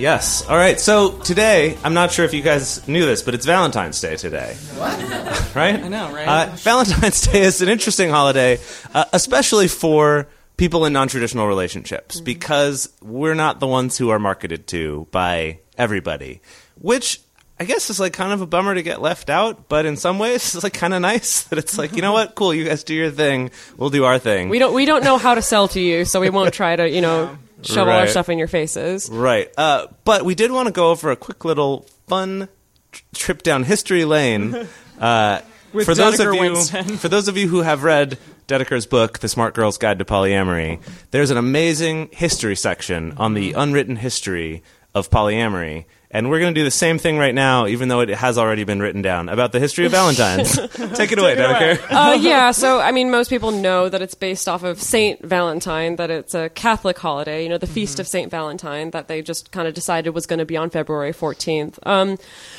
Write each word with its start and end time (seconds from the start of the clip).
Yes. 0.00 0.48
All 0.48 0.56
right. 0.56 0.80
So 0.80 1.18
today, 1.18 1.76
I'm 1.84 1.92
not 1.92 2.10
sure 2.10 2.24
if 2.24 2.32
you 2.32 2.40
guys 2.40 2.88
knew 2.88 3.04
this, 3.04 3.22
but 3.22 3.34
it's 3.34 3.44
Valentine's 3.44 4.00
Day 4.00 4.16
today. 4.16 4.54
What? 4.76 4.98
right? 5.54 5.74
I 5.78 5.88
know, 5.88 6.10
right? 6.10 6.26
Uh, 6.48 6.56
Valentine's 6.56 7.20
Day 7.30 7.42
is 7.42 7.60
an 7.60 7.68
interesting 7.68 8.08
holiday, 8.08 8.58
uh, 8.94 9.04
especially 9.12 9.68
for 9.68 10.26
people 10.56 10.86
in 10.86 10.94
non-traditional 10.94 11.46
relationships, 11.46 12.16
Mm-hmm. 12.16 12.24
because 12.24 12.88
we're 13.02 13.34
not 13.34 13.60
the 13.60 13.66
ones 13.66 13.98
who 13.98 14.08
are 14.08 14.18
marketed 14.18 14.66
to 14.68 15.06
by 15.10 15.60
everybody, 15.76 16.40
which. 16.76 17.20
I 17.60 17.64
guess 17.64 17.90
it's 17.90 18.00
like 18.00 18.14
kind 18.14 18.32
of 18.32 18.40
a 18.40 18.46
bummer 18.46 18.74
to 18.74 18.82
get 18.82 19.02
left 19.02 19.28
out, 19.28 19.68
but 19.68 19.84
in 19.84 19.98
some 19.98 20.18
ways 20.18 20.54
it's 20.54 20.64
like 20.64 20.72
kind 20.72 20.94
of 20.94 21.02
nice 21.02 21.42
that 21.50 21.58
it's 21.58 21.76
like 21.76 21.94
you 21.94 22.00
know 22.00 22.12
what, 22.12 22.34
cool, 22.34 22.54
you 22.54 22.64
guys 22.64 22.82
do 22.84 22.94
your 22.94 23.10
thing, 23.10 23.50
we'll 23.76 23.90
do 23.90 24.04
our 24.04 24.18
thing. 24.18 24.48
we 24.48 24.58
don't 24.58 24.74
we 24.74 24.86
don't 24.86 25.04
know 25.04 25.18
how 25.18 25.34
to 25.34 25.42
sell 25.42 25.68
to 25.68 25.80
you, 25.80 26.06
so 26.06 26.20
we 26.20 26.30
won't 26.30 26.54
try 26.54 26.74
to 26.74 26.88
you 26.88 27.02
know 27.02 27.36
shove 27.62 27.86
all 27.86 27.94
our 27.94 28.06
stuff 28.06 28.30
in 28.30 28.38
your 28.38 28.48
faces. 28.48 29.10
Right. 29.10 29.52
Uh, 29.58 29.88
but 30.04 30.24
we 30.24 30.34
did 30.34 30.50
want 30.50 30.66
to 30.66 30.72
go 30.72 30.90
over 30.90 31.10
a 31.10 31.16
quick 31.16 31.44
little 31.44 31.86
fun 32.06 32.48
tr- 32.92 33.02
trip 33.14 33.42
down 33.42 33.64
history 33.64 34.04
lane. 34.04 34.66
Uh, 35.00 35.40
With 35.72 35.86
for 35.86 35.94
those 35.94 36.20
of 36.20 36.34
you, 36.34 36.40
Winston. 36.40 36.84
for 36.98 37.08
those 37.08 37.26
of 37.26 37.38
you 37.38 37.48
who 37.48 37.62
have 37.62 37.84
read 37.84 38.18
Dedeker's 38.46 38.84
book, 38.84 39.20
The 39.20 39.30
Smart 39.30 39.54
Girl's 39.54 39.78
Guide 39.78 39.98
to 40.00 40.04
Polyamory, 40.04 40.78
there's 41.10 41.30
an 41.30 41.38
amazing 41.38 42.10
history 42.12 42.54
section 42.54 43.12
on 43.16 43.32
the 43.32 43.54
unwritten 43.54 43.96
history 43.96 44.62
of 44.94 45.08
polyamory. 45.08 45.86
And 46.12 46.28
we're 46.28 46.40
going 46.40 46.52
to 46.52 46.60
do 46.60 46.64
the 46.64 46.72
same 46.72 46.98
thing 46.98 47.18
right 47.18 47.34
now, 47.34 47.68
even 47.68 47.88
though 47.88 48.00
it 48.00 48.08
has 48.08 48.36
already 48.36 48.64
been 48.64 48.80
written 48.80 49.00
down 49.00 49.28
about 49.28 49.52
the 49.52 49.60
history 49.60 49.86
of 49.86 49.92
Valentine's. 49.92 50.54
Take 50.96 51.12
it 51.12 51.18
away, 51.20 51.36
Dedeker. 51.36 51.80
Uh, 51.88 52.14
yeah. 52.20 52.50
So 52.50 52.80
I 52.80 52.90
mean, 52.90 53.10
most 53.12 53.30
people 53.30 53.52
know 53.52 53.88
that 53.88 54.02
it's 54.02 54.14
based 54.14 54.48
off 54.48 54.64
of 54.64 54.82
Saint 54.82 55.24
Valentine, 55.24 55.96
that 55.96 56.10
it's 56.10 56.34
a 56.34 56.48
Catholic 56.48 56.98
holiday. 56.98 57.44
You 57.44 57.48
know, 57.48 57.58
the 57.58 57.68
feast 57.68 58.00
of 58.00 58.08
Saint 58.08 58.28
Valentine 58.30 58.90
that 58.90 59.06
they 59.06 59.22
just 59.22 59.52
kind 59.52 59.68
of 59.68 59.74
decided 59.74 60.10
was 60.10 60.26
going 60.26 60.40
to 60.40 60.44
be 60.44 60.56
on 60.56 60.70
February 60.70 61.12
fourteenth. 61.12 61.78
Um, 61.84 62.18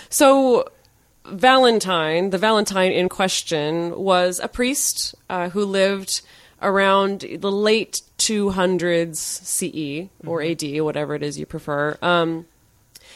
so. 0.09 0.69
Valentine, 1.23 2.31
the 2.31 2.39
Valentine 2.39 2.91
in 2.91 3.07
question, 3.07 3.95
was 3.95 4.39
a 4.39 4.47
priest 4.47 5.13
uh, 5.29 5.49
who 5.49 5.63
lived 5.66 6.22
around 6.63 7.25
the 7.38 7.52
late 7.52 8.02
200s 8.17 9.17
CE 9.17 10.09
or 10.25 10.41
AD, 10.41 10.81
whatever 10.81 11.13
it 11.13 11.22
is 11.22 11.38
you 11.38 11.45
prefer. 11.45 11.95
Um, 12.02 12.47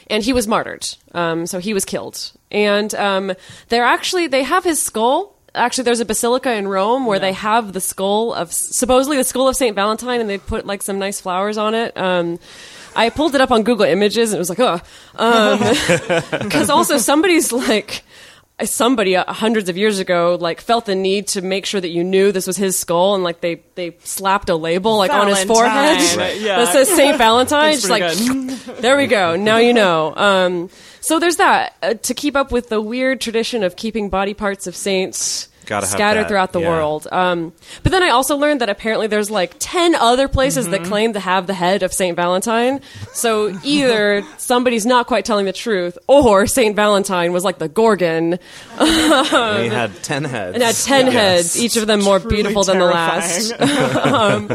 and 0.08 0.24
he 0.24 0.34
was 0.34 0.48
martyred. 0.48 0.88
Um, 1.14 1.46
so 1.46 1.60
he 1.60 1.74
was 1.74 1.86
killed. 1.86 2.32
And 2.52 2.94
um, 2.96 3.34
they're 3.70 3.84
actually 3.84 4.28
they 4.28 4.44
have 4.44 4.64
his 4.64 4.82
skull. 4.82 5.36
Actually, 5.54 5.86
there's 5.86 6.02
a 6.02 6.06
basilica 6.06 6.54
in 6.54 6.68
Rome 6.68 7.06
where 7.06 7.20
they 7.20 7.32
have 7.32 7.72
the 7.72 7.80
skull 7.80 8.34
of 8.34 8.52
supposedly 8.52 9.18
the 9.18 9.24
skull 9.24 9.48
of 9.48 9.56
Saint 9.56 9.76
Valentine, 9.76 10.20
and 10.20 10.30
they 10.30 10.38
put 10.38 10.66
like 10.66 10.82
some 10.82 11.00
nice 11.00 11.22
flowers 11.22 11.58
on 11.58 11.74
it. 11.74 11.96
Um, 11.98 12.40
I 12.96 13.10
pulled 13.10 13.36
it 13.36 13.42
up 13.42 13.52
on 13.52 13.64
Google 13.64 13.86
Images, 13.86 14.32
and 14.32 14.38
it 14.38 14.40
was 14.40 14.50
like, 14.50 14.60
oh, 14.60 14.82
because 16.44 16.70
also 16.70 16.98
somebody's 16.98 17.52
like 17.52 18.04
somebody 18.64 19.18
uh, 19.18 19.32
hundreds 19.32 19.68
of 19.68 19.78
years 19.78 20.00
ago 20.00 20.38
like 20.40 20.62
felt 20.62 20.86
the 20.86 20.96
need 20.96 21.28
to 21.28 21.42
make 21.42 21.66
sure 21.66 21.82
that 21.82 21.90
you 21.90 22.04
knew 22.04 22.32
this 22.32 22.48
was 22.48 22.56
his 22.56 22.78
skull 22.78 23.14
and 23.16 23.24
like 23.24 23.42
they 23.42 23.62
they 23.76 23.98
slapped 24.04 24.50
a 24.50 24.56
label 24.56 24.98
like 24.98 25.12
on 25.12 25.28
his 25.28 25.44
forehead. 25.44 26.18
Right, 26.18 26.40
yeah. 26.40 26.58
that 26.58 26.72
says 26.72 26.88
Saint 26.90 27.18
Valentine 27.18 27.74
just 27.74 27.90
like 27.90 28.14
there 28.82 28.96
we 28.96 29.08
go. 29.08 29.36
Now 29.36 29.58
you 29.58 29.74
know. 29.74 30.16
Um, 30.16 30.70
so 31.02 31.20
there's 31.20 31.38
that. 31.38 31.76
Uh, 31.84 31.94
to 31.96 32.14
keep 32.14 32.36
up 32.36 32.52
with 32.52 32.70
the 32.70 32.82
weird 32.82 33.20
tradition 33.20 33.64
of 33.64 33.76
keeping 33.76 34.10
body 34.10 34.34
parts 34.34 34.68
of 34.68 34.76
saints 34.76 35.50
Gotta 35.66 35.86
scattered 35.88 36.28
throughout 36.28 36.52
the 36.54 36.62
yeah. 36.62 36.70
world 36.70 37.08
um, 37.12 37.54
but 37.84 37.92
then 37.92 38.04
I 38.04 38.10
also 38.10 38.38
learned 38.38 38.62
that 38.62 38.70
apparently 38.70 39.08
there's 39.08 39.30
like 39.32 39.56
10 39.60 39.96
other 39.96 40.28
places 40.28 40.68
that 40.70 40.84
claim 40.84 41.14
to 41.14 41.20
have 41.20 41.48
the 41.48 41.54
head 41.54 41.84
of 41.84 41.94
Saint 41.94 42.16
Valentine 42.16 42.82
so 43.14 43.58
either 43.64 44.24
somebody's 44.38 44.86
not 44.86 45.08
quite 45.08 45.26
telling 45.26 45.46
the 45.46 45.54
truth 45.54 45.98
or 46.08 46.48
Saint 46.48 46.76
Valentine 46.76 47.34
was 47.34 47.44
like 47.44 47.58
the 47.58 47.68
Gorgon 47.70 48.40
And 48.80 49.64
he 49.64 49.70
had 49.76 49.92
ten 50.04 50.24
heads. 50.24 50.54
and 50.56 50.64
had 50.64 50.76
10 50.76 51.06
Yes. 51.06 51.14
heads, 51.14 51.60
each 51.64 51.78
of 51.78 51.88
them 51.88 52.02
more 52.02 52.20
Truly 52.20 52.36
beautiful 52.38 52.64
than 52.64 52.80
the 52.80 52.86
last. 52.86 53.52
um, 54.06 54.50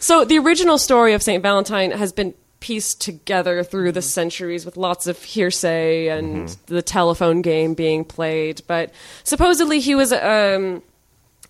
so 0.00 0.24
the 0.24 0.38
original 0.38 0.78
story 0.78 1.14
of 1.14 1.22
St. 1.22 1.42
Valentine 1.42 1.90
has 1.90 2.12
been 2.12 2.34
pieced 2.60 3.00
together 3.00 3.62
through 3.62 3.92
the 3.92 4.02
centuries 4.02 4.64
with 4.64 4.76
lots 4.76 5.06
of 5.06 5.22
hearsay 5.22 6.08
and 6.08 6.48
the 6.66 6.82
telephone 6.82 7.42
game 7.42 7.74
being 7.74 8.04
played. 8.04 8.62
But 8.66 8.92
supposedly 9.24 9.80
he 9.80 9.94
was. 9.94 10.12
Um, 10.12 10.82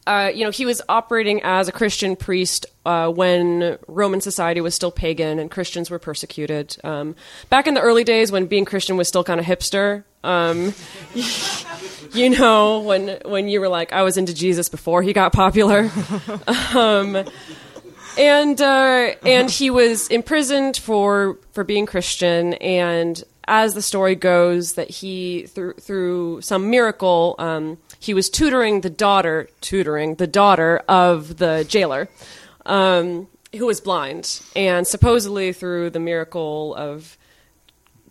uh, 0.07 0.33
you 0.35 0.43
know, 0.43 0.51
he 0.51 0.65
was 0.65 0.81
operating 0.89 1.43
as 1.43 1.69
a 1.69 1.73
Christian 1.73 2.17
priest 2.17 2.65
uh, 2.87 3.11
when 3.11 3.77
Roman 3.89 4.23
society 4.23 4.63
was 4.63 4.75
still 4.75 4.91
pagan 4.91 5.39
and 5.39 5.51
Christians 5.51 5.91
were 5.91 5.99
persecuted. 5.99 6.79
Um, 6.83 7.15
back 7.51 7.67
in 7.67 7.75
the 7.75 7.83
early 7.83 8.05
days, 8.05 8.33
when 8.33 8.47
being 8.47 8.65
Christian 8.65 8.97
was 8.97 9.07
still 9.07 9.23
kind 9.23 9.39
of 9.39 9.45
hipster, 9.45 10.05
um, 10.25 10.73
you 12.15 12.31
know, 12.31 12.81
when 12.81 13.19
when 13.27 13.49
you 13.49 13.61
were 13.61 13.69
like, 13.69 13.93
I 13.93 14.03
was 14.03 14.17
into 14.17 14.33
Jesus 14.33 14.71
before 14.71 15.03
he 15.03 15.13
got 15.13 15.35
popular. 15.35 15.91
and 18.19 18.61
uh, 18.61 19.15
and 19.25 19.51
he 19.51 19.71
was 19.71 20.09
imprisoned 20.09 20.77
for 20.77 21.39
for 21.53 21.65
being 21.65 21.87
Christian. 21.87 22.55
And 22.55 23.23
as 23.47 23.75
the 23.75 23.83
story 23.83 24.15
goes, 24.15 24.75
that 24.75 24.91
he 24.91 25.47
through 25.47 25.75
through 25.75 26.41
some 26.43 26.71
miracle, 26.71 27.35
um, 27.39 27.79
he 28.01 28.15
was 28.15 28.31
tutoring 28.31 28.81
the 28.81 28.91
daughter, 28.91 29.49
tutoring 29.61 30.17
the 30.17 30.27
daughter 30.27 30.83
of 30.89 31.39
the 31.39 31.65
jailer, 31.69 32.09
um, 32.67 33.29
who 33.57 33.67
was 33.67 33.81
blind, 33.81 34.41
and 34.57 34.87
supposedly 34.87 35.53
through 35.53 35.91
the 35.91 36.01
miracle 36.01 36.75
of 36.75 37.18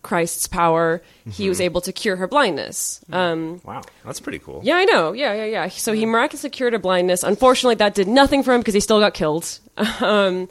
Christ's 0.02 0.46
power, 0.46 1.02
he 1.30 1.48
was 1.48 1.60
able 1.60 1.80
to 1.82 1.92
cure 1.92 2.16
her 2.16 2.26
blindness. 2.28 3.00
Um, 3.12 3.60
Wow, 3.64 3.82
that's 4.04 4.20
pretty 4.20 4.38
cool. 4.38 4.60
yeah, 4.64 4.76
I 4.76 4.84
know. 4.84 5.12
Yeah, 5.12 5.34
yeah, 5.34 5.44
yeah. 5.44 5.68
So 5.68 5.92
he 5.92 6.06
miraculously 6.06 6.50
cured 6.50 6.72
her 6.72 6.78
blindness. 6.78 7.22
Unfortunately, 7.22 7.74
that 7.76 7.94
did 7.94 8.08
nothing 8.08 8.42
for 8.42 8.52
him 8.54 8.60
because 8.60 8.74
he 8.74 8.80
still 8.80 9.00
got 9.00 9.14
killed. 9.14 9.58
Um, 10.00 10.48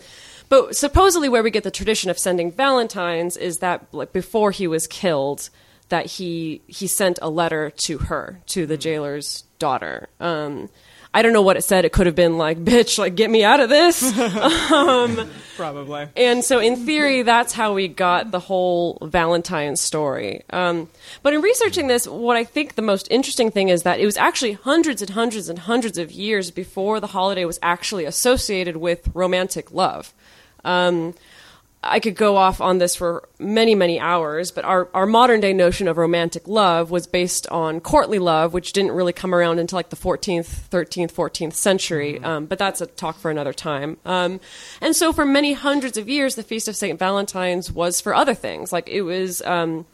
but 0.50 0.76
supposedly, 0.78 1.28
where 1.28 1.44
we 1.44 1.52
get 1.52 1.64
the 1.66 1.72
tradition 1.72 2.10
of 2.10 2.18
sending 2.18 2.52
valentines 2.54 3.36
is 3.36 3.58
that 3.60 3.86
like 3.92 4.14
before 4.14 4.52
he 4.52 4.66
was 4.68 4.88
killed, 4.88 5.50
that 5.90 6.06
he 6.06 6.62
he 6.68 6.88
sent 6.88 7.20
a 7.22 7.30
letter 7.30 7.70
to 7.72 7.98
her, 7.98 8.40
to 8.48 8.66
the 8.66 8.78
jailer's 8.78 9.44
daughter. 9.60 10.08
Um, 10.22 10.70
I 11.14 11.22
don't 11.22 11.34
know 11.34 11.42
what 11.42 11.58
it 11.58 11.64
said. 11.64 11.86
It 11.86 11.92
could 11.92 12.06
have 12.06 12.16
been 12.16 12.38
like, 12.38 12.64
"Bitch, 12.64 12.98
like 12.98 13.16
get 13.16 13.30
me 13.30 13.44
out 13.44 13.60
of 13.60 13.70
this." 13.70 14.02
Probably. 15.58 16.08
And 16.16 16.44
so, 16.44 16.60
in 16.60 16.86
theory, 16.86 17.24
that's 17.24 17.52
how 17.52 17.74
we 17.74 17.88
got 17.88 18.30
the 18.30 18.40
whole 18.40 19.00
Valentine 19.02 19.76
story. 19.76 20.44
Um, 20.52 20.88
but 21.24 21.34
in 21.34 21.42
researching 21.42 21.88
this, 21.88 22.08
what 22.08 22.38
I 22.38 22.44
think 22.44 22.76
the 22.76 22.84
most 22.84 23.08
interesting 23.10 23.50
thing 23.50 23.70
is 23.70 23.82
that 23.84 24.00
it 24.00 24.06
was 24.06 24.18
actually 24.18 24.54
hundreds 24.54 25.02
and 25.02 25.10
hundreds 25.10 25.50
and 25.50 25.58
hundreds 25.58 25.98
of 25.98 26.12
years 26.12 26.52
before 26.52 27.00
the 27.00 27.08
holiday 27.08 27.44
was 27.46 27.58
actually 27.64 28.06
associated 28.06 28.78
with 28.78 29.10
romantic 29.16 29.72
love. 29.72 30.14
Um, 30.64 31.16
I 31.84 32.00
could 32.00 32.16
go 32.16 32.38
off 32.38 32.60
on 32.60 32.80
this 32.80 32.96
for 32.96 33.30
many, 33.40 33.76
many 33.76 34.00
hours, 34.00 34.52
but 34.52 34.66
our, 34.66 34.90
our 34.94 35.06
modern 35.06 35.40
day 35.40 35.54
notion 35.54 35.88
of 35.88 35.98
romantic 35.98 36.48
love 36.48 36.90
was 36.90 37.06
based 37.06 37.48
on 37.48 37.80
courtly 37.80 38.20
love, 38.20 38.52
which 38.52 38.74
didn't 38.74 38.92
really 38.92 39.14
come 39.14 39.34
around 39.34 39.60
until 39.60 39.78
like 39.78 39.90
the 39.90 39.96
14th, 39.96 40.70
13th, 40.70 41.14
14th 41.14 41.54
century. 41.54 42.22
Um, 42.24 42.46
but 42.48 42.58
that's 42.58 42.82
a 42.82 42.88
talk 42.88 43.18
for 43.20 43.30
another 43.30 43.54
time. 43.54 43.98
Um, 44.06 44.40
and 44.82 44.96
so 44.96 45.14
for 45.14 45.24
many 45.24 45.54
hundreds 45.54 45.98
of 45.98 46.10
years, 46.10 46.36
the 46.36 46.44
Feast 46.44 46.68
of 46.68 46.76
St. 46.76 46.98
Valentine's 46.98 47.72
was 47.72 48.02
for 48.02 48.16
other 48.16 48.34
things. 48.34 48.74
Like 48.74 48.90
it 48.90 49.04
was, 49.04 49.42
um, 49.44 49.86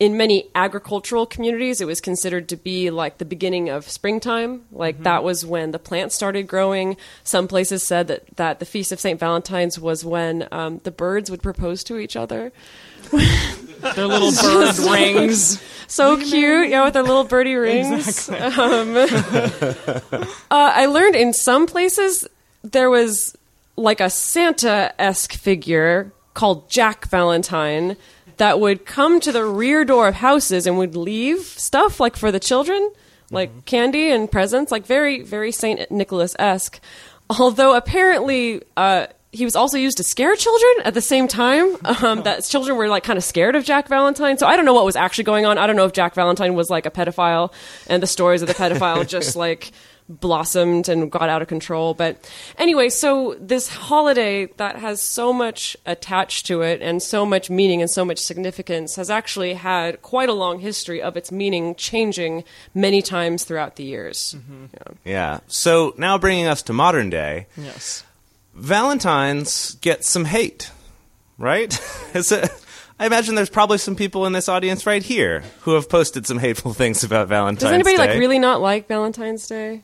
in 0.00 0.16
many 0.16 0.48
agricultural 0.54 1.26
communities, 1.26 1.82
it 1.82 1.86
was 1.86 2.00
considered 2.00 2.48
to 2.48 2.56
be 2.56 2.90
like 2.90 3.18
the 3.18 3.24
beginning 3.26 3.68
of 3.68 3.86
springtime. 3.86 4.62
Like 4.72 5.02
that 5.02 5.22
was 5.22 5.44
when 5.44 5.72
the 5.72 5.78
plants 5.78 6.14
started 6.14 6.48
growing. 6.48 6.96
Some 7.22 7.46
places 7.46 7.82
said 7.82 8.08
that, 8.08 8.24
that 8.36 8.60
the 8.60 8.64
Feast 8.64 8.92
of 8.92 8.98
St. 8.98 9.20
Valentine's 9.20 9.78
was 9.78 10.02
when 10.02 10.48
um, 10.50 10.80
the 10.84 10.90
birds 10.90 11.30
would 11.30 11.42
propose 11.42 11.84
to 11.84 11.98
each 11.98 12.16
other. 12.16 12.50
Their 13.12 14.06
little 14.06 14.32
bird 14.42 14.78
rings. 14.90 15.62
so 15.86 16.16
cute, 16.16 16.70
yeah, 16.70 16.84
with 16.84 16.94
their 16.94 17.02
little 17.02 17.24
birdie 17.24 17.54
rings. 17.56 18.28
Um, 18.28 18.94
uh, 18.94 20.26
I 20.50 20.84
learned 20.84 21.16
in 21.16 21.32
some 21.32 21.66
places 21.66 22.28
there 22.62 22.90
was 22.90 23.36
like 23.76 24.00
a 24.00 24.10
Santa 24.10 24.92
esque 24.98 25.32
figure 25.32 26.12
called 26.34 26.68
Jack 26.70 27.08
Valentine 27.08 27.96
that 28.40 28.58
would 28.58 28.86
come 28.86 29.20
to 29.20 29.32
the 29.32 29.44
rear 29.44 29.84
door 29.84 30.08
of 30.08 30.14
houses 30.14 30.66
and 30.66 30.78
would 30.78 30.96
leave 30.96 31.40
stuff 31.40 32.00
like 32.00 32.16
for 32.16 32.32
the 32.32 32.40
children, 32.40 32.90
like 33.30 33.66
candy 33.66 34.10
and 34.10 34.32
presents, 34.32 34.72
like 34.72 34.86
very, 34.86 35.20
very 35.20 35.52
Saint 35.52 35.90
Nicholas 35.90 36.34
esque. 36.38 36.80
Although 37.28 37.76
apparently, 37.76 38.62
uh, 38.78 39.08
he 39.30 39.44
was 39.44 39.54
also 39.54 39.76
used 39.76 39.98
to 39.98 40.02
scare 40.02 40.34
children 40.36 40.86
at 40.86 40.94
the 40.94 41.02
same 41.02 41.28
time. 41.28 41.76
Um, 42.02 42.22
that 42.24 42.42
children 42.44 42.78
were 42.78 42.88
like 42.88 43.04
kind 43.04 43.18
of 43.18 43.24
scared 43.24 43.56
of 43.56 43.64
Jack 43.64 43.88
Valentine. 43.88 44.38
So 44.38 44.46
I 44.46 44.56
don't 44.56 44.64
know 44.64 44.74
what 44.74 44.86
was 44.86 44.96
actually 44.96 45.24
going 45.24 45.44
on. 45.44 45.58
I 45.58 45.66
don't 45.66 45.76
know 45.76 45.84
if 45.84 45.92
Jack 45.92 46.14
Valentine 46.14 46.54
was 46.54 46.70
like 46.70 46.86
a 46.86 46.90
pedophile, 46.90 47.52
and 47.88 48.02
the 48.02 48.06
stories 48.06 48.40
of 48.40 48.48
the 48.48 48.54
pedophile 48.54 49.06
just 49.06 49.36
like 49.36 49.70
blossomed 50.10 50.88
and 50.88 51.10
got 51.10 51.28
out 51.28 51.40
of 51.40 51.48
control. 51.48 51.94
But 51.94 52.28
anyway, 52.58 52.88
so 52.88 53.36
this 53.40 53.68
holiday 53.68 54.46
that 54.56 54.76
has 54.76 55.00
so 55.00 55.32
much 55.32 55.76
attached 55.86 56.46
to 56.46 56.62
it 56.62 56.82
and 56.82 57.02
so 57.02 57.24
much 57.24 57.48
meaning 57.48 57.80
and 57.80 57.88
so 57.90 58.04
much 58.04 58.18
significance 58.18 58.96
has 58.96 59.08
actually 59.08 59.54
had 59.54 60.02
quite 60.02 60.28
a 60.28 60.32
long 60.34 60.58
history 60.58 61.00
of 61.00 61.16
its 61.16 61.30
meaning 61.30 61.74
changing 61.76 62.44
many 62.74 63.00
times 63.02 63.44
throughout 63.44 63.76
the 63.76 63.84
years. 63.84 64.34
Mm-hmm. 64.36 64.64
Yeah. 64.74 64.94
Yeah. 65.04 65.40
So 65.46 65.94
now 65.96 66.18
bringing 66.18 66.46
us 66.46 66.62
to 66.64 66.72
modern 66.72 67.08
day, 67.10 67.46
Yes. 67.56 68.04
Valentine's 68.54 69.74
get 69.80 70.04
some 70.04 70.24
hate, 70.24 70.70
right? 71.38 71.72
Is 72.14 72.30
it, 72.32 72.50
I 72.98 73.06
imagine 73.06 73.34
there's 73.34 73.48
probably 73.50 73.78
some 73.78 73.96
people 73.96 74.26
in 74.26 74.32
this 74.32 74.48
audience 74.48 74.86
right 74.86 75.02
here 75.02 75.42
who 75.60 75.74
have 75.74 75.88
posted 75.88 76.26
some 76.26 76.38
hateful 76.38 76.74
things 76.74 77.02
about 77.02 77.28
Valentine's 77.28 77.62
Does 77.62 77.72
anybody 77.72 77.96
Day. 77.96 78.06
like 78.08 78.18
really 78.18 78.38
not 78.38 78.60
like 78.60 78.86
Valentine's 78.88 79.46
Day? 79.46 79.82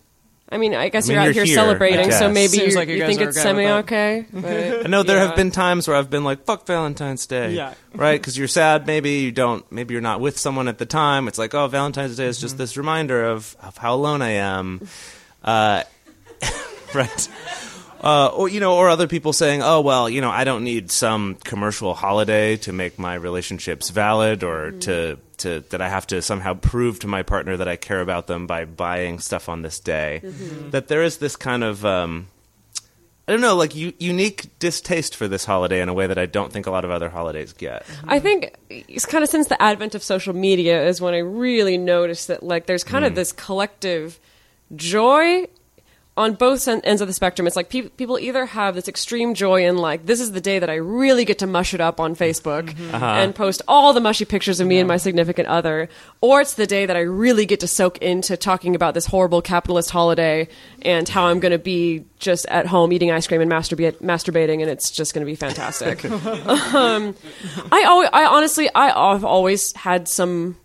I 0.49 0.59
mean, 0.59 0.75
I 0.75 0.91
guess 0.91 1.07
I 1.07 1.09
mean, 1.09 1.15
you're 1.15 1.21
out 1.23 1.25
you're 1.27 1.33
here, 1.35 1.45
here, 1.45 1.55
celebrating, 1.57 2.13
so 2.13 2.31
maybe 2.31 2.59
you 2.59 2.69
like 2.77 2.89
you 2.89 2.97
you 2.97 3.07
think 3.07 3.21
it's 3.21 3.41
semi 3.41 3.67
okay. 3.69 4.25
I 4.33 4.87
know 4.87 5.03
there 5.03 5.17
yeah. 5.17 5.27
have 5.27 5.35
been 5.37 5.51
times 5.51 5.89
where 5.89 5.97
I've 5.97 6.09
been 6.09 6.23
like, 6.23 6.45
"Fuck 6.45 6.67
Valentine's 6.67 7.27
Day," 7.27 7.53
Yeah. 7.55 7.75
right? 7.95 8.21
Because 8.21 8.39
you're 8.39 8.47
sad. 8.47 8.87
Maybe 8.87 9.11
you 9.21 9.33
don't. 9.33 9.71
Maybe 9.73 9.93
you're 9.95 10.01
not 10.03 10.21
with 10.21 10.39
someone 10.39 10.69
at 10.69 10.79
the 10.79 10.87
time. 10.87 11.27
It's 11.27 11.39
like, 11.39 11.53
oh, 11.55 11.67
Valentine's 11.67 12.17
Day 12.17 12.27
is 12.27 12.37
Mm-hmm. 12.37 12.43
just 12.45 12.59
this 12.59 12.77
reminder 12.77 13.25
of, 13.25 13.57
of 13.61 13.77
how 13.77 13.95
alone 13.97 14.23
I 14.23 14.31
am, 14.39 14.87
uh, 15.43 15.83
right? 16.95 17.29
Uh, 18.01 18.29
or 18.29 18.49
you 18.49 18.61
know, 18.61 18.77
or 18.77 18.89
other 18.89 19.09
people 19.09 19.33
saying, 19.33 19.63
"Oh 19.65 19.81
well, 19.81 20.09
you 20.09 20.21
know, 20.21 20.31
I 20.31 20.45
don't 20.45 20.63
need 20.63 20.93
some 20.93 21.37
commercial 21.43 21.93
holiday 21.95 22.57
to 22.59 22.73
make 22.73 23.01
my 23.01 23.15
relationships 23.15 23.91
valid, 23.91 24.45
or 24.45 24.71
to 24.71 25.19
to 25.47 25.61
that 25.71 25.81
I 25.81 25.89
have 25.89 26.07
to 26.09 26.21
somehow 26.23 26.55
prove 26.55 26.99
to 27.01 27.07
my 27.07 27.23
partner 27.23 27.57
that 27.57 27.69
I 27.69 27.77
care 27.77 28.01
about 28.01 28.27
them 28.27 28.47
by 28.47 28.65
buying 28.65 29.19
stuff 29.19 29.49
on 29.49 29.63
this 29.63 29.81
day." 29.81 30.21
Mm-hmm. 30.23 30.71
That 30.71 30.89
there 30.89 31.03
is 31.03 31.19
this 31.19 31.37
kind 31.37 31.65
of 31.65 31.85
um, 31.85 32.29
I 33.29 33.33
don't 33.33 33.41
know, 33.41 33.57
like 33.57 33.75
u- 33.75 33.93
unique 33.99 34.57
distaste 34.61 35.17
for 35.17 35.27
this 35.27 35.45
holiday 35.45 35.81
in 35.81 35.89
a 35.89 35.95
way 35.95 36.07
that 36.07 36.19
I 36.19 36.27
don't 36.27 36.53
think 36.53 36.67
a 36.67 36.71
lot 36.71 36.85
of 36.85 36.93
other 36.93 37.09
holidays 37.09 37.53
get. 37.53 37.85
Mm-hmm. 37.85 38.11
I 38.11 38.21
think 38.21 38.55
it's 38.71 39.07
kind 39.07 39.25
of 39.25 39.31
since 39.31 39.49
the 39.49 39.61
advent 39.61 39.97
of 39.97 40.03
social 40.03 40.33
media 40.33 40.87
is 40.87 41.01
when 41.01 41.13
I 41.13 41.19
really 41.19 41.77
noticed 41.77 42.29
that 42.29 42.45
like 42.45 42.67
there's 42.67 42.85
kind 42.85 43.05
of 43.05 43.13
mm. 43.13 43.17
this 43.17 43.33
collective 43.33 44.21
joy 44.77 45.47
on 46.17 46.33
both 46.33 46.67
ends 46.67 47.03
of 47.03 47.09
the 47.09 47.13
spectrum. 47.13 47.47
It's 47.47 47.57
like 47.57 47.69
pe- 47.69 47.89
people 47.89 48.19
either 48.19 48.47
have 48.47 48.75
this 48.75 48.89
extreme 48.89 49.35
joy 49.35 49.67
in 49.67 49.77
like 49.77 50.07
this 50.07 50.21
is 50.21 50.33
the 50.33 50.41
day 50.41 50.59
that 50.59 50.71
I 50.71 50.77
really 50.77 51.27
get 51.27 51.41
to 51.41 51.47
mush 51.47 51.75
it 51.75 51.81
up 51.81 52.01
on 52.01 52.17
Facebook 52.17 52.71
mm-hmm. 52.71 52.95
uh-huh. 52.95 53.05
and 53.05 53.35
post 53.35 53.61
all 53.69 53.93
the 53.93 54.01
mushy 54.01 54.25
pictures 54.25 54.59
of 54.59 54.67
me 54.67 54.79
and 54.79 54.89
my 54.89 54.97
significant 54.97 55.49
other, 55.49 55.89
or 56.23 56.41
it's 56.41 56.55
the 56.55 56.67
day 56.67 56.87
that 56.87 56.97
I 56.97 57.01
really 57.01 57.45
get 57.45 57.61
to 57.61 57.69
soak 57.69 57.99
into 57.99 58.37
talking 58.37 58.75
about 58.75 58.95
this 58.95 59.07
horrible 59.07 59.43
capitalist 59.43 59.91
holiday 59.91 60.49
and 60.83 61.07
how 61.09 61.27
I'm 61.27 61.39
going 61.41 61.53
to 61.53 61.59
be 61.59 62.05
just 62.19 62.47
at 62.47 62.67
home 62.67 62.93
eating 62.93 63.11
ice 63.11 63.27
cream 63.27 63.43
and 63.43 63.51
masturbate- 63.51 64.01
masturbating, 64.01 64.62
and 64.62 64.71
it's 64.71 64.91
just 64.91 65.12
going 65.12 65.25
to 65.25 65.31
be 65.31 65.37
fantastic. 65.37 66.05
Um, 66.77 67.15
I 67.71 67.85
always, 67.85 68.09
I 68.12 68.25
honestly, 68.27 68.69
I 68.75 69.12
have 69.12 69.25
always 69.25 69.73
had 69.75 70.09
some 70.09 70.57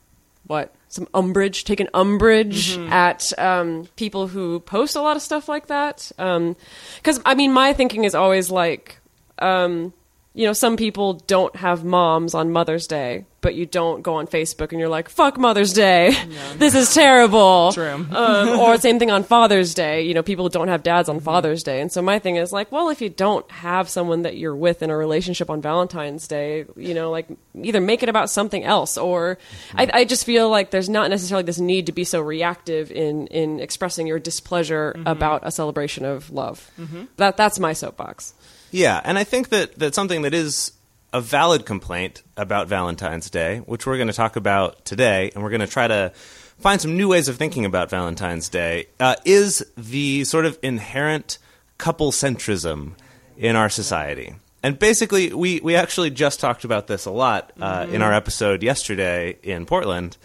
what 0.48 0.74
some 0.92 1.08
umbrage, 1.14 1.64
taken 1.64 1.88
umbrage 1.94 2.78
at 2.92 3.32
um, 3.40 3.88
people 3.96 4.28
who 4.28 4.60
post 4.60 4.98
a 4.98 5.02
lot 5.02 5.16
of 5.16 5.22
stuff 5.22 5.48
like 5.48 5.68
that. 5.68 6.12
Because 6.18 7.22
I 7.26 7.34
mean, 7.34 7.54
my 7.54 7.72
thinking 7.72 8.04
is 8.04 8.14
always 8.14 8.52
like, 8.52 9.00
um, 9.40 9.94
you 10.34 10.46
know, 10.46 10.54
some 10.54 10.78
people 10.78 11.14
don't 11.14 11.54
have 11.58 11.84
moms 11.84 12.34
on 12.34 12.54
Mother's 12.54 12.88
Day, 12.88 13.26
but 13.42 13.54
you 13.54 13.66
don't 13.66 14.02
go 14.02 14.16
on 14.16 14.28
Facebook 14.28 14.72
and 14.72 14.80
you're 14.80 14.88
like, 14.88 15.10
"Fuck 15.10 15.38
Mother's 15.38 15.74
Day, 15.74 16.16
this 16.58 16.74
is 16.74 16.94
terrible." 16.94 17.74
True. 17.74 18.06
um, 18.12 18.48
or 18.60 18.78
same 18.78 18.98
thing 18.98 19.12
on 19.12 19.26
Father's 19.26 19.74
Day. 19.74 20.04
You 20.04 20.14
know, 20.14 20.24
people 20.24 20.48
don't 20.48 20.70
have 20.70 20.84
dads 20.84 21.10
on 21.10 21.18
mm-hmm. 21.18 21.26
Father's 21.26 21.64
Day, 21.64 21.82
and 21.82 21.92
so 21.92 22.02
my 22.02 22.18
thing 22.18 22.38
is 22.38 22.54
like, 22.54 22.72
well, 22.72 22.88
if 22.88 23.02
you 23.02 23.10
don't 23.10 23.50
have 23.52 23.90
someone 23.90 24.22
that 24.22 24.38
you're 24.38 24.56
with 24.56 24.82
in 24.82 24.90
a 24.90 24.96
relationship 24.96 25.50
on 25.50 25.62
Valentine's 25.62 26.26
Day, 26.30 26.64
you 26.78 26.94
know, 26.94 27.12
like 27.12 27.28
either 27.54 27.82
make 27.82 28.02
it 28.02 28.08
about 28.08 28.30
something 28.30 28.64
else, 28.64 28.98
or 28.98 29.38
I, 29.76 29.86
mm-hmm. 29.86 29.98
I 29.98 30.06
just 30.06 30.26
feel 30.26 30.50
like 30.50 30.72
there's 30.72 30.90
not 30.90 31.10
necessarily 31.10 31.44
this 31.44 31.60
need 31.60 31.88
to 31.88 31.92
be 31.92 32.06
so 32.06 32.22
reactive 32.22 32.90
in 32.90 33.28
in 33.28 33.60
expressing 33.60 34.08
your 34.08 34.20
displeasure 34.20 34.94
mm-hmm. 34.96 35.08
about 35.08 35.42
a 35.44 35.52
celebration 35.52 36.06
of 36.06 36.32
love. 36.32 36.72
That 37.18 37.36
that's 37.36 37.60
my 37.60 37.74
soapbox. 37.74 38.34
Yeah, 38.72 39.02
and 39.04 39.18
I 39.18 39.24
think 39.24 39.50
that, 39.50 39.78
that 39.80 39.94
something 39.94 40.22
that 40.24 40.34
is 40.34 40.72
a 41.14 41.22
valid 41.22 41.66
complaint 41.66 42.24
about 42.38 42.68
Valentine's 42.68 43.30
Day, 43.30 43.60
which 43.60 43.86
we're 43.86 43.98
going 43.98 44.08
to 44.08 44.14
talk 44.14 44.38
about 44.38 44.86
today, 44.86 45.30
and 45.34 45.44
we're 45.44 45.50
going 45.50 45.62
to 45.62 45.68
try 45.68 45.88
to 45.88 46.12
find 46.60 46.80
some 46.80 46.96
new 46.96 47.10
ways 47.10 47.28
of 47.28 47.36
thinking 47.36 47.66
about 47.66 47.90
Valentine's 47.90 48.48
Day, 48.48 48.88
uh, 49.00 49.16
is 49.26 49.66
the 49.78 50.24
sort 50.24 50.46
of 50.46 50.58
inherent 50.64 51.38
couple 51.78 52.12
centrism 52.12 52.94
in 53.38 53.56
our 53.56 53.70
society. 53.70 54.36
And 54.64 54.78
basically, 54.78 55.34
we, 55.34 55.60
we 55.60 55.76
actually 55.76 56.12
just 56.12 56.40
talked 56.40 56.64
about 56.64 56.88
this 56.88 57.06
a 57.06 57.12
lot 57.12 57.52
uh, 57.60 57.88
in 57.90 58.02
our 58.02 58.14
episode 58.14 58.64
yesterday 58.64 59.38
in 59.44 59.66
Portland. 59.66 60.18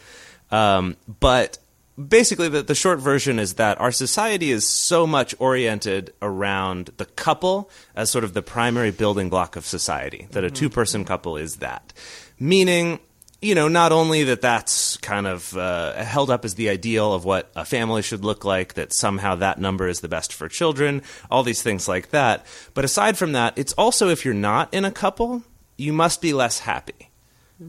Um, 0.50 0.96
but 1.20 1.58
basically, 1.96 2.48
the, 2.48 2.62
the 2.62 2.74
short 2.74 2.98
version 2.98 3.38
is 3.38 3.54
that 3.54 3.80
our 3.80 3.92
society 3.92 4.50
is 4.50 4.66
so 4.66 5.06
much 5.06 5.34
oriented 5.38 6.12
around 6.20 6.90
the 6.96 7.06
couple 7.06 7.70
as 7.94 8.10
sort 8.10 8.24
of 8.24 8.34
the 8.34 8.42
primary 8.42 8.90
building 8.90 9.28
block 9.28 9.56
of 9.56 9.64
society, 9.64 10.26
that 10.30 10.44
a 10.44 10.50
two 10.50 10.68
person 10.70 11.04
couple 11.04 11.36
is 11.36 11.56
that. 11.56 11.92
Meaning, 12.38 13.00
you 13.40 13.54
know, 13.54 13.68
not 13.68 13.92
only 13.92 14.24
that 14.24 14.40
that's 14.40 14.96
kind 14.98 15.26
of 15.26 15.56
uh, 15.56 15.94
held 16.02 16.30
up 16.30 16.44
as 16.44 16.54
the 16.54 16.68
ideal 16.68 17.12
of 17.12 17.24
what 17.24 17.50
a 17.54 17.64
family 17.64 18.02
should 18.02 18.24
look 18.24 18.44
like, 18.44 18.74
that 18.74 18.92
somehow 18.92 19.34
that 19.36 19.58
number 19.58 19.88
is 19.88 20.00
the 20.00 20.08
best 20.08 20.32
for 20.32 20.48
children, 20.48 21.02
all 21.30 21.42
these 21.42 21.62
things 21.62 21.86
like 21.86 22.10
that. 22.10 22.46
But 22.74 22.84
aside 22.84 23.16
from 23.16 23.32
that, 23.32 23.56
it's 23.56 23.72
also 23.74 24.08
if 24.08 24.24
you're 24.24 24.34
not 24.34 24.72
in 24.72 24.84
a 24.84 24.90
couple, 24.90 25.42
you 25.76 25.92
must 25.92 26.20
be 26.20 26.32
less 26.32 26.60
happy, 26.60 27.10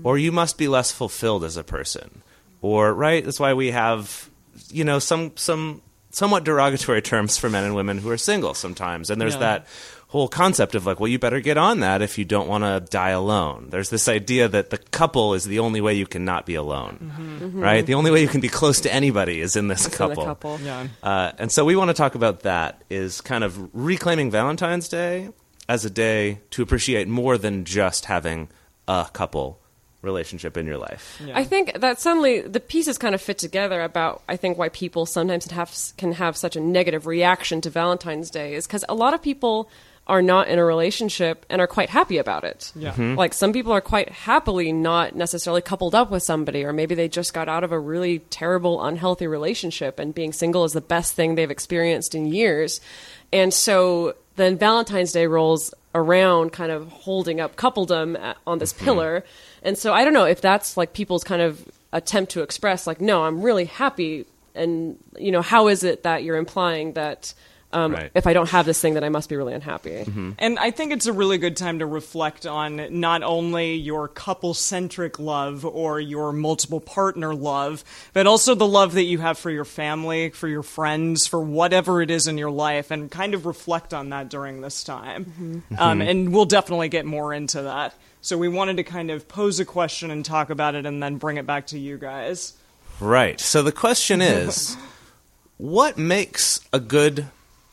or 0.04 0.18
you 0.18 0.32
must 0.32 0.58
be 0.58 0.68
less 0.68 0.92
fulfilled 0.92 1.44
as 1.44 1.58
a 1.58 1.64
person, 1.64 2.24
or 2.62 2.94
right. 2.94 3.24
That's 3.24 3.40
why 3.40 3.54
we 3.54 3.72
have, 3.72 4.30
you 4.70 4.84
know, 4.84 5.00
some 5.00 5.32
some 5.36 5.82
somewhat 6.10 6.44
derogatory 6.44 7.02
terms 7.02 7.38
for 7.38 7.50
men 7.50 7.64
and 7.64 7.76
women 7.76 7.98
who 8.00 8.10
are 8.10 8.18
single 8.18 8.54
sometimes, 8.54 9.10
and 9.10 9.22
there's 9.22 9.34
Yeah. 9.36 9.40
that 9.42 9.68
whole 10.10 10.30
concept 10.30 10.74
of 10.74 10.86
like, 10.86 11.02
well, 11.02 11.10
you 11.10 11.20
better 11.20 11.42
get 11.42 11.58
on 11.58 11.82
that 11.82 12.02
if 12.02 12.18
you 12.18 12.24
don't 12.24 12.48
want 12.48 12.64
to 12.64 12.80
die 12.90 13.10
alone. 13.10 13.68
There's 13.72 13.90
this 13.90 14.08
idea 14.08 14.48
that 14.48 14.70
the 14.70 14.78
couple 14.78 15.34
is 15.34 15.44
the 15.44 15.60
only 15.60 15.82
way 15.82 15.96
you 15.96 16.08
can 16.08 16.24
not 16.24 16.46
be 16.46 16.56
alone, 16.56 17.52
right? 17.54 17.86
The 17.86 17.94
only 17.96 18.10
way 18.10 18.22
you 18.22 18.30
can 18.30 18.40
be 18.40 18.48
close 18.48 18.80
to 18.82 18.94
anybody 18.94 19.42
is 19.42 19.58
in 19.58 19.68
this 19.68 19.86
It's 19.86 19.98
couple. 19.98 20.24
a 20.24 20.26
couple. 20.28 20.60
Yeah. 20.64 20.88
Uh, 21.04 21.34
and 21.38 21.52
so 21.52 21.66
we 21.66 21.76
want 21.76 21.90
to 21.90 21.94
talk 21.94 22.16
about 22.16 22.40
that 22.44 22.82
is 22.90 23.20
kind 23.20 23.44
of 23.44 23.70
reclaiming 23.74 24.32
Valentine's 24.32 24.88
Day 24.88 25.28
as 25.68 25.84
a 25.84 25.90
day 25.90 26.40
to 26.52 26.62
appreciate 26.64 27.10
more 27.10 27.38
than 27.38 27.66
just 27.66 28.06
having 28.06 28.48
a 28.88 29.08
couple 29.12 29.60
relationship 30.08 30.58
in 30.58 30.66
your 30.66 30.78
life. 30.78 31.22
Yeah. 31.24 31.38
I 31.38 31.44
think 31.44 31.80
that 31.80 32.00
suddenly 32.00 32.42
the 32.42 32.60
pieces 32.60 32.98
kind 32.98 33.14
of 33.14 33.22
fit 33.22 33.38
together 33.38 33.82
about 33.82 34.24
I 34.28 34.36
think 34.38 34.58
why 34.58 34.70
people 34.70 35.06
sometimes 35.06 35.46
have 35.52 35.76
can 35.98 36.14
have 36.14 36.36
such 36.36 36.56
a 36.56 36.60
negative 36.60 37.06
reaction 37.06 37.62
to 37.62 37.70
Valentine's 37.70 38.32
Day 38.32 38.56
is 38.56 38.66
because 38.66 38.84
a 38.90 38.96
lot 38.96 39.14
of 39.14 39.22
people 39.22 39.70
are 40.08 40.22
not 40.22 40.48
in 40.48 40.58
a 40.58 40.64
relationship 40.64 41.46
and 41.50 41.60
are 41.60 41.68
quite 41.68 41.90
happy 41.90 42.18
about 42.18 42.44
it. 42.46 42.72
Yeah. 42.76 42.92
Mm-hmm. 42.92 43.16
Like 43.16 43.34
some 43.34 43.52
people 43.52 43.74
are 43.74 43.82
quite 43.82 44.10
happily 44.10 44.72
not 44.72 45.16
necessarily 45.16 45.62
coupled 45.62 45.94
up 45.94 46.10
with 46.10 46.24
somebody, 46.24 46.64
or 46.64 46.72
maybe 46.72 46.96
they 46.96 47.10
just 47.10 47.34
got 47.34 47.50
out 47.50 47.64
of 47.64 47.72
a 47.74 47.80
really 47.80 48.20
terrible, 48.20 48.84
unhealthy 48.84 49.28
relationship, 49.28 50.00
and 50.00 50.16
being 50.16 50.32
single 50.32 50.64
is 50.64 50.74
the 50.74 50.82
best 50.82 51.14
thing 51.14 51.36
they've 51.36 51.52
experienced 51.52 52.16
in 52.16 52.26
years. 52.26 52.80
And 53.34 53.54
so 53.54 54.16
then 54.38 54.58
Valentine's 54.58 55.12
Day 55.12 55.28
rolls 55.28 55.74
around, 55.94 56.54
kind 56.54 56.72
of 56.72 56.88
holding 56.90 57.42
up 57.42 57.58
coupledom 57.58 58.18
uh, 58.22 58.36
on 58.46 58.60
this 58.60 58.72
mm-hmm. 58.72 58.86
pillar. 58.86 59.24
And 59.68 59.78
so 59.78 59.94
I 59.94 60.04
don't 60.04 60.14
know 60.14 60.26
if 60.26 60.42
that's 60.42 60.78
like 60.78 60.94
people's 60.94 61.24
kind 61.24 61.42
of 61.42 61.64
attempt 61.92 62.32
to 62.32 62.42
express, 62.42 62.88
like, 62.88 63.02
no, 63.02 63.24
I'm 63.24 63.42
really 63.42 63.66
happy. 63.66 64.26
And, 64.56 64.98
you 65.20 65.32
know, 65.32 65.42
how 65.44 65.68
is 65.68 65.84
it 65.84 66.04
that 66.04 66.24
you're 66.24 66.38
implying 66.38 66.94
that 66.94 67.34
Um, 67.74 67.92
Right. 67.92 68.10
If 68.16 68.26
I 68.26 68.32
don't 68.32 68.50
have 68.50 68.66
this 68.66 68.80
thing, 68.80 68.94
then 68.94 69.04
I 69.04 69.10
must 69.10 69.28
be 69.28 69.36
really 69.36 69.54
unhappy. 69.54 70.06
And 70.40 70.58
I 70.58 70.72
think 70.72 70.94
it's 70.94 71.06
a 71.06 71.12
really 71.12 71.38
good 71.38 71.58
time 71.58 71.80
to 71.80 71.86
reflect 71.86 72.46
on 72.48 72.98
not 73.02 73.24
only 73.24 73.76
your 73.76 74.08
couple 74.08 74.54
centric 74.54 75.20
love 75.20 75.66
or 75.66 76.00
your 76.00 76.32
multiple 76.32 76.80
partner 76.80 77.36
love, 77.36 77.84
but 78.14 78.26
also 78.26 78.56
the 78.56 78.66
love 78.66 78.94
that 78.94 79.04
you 79.04 79.20
have 79.20 79.38
for 79.38 79.52
your 79.52 79.66
family, 79.66 80.30
for 80.30 80.48
your 80.48 80.64
friends, 80.64 81.28
for 81.28 81.42
whatever 81.42 82.02
it 82.02 82.10
is 82.10 82.26
in 82.26 82.38
your 82.38 82.52
life, 82.52 82.90
and 82.90 83.12
kind 83.12 83.34
of 83.34 83.46
reflect 83.46 83.94
on 83.94 84.12
that 84.12 84.30
during 84.30 84.62
this 84.62 84.82
time. 84.86 85.64
Um, 85.78 86.02
and 86.02 86.32
we'll 86.32 86.46
definitely 86.46 86.88
get 86.88 87.06
more 87.06 87.34
into 87.34 87.64
that. 87.64 87.94
So 88.28 88.38
we 88.38 88.50
wanted 88.50 88.76
to 88.76 88.84
kind 88.84 89.10
of 89.10 89.30
pose 89.30 89.62
a 89.62 89.64
question 89.64 90.12
and 90.12 90.26
talk 90.26 90.50
about 90.50 90.76
it 90.76 90.86
and 90.86 91.02
then 91.02 91.16
bring 91.16 91.38
it 91.38 91.48
back 91.48 91.68
to 91.68 91.80
you 91.80 91.98
guys. 91.98 92.56
Right. 93.00 93.40
So 93.40 93.64
the 93.64 93.72
question 93.72 94.20
is, 94.22 94.76
what 95.56 95.98
makes 95.98 96.60
a 96.74 96.80
good 96.82 97.28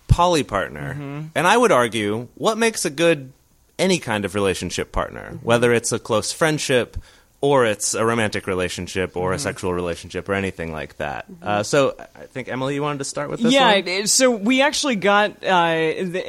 poly 0.06 0.44
partner? 0.44 0.94
Mm-hmm. 0.94 1.26
And 1.34 1.46
I 1.48 1.56
would 1.56 1.72
argue, 1.72 2.28
what 2.36 2.56
makes 2.56 2.84
a 2.84 2.90
good 2.90 3.32
any 3.80 3.98
kind 3.98 4.24
of 4.24 4.36
relationship 4.36 4.92
partner, 4.92 5.40
whether 5.42 5.72
it's 5.72 5.90
a 5.90 5.98
close 5.98 6.30
friendship 6.30 6.98
or 7.44 7.66
it's 7.66 7.92
a 7.94 8.04
romantic 8.04 8.46
relationship 8.46 9.16
or 9.16 9.32
a 9.32 9.36
Mm-hmm. 9.36 9.42
sexual 9.42 9.74
relationship 9.74 10.28
or 10.28 10.34
anything 10.34 10.72
like 10.72 10.96
that. 10.96 11.26
Uh, 11.42 11.62
so 11.62 11.94
I 12.16 12.26
think 12.26 12.48
Emily, 12.48 12.74
you 12.74 12.82
wanted 12.82 12.98
to 12.98 13.04
start 13.04 13.28
with 13.28 13.40
this 13.40 13.52
yeah, 13.52 13.74
one? 13.74 13.88
it- 13.88 14.08
so 14.08 14.30
we 14.30 14.62
actually 14.62 14.96
got 14.96 15.44
uh, 15.44 15.74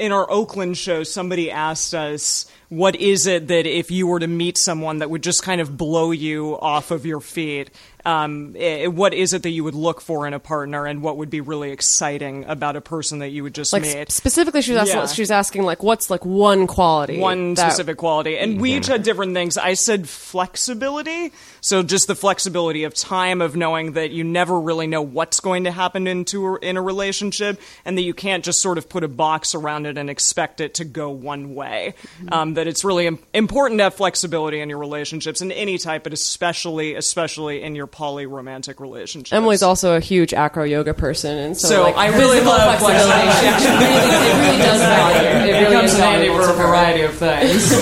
in 0.06 0.12
our 0.12 0.30
Oakland 0.30 0.78
show. 0.78 1.04
Somebody 1.04 1.50
asked 1.52 1.94
us, 1.94 2.46
"What 2.70 2.96
is 2.98 3.28
it 3.28 3.48
that 3.48 3.66
if 3.66 3.92
you 3.92 4.08
were 4.08 4.20
to 4.20 4.28
meet 4.28 4.58
someone 4.58 4.98
that 5.00 5.10
would 5.10 5.24
just 5.24 5.42
kind 5.44 5.62
of 5.62 5.78
blow 5.78 6.12
you 6.12 6.60
off 6.60 6.92
of 6.92 7.06
your 7.06 7.22
feet? 7.22 7.70
Um, 8.06 8.56
eh, 8.58 8.86
what 8.88 9.14
is 9.14 9.34
it 9.34 9.44
that 9.44 9.50
you 9.50 9.64
would 9.64 9.74
look 9.76 10.00
for 10.00 10.28
in 10.28 10.34
a 10.34 10.40
partner, 10.40 10.86
and 10.86 11.02
what 11.02 11.18
would 11.18 11.30
be 11.30 11.42
really 11.42 11.72
exciting 11.72 12.46
about 12.46 12.76
a 12.76 12.82
person 12.82 13.20
that 13.20 13.30
you 13.30 13.42
would 13.44 13.56
just 13.56 13.74
Like 13.74 13.82
meet?" 13.82 14.12
specifically, 14.12 14.62
she 14.62 14.74
was 14.74 14.82
asking, 14.82 14.98
Yeah. 15.00 15.06
she's 15.08 15.32
asking 15.32 15.64
like, 15.64 15.82
what's 15.84 16.10
like 16.10 16.24
one 16.26 16.68
quality, 16.68 17.20
one 17.20 17.56
that- 17.56 17.72
specific 17.72 17.98
quality. 17.98 18.38
And 18.38 18.62
we 18.62 18.74
each 18.76 18.88
had 18.88 19.04
different 19.04 19.34
things. 19.34 19.58
I 19.58 19.74
said 19.74 20.08
flexibility. 20.08 21.32
So 21.62 21.82
just 21.84 22.08
the 22.08 22.16
flexibility 22.16 22.84
of 22.84 22.94
time 22.94 23.42
of 23.42 23.56
knowing 23.56 23.94
that 23.94 24.12
you 24.12 24.24
never 24.24 24.60
really 24.60 24.86
know 24.88 25.02
what's 25.02 25.40
going 25.40 25.64
to 25.64 25.72
happen 25.72 26.06
into 26.08 26.46
a, 26.48 26.60
in 26.60 26.78
a 26.78 26.82
relationship 26.82 27.60
and 27.86 27.98
that 27.98 28.04
you 28.04 28.14
can't 28.14 28.44
just 28.46 28.62
sort 28.62 28.78
of 28.78 28.88
put 28.88 29.04
a 29.04 29.08
box 29.08 29.56
around 29.56 29.86
it 29.88 29.98
and 29.98 30.10
expect 30.10 30.62
it 30.62 30.76
to 30.76 30.86
go 30.86 31.10
one 31.10 31.56
way. 31.56 31.96
Um, 32.32 32.54
that 32.54 32.68
it's 32.68 32.84
really 32.84 33.08
Im- 33.08 33.20
important 33.34 33.80
to 33.80 33.86
have 33.86 33.96
flexibility 33.96 34.60
in 34.60 34.70
your 34.70 34.78
relationships 34.78 35.42
in 35.42 35.52
any 35.52 35.78
type, 35.80 36.04
but 36.04 36.14
especially, 36.14 36.94
especially 36.96 37.64
in 37.64 37.76
your 37.76 37.88
poly 37.96 38.26
romantic 38.26 38.82
relationships. 38.82 39.32
Emily 39.32 39.56
also 39.64 39.96
a 39.96 40.02
huge 40.02 40.34
acro 40.34 40.66
yoga 40.66 40.94
person, 40.94 41.38
and 41.38 41.58
so, 41.58 41.70
So 41.70 41.84
like, 41.84 41.96
I 41.96 42.08
really 42.18 42.42
love 42.42 42.78
flexibility. 42.78 43.32
She 43.40 43.48
actually 43.48 43.88
really, 43.88 44.28
it 44.28 44.36
really 44.44 44.58
does 44.58 44.82
value. 44.92 45.30
It 45.30 45.50
It 45.50 45.54
really 45.62 45.76
comes 45.76 45.94
in 45.94 46.00
handy 46.02 46.28
for 46.28 46.50
a 46.50 46.54
variety 46.54 47.04
of 47.04 47.14
things. 47.16 47.72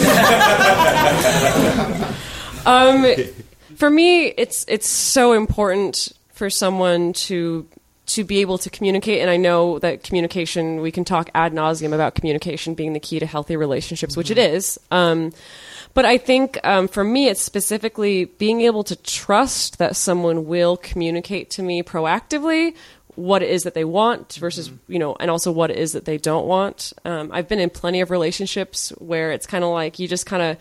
Um, 2.66 3.06
for 3.76 3.90
me, 3.90 4.28
it's 4.28 4.64
it's 4.70 4.88
so 4.88 5.34
important 5.34 6.14
for 6.32 6.50
someone 6.50 7.12
to 7.12 7.68
to 8.06 8.24
be 8.24 8.42
able 8.42 8.58
to 8.58 8.70
communicate, 8.70 9.22
and 9.22 9.30
I 9.30 9.38
know 9.38 9.80
that 9.80 10.04
communication. 10.04 10.82
We 10.82 10.92
can 10.92 11.06
talk 11.06 11.30
ad 11.34 11.54
nauseum 11.54 11.94
about 11.94 12.16
communication 12.16 12.74
being 12.74 12.94
the 12.94 13.00
key 13.00 13.20
to 13.20 13.26
healthy 13.26 13.56
relationships, 13.56 14.18
which 14.18 14.30
it 14.30 14.38
is. 14.38 14.80
Um, 14.92 15.32
but 15.94 16.06
I 16.06 16.18
think 16.18 16.60
um, 16.64 16.88
for 16.88 17.04
me, 17.04 17.28
it's 17.28 17.42
specifically 17.42 18.26
being 18.26 18.62
able 18.62 18.84
to 18.86 18.96
trust 18.96 19.78
that 19.78 19.96
someone 19.96 20.46
will 20.46 20.76
communicate 20.76 21.50
to 21.52 21.64
me 21.64 21.82
proactively 21.84 22.76
what 23.16 23.44
it 23.44 23.50
is 23.50 23.64
that 23.64 23.76
they 23.76 23.86
want 23.86 24.34
versus 24.34 24.72
you 24.88 24.98
know 24.98 25.16
and 25.20 25.30
also 25.30 25.52
what 25.52 25.70
it 25.70 25.78
is 25.78 25.92
that 25.92 26.06
they 26.06 26.18
don't 26.18 26.48
want 26.48 26.94
um, 27.06 27.32
i've 27.32 27.48
been 27.48 27.60
in 27.60 27.70
plenty 27.70 28.02
of 28.02 28.10
relationships 28.10 28.90
where 28.98 29.32
it's 29.32 29.46
kind 29.46 29.64
of 29.64 29.70
like 29.70 30.00
you 30.00 30.08
just 30.08 30.26
kind 30.26 30.42
of 30.42 30.58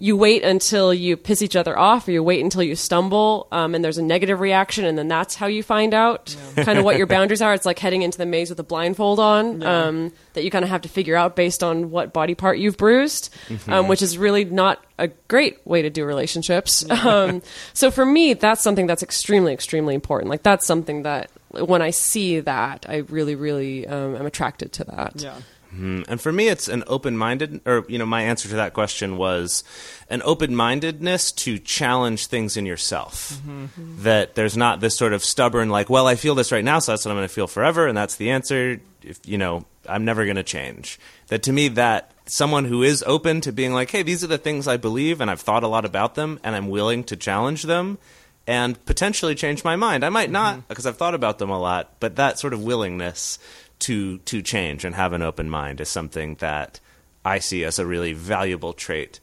you 0.00 0.16
wait 0.16 0.42
until 0.42 0.94
you 0.94 1.16
piss 1.16 1.42
each 1.42 1.54
other 1.54 1.78
off 1.78 2.08
or 2.08 2.12
you 2.12 2.22
wait 2.22 2.42
until 2.42 2.62
you 2.62 2.74
stumble 2.74 3.46
um, 3.52 3.74
and 3.74 3.84
there's 3.84 3.98
a 3.98 4.02
negative 4.02 4.40
reaction 4.40 4.86
and 4.86 4.96
then 4.96 5.08
that's 5.08 5.34
how 5.34 5.46
you 5.46 5.62
find 5.62 5.92
out 5.92 6.34
kind 6.56 6.78
of 6.78 6.84
what 6.84 6.96
your 6.96 7.06
boundaries 7.16 7.42
are. 7.42 7.52
It's 7.52 7.66
like 7.66 7.78
heading 7.78 8.00
into 8.00 8.16
the 8.16 8.24
maze 8.24 8.48
with 8.48 8.58
a 8.58 8.64
blindfold 8.64 9.20
on 9.20 9.62
um, 9.62 10.12
that 10.32 10.42
you 10.42 10.50
kind 10.50 10.64
of 10.64 10.70
have 10.70 10.80
to 10.82 10.88
figure 10.88 11.16
out 11.16 11.36
based 11.36 11.62
on 11.62 11.90
what 11.90 12.14
body 12.14 12.34
part 12.34 12.58
you've 12.58 12.78
bruised 12.78 13.34
um, 13.68 13.88
which 13.88 14.00
is 14.00 14.16
really 14.16 14.44
not 14.44 14.82
a 14.98 15.08
great 15.28 15.64
way 15.66 15.82
to 15.82 15.90
do 15.90 16.04
relationships. 16.04 16.84
Um, 17.00 17.40
so 17.72 17.90
for 17.90 18.04
me 18.04 18.34
that's 18.34 18.60
something 18.62 18.86
that's 18.86 19.02
extremely 19.02 19.52
extremely 19.52 19.94
important. 19.94 20.30
Like 20.30 20.42
that's 20.42 20.66
something 20.66 21.02
that 21.02 21.30
when 21.50 21.82
i 21.82 21.90
see 21.90 22.38
that 22.38 22.86
i 22.88 22.98
really 23.08 23.34
really 23.34 23.86
um, 23.86 24.16
am 24.16 24.26
attracted 24.26 24.72
to 24.74 24.84
that. 24.84 25.12
Yeah. 25.16 25.34
Hmm. 25.70 26.02
And 26.08 26.20
for 26.20 26.32
me, 26.32 26.48
it's 26.48 26.68
an 26.68 26.82
open 26.86 27.16
minded, 27.16 27.60
or, 27.64 27.84
you 27.88 27.98
know, 27.98 28.06
my 28.06 28.22
answer 28.22 28.48
to 28.48 28.56
that 28.56 28.74
question 28.74 29.16
was 29.16 29.62
an 30.08 30.20
open 30.24 30.54
mindedness 30.54 31.30
to 31.32 31.58
challenge 31.58 32.26
things 32.26 32.56
in 32.56 32.66
yourself. 32.66 33.40
Mm-hmm. 33.46 34.02
That 34.02 34.34
there's 34.34 34.56
not 34.56 34.80
this 34.80 34.96
sort 34.96 35.12
of 35.12 35.24
stubborn, 35.24 35.70
like, 35.70 35.88
well, 35.88 36.06
I 36.06 36.16
feel 36.16 36.34
this 36.34 36.50
right 36.50 36.64
now, 36.64 36.80
so 36.80 36.92
that's 36.92 37.04
what 37.04 37.12
I'm 37.12 37.18
going 37.18 37.28
to 37.28 37.34
feel 37.34 37.46
forever, 37.46 37.86
and 37.86 37.96
that's 37.96 38.16
the 38.16 38.30
answer. 38.30 38.80
If, 39.02 39.20
you 39.24 39.38
know, 39.38 39.64
I'm 39.88 40.04
never 40.04 40.24
going 40.24 40.36
to 40.36 40.42
change. 40.42 40.98
That 41.28 41.44
to 41.44 41.52
me, 41.52 41.68
that 41.68 42.12
someone 42.26 42.64
who 42.64 42.82
is 42.82 43.04
open 43.06 43.40
to 43.42 43.52
being 43.52 43.72
like, 43.72 43.90
hey, 43.90 44.02
these 44.02 44.24
are 44.24 44.28
the 44.28 44.38
things 44.38 44.66
I 44.66 44.76
believe, 44.76 45.20
and 45.20 45.30
I've 45.30 45.40
thought 45.40 45.62
a 45.62 45.68
lot 45.68 45.84
about 45.84 46.16
them, 46.16 46.40
and 46.42 46.56
I'm 46.56 46.68
willing 46.68 47.04
to 47.04 47.16
challenge 47.16 47.62
them. 47.62 47.98
And 48.46 48.84
potentially 48.84 49.36
change 49.36 49.62
my 49.62 49.76
mind. 49.76 50.04
I 50.04 50.08
might 50.08 50.30
not 50.30 50.56
mm-hmm. 50.56 50.64
because 50.66 50.84
I've 50.84 50.96
thought 50.96 51.14
about 51.14 51.38
them 51.38 51.50
a 51.50 51.60
lot, 51.60 52.00
but 52.00 52.16
that 52.16 52.38
sort 52.40 52.52
of 52.52 52.64
willingness 52.64 53.38
to 53.80 54.18
to 54.18 54.42
change 54.42 54.84
and 54.84 54.94
have 54.94 55.12
an 55.12 55.22
open 55.22 55.50
mind 55.50 55.80
is 55.80 55.88
something 55.88 56.36
that 56.36 56.80
I 57.24 57.38
see 57.38 57.64
as 57.64 57.78
a 57.78 57.86
really 57.86 58.12
valuable 58.12 58.72
trait 58.72 59.20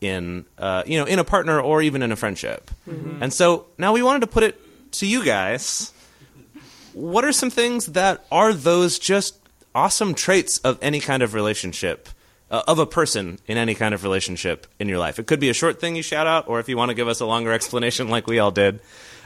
in 0.00 0.44
uh, 0.58 0.82
you 0.86 0.98
know 0.98 1.04
in 1.04 1.18
a 1.18 1.24
partner 1.24 1.60
or 1.60 1.82
even 1.82 2.02
in 2.02 2.12
a 2.12 2.16
friendship. 2.16 2.70
And 3.20 3.32
so 3.32 3.66
now 3.76 3.92
we 3.92 4.02
wanted 4.02 4.20
to 4.20 4.26
put 4.26 4.42
it 4.42 4.60
to 4.92 5.06
you 5.06 5.24
guys. 5.24 5.92
What 6.94 7.24
are 7.24 7.32
some 7.32 7.50
things 7.50 7.86
that 7.86 8.24
are 8.32 8.52
those 8.52 8.98
just 8.98 9.38
awesome 9.74 10.14
traits 10.14 10.58
of 10.58 10.78
any 10.82 11.00
kind 11.00 11.22
of 11.22 11.34
relationship? 11.34 12.08
Uh, 12.50 12.62
of 12.66 12.78
a 12.78 12.86
person 12.86 13.38
in 13.46 13.58
any 13.58 13.74
kind 13.74 13.92
of 13.92 14.02
relationship 14.02 14.66
in 14.78 14.88
your 14.88 14.96
life. 14.96 15.18
It 15.18 15.26
could 15.26 15.38
be 15.38 15.50
a 15.50 15.52
short 15.52 15.82
thing 15.82 15.96
you 15.96 16.02
shout 16.02 16.26
out, 16.26 16.48
or 16.48 16.60
if 16.60 16.68
you 16.70 16.78
want 16.78 16.88
to 16.88 16.94
give 16.94 17.06
us 17.06 17.20
a 17.20 17.26
longer 17.26 17.52
explanation 17.58 18.08
like 18.08 18.26
we 18.26 18.38
all 18.38 18.50
did, 18.50 18.80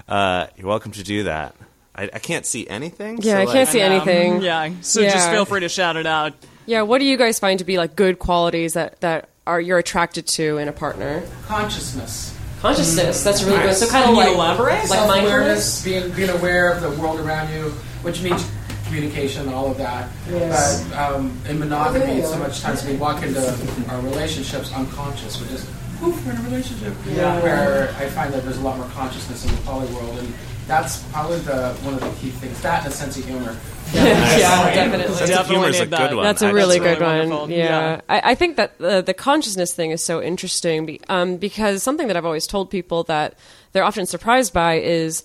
uh, 0.09 0.49
you're 0.57 0.67
welcome 0.67 0.91
to 0.91 1.05
do 1.05 1.23
that. 1.23 1.55
I, 1.95 2.05
I 2.05 2.19
can't 2.19 2.47
see 2.47 2.67
anything. 2.67 3.19
Yeah, 3.23 3.35
so, 3.35 3.41
I 3.41 3.45
like- 3.45 3.53
can't 3.55 3.69
see 3.69 3.83
Um, 3.83 3.93
anything. 3.93 4.43
yeah. 4.43 4.71
So 4.81 5.03
just 5.03 5.29
feel 5.31 5.45
free 5.45 5.61
to 5.61 5.69
shout 5.69 5.97
it 5.97 6.07
out. 6.07 6.33
Yeah, 6.67 6.83
what 6.83 6.99
do 6.99 7.05
you 7.05 7.17
guys 7.17 7.39
find 7.39 7.59
to 7.59 7.65
be 7.65 7.77
like 7.77 7.97
good 7.97 8.19
qualities 8.19 8.75
that 8.75 9.01
that 9.01 9.29
are 9.47 9.61
you're 9.61 9.79
attracted 9.79 10.27
to 10.29 10.59
in 10.59 10.69
a 10.69 10.73
partner? 10.73 11.23
consciousness. 11.47 12.37
Consciousness. 12.61 13.25
That's 13.25 13.43
really 13.43 13.61
good. 13.63 13.75
So 13.75 13.89
kind 13.89 14.05
of 14.05 14.11
you 14.11 14.17
like 14.17 14.35
elaborate? 14.35 14.75
like 14.75 14.87
Self-awareness, 14.89 15.29
mindfulness. 15.29 15.85
being 15.85 16.11
being 16.13 16.31
aware 16.31 16.71
of 16.71 16.81
the 16.81 16.91
world 17.03 17.19
around 17.21 17.53
you, 17.53 17.71
which 18.03 18.23
means 18.23 18.49
communication, 18.87 19.49
all 19.49 19.71
of 19.71 19.77
that. 19.79 20.09
Yes. 20.31 20.85
But 20.89 20.97
um, 20.99 21.37
in 21.49 21.59
monogamy, 21.59 22.23
so 22.23 22.39
much 22.39 22.61
times 22.61 22.85
we 22.87 22.95
walk 22.97 23.23
into 23.25 23.41
our 23.89 24.01
relationships 24.01 24.73
unconscious. 24.73 25.41
We're 25.41 25.49
just 25.49 25.69
poof, 25.99 26.25
we're 26.25 26.33
in 26.33 26.39
a 26.39 26.43
relationship. 26.43 26.95
Yeah. 27.11 27.43
Where 27.43 27.89
I 27.99 28.07
find 28.09 28.33
that 28.33 28.45
there's 28.45 28.59
a 28.59 28.63
lot 28.63 28.77
more 28.79 28.89
consciousness 28.91 29.45
in 29.45 29.51
the 29.51 29.61
poly 29.63 29.93
world, 29.95 30.17
and 30.19 30.33
that's 30.67 31.03
probably 31.13 31.39
the 31.41 31.75
one 31.83 31.95
of 31.95 32.01
the 32.01 32.11
key 32.21 32.31
things. 32.31 32.61
That 32.63 32.85
and 32.85 32.93
a 32.93 32.97
sense 32.97 33.17
of 33.19 33.25
humor. 33.25 33.57
yeah, 33.93 34.73
definitely. 34.75 35.15
Sense 35.17 35.31
of 35.33 35.47
humor 35.49 35.69
is 35.69 35.81
a 35.81 35.85
need 35.85 35.91
that. 35.91 36.09
good 36.11 36.17
one. 36.17 36.25
That's 36.25 36.43
a 36.43 36.53
really 36.53 36.79
That's 36.79 36.99
good 36.99 37.05
really 37.05 37.21
one. 37.21 37.31
wonderful. 37.31 37.51
Yeah, 37.51 37.65
Yeah. 37.97 38.01
I, 38.09 38.31
I 38.31 38.35
think 38.35 38.57
that 38.57 38.81
uh, 38.81 39.01
the 39.03 39.13
consciousness 39.15 39.75
thing 39.75 39.91
is 39.91 40.03
so 40.03 40.23
interesting 40.23 40.87
be, 40.87 41.01
um, 41.09 41.37
because 41.37 41.83
something 41.83 42.07
that 42.07 42.17
I've 42.17 42.25
always 42.25 42.47
told 42.47 42.71
people 42.71 43.03
that 43.05 43.35
they're 43.73 43.85
often 43.85 44.07
surprised 44.07 44.53
by 44.55 44.75
is 44.81 45.25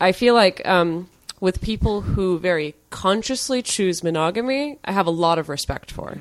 I 0.00 0.12
feel 0.12 0.34
like 0.34 0.64
um, 0.68 1.08
with 1.40 1.60
people 1.60 2.00
who 2.02 2.38
very 2.38 2.74
consciously 2.90 3.60
choose 3.62 4.04
monogamy, 4.04 4.78
I 4.84 4.92
have 4.92 5.06
a 5.06 5.10
lot 5.10 5.38
of 5.38 5.48
respect 5.48 5.90
for. 5.90 6.16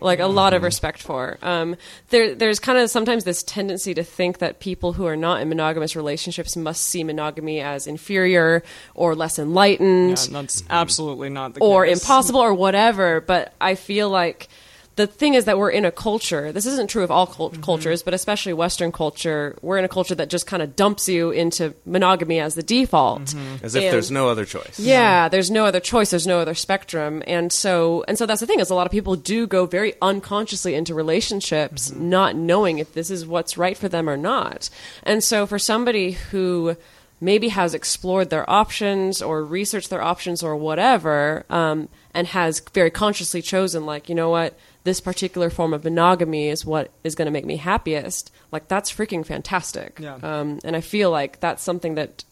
Like 0.00 0.20
a 0.20 0.26
lot 0.26 0.54
of 0.54 0.62
respect 0.62 1.02
for. 1.02 1.38
Um, 1.42 1.76
there, 2.10 2.34
there's 2.34 2.58
kind 2.58 2.78
of 2.78 2.90
sometimes 2.90 3.24
this 3.24 3.42
tendency 3.42 3.94
to 3.94 4.02
think 4.04 4.38
that 4.38 4.60
people 4.60 4.92
who 4.94 5.06
are 5.06 5.16
not 5.16 5.40
in 5.40 5.48
monogamous 5.48 5.96
relationships 5.96 6.56
must 6.56 6.84
see 6.84 7.04
monogamy 7.04 7.60
as 7.60 7.86
inferior 7.86 8.62
or 8.94 9.14
less 9.14 9.38
enlightened 9.38 10.18
Yeah, 10.30 10.40
that's 10.40 10.62
absolutely 10.70 11.28
not 11.30 11.54
the 11.54 11.60
case. 11.60 11.66
or 11.66 11.84
case. 11.86 12.02
impossible 12.02 12.40
or 12.40 12.54
whatever. 12.54 13.20
But 13.20 13.52
I 13.60 13.74
feel 13.74 14.10
like 14.10 14.48
the 14.96 15.06
thing 15.06 15.34
is 15.34 15.44
that 15.44 15.58
we're 15.58 15.70
in 15.70 15.84
a 15.84 15.92
culture. 15.92 16.52
This 16.52 16.66
isn't 16.66 16.88
true 16.88 17.02
of 17.04 17.10
all 17.10 17.26
cult- 17.26 17.52
Mm-hmm. 17.52 17.62
cultures, 17.62 18.02
but 18.02 18.14
especially 18.14 18.52
Western 18.54 18.92
culture. 18.92 19.54
We're 19.62 19.76
in 19.78 19.84
a 19.84 19.88
culture 19.88 20.14
that 20.14 20.28
just 20.30 20.46
kind 20.46 20.62
of 20.62 20.74
dumps 20.74 21.08
you 21.08 21.30
into 21.30 21.74
monogamy 21.84 22.40
as 22.40 22.54
the 22.54 22.62
default. 22.62 23.22
Mm-hmm. 23.26 23.64
As 23.64 23.74
if 23.74 23.82
And- 23.84 23.92
there's 23.92 24.10
no 24.10 24.28
other 24.28 24.44
choice. 24.44 24.78
yeah, 24.78 25.28
there's 25.28 25.50
no 25.50 25.66
other 25.66 25.80
choice. 25.80 26.10
There's 26.10 26.26
no 26.26 26.40
other 26.40 26.54
spectrum, 26.54 27.22
and 27.26 27.52
so 27.52 28.04
and 28.08 28.16
so 28.18 28.26
that's 28.26 28.40
the 28.40 28.46
thing 28.46 28.60
is 28.60 28.70
a 28.70 28.74
lot 28.74 28.86
of 28.86 28.92
people 28.92 29.16
do 29.16 29.46
go 29.46 29.66
very 29.66 29.94
unconsciously 30.00 30.74
into 30.74 30.94
relationships, 30.94 31.92
not 31.92 32.34
knowing 32.36 32.78
if 32.78 32.92
this 32.94 33.10
is 33.10 33.26
what's 33.26 33.58
right 33.58 33.76
for 33.76 33.88
them 33.88 34.08
or 34.08 34.16
not. 34.16 34.70
And 35.02 35.22
so 35.22 35.46
for 35.46 35.58
somebody 35.58 36.12
who 36.12 36.76
maybe 37.20 37.48
has 37.48 37.74
explored 37.74 38.28
their 38.30 38.48
options 38.50 39.22
or 39.22 39.42
researched 39.44 39.88
their 39.90 40.02
options 40.02 40.42
or 40.42 40.54
whatever, 40.56 41.44
um, 41.50 41.88
and 42.14 42.26
has 42.28 42.60
very 42.74 42.90
consciously 42.90 43.42
chosen 43.42 43.84
like 43.86 44.08
you 44.08 44.14
know 44.14 44.30
what 44.30 44.58
this 44.86 45.00
particular 45.00 45.50
form 45.50 45.74
of 45.74 45.84
monogamy 45.84 46.48
is 46.48 46.64
what 46.64 46.90
is 47.04 47.14
going 47.14 47.26
to 47.26 47.32
make 47.32 47.44
me 47.44 47.56
happiest 47.56 48.32
like 48.52 48.68
that's 48.68 48.90
freaking 48.90 49.26
fantastic 49.26 49.98
Yeah. 50.00 50.14
um, 50.22 50.58
and 50.64 50.74
i 50.74 50.80
feel 50.80 51.10
like 51.10 51.40
that's 51.40 51.62
something 51.62 51.96
that 51.96 52.24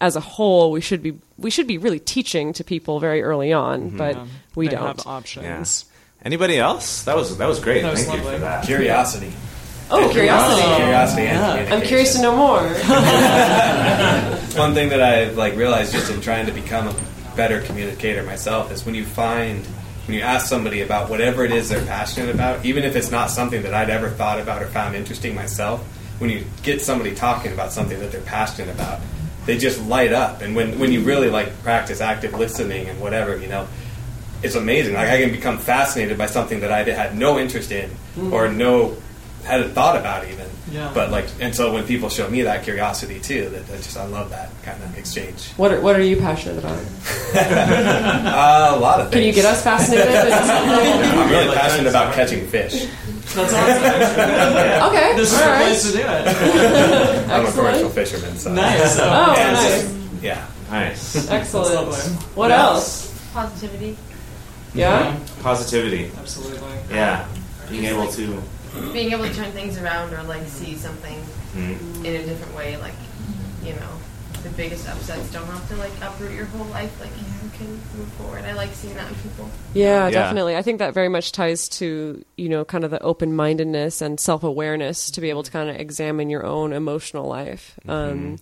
as 0.00 0.14
a 0.14 0.20
whole 0.20 0.70
we 0.70 0.80
should 0.80 1.02
be 1.02 1.18
we 1.38 1.50
should 1.50 1.66
be 1.66 1.78
really 1.78 1.98
teaching 1.98 2.52
to 2.52 2.62
people 2.64 3.00
very 3.00 3.22
early 3.22 3.52
on 3.52 3.96
but 3.96 4.16
we 4.54 4.68
they 4.68 4.76
don't 4.76 4.86
have 4.86 5.06
options. 5.06 5.86
Anybody 6.24 6.56
else? 6.58 7.02
That 7.04 7.16
was 7.16 7.36
that 7.38 7.48
was 7.48 7.58
great. 7.58 7.82
That 7.82 7.90
was 7.92 8.04
Thank 8.04 8.22
you 8.22 8.30
for 8.30 8.38
that. 8.38 8.64
Curiosity. 8.64 9.32
oh 9.90 10.08
curiosity 10.12 10.62
Curiosity 10.76 11.22
and 11.26 11.74
i'm 11.74 11.82
curious 11.82 12.14
to 12.14 12.22
know 12.22 12.36
more 12.36 12.62
One 14.56 14.74
thing 14.74 14.90
that 14.90 15.00
I've 15.02 15.36
like 15.36 15.56
realized 15.56 15.92
just 15.92 16.10
in 16.12 16.20
trying 16.20 16.46
to 16.46 16.52
become 16.52 16.86
a 16.88 16.94
better 17.36 17.60
communicator 17.62 18.22
myself 18.22 18.70
is 18.70 18.84
when 18.86 18.94
you 18.94 19.04
find 19.06 19.66
when 20.06 20.16
you 20.16 20.22
ask 20.22 20.46
somebody 20.46 20.80
about 20.80 21.08
whatever 21.08 21.44
it 21.44 21.52
is 21.52 21.68
they're 21.68 21.84
passionate 21.86 22.34
about, 22.34 22.64
even 22.64 22.84
if 22.84 22.96
it's 22.96 23.10
not 23.10 23.30
something 23.30 23.62
that 23.62 23.72
I'd 23.72 23.90
ever 23.90 24.10
thought 24.10 24.40
about 24.40 24.62
or 24.62 24.66
found 24.66 24.96
interesting 24.96 25.34
myself, 25.34 25.80
when 26.18 26.30
you 26.30 26.44
get 26.62 26.80
somebody 26.80 27.14
talking 27.14 27.52
about 27.52 27.72
something 27.72 27.98
that 28.00 28.10
they're 28.10 28.20
passionate 28.20 28.74
about, 28.74 29.00
they 29.46 29.58
just 29.58 29.80
light 29.82 30.12
up. 30.12 30.40
And 30.40 30.54
when 30.56 30.78
when 30.78 30.92
you 30.92 31.00
really 31.02 31.30
like 31.30 31.62
practice 31.62 32.00
active 32.00 32.34
listening 32.34 32.88
and 32.88 33.00
whatever, 33.00 33.36
you 33.36 33.48
know, 33.48 33.68
it's 34.42 34.54
amazing. 34.54 34.94
Like 34.94 35.08
I 35.08 35.20
can 35.20 35.32
become 35.32 35.58
fascinated 35.58 36.18
by 36.18 36.26
something 36.26 36.60
that 36.60 36.72
I 36.72 36.82
had 36.82 37.16
no 37.16 37.38
interest 37.38 37.70
in 37.70 37.90
hmm. 38.14 38.32
or 38.32 38.48
no 38.48 38.96
hadn't 39.44 39.72
thought 39.72 39.96
about 39.96 40.28
even. 40.28 40.46
Yeah. 40.70 40.90
But 40.94 41.10
like, 41.10 41.26
and 41.40 41.54
so 41.54 41.72
when 41.74 41.84
people 41.84 42.08
show 42.08 42.28
me 42.30 42.42
that 42.42 42.62
curiosity 42.64 43.20
too, 43.20 43.48
that, 43.50 43.66
that 43.66 43.82
just 43.82 43.96
I 43.96 44.06
love 44.06 44.30
that 44.30 44.50
kind 44.62 44.82
of 44.82 44.96
exchange. 44.96 45.50
what 45.56 45.70
are, 45.72 45.80
what 45.80 45.96
are 45.96 46.02
you 46.02 46.16
passionate 46.16 46.58
about 46.58 46.78
Uh, 47.34 48.72
a 48.74 48.78
lot 48.78 49.00
of 49.00 49.10
things. 49.10 49.14
can 49.20 49.22
you 49.26 49.32
get 49.32 49.44
us 49.44 49.62
fascinated 49.62 50.06
I'm 50.32 51.30
really 51.30 51.54
passionate 51.54 51.88
about 51.90 52.14
catching 52.14 52.46
fish. 52.46 52.86
That's 53.34 53.52
awesome. 53.52 54.92
okay 54.94 55.16
this 55.16 55.32
is 55.32 55.38
all 55.38 55.44
the 55.44 55.50
right. 55.50 55.66
place 55.66 55.82
to 55.90 55.92
do 55.92 56.04
it. 56.04 57.30
I'm 57.30 57.46
a 57.46 57.50
commercial 57.52 57.88
fisherman, 57.90 58.36
so 58.36 58.52
Nice. 58.54 58.98
oh 58.98 59.34
And 59.36 59.52
nice 59.54 59.82
just- 59.82 60.22
yeah. 60.22 60.46
Nice. 60.70 61.28
excellent 61.28 61.74
lovely. 61.74 61.98
what 62.34 62.50
else 62.50 63.10
positivity. 63.34 63.96
yeah 64.74 65.18
Positivity. 65.42 66.10
Absolutely. 66.18 66.68
Yeah. 66.90 67.26
Being 67.68 67.84
able 67.86 68.06
to. 68.12 68.40
Being 68.92 69.12
able 69.12 69.24
to 69.24 69.34
turn 69.34 69.50
things 69.52 69.76
around 69.78 70.12
or 70.14 70.22
like 70.24 70.46
see 70.48 70.74
something 70.76 71.18
Mm. 71.54 72.04
in 72.06 72.16
a 72.16 72.24
different 72.24 72.56
way, 72.56 72.78
like 72.78 72.94
you 73.62 73.74
know, 73.74 73.90
the 74.42 74.48
biggest 74.50 74.88
upsets 74.88 75.30
don't 75.30 75.44
have 75.46 75.68
to 75.68 75.76
like 75.76 75.92
uproot 76.00 76.32
your 76.32 76.46
whole 76.46 76.64
life. 76.68 76.98
Like 76.98 77.10
you 77.10 77.50
can 77.58 77.68
move 77.98 78.08
forward. 78.18 78.44
I 78.46 78.54
like 78.54 78.72
seeing 78.72 78.94
that 78.94 79.08
in 79.08 79.14
people. 79.16 79.50
Yeah, 79.74 80.06
Yeah. 80.06 80.10
definitely. 80.10 80.56
I 80.56 80.62
think 80.62 80.78
that 80.78 80.94
very 80.94 81.08
much 81.10 81.30
ties 81.32 81.68
to, 81.80 82.24
you 82.38 82.48
know, 82.48 82.64
kind 82.64 82.84
of 82.84 82.90
the 82.90 83.00
open 83.02 83.36
mindedness 83.36 84.00
and 84.00 84.18
self 84.18 84.42
awareness 84.42 85.10
to 85.10 85.20
be 85.20 85.28
able 85.28 85.42
to 85.42 85.50
kind 85.50 85.68
of 85.68 85.76
examine 85.76 86.30
your 86.30 86.44
own 86.46 86.72
emotional 86.72 87.28
life. 87.28 87.78
Um, 87.86 88.38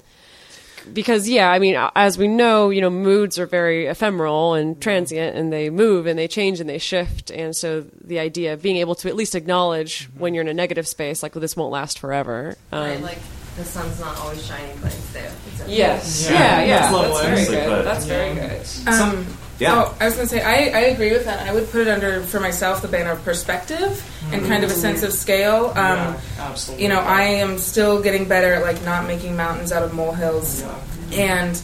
because, 0.92 1.28
yeah, 1.28 1.50
I 1.50 1.58
mean, 1.58 1.76
as 1.94 2.18
we 2.18 2.28
know, 2.28 2.70
you 2.70 2.80
know, 2.80 2.90
moods 2.90 3.38
are 3.38 3.46
very 3.46 3.86
ephemeral 3.86 4.54
and 4.54 4.72
mm-hmm. 4.72 4.80
transient 4.80 5.36
and 5.36 5.52
they 5.52 5.70
move 5.70 6.06
and 6.06 6.18
they 6.18 6.28
change 6.28 6.60
and 6.60 6.68
they 6.68 6.78
shift. 6.78 7.30
And 7.30 7.56
so 7.56 7.84
the 8.04 8.18
idea 8.18 8.54
of 8.54 8.62
being 8.62 8.76
able 8.76 8.94
to 8.96 9.08
at 9.08 9.16
least 9.16 9.34
acknowledge 9.34 10.08
mm-hmm. 10.08 10.20
when 10.20 10.34
you're 10.34 10.42
in 10.42 10.48
a 10.48 10.54
negative 10.54 10.86
space, 10.86 11.22
like, 11.22 11.34
well, 11.34 11.40
this 11.40 11.56
won't 11.56 11.72
last 11.72 11.98
forever. 11.98 12.56
Um, 12.72 12.80
right? 12.82 13.00
Like 13.02 13.18
the 13.56 13.64
sun's 13.64 14.00
not 14.00 14.16
always 14.18 14.44
shining, 14.46 14.76
but 14.80 14.92
it's 14.92 15.12
there. 15.12 15.32
It's 15.48 15.60
everywhere. 15.60 15.78
yes. 15.78 16.24
Yeah. 16.24 16.32
Yeah, 16.32 16.64
yeah. 16.64 16.66
That's 16.66 16.92
That's, 16.92 16.92
lovely. 16.92 17.22
very 17.22 17.36
Nicely 17.36 17.54
good. 17.56 17.68
put. 17.68 17.84
That's 17.84 18.04
very 18.06 18.34
good. 18.34 19.49
Yeah. 19.60 19.74
Oh, 19.84 19.96
I 20.00 20.06
was 20.06 20.14
going 20.14 20.26
to 20.26 20.34
say, 20.34 20.42
I, 20.42 20.76
I 20.76 20.82
agree 20.86 21.12
with 21.12 21.26
that. 21.26 21.46
I 21.46 21.52
would 21.52 21.70
put 21.70 21.82
it 21.82 21.88
under, 21.88 22.22
for 22.22 22.40
myself, 22.40 22.80
the 22.82 22.88
banner 22.88 23.10
of 23.12 23.22
perspective 23.24 24.02
and 24.32 24.44
kind 24.46 24.64
of 24.64 24.70
a 24.70 24.74
sense 24.74 25.02
of 25.02 25.12
scale. 25.12 25.66
Um, 25.66 25.74
Yeah, 25.74 26.20
absolutely. 26.38 26.84
You 26.84 26.88
know, 26.88 27.00
I 27.00 27.22
am 27.22 27.58
still 27.58 28.00
getting 28.02 28.26
better 28.26 28.54
at 28.54 28.62
like 28.62 28.82
not 28.84 29.06
making 29.06 29.36
mountains 29.36 29.70
out 29.70 29.82
of 29.82 29.92
molehills, 29.92 30.64
and 31.12 31.60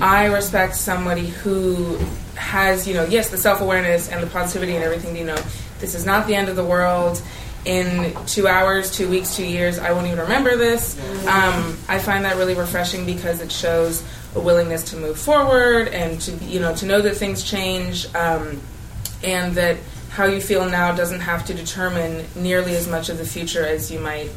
I 0.00 0.26
respect 0.26 0.76
somebody 0.76 1.28
who 1.28 1.98
has, 2.34 2.86
you 2.86 2.94
know, 2.94 3.04
yes, 3.04 3.30
the 3.30 3.38
self 3.38 3.60
awareness 3.60 4.08
and 4.10 4.22
the 4.22 4.26
positivity 4.28 4.74
and 4.76 4.84
everything. 4.84 5.16
You 5.16 5.24
know, 5.24 5.42
this 5.80 5.94
is 5.94 6.04
not 6.04 6.26
the 6.26 6.34
end 6.34 6.48
of 6.48 6.56
the 6.56 6.64
world. 6.64 7.20
In 7.64 8.14
two 8.26 8.46
hours, 8.46 8.90
two 8.90 9.08
weeks, 9.10 9.36
two 9.36 9.44
years, 9.44 9.78
I 9.78 9.92
won't 9.92 10.06
even 10.06 10.20
remember 10.20 10.56
this. 10.56 10.96
Um, 11.26 11.76
I 11.88 11.98
find 11.98 12.24
that 12.24 12.36
really 12.36 12.54
refreshing 12.54 13.04
because 13.04 13.40
it 13.42 13.50
shows 13.50 14.02
a 14.34 14.40
willingness 14.40 14.90
to 14.90 14.96
move 14.96 15.18
forward 15.18 15.88
and 15.88 16.20
to, 16.20 16.32
you 16.44 16.60
know, 16.60 16.74
to 16.76 16.86
know 16.86 17.00
that 17.00 17.16
things 17.16 17.42
change. 17.42 18.12
Um, 18.14 18.60
and 19.22 19.54
that 19.54 19.76
how 20.10 20.24
you 20.24 20.40
feel 20.40 20.68
now 20.68 20.94
doesn't 20.94 21.20
have 21.20 21.44
to 21.46 21.54
determine 21.54 22.24
nearly 22.34 22.74
as 22.76 22.88
much 22.88 23.08
of 23.08 23.18
the 23.18 23.24
future 23.24 23.64
as 23.64 23.90
you 23.90 24.00
might 24.00 24.30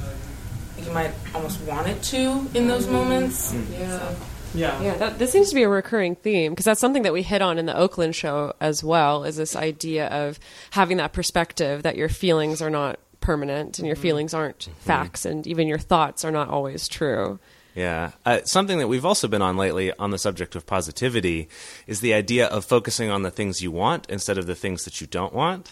you 0.78 0.92
might 0.92 1.12
almost 1.36 1.62
want 1.62 1.88
it 1.88 2.02
to 2.02 2.48
in 2.56 2.68
those 2.68 2.88
mm. 2.88 2.94
moments. 2.94 3.54
Mm. 3.54 3.72
Yeah. 3.72 4.16
yeah. 4.54 4.82
Yeah, 4.82 4.98
that, 4.98 5.20
this 5.20 5.32
seems 5.32 5.50
to 5.50 5.56
be 5.56 5.64
a 5.64 5.70
recurring 5.70 6.16
theme 6.16 6.54
because 6.54 6.66
that's 6.66 6.82
something 6.82 7.04
that 7.04 7.14
we 7.14 7.22
hit 7.22 7.42
on 7.42 7.60
in 7.60 7.68
the 7.68 7.78
Oakland 7.78 8.16
show 8.16 8.54
as 8.60 8.84
well. 8.84 9.24
Is 9.24 9.36
this 9.36 9.56
idea 9.56 10.08
of 10.08 10.40
having 10.72 10.98
that 10.98 11.14
perspective 11.14 11.84
that 11.84 11.98
your 11.98 12.10
feelings 12.10 12.62
are 12.64 12.72
not 12.72 13.00
permanent 13.20 13.78
and 13.78 13.86
your 13.86 13.96
mm-hmm. 13.96 14.02
feelings 14.02 14.34
aren't 14.34 14.60
mm-hmm. 14.60 14.80
facts, 14.80 15.26
and 15.26 15.46
even 15.46 15.68
your 15.68 15.78
thoughts 15.78 16.26
are 16.26 16.32
not 16.32 16.50
always 16.50 16.88
true. 16.88 17.40
Yeah. 17.76 18.12
Uh, 18.26 18.40
something 18.44 18.80
that 18.80 18.88
we've 18.88 19.06
also 19.06 19.28
been 19.28 19.42
on 19.42 19.58
lately 19.58 19.94
on 19.94 20.12
the 20.12 20.18
subject 20.18 20.56
of 20.56 20.66
positivity 20.66 21.48
is 21.88 22.02
the 22.02 22.14
idea 22.14 22.48
of 22.48 22.66
focusing 22.66 23.10
on 23.10 23.22
the 23.22 23.32
things 23.32 23.62
you 23.62 23.72
want 23.72 24.10
instead 24.10 24.38
of 24.38 24.46
the 24.46 24.56
things 24.56 24.84
that 24.86 25.00
you 25.02 25.08
don't 25.08 25.34
want. 25.34 25.72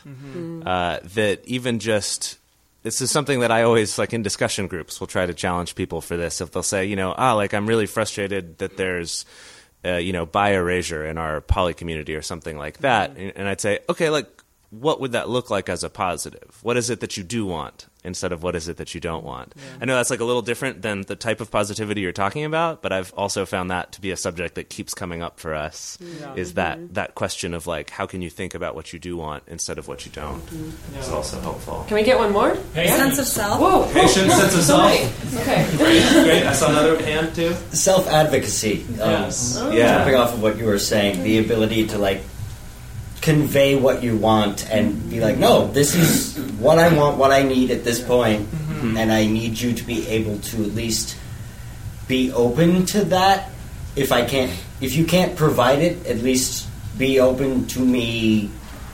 Uh, 0.65 0.99
that 1.15 1.41
even 1.45 1.79
just. 1.79 2.37
This 2.81 3.01
is 3.01 3.11
something 3.11 3.41
that 3.41 3.51
I 3.51 3.63
always 3.63 3.97
like 3.97 4.13
in 4.13 4.23
discussion 4.23 4.67
groups. 4.67 5.01
will 5.01 5.07
try 5.07 5.25
to 5.25 5.33
challenge 5.33 5.75
people 5.75 5.99
for 5.99 6.15
this. 6.15 6.39
If 6.39 6.51
they'll 6.51 6.63
say, 6.63 6.85
you 6.85 6.95
know, 6.95 7.13
ah, 7.17 7.33
like 7.33 7.53
I'm 7.53 7.67
really 7.67 7.85
frustrated 7.87 8.59
that 8.59 8.77
there's, 8.77 9.25
uh, 9.83 9.95
you 9.95 10.13
know, 10.13 10.25
bi 10.25 10.51
erasure 10.51 11.05
in 11.05 11.17
our 11.17 11.41
poly 11.41 11.73
community 11.73 12.15
or 12.15 12.21
something 12.21 12.57
like 12.57 12.77
that, 12.77 13.17
and, 13.17 13.33
and 13.35 13.49
I'd 13.49 13.59
say, 13.59 13.79
okay, 13.89 14.09
like 14.09 14.29
what 14.69 15.01
would 15.01 15.11
that 15.11 15.27
look 15.27 15.49
like 15.49 15.67
as 15.67 15.83
a 15.83 15.89
positive? 15.89 16.57
What 16.61 16.77
is 16.77 16.89
it 16.89 17.01
that 17.01 17.17
you 17.17 17.23
do 17.23 17.45
want 17.45 17.87
instead 18.03 18.31
of 18.31 18.43
what 18.43 18.55
is 18.55 18.67
it 18.67 18.77
that 18.77 18.93
you 18.95 19.01
don't 19.01 19.23
want? 19.23 19.53
I 19.81 19.85
know 19.85 19.95
that's 19.95 20.09
like 20.09 20.19
a 20.19 20.25
little 20.25 20.41
different 20.41 20.81
than 20.81 21.01
the 21.01 21.15
type 21.15 21.41
of 21.41 21.51
positivity 21.51 22.01
you're 22.01 22.11
talking 22.11 22.45
about, 22.45 22.81
but 22.81 22.91
I've 22.93 23.13
also 23.15 23.45
found 23.45 23.71
that 23.71 23.91
to 23.93 24.01
be 24.01 24.11
a 24.11 24.17
subject 24.17 24.55
that 24.55 24.69
keeps 24.69 24.93
coming 24.93 25.21
up 25.21 25.39
for 25.39 25.53
us. 25.53 25.97
Is 26.35 26.53
that 26.53 26.93
that 26.95 27.15
question 27.15 27.53
of 27.53 27.67
like 27.67 27.89
how 27.89 28.05
can 28.05 28.21
you 28.21 28.29
think 28.29 28.53
about 28.55 28.75
what 28.75 28.93
you 28.93 28.99
do 28.99 29.17
want 29.17 29.43
instead 29.47 29.77
of 29.77 29.87
what 29.87 30.05
you 30.05 30.11
don't? 30.11 30.41
Is 30.97 31.09
also 31.09 31.39
helpful. 31.41 31.85
Can 31.87 31.95
we 31.95 32.03
get 32.03 32.17
one 32.17 32.31
more? 32.31 32.55
Sense 32.73 33.19
of 33.19 33.25
self. 33.25 33.59
Whoa! 33.59 33.91
Patience, 33.93 34.33
sense 34.33 34.55
of 34.55 34.61
self. 34.63 35.37
Okay. 35.41 35.67
Great. 35.77 36.43
I 36.43 36.53
saw 36.53 36.69
another 36.69 37.01
hand 37.03 37.35
too. 37.35 37.53
Self 37.71 38.07
advocacy. 38.07 38.83
Um, 39.01 39.09
Yes. 39.19 39.59
Yeah. 39.73 39.97
Jumping 39.97 40.15
off 40.15 40.33
of 40.33 40.41
what 40.41 40.57
you 40.57 40.65
were 40.65 40.79
saying, 40.79 41.23
the 41.23 41.39
ability 41.39 41.87
to 41.87 41.97
like 41.97 42.21
convey 43.29 43.75
what 43.75 44.01
you 44.01 44.17
want 44.17 44.67
and 44.71 45.07
be 45.07 45.19
like, 45.19 45.37
no, 45.37 45.67
this 45.67 45.93
is 45.93 46.35
what 46.57 46.79
I 46.79 46.91
want, 46.97 47.17
what 47.17 47.29
I 47.29 47.43
need 47.43 47.69
at 47.69 47.83
this 47.83 48.01
point, 48.01 48.41
mm-hmm. 48.49 48.97
and 48.97 49.11
I 49.11 49.27
need 49.27 49.59
you 49.59 49.73
to 49.73 49.83
be 49.83 50.07
able 50.07 50.39
to 50.39 50.63
at 50.63 50.73
least 50.73 51.15
be 52.07 52.31
open 52.31 52.87
to 52.87 53.05
that. 53.05 53.51
If 53.95 54.11
I 54.11 54.25
can't, 54.25 54.51
if 54.81 54.95
you 54.95 55.05
can't 55.05 55.35
provide 55.35 55.77
it, 55.79 56.07
at 56.07 56.17
least 56.17 56.67
be 56.97 57.19
open 57.19 57.67
to 57.67 57.79
me 57.79 58.49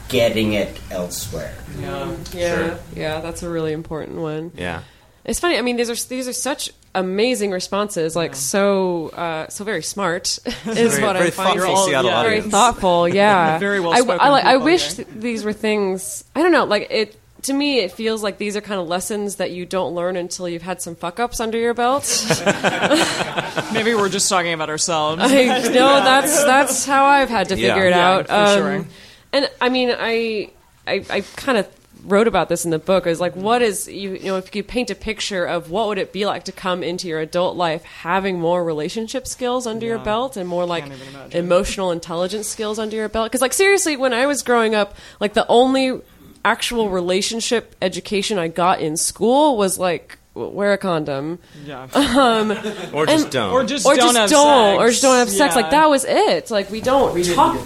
getting 0.10 0.52
it 0.52 0.78
elsewhere. 0.92 1.56
Yeah. 1.80 2.12
Yeah, 2.34 2.56
Sure. 2.56 2.80
yeah, 2.94 3.22
that's 3.22 3.42
a 3.42 3.50
really 3.50 3.72
important 3.72 4.18
one. 4.18 4.52
Yeah. 4.56 4.84
It's 5.24 5.40
funny. 5.40 5.58
I 5.58 5.62
mean, 5.62 5.78
these 5.78 5.90
are 5.90 6.08
these 6.10 6.28
are 6.28 6.34
such 6.34 6.72
amazing 6.96 7.52
responses. 7.52 8.16
Like 8.16 8.36
so, 8.36 9.10
uh, 9.10 9.48
so 9.50 9.64
very 9.64 9.84
smart 9.84 10.40
is 10.48 10.56
Very- 10.66 11.04
what 11.04 11.14
very 11.14 11.26
I'm 11.28 11.32
finding. 11.32 11.60
thoughtful 11.62 11.86
Seattle 11.86 12.10
yeah, 12.12 12.24
very 12.24 12.42
thoughtful. 12.42 13.08
Yeah, 13.14 13.60
Very 13.60 13.80
well-spoken 13.80 14.20
I, 14.20 14.30
like- 14.30 14.46
I 14.46 14.58
wish 14.58 14.94
th- 14.96 15.08
these 15.16 15.44
were 15.44 15.54
things. 15.54 16.24
I 16.36 16.42
don't 16.42 16.52
know. 16.52 16.64
Like 16.66 16.88
it 16.90 17.16
to 17.44 17.54
me, 17.54 17.80
it 17.82 17.92
feels 17.92 18.24
like 18.24 18.40
these 18.40 18.58
are 18.58 18.62
kind 18.62 18.82
of 18.82 18.88
lessons 18.88 19.36
that 19.36 19.52
you 19.52 19.68
don't 19.68 19.94
learn 19.94 20.18
until 20.18 20.50
you've 20.50 20.64
had 20.64 20.82
some 20.82 20.96
fuck 20.96 21.20
ups 21.20 21.40
under 21.40 21.60
your 21.60 21.76
belt. 21.76 22.04
Maybe 23.74 23.94
we're 23.94 24.10
just 24.10 24.30
talking 24.30 24.54
about 24.54 24.70
ourselves. 24.70 25.22
I 25.24 25.28
no, 25.70 26.02
that's 26.04 26.44
that's 26.44 26.86
how 26.86 27.06
I've 27.06 27.30
had 27.30 27.50
to 27.50 27.58
Yeah. 27.58 27.74
figure 27.76 27.88
it 27.88 27.92
Yeah, 27.92 28.10
out. 28.10 28.30
Um, 28.32 28.58
sure. 28.58 28.86
And 29.34 29.50
I 29.62 29.70
mean, 29.70 29.94
I 29.96 30.50
I, 30.88 31.06
I 31.10 31.22
kind 31.36 31.58
of 31.58 31.68
wrote 32.06 32.28
about 32.28 32.50
this 32.50 32.64
in 32.66 32.72
the 32.72 32.80
book. 32.80 33.08
Is 33.08 33.20
like, 33.20 33.36
what 33.36 33.62
is 33.62 33.88
you, 33.88 34.12
you 34.14 34.26
know, 34.26 34.38
if 34.38 34.56
you 34.56 34.64
paint 34.64 34.90
a 34.92 34.96
picture 34.96 35.44
of 35.46 35.70
what 35.72 35.88
would 35.88 35.98
it 35.98 36.14
be 36.14 36.26
like 36.26 36.44
to 36.46 36.52
come 36.52 36.84
into 36.84 37.08
your 37.08 37.20
adult 37.20 37.58
life 37.58 37.84
having 37.84 38.40
more 38.40 38.64
relationship 38.64 39.28
skills 39.28 39.66
under 39.68 39.86
your 39.86 40.00
belt 40.00 40.38
and 40.38 40.48
more 40.48 40.66
like 40.66 40.86
Can't 40.86 41.02
even 41.02 41.16
imagine. 41.16 41.46
emotional 41.46 41.92
intelligence 41.92 42.48
skills 42.48 42.78
under 42.80 42.96
your 42.96 43.10
belt? 43.10 43.30
Because 43.32 43.42
like 43.42 43.54
seriously, 43.54 43.98
when 43.98 44.14
I 44.14 44.28
was 44.28 44.44
growing 44.44 44.76
up, 44.76 44.96
like 45.20 45.34
the 45.34 45.48
only 45.48 46.00
actual 46.44 46.90
relationship 46.90 47.76
education 47.82 48.38
I 48.38 48.50
got 48.50 48.80
in 48.80 48.98
school 48.98 49.58
was 49.58 49.80
like 49.80 50.20
wear 50.36 50.74
a 50.74 50.78
condom 50.78 51.40
yeah. 51.66 51.88
Um, 51.96 52.52
or 52.94 53.06
just 53.08 53.24
And- 53.24 53.32
don't. 53.32 53.52
Or 53.54 53.64
just 53.64 53.86
or 53.86 53.96
don't 53.96 54.14
just 54.14 54.18
have 54.18 54.30
don't 54.30 54.74
sex. 54.78 54.80
or 54.84 54.90
just 54.90 55.02
don't 55.02 55.16
have 55.16 55.30
sex 55.30 55.56
Yeah. 55.56 55.62
like 55.62 55.72
that 55.72 55.90
was 55.90 56.06
it 56.06 56.52
like 56.52 56.70
we 56.70 56.82
don't 56.82 57.16
We 57.16 57.24
didn't 57.24 57.36
talk 57.38 57.58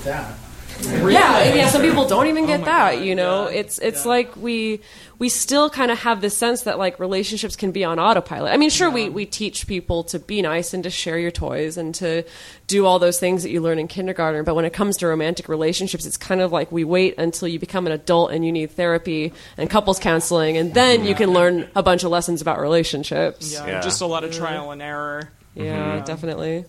get 0.81 1.01
that. 1.03 1.11
Yeah, 1.11 1.53
yeah. 1.55 1.67
Some 1.69 1.81
people 1.81 2.07
don't 2.07 2.27
even 2.27 2.45
get 2.45 2.65
that. 2.65 3.01
you 3.01 3.15
know, 3.15 3.45
it's 3.45 3.79
it's 3.79 4.05
like 4.05 4.35
we 4.35 4.81
we 5.17 5.27
still 5.27 5.69
kind 5.69 5.91
of 5.91 5.99
have 5.99 6.21
this 6.21 6.37
sense 6.37 6.61
that 6.63 6.77
like 6.77 6.99
relationships 6.99 7.55
can 7.57 7.71
be 7.71 7.83
on 7.83 7.99
autopilot. 7.99 8.53
I 8.53 8.57
mean, 8.57 8.69
sure, 8.69 8.89
we 8.89 9.09
we 9.09 9.25
teach 9.25 9.67
people 9.67 10.03
to 10.05 10.19
be 10.19 10.41
nice 10.41 10.73
and 10.73 10.83
to 10.83 10.89
share 10.89 11.17
your 11.19 11.31
toys 11.31 11.77
and 11.77 11.93
to 11.95 12.23
do 12.67 12.85
all 12.85 12.99
those 12.99 13.19
things 13.19 13.43
that 13.43 13.49
you 13.49 13.61
learn 13.61 13.79
in 13.79 13.87
kindergarten. 13.87 14.43
But 14.45 14.55
when 14.55 14.63
it 14.65 14.71
comes 14.73 14.97
to 14.97 15.07
romantic 15.07 15.49
relationships, 15.49 16.05
it's 16.05 16.17
kind 16.17 16.39
of 16.41 16.51
like 16.51 16.71
we 16.71 16.83
wait 16.83 17.17
until 17.17 17.47
you 17.47 17.59
become 17.59 17.85
an 17.85 17.91
adult 17.91 18.31
and 18.31 18.45
you 18.45 18.51
need 18.51 18.71
therapy 18.71 19.33
and 19.57 19.69
couples 19.69 19.99
counseling, 19.99 20.55
and 20.57 20.73
then 20.73 21.03
you 21.03 21.15
can 21.15 21.31
learn 21.33 21.67
a 21.75 21.83
bunch 21.83 22.03
of 22.03 22.11
lessons 22.11 22.41
about 22.41 22.59
relationships. 22.59 23.51
Yeah, 23.53 23.67
Yeah. 23.67 23.81
just 23.81 24.01
a 24.01 24.05
lot 24.05 24.23
of 24.23 24.31
trial 24.31 24.71
and 24.71 24.81
error. 24.81 25.29
Yeah, 25.55 26.01
definitely. 26.05 26.63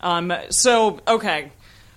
Um, 0.00 0.32
so, 0.50 1.00
okay. 1.06 1.50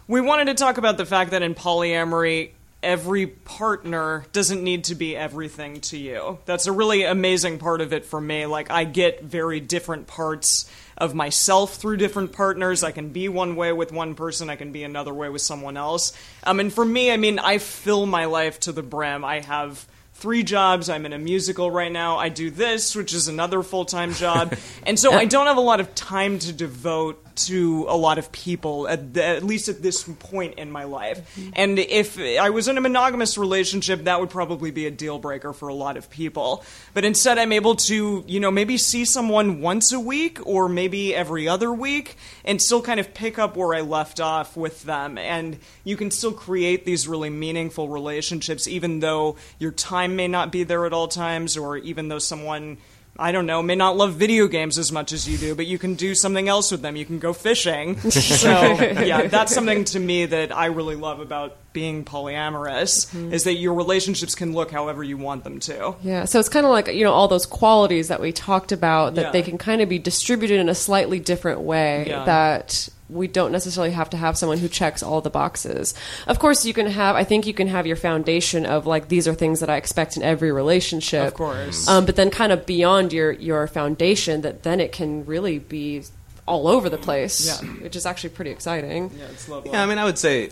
We 0.09 0.21
wanted 0.21 0.45
to 0.45 0.55
talk 0.55 0.79
about 0.79 0.97
the 0.97 1.05
fact 1.05 1.29
that 1.31 1.43
in 1.43 1.53
polyamory, 1.53 2.49
every 2.81 3.27
partner 3.27 4.25
doesn't 4.31 4.63
need 4.63 4.85
to 4.85 4.95
be 4.95 5.15
everything 5.15 5.81
to 5.81 5.99
you. 5.99 6.39
That's 6.45 6.65
a 6.65 6.71
really 6.71 7.03
amazing 7.03 7.59
part 7.59 7.79
of 7.79 7.93
it 7.93 8.05
for 8.05 8.19
me. 8.19 8.47
Like, 8.47 8.71
I 8.71 8.85
get 8.85 9.21
very 9.21 9.59
different 9.59 10.07
parts 10.07 10.67
of 10.97 11.13
myself 11.13 11.75
through 11.75 11.97
different 11.97 12.31
partners. 12.31 12.83
I 12.83 12.89
can 12.91 13.09
be 13.09 13.29
one 13.29 13.55
way 13.55 13.71
with 13.71 13.91
one 13.91 14.15
person, 14.15 14.49
I 14.49 14.55
can 14.55 14.71
be 14.71 14.81
another 14.81 15.13
way 15.13 15.29
with 15.29 15.43
someone 15.43 15.77
else. 15.77 16.11
Um, 16.43 16.59
and 16.59 16.73
for 16.73 16.83
me, 16.83 17.11
I 17.11 17.17
mean, 17.17 17.37
I 17.37 17.59
fill 17.59 18.07
my 18.07 18.25
life 18.25 18.59
to 18.61 18.71
the 18.71 18.81
brim. 18.81 19.23
I 19.23 19.41
have 19.41 19.87
three 20.15 20.41
jobs. 20.41 20.89
I'm 20.89 21.05
in 21.05 21.13
a 21.13 21.19
musical 21.19 21.69
right 21.69 21.91
now. 21.91 22.17
I 22.17 22.29
do 22.29 22.49
this, 22.49 22.95
which 22.95 23.13
is 23.13 23.27
another 23.27 23.61
full 23.61 23.85
time 23.85 24.13
job. 24.13 24.57
and 24.87 24.99
so 24.99 25.13
I 25.13 25.25
don't 25.25 25.45
have 25.45 25.57
a 25.57 25.61
lot 25.61 25.79
of 25.79 25.93
time 25.93 26.39
to 26.39 26.51
devote 26.51 27.23
to 27.47 27.85
a 27.87 27.95
lot 27.95 28.17
of 28.17 28.31
people, 28.31 28.87
at, 28.87 29.13
the, 29.13 29.23
at 29.23 29.43
least 29.43 29.69
at 29.69 29.81
this 29.81 30.03
point 30.03 30.55
in 30.55 30.71
my 30.71 30.83
life. 30.83 31.19
Mm-hmm. 31.35 31.49
And 31.53 31.79
if 31.79 32.19
I 32.19 32.49
was 32.49 32.67
in 32.67 32.77
a 32.77 32.81
monogamous 32.81 33.37
relationship, 33.37 34.03
that 34.03 34.19
would 34.19 34.29
probably 34.29 34.71
be 34.71 34.85
a 34.85 34.91
deal 34.91 35.19
breaker 35.19 35.53
for 35.53 35.67
a 35.67 35.73
lot 35.73 35.97
of 35.97 36.09
people. 36.09 36.63
But 36.93 37.05
instead, 37.05 37.37
I'm 37.37 37.51
able 37.51 37.75
to, 37.75 38.23
you 38.27 38.39
know, 38.39 38.51
maybe 38.51 38.77
see 38.77 39.05
someone 39.05 39.61
once 39.61 39.91
a 39.91 39.99
week 39.99 40.39
or 40.45 40.69
maybe 40.69 41.15
every 41.15 41.47
other 41.47 41.71
week 41.71 42.15
and 42.45 42.61
still 42.61 42.81
kind 42.81 42.99
of 42.99 43.13
pick 43.13 43.39
up 43.39 43.55
where 43.55 43.73
I 43.73 43.81
left 43.81 44.19
off 44.19 44.57
with 44.57 44.83
them. 44.83 45.17
And 45.17 45.59
you 45.83 45.97
can 45.97 46.11
still 46.11 46.33
create 46.33 46.85
these 46.85 47.07
really 47.07 47.29
meaningful 47.29 47.89
relationships, 47.89 48.67
even 48.67 48.99
though 48.99 49.37
your 49.59 49.71
time 49.71 50.15
may 50.15 50.27
not 50.27 50.51
be 50.51 50.63
there 50.63 50.85
at 50.85 50.93
all 50.93 51.07
times, 51.07 51.57
or 51.57 51.77
even 51.77 52.07
though 52.07 52.19
someone. 52.19 52.77
I 53.19 53.33
don't 53.33 53.45
know, 53.45 53.61
may 53.61 53.75
not 53.75 53.97
love 53.97 54.13
video 54.13 54.47
games 54.47 54.77
as 54.77 54.91
much 54.91 55.11
as 55.11 55.27
you 55.27 55.37
do, 55.37 55.53
but 55.53 55.67
you 55.67 55.77
can 55.77 55.95
do 55.95 56.15
something 56.15 56.47
else 56.47 56.71
with 56.71 56.81
them. 56.81 56.95
You 56.95 57.05
can 57.05 57.19
go 57.19 57.33
fishing. 57.33 57.99
so, 58.09 58.49
yeah, 58.49 59.27
that's 59.27 59.53
something 59.53 59.83
to 59.85 59.99
me 59.99 60.25
that 60.25 60.55
I 60.55 60.67
really 60.67 60.95
love 60.95 61.19
about 61.19 61.57
being 61.79 62.03
polyamorous 62.03 63.07
is 63.31 63.43
that 63.45 63.53
your 63.53 63.73
relationships 63.73 64.35
can 64.35 64.53
look 64.53 64.69
however 64.71 65.01
you 65.03 65.17
want 65.17 65.43
them 65.43 65.59
to. 65.61 65.95
Yeah, 66.03 66.25
so 66.25 66.39
it's 66.39 66.49
kind 66.49 66.65
of 66.65 66.71
like 66.71 66.87
you 66.87 67.03
know 67.05 67.13
all 67.13 67.27
those 67.27 67.45
qualities 67.45 68.07
that 68.09 68.19
we 68.19 68.31
talked 68.31 68.71
about 68.71 69.15
that 69.15 69.21
Yeah. 69.27 69.31
they 69.31 69.41
can 69.43 69.57
kind 69.57 69.81
of 69.81 69.87
be 69.89 69.99
distributed 69.99 70.59
in 70.59 70.67
a 70.69 70.75
slightly 70.75 71.19
different 71.19 71.61
way 71.61 72.05
Yeah. 72.07 72.25
that 72.25 72.89
we 73.09 73.27
don't 73.27 73.51
necessarily 73.51 73.91
have 73.91 74.09
to 74.11 74.17
have 74.17 74.37
someone 74.37 74.59
who 74.59 74.67
checks 74.67 75.01
all 75.01 75.19
the 75.21 75.31
boxes. 75.31 75.95
Of 76.27 76.37
course, 76.37 76.63
you 76.65 76.73
can 76.73 76.87
have 76.87 77.15
I 77.15 77.23
think 77.23 77.47
you 77.47 77.53
can 77.53 77.67
have 77.67 77.87
your 77.87 77.95
foundation 77.95 78.65
of 78.65 78.85
like 78.85 79.07
these 79.07 79.27
are 79.27 79.33
things 79.33 79.61
that 79.61 79.69
I 79.69 79.77
expect 79.77 80.17
in 80.17 80.21
every 80.23 80.51
relationship. 80.51 81.27
Of 81.27 81.33
course. 81.33 81.87
Um, 81.87 82.05
but 82.05 82.15
then 82.17 82.29
kind 82.29 82.51
of 82.51 82.65
beyond 82.65 83.13
your 83.13 83.31
your 83.31 83.65
foundation 83.67 84.41
that 84.41 84.63
then 84.63 84.79
it 84.79 84.91
can 84.91 85.25
really 85.25 85.57
be 85.59 86.03
all 86.45 86.67
over 86.67 86.89
the 86.89 86.97
place, 86.97 87.37
Yeah. 87.47 87.67
which 87.83 87.95
is 87.95 88.05
actually 88.05 88.31
pretty 88.31 88.51
exciting. 88.51 89.11
Yeah, 89.17 89.25
it's 89.31 89.47
lovely. 89.47 89.71
Yeah, 89.71 89.83
I 89.83 89.85
mean, 89.85 89.99
I 89.99 90.05
would 90.05 90.17
say, 90.17 90.49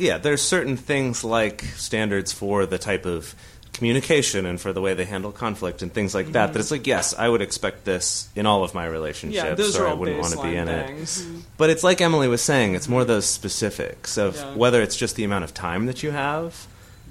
yeah, 0.00 0.18
there's 0.18 0.42
certain 0.42 0.76
things 0.76 1.22
like 1.22 1.62
standards 1.76 2.32
for 2.32 2.66
the 2.66 2.78
type 2.78 3.06
of 3.06 3.34
communication 3.72 4.46
and 4.46 4.60
for 4.60 4.72
the 4.72 4.80
way 4.80 4.94
they 4.94 5.04
handle 5.04 5.30
conflict 5.30 5.80
and 5.82 5.92
things 5.92 6.14
like 6.14 6.32
that. 6.32 6.52
That 6.52 6.58
it's 6.60 6.70
like, 6.72 6.86
yes, 6.86 7.14
I 7.16 7.28
would 7.28 7.40
expect 7.40 7.84
this 7.84 8.28
in 8.34 8.44
all 8.44 8.64
of 8.64 8.74
my 8.74 8.84
relationships, 8.86 9.44
yeah, 9.44 9.54
those 9.54 9.78
or 9.78 9.86
I 9.86 9.94
wouldn't 9.94 10.18
want 10.18 10.34
to 10.34 10.42
be 10.42 10.56
in 10.56 10.68
it. 10.68 10.86
things. 10.88 11.24
But 11.56 11.70
it's 11.70 11.84
like 11.84 12.00
Emily 12.00 12.26
was 12.28 12.42
saying, 12.42 12.74
it's 12.74 12.88
more 12.88 13.04
those 13.04 13.26
specifics 13.26 14.18
of 14.18 14.36
Yeah. 14.36 14.54
whether 14.54 14.82
it's 14.82 14.96
just 14.96 15.14
the 15.16 15.24
amount 15.24 15.44
of 15.44 15.54
time 15.54 15.86
that 15.86 16.02
you 16.02 16.10
have, 16.10 16.66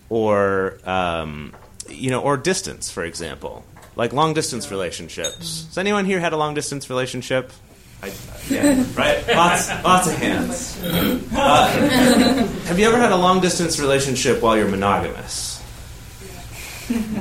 or 0.10 0.78
um, 0.86 1.54
you 1.88 2.10
know, 2.10 2.22
or 2.22 2.36
distance, 2.38 2.92
for 2.92 3.04
example, 3.04 3.64
like 3.96 4.12
long 4.14 4.34
distance 4.34 4.70
relationships. 4.70 5.66
Has 5.68 5.78
anyone 5.78 6.06
here 6.06 6.20
had 6.20 6.34
a 6.34 6.38
long 6.38 6.54
distance 6.54 6.90
relationship? 6.90 7.52
I, 8.02 8.14
yeah, 8.50 8.84
right. 8.96 9.28
Lots, 9.28 9.70
lots 9.84 10.08
of 10.08 10.16
hands. 10.16 10.80
Uh, 10.84 11.68
have 12.66 12.80
you 12.80 12.88
ever 12.88 12.98
had 12.98 13.12
a 13.12 13.18
long 13.18 13.42
distance 13.42 13.80
relationship 13.80 14.42
while 14.42 14.58
you're 14.58 14.70
monogamous? 14.70 15.62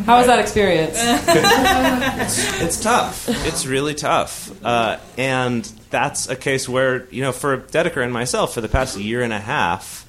How 0.06 0.18
was 0.18 0.26
that 0.28 0.38
experience? 0.38 0.96
It's 2.62 2.80
tough. 2.80 3.28
It's 3.46 3.66
really 3.66 3.94
tough. 3.94 4.50
Uh, 4.64 4.98
and 5.16 5.64
that's 5.90 6.28
a 6.28 6.36
case 6.36 6.68
where, 6.68 7.06
you 7.10 7.22
know, 7.22 7.32
for 7.32 7.58
Dedeker 7.58 8.02
and 8.02 8.12
myself, 8.12 8.54
for 8.54 8.60
the 8.60 8.68
past 8.68 8.96
year 8.98 9.22
and 9.22 9.32
a 9.32 9.38
half, 9.38 10.06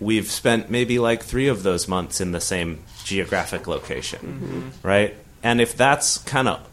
we've 0.00 0.30
spent 0.30 0.70
maybe 0.70 0.98
like 0.98 1.22
three 1.22 1.48
of 1.48 1.62
those 1.62 1.88
months 1.88 2.20
in 2.20 2.32
the 2.32 2.40
same 2.40 2.82
geographic 3.04 3.66
location, 3.66 4.72
right? 4.82 5.14
And 5.42 5.60
if 5.60 5.76
that's 5.76 6.18
kind 6.18 6.48
of 6.48 6.66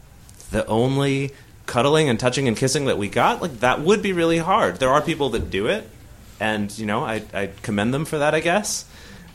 the 0.50 0.64
only 0.66 1.32
cuddling 1.66 2.08
and 2.08 2.18
touching 2.18 2.48
and 2.48 2.56
kissing 2.56 2.86
that 2.86 2.98
we 2.98 3.08
got, 3.08 3.42
like 3.42 3.60
that 3.60 3.80
would 3.80 4.02
be 4.02 4.12
really 4.12 4.38
hard. 4.38 4.76
There 4.76 4.90
are 4.90 5.02
people 5.02 5.30
that 5.30 5.50
do 5.50 5.66
it, 5.68 5.88
and, 6.40 6.76
you 6.78 6.86
know, 6.86 7.04
I, 7.04 7.22
I 7.32 7.50
commend 7.62 7.94
them 7.94 8.04
for 8.04 8.18
that, 8.18 8.34
I 8.34 8.40
guess. 8.40 8.84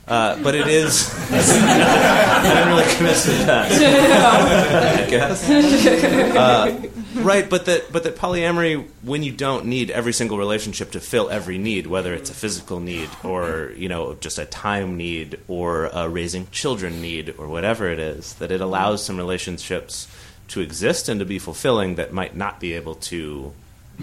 Uh, 0.07 0.41
but 0.41 0.55
it 0.55 0.67
is. 0.67 1.13
I 1.31 2.41
didn't 2.41 2.67
really 2.69 2.95
commit 2.95 3.17
to 3.17 3.31
that. 3.45 5.05
I 5.05 5.09
guess. 5.09 5.47
Uh, 6.37 6.87
right, 7.15 7.49
but 7.49 7.65
that 7.65 7.91
but 7.91 8.03
that 8.03 8.15
polyamory, 8.15 8.87
when 9.01 9.23
you 9.23 9.31
don't 9.31 9.65
need 9.65 9.89
every 9.89 10.13
single 10.13 10.37
relationship 10.37 10.91
to 10.91 10.99
fill 10.99 11.29
every 11.29 11.57
need, 11.57 11.87
whether 11.87 12.13
it's 12.13 12.29
a 12.29 12.33
physical 12.33 12.79
need 12.79 13.09
or 13.23 13.73
you 13.75 13.89
know 13.89 14.13
just 14.15 14.37
a 14.37 14.45
time 14.45 14.97
need 14.97 15.39
or 15.47 15.85
a 15.85 16.07
raising 16.07 16.47
children 16.51 17.01
need 17.01 17.33
or 17.39 17.47
whatever 17.47 17.89
it 17.89 17.97
is, 17.99 18.35
that 18.35 18.51
it 18.51 18.61
allows 18.61 19.03
some 19.03 19.17
relationships 19.17 20.07
to 20.49 20.61
exist 20.61 21.09
and 21.09 21.19
to 21.19 21.25
be 21.25 21.39
fulfilling 21.39 21.95
that 21.95 22.13
might 22.13 22.35
not 22.35 22.59
be 22.59 22.73
able 22.73 22.95
to. 22.95 23.53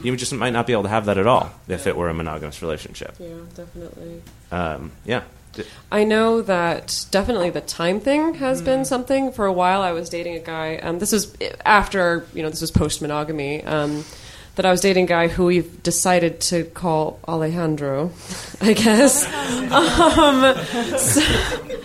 You 0.02 0.16
just 0.16 0.33
might 0.33 0.52
not 0.52 0.66
be 0.66 0.72
able 0.72 0.83
to 0.85 0.88
have 0.88 1.07
that 1.07 1.18
at 1.18 1.26
all 1.26 1.52
if 1.68 1.87
it 1.87 1.96
were 1.96 2.09
a 2.09 2.14
monogamous 2.14 2.61
relationship. 2.62 3.14
yeah, 3.20 3.28
definitely. 3.54 4.22
Um, 4.50 4.90
yeah. 5.04 5.22
I 5.92 6.02
know 6.02 6.42
that 6.42 7.07
definitely 7.12 7.50
the 7.50 7.61
time 7.61 8.00
thing 8.00 8.35
has 8.35 8.61
been 8.61 8.85
something. 8.85 9.30
For 9.30 9.46
a 9.46 9.52
while, 9.52 9.83
I 9.83 9.92
was 9.92 10.09
dating 10.09 10.35
a 10.35 10.40
guy. 10.40 10.76
Um, 10.78 10.98
this 10.98 11.12
was 11.12 11.33
after 11.64 12.26
you 12.35 12.42
know 12.42 12.50
this 12.50 12.61
was 12.61 12.72
post 12.72 13.00
monogamy. 13.00 13.62
Um, 13.64 14.04
that 14.57 14.64
I 14.64 14.70
was 14.70 14.80
dating 14.80 15.04
a 15.04 15.09
guy 15.09 15.28
who 15.28 15.46
we've 15.46 15.83
decided 15.83 16.40
to 16.42 16.62
call 16.64 17.18
Alejandro, 17.26 18.12
I 18.61 18.72
guess. 18.72 19.26
um, 19.72 20.98
so- 20.98 21.80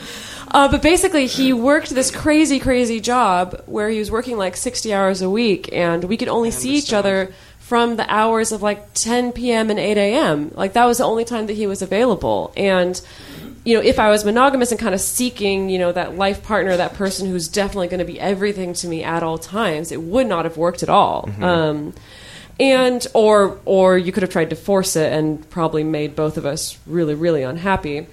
uh, 0.51 0.69
but 0.69 0.81
basically, 0.81 1.27
he 1.27 1.53
worked 1.53 1.89
this 1.89 2.11
crazy, 2.11 2.59
crazy 2.59 2.99
job 2.99 3.61
where 3.65 3.89
he 3.89 3.99
was 3.99 4.09
working 4.09 4.37
like 4.37 4.57
60 4.57 4.93
hours 4.93 5.21
a 5.21 5.29
week, 5.29 5.69
and 5.71 6.03
we 6.03 6.17
could 6.17 6.27
only 6.27 6.51
see 6.51 6.75
each 6.75 6.93
other 6.93 7.33
from 7.59 7.97
the 7.97 8.11
hours 8.11 8.51
of 8.51 8.63
like 8.63 8.93
10 8.95 9.31
p.m. 9.31 9.69
and 9.69 9.79
8 9.79 9.97
a.m. 9.97 10.51
Like, 10.55 10.73
that 10.73 10.85
was 10.85 10.97
the 10.97 11.03
only 11.03 11.23
time 11.23 11.45
that 11.47 11.53
he 11.53 11.67
was 11.67 11.83
available. 11.83 12.51
And, 12.57 12.99
you 13.63 13.75
know, 13.75 13.83
if 13.83 13.99
I 13.99 14.09
was 14.09 14.25
monogamous 14.25 14.71
and 14.71 14.79
kind 14.79 14.95
of 14.95 15.01
seeking, 15.01 15.69
you 15.69 15.77
know, 15.77 15.91
that 15.91 16.17
life 16.17 16.41
partner, 16.41 16.75
that 16.77 16.95
person 16.95 17.29
who's 17.29 17.47
definitely 17.47 17.87
going 17.87 17.99
to 17.99 18.05
be 18.05 18.19
everything 18.19 18.73
to 18.73 18.87
me 18.87 19.03
at 19.03 19.21
all 19.21 19.37
times, 19.37 19.91
it 19.91 20.01
would 20.01 20.25
not 20.25 20.45
have 20.45 20.57
worked 20.57 20.81
at 20.81 20.89
all. 20.89 21.29
Um, 21.43 21.93
and 22.59 23.05
or 23.13 23.59
or 23.65 23.97
you 23.97 24.11
could 24.11 24.23
have 24.23 24.31
tried 24.31 24.49
to 24.49 24.55
force 24.55 24.95
it 24.95 25.11
and 25.11 25.49
probably 25.49 25.83
made 25.83 26.15
both 26.15 26.37
of 26.37 26.45
us 26.45 26.77
really 26.85 27.15
really 27.15 27.43
unhappy. 27.43 28.07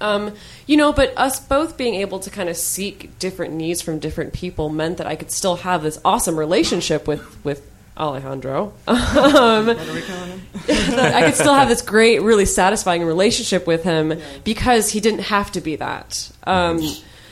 Um, 0.00 0.34
you 0.66 0.76
know 0.76 0.92
but 0.92 1.12
us 1.16 1.40
both 1.40 1.76
being 1.76 1.94
able 1.94 2.18
to 2.20 2.30
kind 2.30 2.48
of 2.48 2.56
seek 2.56 3.18
different 3.18 3.54
needs 3.54 3.80
from 3.80 3.98
different 3.98 4.32
people 4.32 4.68
meant 4.68 4.98
that 4.98 5.06
i 5.06 5.14
could 5.14 5.30
still 5.30 5.56
have 5.56 5.82
this 5.82 5.98
awesome 6.04 6.36
relationship 6.38 7.06
with 7.06 7.22
with 7.44 7.62
alejandro. 7.96 8.72
Um, 8.86 9.66
that 9.66 11.14
i 11.14 11.22
could 11.22 11.34
still 11.34 11.54
have 11.54 11.68
this 11.68 11.82
great 11.82 12.22
really 12.22 12.44
satisfying 12.44 13.04
relationship 13.04 13.66
with 13.66 13.84
him 13.84 14.20
because 14.42 14.90
he 14.90 15.00
didn't 15.00 15.20
have 15.20 15.52
to 15.52 15.60
be 15.60 15.76
that. 15.76 16.30
Um, 16.44 16.82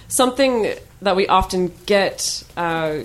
something 0.09 0.73
that 1.03 1.17
we 1.17 1.27
often 1.27 1.73
get 1.87 2.45
uh, 2.57 3.01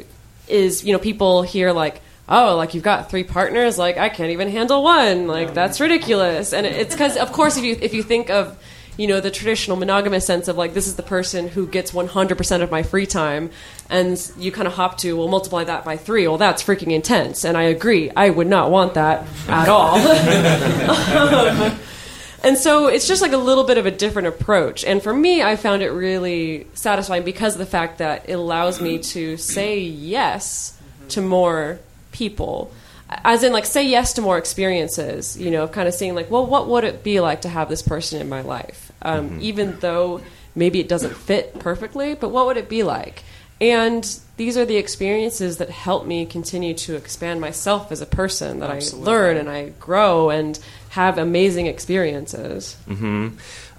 is 0.47 0.83
you 0.83 0.93
know 0.93 0.99
people 0.99 1.41
hear 1.41 1.71
like 1.71 2.01
oh 2.29 2.55
like 2.55 2.73
you've 2.73 2.83
got 2.83 3.09
three 3.09 3.23
partners 3.23 3.77
like 3.77 3.97
i 3.97 4.09
can't 4.09 4.31
even 4.31 4.49
handle 4.49 4.83
one. 4.83 5.27
Like 5.27 5.53
that's 5.53 5.79
ridiculous. 5.79 6.53
And 6.53 6.65
it's 6.65 6.93
because 6.93 7.17
of 7.17 7.31
course 7.31 7.57
if 7.57 7.63
you 7.63 7.77
if 7.81 7.93
you 7.93 8.03
think 8.03 8.29
of 8.29 8.57
you 8.97 9.07
know 9.07 9.19
the 9.19 9.31
traditional 9.31 9.77
monogamous 9.77 10.25
sense 10.25 10.47
of 10.47 10.57
like 10.57 10.73
this 10.73 10.87
is 10.87 10.95
the 10.95 11.03
person 11.03 11.47
who 11.47 11.67
gets 11.67 11.91
100% 11.91 12.61
of 12.61 12.71
my 12.71 12.81
free 12.83 13.05
time 13.05 13.51
and 13.89 14.31
you 14.37 14.51
kind 14.51 14.67
of 14.67 14.73
hop 14.73 14.97
to 14.99 15.15
well 15.15 15.27
multiply 15.27 15.63
that 15.63 15.85
by 15.85 15.97
three 15.97 16.27
well 16.27 16.37
that's 16.37 16.63
freaking 16.63 16.91
intense. 16.91 17.43
And 17.43 17.55
i 17.57 17.63
agree 17.63 18.11
i 18.15 18.29
would 18.29 18.47
not 18.47 18.71
want 18.71 18.95
that 18.95 19.27
at 19.47 19.69
all. 19.69 19.97
Um, 21.17 21.79
And 22.43 22.57
so 22.57 22.87
it's 22.87 23.07
just 23.07 23.21
like 23.21 23.31
a 23.31 23.37
little 23.37 23.63
bit 23.63 23.77
of 23.77 23.85
a 23.85 23.91
different 23.91 24.27
approach. 24.27 24.85
And 24.85 25.01
for 25.01 25.11
me, 25.11 25.41
I 25.41 25.55
found 25.55 25.81
it 25.81 25.89
really 25.89 26.67
satisfying 26.75 27.23
because 27.23 27.55
of 27.55 27.59
the 27.59 27.65
fact 27.65 27.97
that 27.97 28.29
it 28.29 28.33
allows 28.33 28.79
me 28.79 28.99
to 28.99 29.37
say 29.37 29.79
yes 29.79 30.77
to 31.09 31.21
more 31.21 31.79
people. 32.17 32.71
As 33.23 33.43
in, 33.43 33.53
like, 33.53 33.65
say 33.65 33.83
yes 33.87 34.13
to 34.13 34.21
more 34.21 34.37
experiences, 34.37 35.37
you 35.37 35.49
know, 35.49 35.63
of 35.63 35.71
kind 35.71 35.87
of 35.87 35.93
seeing, 35.93 36.13
like, 36.13 36.29
well, 36.29 36.45
what 36.45 36.67
would 36.67 36.83
it 36.83 37.03
be 37.03 37.21
like 37.21 37.41
to 37.41 37.49
have 37.49 37.69
this 37.69 37.81
person 37.81 38.19
in 38.19 38.27
my 38.27 38.41
life? 38.41 38.91
Um, 39.01 39.39
Even 39.41 39.79
though 39.79 40.21
maybe 40.55 40.79
it 40.79 40.89
doesn't 40.89 41.15
fit 41.15 41.57
perfectly, 41.59 42.15
but 42.15 42.29
what 42.29 42.45
would 42.47 42.57
it 42.57 42.67
be 42.67 42.83
like? 42.83 43.23
And 43.61 44.03
these 44.35 44.57
are 44.57 44.65
the 44.65 44.75
experiences 44.75 45.57
that 45.57 45.69
help 45.69 46.05
me 46.05 46.25
continue 46.25 46.73
to 46.85 46.95
expand 46.95 47.39
myself 47.41 47.91
as 47.91 48.01
a 48.01 48.05
person, 48.05 48.59
that 48.59 48.69
I 48.69 48.81
learn 48.95 49.37
and 49.37 49.49
I 49.49 49.69
grow 49.79 50.29
and 50.29 50.59
have 50.89 51.17
amazing 51.17 51.67
experiences. 51.67 52.75
hmm 52.87 53.29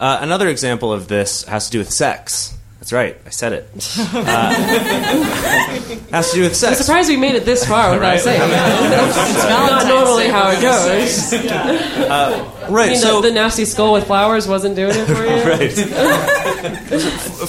Uh, 0.01 0.19
another 0.21 0.49
example 0.49 0.93
of 0.93 1.09
this 1.09 1.45
has 1.45 1.67
to 1.67 1.71
do 1.73 1.79
with 1.79 1.91
sex. 1.91 2.57
That's 2.89 2.95
right, 2.95 3.19
I 3.27 3.29
said 3.29 3.53
it. 3.53 3.69
Uh, 4.15 4.51
has 6.11 6.31
to 6.31 6.37
do 6.37 6.43
with 6.45 6.57
sex. 6.57 6.79
I'm 6.79 6.85
surprised 6.85 7.11
we 7.11 7.19
made 7.19 7.35
it 7.35 7.45
this 7.45 7.67
far 7.69 7.91
without 7.93 8.01
Right. 8.01 8.19
saying 8.19 8.41
that. 8.51 9.29
It's 9.29 9.45
not 9.45 9.87
normally 9.87 10.29
how 10.29 10.49
it 10.53 10.63
goes. 10.63 11.35
I 11.35 12.55
Right, 12.71 12.93
mean, 12.93 12.99
so 12.99 13.21
the, 13.21 13.29
the 13.29 13.35
nasty 13.35 13.67
skull 13.67 13.93
with 13.93 14.07
flowers 14.07 14.49
wasn't 14.49 14.75
doing 14.77 14.93
it 14.95 15.05
for 15.05 15.23
you. 15.23 15.43
right. 15.51 15.71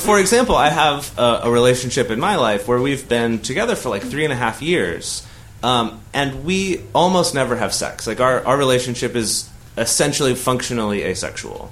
for 0.02 0.20
example, 0.20 0.56
I 0.58 0.68
have 0.72 1.18
a, 1.18 1.44
a 1.46 1.50
relationship 1.52 2.12
in 2.12 2.20
my 2.20 2.36
life 2.36 2.68
where 2.68 2.82
we've 2.82 3.08
been 3.08 3.40
together 3.40 3.78
for 3.78 3.88
like 3.88 4.02
three 4.04 4.26
and 4.26 4.34
a 4.34 4.36
half 4.38 4.62
years, 4.62 5.26
um, 5.64 6.02
and 6.14 6.44
we 6.44 6.82
almost 6.94 7.34
never 7.34 7.56
have 7.56 7.74
sex. 7.74 8.08
Like 8.08 8.20
our 8.20 8.46
our 8.46 8.58
relationship 8.58 9.16
is 9.16 9.50
essentially 9.78 10.36
functionally 10.36 11.04
asexual. 11.06 11.72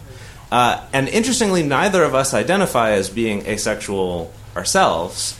Uh, 0.51 0.85
and 0.93 1.09
interestingly, 1.09 1.63
neither 1.63 2.03
of 2.03 2.15
us 2.15 2.33
identify 2.33 2.91
as 2.91 3.09
being 3.09 3.45
asexual 3.45 4.31
ourselves. 4.55 5.39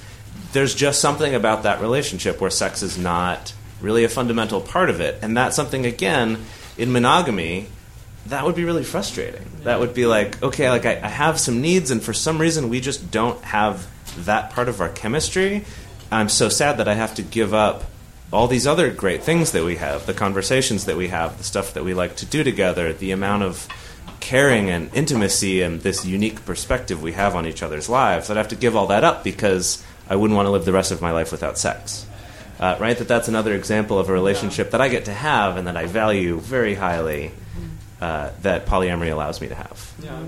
There's 0.52 0.76
just 0.76 1.02
something 1.02 1.34
about 1.34 1.64
that 1.64 1.82
relationship 1.82 2.42
where 2.42 2.50
sex 2.50 2.82
is 2.84 2.98
not 2.98 3.54
really 3.82 4.04
a 4.04 4.10
fundamental 4.10 4.60
part 4.60 4.90
of 4.90 5.00
it, 5.00 5.20
and 5.22 5.36
that's 5.38 5.56
something 5.56 5.86
again 5.86 6.38
in 6.78 6.92
monogamy 6.92 7.68
that 8.30 8.46
would 8.46 8.56
be 8.56 8.66
really 8.66 8.84
frustrating. 8.84 9.46
That 9.64 9.80
would 9.80 9.94
be 9.94 10.06
like, 10.06 10.42
okay, 10.44 10.70
like 10.70 10.86
I, 10.86 10.96
I 10.96 11.08
have 11.08 11.40
some 11.40 11.62
needs, 11.62 11.92
and 11.92 12.02
for 12.02 12.14
some 12.14 12.40
reason 12.40 12.70
we 12.70 12.82
just 12.82 13.10
don't 13.10 13.42
have 13.44 13.88
that 14.26 14.52
part 14.52 14.70
of 14.70 14.82
our 14.82 14.90
chemistry. 14.90 15.66
I'm 16.12 16.30
so 16.30 16.50
sad 16.50 16.78
that 16.78 16.88
I 16.88 16.94
have 16.94 17.16
to 17.16 17.22
give 17.22 17.54
up 17.54 17.86
all 18.32 18.48
these 18.48 18.68
other 18.68 18.92
great 18.92 19.24
things 19.24 19.52
that 19.54 19.64
we 19.64 19.78
have, 19.78 20.06
the 20.06 20.14
conversations 20.14 20.86
that 20.86 20.98
we 20.98 21.08
have, 21.08 21.38
the 21.38 21.44
stuff 21.44 21.74
that 21.74 21.84
we 21.84 21.94
like 21.94 22.18
to 22.18 22.26
do 22.26 22.44
together, 22.44 22.92
the 22.92 23.12
amount 23.12 23.44
of 23.44 23.68
caring 24.20 24.70
and 24.70 24.94
intimacy 24.94 25.62
and 25.62 25.82
this 25.82 26.06
unique 26.06 26.46
perspective 26.46 27.02
we 27.02 27.14
have 27.14 27.36
on 27.36 27.46
each 27.46 27.64
other's 27.64 27.90
lives. 27.90 28.30
I'd 28.30 28.38
have 28.38 28.50
to 28.50 28.56
give 28.56 28.76
all 28.76 28.88
that 28.88 29.04
up 29.04 29.24
because 29.24 29.84
I 30.10 30.16
wouldn't 30.16 30.36
want 30.36 30.48
to 30.48 30.52
live 30.52 30.66
the 30.66 30.74
rest 30.74 30.92
of 30.92 31.02
my 31.02 31.12
life 31.12 31.32
without 31.32 31.58
sex. 31.58 32.06
Uh, 32.60 32.76
right? 32.80 32.98
That 32.98 33.08
that's 33.08 33.28
another 33.28 33.54
example 33.54 34.00
of 34.00 34.10
a 34.10 34.14
relationship 34.14 34.72
that 34.72 34.82
I 34.82 34.90
get 34.90 35.06
to 35.06 35.14
have 35.14 35.58
and 35.58 35.68
that 35.68 35.78
I 35.78 35.86
value 35.86 36.40
very 36.40 36.74
highly. 36.74 37.32
Uh, 38.00 38.30
that 38.44 38.68
polyamory 38.68 39.12
allows 39.12 39.42
me 39.42 39.48
to 39.48 39.56
have. 39.56 39.94
Yeah. 40.04 40.24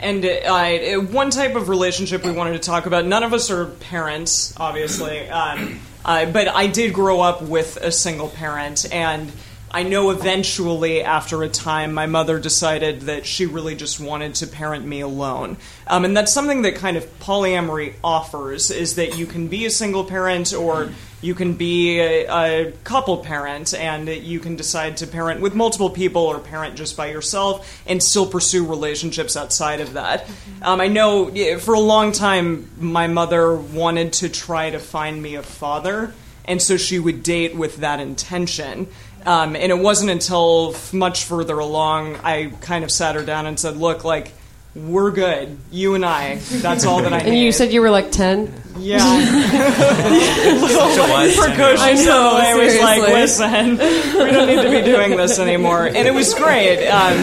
And 0.00 0.24
uh, 0.24 0.28
uh, 0.28 1.00
one 1.00 1.30
type 1.30 1.54
of 1.54 1.68
relationship 1.68 2.24
we 2.24 2.32
wanted 2.32 2.54
to 2.54 2.58
talk 2.58 2.86
about. 2.86 3.06
None 3.06 3.22
of 3.22 3.32
us 3.32 3.48
are 3.50 3.66
parents, 3.66 4.52
obviously, 4.58 5.28
um, 5.28 5.78
uh, 6.04 6.26
but 6.26 6.48
I 6.48 6.66
did 6.66 6.92
grow 6.92 7.20
up 7.20 7.42
with 7.42 7.76
a 7.76 7.92
single 7.92 8.28
parent, 8.28 8.92
and 8.92 9.30
I 9.70 9.82
know 9.82 10.10
eventually, 10.10 11.02
after 11.02 11.42
a 11.42 11.48
time, 11.48 11.92
my 11.92 12.06
mother 12.06 12.38
decided 12.38 13.02
that 13.02 13.26
she 13.26 13.46
really 13.46 13.74
just 13.74 14.00
wanted 14.00 14.34
to 14.36 14.46
parent 14.46 14.86
me 14.86 15.00
alone, 15.00 15.56
um, 15.86 16.04
and 16.04 16.16
that's 16.16 16.32
something 16.32 16.62
that 16.62 16.76
kind 16.76 16.96
of 16.96 17.04
polyamory 17.18 17.94
offers: 18.02 18.70
is 18.70 18.94
that 18.94 19.18
you 19.18 19.26
can 19.26 19.48
be 19.48 19.66
a 19.66 19.70
single 19.70 20.04
parent 20.04 20.54
or 20.54 20.90
you 21.20 21.34
can 21.34 21.54
be 21.54 21.98
a, 21.98 22.26
a 22.26 22.72
couple 22.84 23.18
parent 23.18 23.74
and 23.74 24.08
you 24.08 24.38
can 24.38 24.54
decide 24.54 24.98
to 24.98 25.06
parent 25.06 25.40
with 25.40 25.54
multiple 25.54 25.90
people 25.90 26.22
or 26.22 26.38
parent 26.38 26.76
just 26.76 26.96
by 26.96 27.10
yourself 27.10 27.82
and 27.86 28.02
still 28.02 28.26
pursue 28.26 28.64
relationships 28.66 29.36
outside 29.36 29.80
of 29.80 29.94
that. 29.94 30.28
Um, 30.62 30.80
I 30.80 30.88
know 30.88 31.30
for 31.58 31.74
a 31.74 31.80
long 31.80 32.12
time 32.12 32.70
my 32.78 33.06
mother 33.06 33.56
wanted 33.56 34.12
to 34.14 34.28
try 34.28 34.70
to 34.70 34.78
find 34.78 35.20
me 35.20 35.34
a 35.34 35.42
father, 35.42 36.12
and 36.44 36.62
so 36.62 36.76
she 36.76 36.98
would 36.98 37.22
date 37.22 37.56
with 37.56 37.78
that 37.78 37.98
intention. 37.98 38.86
Um, 39.26 39.56
and 39.56 39.72
it 39.72 39.78
wasn't 39.78 40.10
until 40.10 40.72
f- 40.74 40.94
much 40.94 41.24
further 41.24 41.58
along 41.58 42.16
I 42.22 42.52
kind 42.60 42.84
of 42.84 42.90
sat 42.92 43.16
her 43.16 43.24
down 43.24 43.46
and 43.46 43.58
said, 43.58 43.76
"Look, 43.76 44.04
like." 44.04 44.32
We're 44.76 45.10
good. 45.10 45.56
You 45.70 45.94
and 45.94 46.04
I. 46.04 46.34
That's 46.36 46.84
all 46.84 47.00
that 47.00 47.10
I 47.10 47.18
need. 47.20 47.26
And 47.28 47.38
you 47.38 47.50
said 47.50 47.72
you 47.72 47.80
were 47.80 47.88
like 47.88 48.12
10? 48.12 48.52
Yeah. 48.78 48.98
Such 50.68 50.98
a 50.98 51.40
precocious 51.40 51.80
I 51.80 51.92
know, 52.04 52.32
I 52.34 52.54
was 52.54 52.78
like, 52.78 53.02
listen, 53.08 53.70
we 53.78 54.30
don't 54.30 54.46
need 54.48 54.62
to 54.62 54.70
be 54.70 54.82
doing 54.82 55.16
this 55.16 55.38
anymore. 55.38 55.86
And 55.86 55.96
it 55.96 56.12
was 56.12 56.34
great 56.34 56.86
um, 56.88 57.22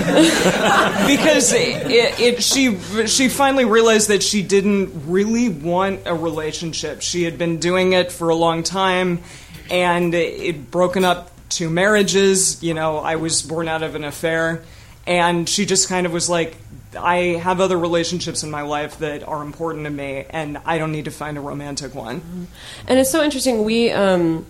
because 1.06 1.54
it, 1.54 2.20
it, 2.20 2.44
she 2.44 2.80
she 3.06 3.30
finally 3.30 3.66
realized 3.66 4.08
that 4.08 4.24
she 4.24 4.42
didn't 4.42 5.04
really 5.08 5.50
want 5.50 6.02
a 6.08 6.16
relationship. 6.16 7.02
She 7.02 7.24
had 7.24 7.38
been 7.38 7.60
doing 7.60 7.94
it 7.94 8.12
for 8.12 8.30
a 8.30 8.36
long 8.36 8.64
time, 8.64 9.22
and 9.70 10.16
it 10.16 10.72
broken 10.72 11.06
up 11.06 11.30
two 11.56 11.70
marriages. 11.70 12.62
You 12.64 12.74
know, 12.74 12.98
I 12.98 13.16
was 13.16 13.42
born 13.42 13.68
out 13.68 13.84
of 13.84 13.96
an 13.96 14.04
affair, 14.04 14.64
and 15.08 15.48
she 15.48 15.66
just 15.66 15.90
kind 15.90 16.06
of 16.06 16.14
was 16.14 16.30
like. 16.30 16.58
I 16.96 17.40
have 17.42 17.60
other 17.60 17.76
relationships 17.76 18.44
in 18.44 18.52
my 18.52 18.62
life 18.62 19.00
that 19.00 19.28
are 19.28 19.42
important 19.42 19.86
to 19.86 19.90
me, 19.90 20.26
and 20.30 20.60
I 20.64 20.78
don't 20.78 20.92
need 20.92 21.06
to 21.06 21.12
find 21.12 21.40
a 21.40 21.42
romantic 21.42 21.96
one. 21.96 22.48
And 22.88 23.00
it's 23.00 23.10
so 23.10 23.24
interesting. 23.24 23.64
We 23.64 23.90
um, 23.90 24.46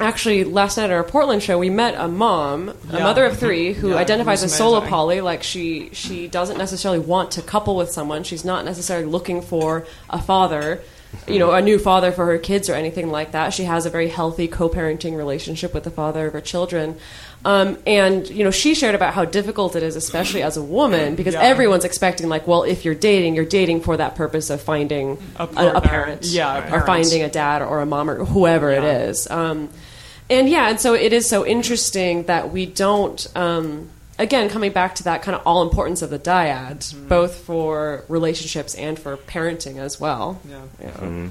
actually 0.00 0.42
last 0.42 0.76
night 0.76 0.86
at 0.86 0.90
our 0.90 1.04
Portland 1.04 1.44
show, 1.44 1.58
we 1.58 1.70
met 1.70 1.94
a 1.96 2.08
mom, 2.08 2.70
a 2.90 2.98
mother 2.98 3.24
of 3.24 3.38
three, 3.38 3.72
who 3.72 3.90
Yeah, 3.90 3.96
identifies 3.98 4.42
as 4.42 4.52
solo 4.52 4.80
poly. 4.80 5.20
Like 5.20 5.44
she 5.44 5.90
she 5.92 6.26
doesn't 6.26 6.58
necessarily 6.58 6.98
want 6.98 7.30
to 7.32 7.42
couple 7.42 7.76
with 7.76 7.92
someone. 7.92 8.24
She's 8.24 8.44
not 8.44 8.64
necessarily 8.64 9.06
looking 9.06 9.40
for 9.40 9.86
a 10.08 10.20
father. 10.20 10.80
You 11.26 11.38
know, 11.40 11.50
a 11.52 11.60
new 11.60 11.78
father 11.78 12.12
for 12.12 12.24
her 12.26 12.38
kids 12.38 12.68
or 12.70 12.74
anything 12.74 13.10
like 13.10 13.32
that. 13.32 13.52
She 13.52 13.64
has 13.64 13.84
a 13.86 13.90
very 13.90 14.08
healthy 14.08 14.46
co-parenting 14.48 15.16
relationship 15.16 15.74
with 15.74 15.84
the 15.84 15.90
father 15.90 16.26
of 16.26 16.32
her 16.32 16.40
children, 16.40 16.96
um, 17.44 17.78
and 17.86 18.28
you 18.30 18.44
know, 18.44 18.50
she 18.50 18.74
shared 18.74 18.94
about 18.94 19.14
how 19.14 19.24
difficult 19.24 19.74
it 19.74 19.82
is, 19.82 19.96
especially 19.96 20.42
as 20.42 20.56
a 20.56 20.62
woman, 20.62 21.16
because 21.16 21.34
Yeah. 21.34 21.42
everyone's 21.42 21.84
expecting, 21.84 22.28
like, 22.28 22.46
well, 22.46 22.62
if 22.62 22.84
you're 22.84 22.94
dating, 22.94 23.34
you're 23.34 23.44
dating 23.44 23.80
for 23.80 23.96
that 23.96 24.14
purpose 24.14 24.50
of 24.50 24.60
finding 24.60 25.18
A 25.36 25.48
a, 25.56 25.72
a 25.74 25.80
parent, 25.80 26.26
Yeah, 26.26 26.68
a 26.68 26.76
or 26.76 26.86
finding 26.86 27.22
a 27.22 27.28
dad 27.28 27.62
or 27.62 27.80
a 27.80 27.86
mom 27.86 28.08
or 28.10 28.24
whoever 28.24 28.70
it 28.70 28.82
Yeah. 28.82 28.98
is. 29.08 29.28
Um, 29.30 29.68
and 30.28 30.48
yeah, 30.48 30.68
and 30.68 30.78
so 30.80 30.94
it 30.94 31.12
is 31.12 31.28
so 31.28 31.44
interesting 31.44 32.24
that 32.24 32.52
we 32.52 32.66
don't. 32.66 33.26
Um, 33.34 33.88
again, 34.20 34.48
coming 34.50 34.72
back 34.72 34.94
to 34.96 35.04
that 35.04 35.22
kind 35.22 35.34
of 35.34 35.42
all 35.46 35.62
importance 35.62 36.02
of 36.02 36.10
the 36.10 36.18
dyad, 36.18 36.78
Mm-hmm. 36.78 37.08
both 37.08 37.34
for 37.36 38.04
relationships 38.08 38.74
and 38.74 38.98
for 38.98 39.16
parenting 39.16 39.78
as 39.78 39.98
well. 40.00 40.40
Yeah. 40.48 41.28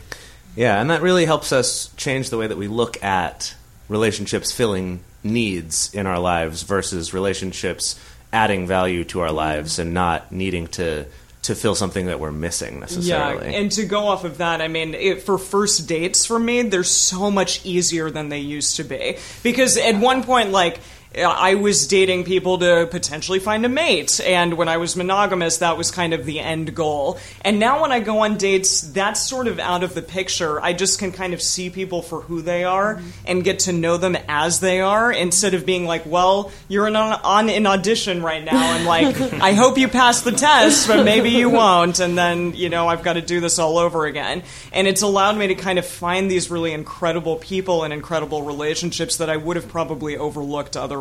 Yeah, 0.56 0.82
and 0.82 0.90
that 0.90 1.02
really 1.02 1.26
helps 1.26 1.54
us 1.54 1.90
change 1.96 2.32
the 2.32 2.38
way 2.38 2.48
that 2.48 2.58
we 2.58 2.68
look 2.68 3.02
at 3.04 3.54
relationships 3.88 4.52
filling 4.52 5.00
needs 5.24 5.94
in 5.94 6.06
our 6.08 6.20
lives 6.20 6.64
versus 6.64 7.14
relationships 7.14 8.00
adding 8.34 8.68
value 8.68 9.04
to 9.06 9.20
our 9.22 9.32
lives 9.32 9.80
and 9.80 9.94
not 9.94 10.32
needing 10.32 10.68
to 10.68 11.06
to 11.42 11.56
fill 11.56 11.74
something 11.76 12.08
that 12.08 12.20
we're 12.20 12.34
missing 12.34 12.82
necessarily. 12.82 13.52
Yeah, 13.54 13.60
and 13.60 13.72
to 13.72 13.86
go 13.86 14.08
off 14.08 14.26
of 14.26 14.40
that, 14.40 14.60
I 14.62 14.68
mean, 14.68 14.94
it, 14.94 15.22
for 15.22 15.38
first 15.38 15.88
dates 15.88 16.26
for 16.26 16.38
me, 16.38 16.64
they're 16.64 16.84
so 16.84 17.32
much 17.32 17.66
easier 17.66 18.12
than 18.12 18.28
they 18.28 18.40
used 18.40 18.76
to 18.76 18.84
be. 18.84 19.18
Because 19.42 19.78
at 19.78 19.96
one 19.96 20.24
point, 20.24 20.52
like, 20.52 20.80
Uh, 21.18 21.22
I 21.22 21.56
was 21.56 21.88
dating 21.88 22.26
people 22.26 22.60
to 22.60 22.88
potentially 22.92 23.40
find 23.40 23.66
a 23.66 23.70
mate, 23.70 24.22
and 24.24 24.54
when 24.54 24.70
I 24.70 24.78
was 24.78 24.96
monogamous, 24.96 25.58
that 25.58 25.76
was 25.76 25.90
kind 25.90 26.14
of 26.14 26.24
the 26.24 26.40
end 26.40 26.76
goal. 26.76 27.18
And 27.42 27.58
now 27.60 27.82
when 27.82 27.92
I 27.92 28.00
go 28.00 28.20
on 28.20 28.38
dates, 28.38 28.82
that's 28.82 29.28
sort 29.28 29.48
of 29.48 29.58
out 29.58 29.82
of 29.82 29.96
the 29.96 30.04
picture. 30.04 30.62
I 30.62 30.74
just 30.74 31.00
can 31.00 31.12
kind 31.12 31.34
of 31.34 31.42
see 31.42 31.72
people 31.72 32.04
for 32.04 32.22
who 32.22 32.44
they 32.44 32.64
are 32.64 33.02
and 33.26 33.44
get 33.44 33.60
to 33.60 33.74
know 33.74 33.98
them 33.98 34.18
as 34.28 34.60
they 34.60 34.82
are 34.82 35.12
instead 35.12 35.56
of 35.56 35.66
being 35.66 35.86
like, 35.86 36.06
well, 36.06 36.52
you're 36.68 36.86
on, 36.86 36.96
on 36.96 37.50
an 37.50 37.66
audition 37.66 38.22
right 38.22 38.44
now, 38.44 38.76
and 38.76 38.86
like, 38.86 39.20
I 39.42 39.54
hope 39.54 39.80
you 39.80 39.88
pass 39.88 40.22
the 40.22 40.32
test, 40.32 40.88
but 40.88 41.04
maybe 41.04 41.32
you 41.32 41.50
won't, 41.50 42.00
and 42.00 42.16
then, 42.16 42.54
you 42.54 42.70
know, 42.70 42.88
I've 42.88 43.02
got 43.02 43.14
to 43.14 43.22
do 43.22 43.40
this 43.40 43.58
all 43.58 43.80
over 43.80 44.06
again. 44.06 44.44
And 44.72 44.88
it's 44.88 45.02
allowed 45.02 45.38
me 45.38 45.48
to 45.48 45.56
kind 45.56 45.80
of 45.80 45.88
find 45.88 46.30
these 46.30 46.52
really 46.52 46.72
incredible 46.72 47.38
people 47.38 47.84
and 47.84 47.92
incredible 47.92 48.44
relationships 48.44 49.18
that 49.18 49.30
I 49.32 49.38
would 49.38 49.56
have 49.56 49.68
probably 49.68 50.16
overlooked 50.16 50.78
otherwise. 50.78 50.99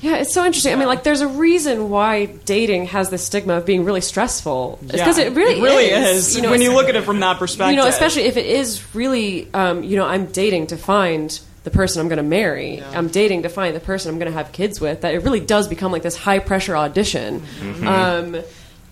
Yeah, 0.00 0.16
it's 0.16 0.34
so 0.34 0.44
interesting. 0.44 0.72
I 0.72 0.76
mean, 0.76 0.88
like, 0.88 1.02
there's 1.02 1.20
a 1.20 1.28
reason 1.28 1.90
why 1.90 2.26
dating 2.26 2.86
has 2.86 3.10
this 3.10 3.24
stigma 3.24 3.54
of 3.54 3.66
being 3.66 3.84
really 3.84 4.00
stressful. 4.00 4.78
It's 4.82 4.92
because 4.92 5.18
Yeah, 5.18 5.24
it 5.24 5.34
really, 5.34 5.58
it 5.58 5.62
really 5.62 5.86
is. 5.86 6.28
is. 6.28 6.36
You 6.36 6.42
know, 6.42 6.50
when 6.50 6.62
you 6.62 6.72
look 6.74 6.88
at 6.88 6.96
it 6.96 7.04
from 7.04 7.20
that 7.20 7.38
perspective. 7.38 7.74
you 7.74 7.80
know, 7.80 7.88
especially 7.88 8.22
if 8.22 8.36
it 8.36 8.46
is 8.46 8.94
really, 8.94 9.48
um, 9.54 9.82
you 9.82 9.96
know, 9.96 10.06
I'm 10.06 10.26
dating 10.26 10.68
to 10.68 10.76
find 10.76 11.38
the 11.64 11.70
person 11.70 12.00
I'm 12.00 12.08
going 12.08 12.16
to 12.16 12.22
marry. 12.22 12.82
I'm 12.82 13.08
dating 13.08 13.42
to 13.42 13.48
find 13.48 13.74
the 13.74 13.80
person 13.80 14.10
I'm 14.10 14.18
going 14.18 14.30
to 14.30 14.36
have 14.36 14.52
kids 14.52 14.80
with. 14.80 15.02
That 15.02 15.14
it 15.14 15.18
really 15.18 15.40
does 15.40 15.68
become 15.68 15.92
like 15.92 16.02
this 16.02 16.16
high 16.16 16.40
pressure 16.40 16.76
audition. 16.76 17.40
Mm-hmm. 17.40 17.86
Um, 17.86 18.42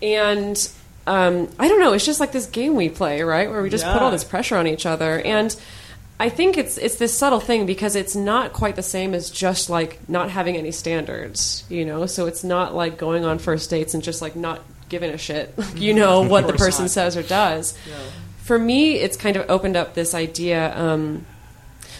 and 0.01 0.71
um, 1.07 1.49
I 1.59 1.67
don't 1.67 1.79
know. 1.79 1.93
It's 1.93 2.05
just 2.05 2.19
like 2.19 2.31
this 2.31 2.45
game 2.45 2.75
we 2.75 2.89
play, 2.89 3.21
right, 3.23 3.49
where 3.49 3.61
we 3.61 3.69
just 3.69 3.85
put 3.85 4.01
all 4.01 4.11
this 4.11 4.23
pressure 4.23 4.55
on 4.55 4.67
each 4.67 4.85
other. 4.85 5.19
And 5.19 5.55
I 6.21 6.29
think 6.29 6.55
it's 6.57 6.77
it's 6.77 6.95
this 6.95 7.17
subtle 7.17 7.39
thing 7.39 7.65
because 7.65 7.95
it's 7.95 8.15
not 8.15 8.53
quite 8.53 8.75
the 8.75 8.83
same 8.83 9.15
as 9.15 9.29
just 9.31 9.69
like 9.69 10.07
not 10.07 10.29
having 10.29 10.55
any 10.55 10.71
standards, 10.71 11.63
you 11.67 11.83
know. 11.83 12.05
So 12.05 12.27
it's 12.27 12.43
not 12.43 12.75
like 12.75 12.97
going 12.97 13.25
on 13.25 13.39
first 13.39 13.69
dates 13.71 13.95
and 13.95 14.03
just 14.03 14.21
like 14.21 14.35
not 14.35 14.61
giving 14.87 15.09
a 15.11 15.17
shit, 15.17 15.53
you 15.75 15.93
know, 15.95 16.21
what 16.33 16.45
the 16.47 16.53
person 16.53 16.83
not. 16.85 16.91
says 16.91 17.17
or 17.17 17.23
does. 17.23 17.75
For 18.43 18.59
me, 18.59 18.93
it's 18.95 19.17
kind 19.17 19.35
of 19.35 19.49
opened 19.49 19.75
up 19.75 19.93
this 19.95 20.13
idea. 20.13 20.77
Um, 20.77 21.25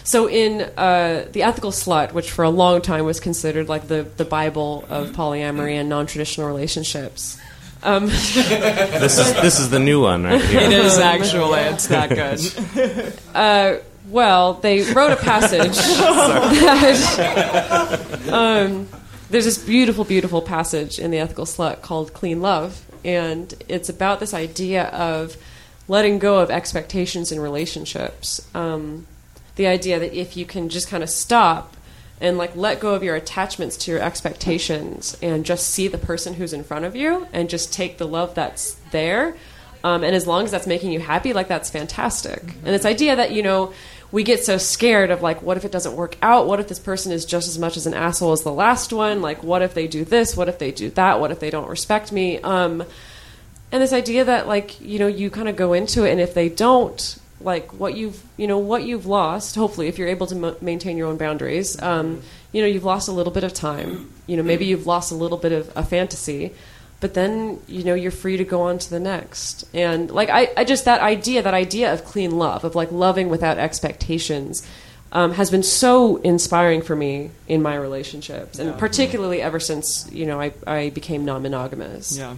so 0.04 0.28
in 0.28 0.62
uh, 0.76 1.26
the 1.32 1.42
ethical 1.42 1.70
slut, 1.72 2.12
which 2.12 2.30
for 2.30 2.44
a 2.44 2.50
long 2.50 2.80
time 2.80 3.04
was 3.04 3.18
considered 3.20 3.68
like 3.68 3.88
the 3.88 4.02
the 4.16 4.24
Bible 4.24 4.84
of 4.88 5.10
polyamory 5.10 5.74
and 5.74 5.88
non 5.88 6.06
traditional 6.06 6.46
relationships. 6.46 7.38
Um, 7.82 8.06
This 9.02 9.18
is 9.18 9.32
this 9.34 9.58
is 9.58 9.70
the 9.70 9.80
new 9.80 10.00
one 10.00 10.22
right 10.22 10.40
It 10.40 10.70
here. 10.70 10.80
is 10.80 10.98
actually. 10.98 11.60
It's 11.74 11.88
that 11.88 12.08
good. 12.10 13.12
Uh, 13.34 13.78
well, 14.12 14.54
they 14.54 14.92
wrote 14.92 15.12
a 15.12 15.16
passage 15.16 15.76
that 16.60 18.28
um, 18.30 18.86
there's 19.30 19.46
this 19.46 19.58
beautiful, 19.58 20.04
beautiful 20.04 20.42
passage 20.42 20.98
in 20.98 21.10
the 21.10 21.18
Ethical 21.18 21.46
Slut 21.46 21.80
called 21.82 22.12
"Clean 22.12 22.40
Love," 22.40 22.84
and 23.04 23.54
it's 23.68 23.88
about 23.88 24.20
this 24.20 24.34
idea 24.34 24.84
of 24.88 25.36
letting 25.88 26.18
go 26.18 26.40
of 26.40 26.50
expectations 26.50 27.32
in 27.32 27.40
relationships. 27.40 28.46
Um, 28.54 29.06
the 29.56 29.66
idea 29.66 29.98
that 29.98 30.12
if 30.12 30.36
you 30.36 30.44
can 30.44 30.68
just 30.68 30.88
kind 30.88 31.02
of 31.02 31.10
stop 31.10 31.76
and 32.20 32.38
like 32.38 32.54
let 32.54 32.80
go 32.80 32.94
of 32.94 33.02
your 33.02 33.16
attachments 33.16 33.76
to 33.76 33.90
your 33.90 34.00
expectations 34.00 35.16
and 35.20 35.44
just 35.44 35.68
see 35.68 35.88
the 35.88 35.98
person 35.98 36.34
who's 36.34 36.52
in 36.52 36.62
front 36.64 36.84
of 36.84 36.94
you 36.94 37.26
and 37.32 37.50
just 37.50 37.72
take 37.72 37.98
the 37.98 38.06
love 38.06 38.34
that's 38.34 38.74
there 38.92 39.36
um, 39.84 40.04
and 40.04 40.14
as 40.14 40.26
long 40.26 40.44
as 40.44 40.50
that's 40.50 40.66
making 40.66 40.92
you 40.92 41.00
happy 41.00 41.32
like 41.32 41.48
that's 41.48 41.68
fantastic 41.68 42.42
and 42.42 42.66
this 42.66 42.86
idea 42.86 43.16
that 43.16 43.32
you 43.32 43.42
know 43.42 43.74
we 44.12 44.22
get 44.22 44.44
so 44.44 44.58
scared 44.58 45.10
of 45.10 45.22
like 45.22 45.42
what 45.42 45.56
if 45.56 45.64
it 45.64 45.72
doesn't 45.72 45.96
work 45.96 46.16
out? 46.22 46.46
What 46.46 46.60
if 46.60 46.68
this 46.68 46.78
person 46.78 47.10
is 47.10 47.24
just 47.24 47.48
as 47.48 47.58
much 47.58 47.76
as 47.76 47.86
an 47.86 47.94
asshole 47.94 48.32
as 48.32 48.42
the 48.42 48.52
last 48.52 48.92
one? 48.92 49.22
Like 49.22 49.42
what 49.42 49.62
if 49.62 49.74
they 49.74 49.88
do 49.88 50.04
this? 50.04 50.36
What 50.36 50.48
if 50.48 50.58
they 50.58 50.70
do 50.70 50.90
that? 50.90 51.18
What 51.18 51.32
if 51.32 51.40
they 51.40 51.50
don't 51.50 51.68
respect 51.68 52.12
me? 52.12 52.38
Um, 52.40 52.84
and 53.72 53.82
this 53.82 53.94
idea 53.94 54.26
that 54.26 54.46
like 54.46 54.80
you 54.80 54.98
know 54.98 55.06
you 55.06 55.30
kind 55.30 55.48
of 55.48 55.56
go 55.56 55.72
into 55.72 56.04
it 56.04 56.12
and 56.12 56.20
if 56.20 56.34
they 56.34 56.50
don't 56.50 57.18
like 57.40 57.72
what 57.72 57.96
you've 57.96 58.22
you 58.36 58.46
know 58.46 58.58
what 58.58 58.84
you've 58.84 59.06
lost 59.06 59.56
hopefully 59.56 59.88
if 59.88 59.98
you're 59.98 60.08
able 60.08 60.28
to 60.28 60.36
mo- 60.36 60.56
maintain 60.60 60.96
your 60.96 61.08
own 61.08 61.16
boundaries 61.16 61.80
um, 61.82 62.22
you 62.52 62.60
know 62.60 62.68
you've 62.68 62.84
lost 62.84 63.08
a 63.08 63.12
little 63.12 63.32
bit 63.32 63.44
of 63.44 63.54
time. 63.54 64.12
You 64.26 64.36
know 64.36 64.42
maybe 64.42 64.66
you've 64.66 64.86
lost 64.86 65.10
a 65.10 65.14
little 65.14 65.38
bit 65.38 65.52
of 65.52 65.72
a 65.74 65.82
fantasy 65.82 66.52
but 67.02 67.14
then 67.14 67.60
you 67.66 67.82
know 67.82 67.94
you're 67.94 68.12
free 68.12 68.38
to 68.38 68.44
go 68.44 68.62
on 68.62 68.78
to 68.78 68.88
the 68.88 69.00
next. 69.00 69.68
And 69.74 70.10
like 70.10 70.30
I, 70.30 70.48
I 70.56 70.64
just 70.64 70.86
that 70.86 71.02
idea 71.02 71.42
that 71.42 71.52
idea 71.52 71.92
of 71.92 72.04
clean 72.04 72.38
love 72.38 72.64
of 72.64 72.74
like 72.74 72.90
loving 72.92 73.28
without 73.28 73.58
expectations 73.58 74.66
um, 75.10 75.32
has 75.32 75.50
been 75.50 75.64
so 75.64 76.16
inspiring 76.18 76.80
for 76.80 76.96
me 76.96 77.32
in 77.48 77.60
my 77.60 77.74
relationships. 77.74 78.58
And 78.58 78.78
particularly 78.78 79.42
ever 79.42 79.60
since 79.60 80.08
you 80.10 80.24
know 80.24 80.40
I, 80.40 80.54
I 80.66 80.90
became 80.90 81.24
non-monogamous. 81.26 82.16
Yeah. 82.16 82.36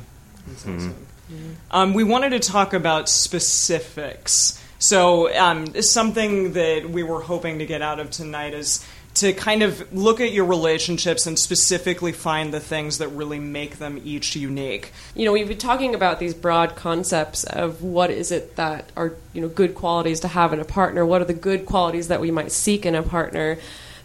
Um, 1.70 1.94
we 1.94 2.04
wanted 2.04 2.30
to 2.30 2.40
talk 2.40 2.72
about 2.72 3.08
specifics. 3.08 4.60
So, 4.78 5.34
um, 5.34 5.80
something 5.80 6.52
that 6.54 6.90
we 6.90 7.02
were 7.02 7.20
hoping 7.20 7.60
to 7.60 7.66
get 7.66 7.80
out 7.80 8.00
of 8.00 8.10
tonight 8.10 8.52
is 8.52 8.84
to 9.14 9.32
kind 9.32 9.62
of 9.62 9.92
look 9.92 10.20
at 10.20 10.32
your 10.32 10.44
relationships 10.44 11.26
and 11.26 11.38
specifically 11.38 12.10
find 12.10 12.52
the 12.52 12.58
things 12.58 12.98
that 12.98 13.08
really 13.08 13.38
make 13.38 13.78
them 13.78 14.00
each 14.04 14.34
unique. 14.34 14.92
you 15.14 15.24
know 15.24 15.32
we've 15.32 15.48
been 15.48 15.56
talking 15.56 15.94
about 15.94 16.18
these 16.18 16.34
broad 16.34 16.74
concepts 16.74 17.44
of 17.44 17.82
what 17.82 18.10
is 18.10 18.32
it 18.32 18.56
that 18.56 18.90
are 18.96 19.12
you 19.32 19.40
know 19.40 19.48
good 19.48 19.74
qualities 19.74 20.20
to 20.20 20.28
have 20.28 20.52
in 20.52 20.60
a 20.60 20.64
partner. 20.64 21.06
What 21.06 21.22
are 21.22 21.26
the 21.26 21.34
good 21.34 21.64
qualities 21.64 22.08
that 22.08 22.20
we 22.20 22.30
might 22.30 22.52
seek 22.52 22.84
in 22.84 22.94
a 22.94 23.02
partner? 23.02 23.58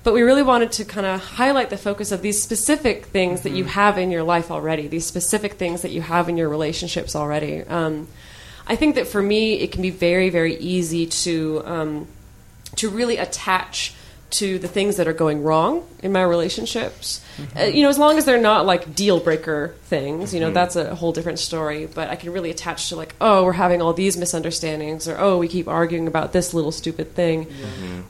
But 0.03 0.13
we 0.13 0.21
really 0.21 0.43
wanted 0.43 0.71
to 0.73 0.85
kind 0.85 1.05
of 1.05 1.19
highlight 1.19 1.69
the 1.69 1.77
focus 1.77 2.11
of 2.13 2.21
these 2.21 2.41
specific 2.41 3.07
things 3.07 3.41
that 3.41 3.51
you 3.51 3.65
have 3.65 3.97
in 3.97 4.11
your 4.11 4.23
life 4.23 4.49
already 4.49 4.87
these 4.87 5.05
specific 5.05 5.53
things 5.53 5.81
that 5.81 5.91
you 5.91 6.01
have 6.01 6.29
in 6.29 6.37
your 6.37 6.49
relationships 6.49 7.15
already. 7.15 7.63
Um, 7.63 8.07
i 8.67 8.75
think 8.75 8.93
that 8.95 9.07
for 9.07 9.21
me 9.21 9.55
it 9.61 9.71
can 9.71 9.81
be 9.81 9.89
very 9.89 10.29
very 10.29 10.55
easy 10.57 11.07
to 11.07 11.63
um, 11.65 12.07
to 12.75 12.87
really 12.89 13.17
attach 13.17 13.95
to 14.31 14.59
the 14.59 14.67
things 14.67 14.97
that 14.97 15.07
are 15.07 15.13
going 15.13 15.43
wrong 15.43 15.87
in 16.03 16.11
my 16.11 16.21
relationships. 16.21 17.23
Uh, 17.57 17.63
you 17.63 17.81
know, 17.81 17.89
as 17.89 17.97
long 17.97 18.17
as 18.17 18.25
they're 18.25 18.39
not 18.39 18.65
like 18.65 18.93
deal 18.93 19.19
breaker 19.19 19.75
things, 19.83 20.33
you 20.33 20.39
know, 20.39 20.51
that's 20.51 20.75
a 20.75 20.93
whole 20.93 21.11
different 21.11 21.39
story. 21.39 21.87
But 21.87 22.09
I 22.09 22.15
can 22.15 22.31
really 22.31 22.51
attach 22.51 22.89
to 22.89 22.95
like, 22.95 23.15
oh, 23.19 23.43
we're 23.45 23.53
having 23.53 23.81
all 23.81 23.93
these 23.93 24.17
misunderstandings, 24.17 25.07
or 25.07 25.17
oh, 25.17 25.37
we 25.37 25.47
keep 25.47 25.67
arguing 25.67 26.07
about 26.07 26.31
this 26.31 26.53
little 26.53 26.71
stupid 26.71 27.15
thing, 27.15 27.47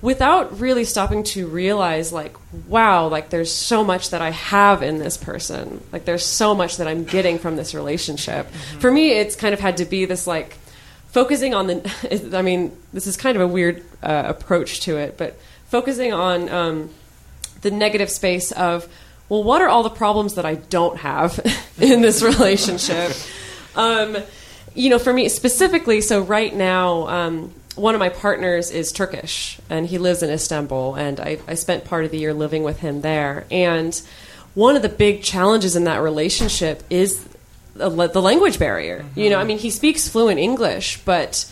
without 0.02 0.60
really 0.60 0.84
stopping 0.84 1.24
to 1.24 1.48
realize 1.48 2.12
like, 2.12 2.36
wow, 2.68 3.08
like 3.08 3.30
there's 3.30 3.54
so 3.54 3.84
much 3.84 4.10
that 4.10 4.22
I 4.22 4.32
have 4.32 4.84
in 4.84 4.98
this 4.98 5.16
person. 5.16 5.84
Like 5.92 6.06
there's 6.06 6.26
so 6.26 6.54
much 6.54 6.78
that 6.78 6.88
I'm 6.88 7.06
getting 7.06 7.40
from 7.40 7.56
this 7.56 7.74
relationship. 7.74 8.48
For 8.80 8.92
me, 8.92 9.12
it's 9.12 9.36
kind 9.36 9.54
of 9.54 9.60
had 9.60 9.78
to 9.78 9.86
be 9.86 10.06
this 10.06 10.28
like 10.28 10.58
focusing 11.10 11.54
on 11.54 11.68
the 11.68 12.32
i 12.38 12.42
mean 12.42 12.76
this 12.94 13.08
is 13.08 13.18
kind 13.18 13.36
of 13.36 13.42
a 13.42 13.48
weird 13.48 13.84
uh, 14.04 14.24
approach 14.28 14.82
to 14.82 14.98
it 14.98 15.18
but 15.18 15.38
focusing 15.70 16.14
on 16.14 16.50
um, 16.50 16.90
the 17.62 17.72
negative 17.72 18.10
space 18.10 18.52
of 18.52 18.88
well 19.30 19.44
what 19.44 19.62
are 19.62 19.70
all 19.70 19.84
the 19.84 19.90
problems 19.90 20.36
that 20.36 20.46
i 20.46 20.56
don't 20.56 20.98
have 20.98 21.40
in 21.80 22.02
this 22.02 22.22
relationship? 22.22 23.14
Um, 23.76 24.18
you 24.76 24.90
know 24.90 25.00
for 25.00 25.14
me 25.14 25.30
specifically 25.30 26.02
so 26.02 26.22
right 26.22 26.54
now 26.54 27.08
um, 27.08 27.54
one 27.76 27.96
of 27.96 28.00
my 28.00 28.10
partners 28.10 28.72
is 28.72 28.92
turkish 28.92 29.60
and 29.70 29.86
he 29.86 29.98
lives 29.98 30.24
in 30.24 30.30
istanbul 30.30 30.96
and 30.96 31.20
I, 31.20 31.40
I 31.48 31.54
spent 31.56 31.86
part 31.86 32.06
of 32.06 32.12
the 32.12 32.18
year 32.18 32.34
living 32.34 32.64
with 32.64 32.80
him 32.80 33.02
there. 33.02 33.46
And 33.52 34.00
one 34.56 34.76
of 34.76 34.82
the 34.82 34.90
big 34.90 35.24
challenges 35.24 35.76
in 35.76 35.86
that 35.86 36.02
relationship 36.02 36.84
is 36.90 37.26
the 37.76 37.90
the 37.90 38.22
language 38.22 38.60
barrier. 38.60 39.06
You 39.16 39.30
know, 39.30 39.40
I 39.40 39.44
mean, 39.44 39.58
he 39.58 39.70
speaks 39.70 40.10
fluent 40.10 40.40
English, 40.40 41.02
but 41.06 41.50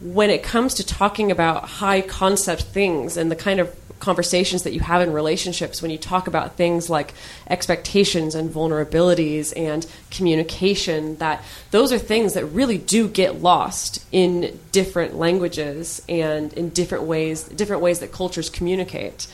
when 0.00 0.30
it 0.30 0.42
comes 0.42 0.74
to 0.74 0.86
talking 0.86 1.30
about 1.30 1.64
high 1.64 2.00
concept 2.00 2.62
things 2.62 3.16
and 3.16 3.30
the 3.30 3.36
kind 3.36 3.60
of 3.60 3.74
conversations 3.98 4.62
that 4.62 4.72
you 4.72 4.80
have 4.80 5.02
in 5.02 5.12
relationships 5.12 5.82
when 5.82 5.90
you 5.90 5.98
talk 5.98 6.28
about 6.28 6.56
things 6.56 6.88
like 6.88 7.14
expectations 7.50 8.34
and 8.34 8.50
vulnerabilities 8.50 9.52
and 9.56 9.86
communication 10.10 11.16
that 11.16 11.42
those 11.72 11.92
are 11.92 11.98
things 11.98 12.34
that 12.34 12.44
really 12.46 12.78
do 12.78 13.08
get 13.08 13.42
lost 13.42 14.04
in 14.12 14.58
different 14.72 15.16
languages 15.16 16.00
and 16.08 16.52
in 16.52 16.68
different 16.70 17.04
ways 17.04 17.44
different 17.44 17.82
ways 17.82 17.98
that 17.98 18.12
cultures 18.12 18.48
communicate. 18.48 19.26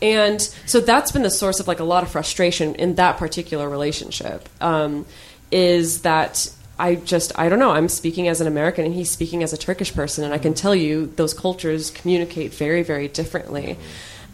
And 0.00 0.40
so 0.66 0.80
that's 0.80 1.12
been 1.12 1.22
the 1.22 1.30
source 1.30 1.60
of 1.60 1.68
like 1.68 1.78
a 1.78 1.84
lot 1.84 2.02
of 2.02 2.10
frustration 2.10 2.74
in 2.74 2.96
that 2.96 3.18
particular 3.18 3.68
relationship 3.68 4.48
um, 4.60 5.06
is 5.52 6.02
that 6.02 6.48
I 6.82 6.96
just 6.96 7.30
I 7.38 7.48
don't 7.48 7.60
know 7.60 7.70
I'm 7.70 7.88
speaking 7.88 8.26
as 8.26 8.40
an 8.40 8.48
American 8.48 8.84
and 8.84 8.92
he's 8.92 9.08
speaking 9.08 9.44
as 9.44 9.52
a 9.52 9.56
Turkish 9.56 9.94
person 9.94 10.24
and 10.24 10.34
I 10.34 10.38
can 10.38 10.52
tell 10.52 10.74
you 10.74 11.06
those 11.14 11.32
cultures 11.32 11.92
communicate 11.92 12.52
very 12.52 12.82
very 12.82 13.06
differently. 13.06 13.78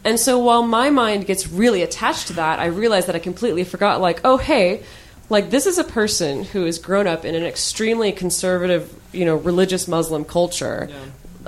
And 0.02 0.18
so 0.18 0.38
while 0.38 0.62
my 0.62 0.88
mind 0.88 1.26
gets 1.26 1.46
really 1.46 1.82
attached 1.82 2.28
to 2.28 2.32
that, 2.34 2.58
I 2.58 2.66
realize 2.66 3.04
that 3.04 3.14
I 3.14 3.18
completely 3.18 3.64
forgot 3.64 4.00
like 4.00 4.22
oh 4.24 4.38
hey, 4.38 4.82
like 5.28 5.50
this 5.50 5.66
is 5.66 5.76
a 5.76 5.84
person 5.84 6.42
who 6.42 6.64
has 6.64 6.78
grown 6.78 7.06
up 7.06 7.26
in 7.26 7.34
an 7.34 7.44
extremely 7.44 8.12
conservative, 8.12 8.98
you 9.12 9.26
know, 9.26 9.37
religious 9.37 9.87
Muslim 9.87 10.24
culture. 10.24 10.88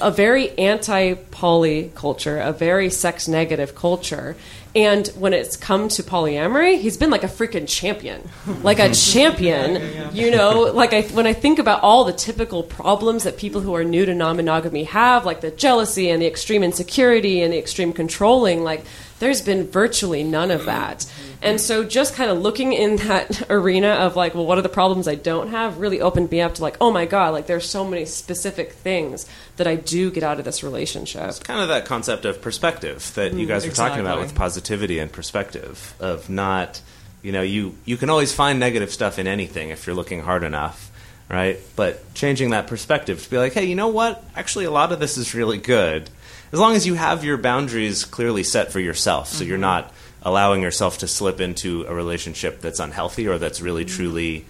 A 0.00 0.10
very 0.10 0.56
anti 0.58 1.14
poly 1.14 1.92
culture, 1.94 2.38
a 2.38 2.52
very 2.52 2.90
sex 2.90 3.28
negative 3.28 3.74
culture. 3.74 4.36
And 4.74 5.08
when 5.08 5.32
it's 5.32 5.56
come 5.56 5.88
to 5.88 6.02
polyamory, 6.02 6.80
he's 6.80 6.96
been 6.96 7.10
like 7.10 7.24
a 7.24 7.28
freaking 7.28 7.66
champion. 7.66 8.28
Like 8.62 8.78
a 8.78 8.94
champion, 8.94 10.14
you 10.14 10.30
know, 10.30 10.70
like 10.72 10.92
I, 10.92 11.02
when 11.02 11.26
I 11.26 11.32
think 11.32 11.58
about 11.58 11.82
all 11.82 12.05
the 12.05 12.12
typical 12.12 12.62
problems 12.62 13.24
that 13.24 13.36
people 13.36 13.61
who 13.62 13.74
are 13.74 13.82
new 13.82 14.07
to 14.07 14.14
non 14.14 14.36
monogamy 14.36 14.84
have, 14.84 15.26
like 15.26 15.40
the 15.40 15.51
jealousy 15.51 16.09
and 16.09 16.22
the 16.22 16.26
extreme 16.26 16.62
insecurity 16.62 17.42
and 17.42 17.53
the 17.53 17.59
extreme 17.59 17.92
controlling, 17.92 18.62
like 18.62 18.84
there's 19.20 19.40
been 19.40 19.66
virtually 19.68 20.24
none 20.24 20.50
of 20.50 20.64
that. 20.64 21.06
And 21.42 21.60
so 21.60 21.84
just 21.84 22.14
kind 22.14 22.30
of 22.30 22.38
looking 22.38 22.72
in 22.72 22.96
that 22.96 23.46
arena 23.50 23.88
of 23.88 24.16
like, 24.16 24.34
well, 24.34 24.44
what 24.44 24.58
are 24.58 24.62
the 24.62 24.68
problems 24.68 25.06
I 25.06 25.14
don't 25.14 25.48
have 25.48 25.78
really 25.78 26.00
opened 26.00 26.30
me 26.30 26.40
up 26.40 26.54
to 26.54 26.62
like, 26.62 26.76
oh 26.80 26.90
my 26.90 27.06
God, 27.06 27.32
like 27.32 27.46
there's 27.46 27.68
so 27.68 27.84
many 27.84 28.04
specific 28.04 28.72
things 28.72 29.26
that 29.56 29.66
I 29.66 29.76
do 29.76 30.10
get 30.10 30.22
out 30.22 30.38
of 30.38 30.44
this 30.44 30.62
relationship. 30.62 31.28
It's 31.28 31.38
kind 31.38 31.60
of 31.60 31.68
that 31.68 31.84
concept 31.84 32.24
of 32.24 32.42
perspective 32.42 33.12
that 33.14 33.32
you 33.32 33.46
mm, 33.46 33.48
guys 33.48 33.66
were 33.66 33.72
talking 33.72 34.00
about 34.00 34.18
with 34.18 34.34
positivity 34.34 34.98
and 34.98 35.12
perspective 35.12 35.94
of 36.00 36.28
not 36.28 36.80
you 37.22 37.32
know 37.32 37.42
you 37.42 37.74
you 37.84 37.96
can 37.96 38.08
always 38.08 38.32
find 38.32 38.58
negative 38.58 38.90
stuff 38.90 39.18
in 39.18 39.26
anything 39.26 39.68
if 39.68 39.86
you're 39.86 39.96
looking 39.96 40.20
hard 40.20 40.42
enough 40.42 40.90
right 41.28 41.58
but 41.76 42.14
changing 42.14 42.50
that 42.50 42.66
perspective 42.66 43.22
to 43.22 43.30
be 43.30 43.36
like 43.36 43.52
hey 43.52 43.64
you 43.64 43.74
know 43.74 43.88
what 43.88 44.24
actually 44.34 44.64
a 44.64 44.70
lot 44.70 44.90
of 44.90 45.00
this 45.00 45.18
is 45.18 45.34
really 45.34 45.58
good 45.58 46.08
as 46.53 46.59
long 46.59 46.74
as 46.74 46.86
you 46.86 46.94
have 46.94 47.24
your 47.24 47.36
boundaries 47.36 48.05
clearly 48.05 48.42
set 48.42 48.72
for 48.72 48.80
yourself, 48.80 49.28
so 49.28 49.44
you're 49.44 49.59
not 49.59 49.92
allowing 50.22 50.62
yourself 50.62 50.98
to 50.98 51.07
slip 51.07 51.40
into 51.40 51.84
a 51.88 51.94
relationship 51.94 52.61
that's 52.61 52.80
unhealthy 52.80 53.26
or 53.26 53.38
that's 53.38 53.61
really 53.61 53.84
truly, 53.84 54.44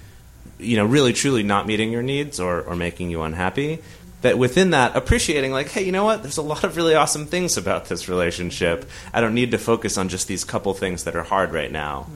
you 0.59 0.77
know, 0.77 0.85
really 0.85 1.13
truly 1.13 1.43
not 1.43 1.67
meeting 1.67 1.93
your 1.93 2.03
needs 2.03 2.41
or, 2.41 2.63
or 2.63 2.75
making 2.75 3.11
you 3.11 3.23
unhappy. 3.23 3.81
That 4.23 4.37
within 4.37 4.71
that, 4.71 4.97
appreciating 4.97 5.53
like, 5.53 5.69
hey, 5.69 5.85
you 5.85 5.93
know 5.93 6.05
what? 6.05 6.23
There's 6.23 6.37
a 6.37 6.43
lot 6.43 6.65
of 6.65 6.77
really 6.77 6.95
awesome 6.95 7.25
things 7.25 7.57
about 7.57 7.87
this 7.87 8.09
relationship. 8.09 8.89
I 9.15 9.23
don't 9.23 9.35
need 9.35 9.53
to 9.53 9.59
focus 9.59 9.97
on 9.97 10.11
just 10.11 10.29
these 10.29 10.45
couple 10.45 10.75
things 10.75 11.05
that 11.05 11.17
are 11.17 11.23
hard 11.23 11.53
right 11.53 11.73
now. 11.73 12.07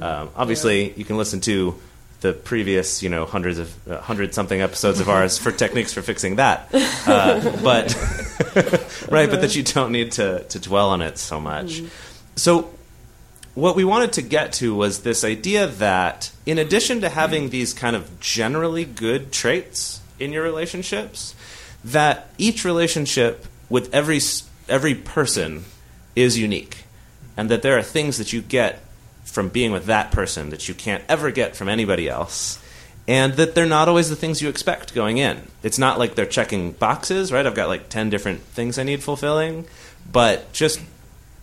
Um, 0.00 0.30
obviously, 0.34 0.92
you 0.94 1.04
can 1.04 1.16
listen 1.16 1.40
to 1.42 1.78
the 2.22 2.32
previous, 2.32 3.02
you 3.02 3.08
know, 3.08 3.26
hundreds 3.26 3.58
of 3.58 3.88
uh, 3.88 4.00
hundred 4.00 4.32
something 4.32 4.60
episodes 4.60 5.00
of 5.00 5.08
ours 5.08 5.38
for 5.38 5.52
techniques 5.52 5.92
for 5.92 6.02
fixing 6.02 6.36
that. 6.36 6.68
Uh, 7.04 7.40
but 7.64 7.96
right, 9.10 9.28
but 9.28 9.40
that 9.40 9.56
you 9.56 9.64
don't 9.64 9.90
need 9.90 10.12
to 10.12 10.44
to 10.44 10.60
dwell 10.60 10.90
on 10.90 11.02
it 11.02 11.18
so 11.18 11.40
much. 11.40 11.82
So 12.36 12.70
what 13.54 13.74
we 13.74 13.84
wanted 13.84 14.12
to 14.14 14.22
get 14.22 14.52
to 14.54 14.72
was 14.74 15.00
this 15.00 15.24
idea 15.24 15.66
that 15.66 16.30
in 16.46 16.58
addition 16.58 17.00
to 17.00 17.08
having 17.08 17.50
these 17.50 17.74
kind 17.74 17.96
of 17.96 18.20
generally 18.20 18.84
good 18.84 19.32
traits 19.32 20.00
in 20.20 20.32
your 20.32 20.44
relationships, 20.44 21.34
that 21.84 22.28
each 22.38 22.64
relationship 22.64 23.46
with 23.68 23.92
every 23.92 24.20
every 24.68 24.94
person 24.94 25.64
is 26.14 26.38
unique, 26.38 26.84
and 27.36 27.50
that 27.50 27.62
there 27.62 27.76
are 27.76 27.82
things 27.82 28.16
that 28.18 28.32
you 28.32 28.42
get 28.42 28.80
from 29.24 29.48
being 29.48 29.72
with 29.72 29.86
that 29.86 30.10
person 30.10 30.50
that 30.50 30.68
you 30.68 30.74
can't 30.74 31.04
ever 31.08 31.30
get 31.30 31.56
from 31.56 31.68
anybody 31.68 32.08
else. 32.08 32.58
And 33.08 33.34
that 33.34 33.54
they're 33.54 33.66
not 33.66 33.88
always 33.88 34.10
the 34.10 34.16
things 34.16 34.40
you 34.40 34.48
expect 34.48 34.94
going 34.94 35.18
in. 35.18 35.48
It's 35.62 35.78
not 35.78 35.98
like 35.98 36.14
they're 36.14 36.24
checking 36.24 36.70
boxes, 36.70 37.32
right? 37.32 37.44
I've 37.44 37.54
got 37.54 37.68
like 37.68 37.88
10 37.88 38.10
different 38.10 38.42
things 38.42 38.78
I 38.78 38.84
need 38.84 39.02
fulfilling, 39.02 39.66
but 40.10 40.52
just 40.52 40.80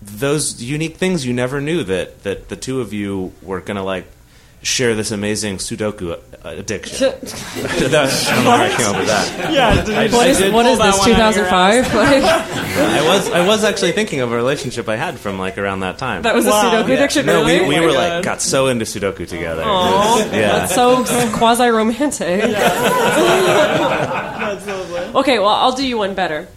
those 0.02 0.62
unique 0.62 0.96
things 0.96 1.26
you 1.26 1.34
never 1.34 1.60
knew 1.60 1.84
that 1.84 2.24
that 2.24 2.48
the 2.50 2.56
two 2.56 2.80
of 2.80 2.94
you 2.94 3.34
were 3.42 3.60
gonna 3.60 3.84
like 3.84 4.06
share 4.62 4.94
this 4.96 5.12
amazing 5.12 5.58
Sudoku 5.58 6.12
uh, 6.12 6.18
addiction. 6.44 7.12
That- 7.90 8.10
I 8.30 8.36
don't 8.36 8.44
know 8.44 8.52
how 8.52 8.64
I 8.64 8.70
came 8.70 8.86
up 8.88 8.98
with 8.98 9.08
that. 9.08 9.54
Yeah, 9.54 9.84
did 9.86 9.96
I- 9.96 10.04
you 10.06 10.10
I 10.10 10.14
What 10.18 10.28
is, 10.28 10.38
did 10.38 10.54
what 10.54 10.64
pull 10.66 10.72
is 10.74 10.78
that 10.80 10.86
this, 10.92 11.00
one 11.00 11.12
out 11.12 11.30
of 11.32 11.36
your 11.38 11.46
2005? 11.46 11.94
Like, 12.00 12.24
I 12.80 13.02
was 13.08 13.30
I 13.32 13.46
was 13.48 13.64
actually 13.64 13.92
thinking 13.94 14.20
of 14.22 14.32
a 14.32 14.36
relationship 14.36 14.88
I 14.88 14.96
had 14.96 15.20
from 15.20 15.38
like 15.40 15.58
around 15.58 15.80
that 15.82 15.98
time. 15.98 16.22
that 16.24 16.36
was 16.36 16.46
a 16.46 16.50
Wow. 16.50 16.64
Sudoku 16.64 16.88
Yeah. 16.90 16.94
addiction, 16.96 17.26
no, 17.26 17.44
really? 17.46 17.62
we, 17.64 17.70
we 17.70 17.78
Oh 17.78 17.82
were 17.88 17.94
God. 17.94 18.14
like 18.16 18.24
got 18.24 18.42
so 18.42 18.68
into 18.68 18.86
Sudoku 18.86 19.28
together. 19.28 19.64
Aw, 19.66 20.18
yeah. 20.32 20.66
That's 20.66 20.76
so 20.76 21.04
quasi 21.36 21.68
romantic. 21.70 22.44
okay, 25.16 25.40
well, 25.40 25.50
I'll 25.50 25.74
do 25.76 25.86
you 25.86 25.98
one 25.98 26.14
better. 26.16 26.48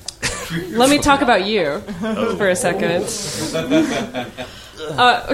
Let 0.69 0.91
me 0.91 0.99
talk 0.99 1.23
about 1.23 1.45
you 1.47 1.81
for 2.37 2.49
a 2.51 2.57
second. 2.57 3.05
Uh, 4.99 5.33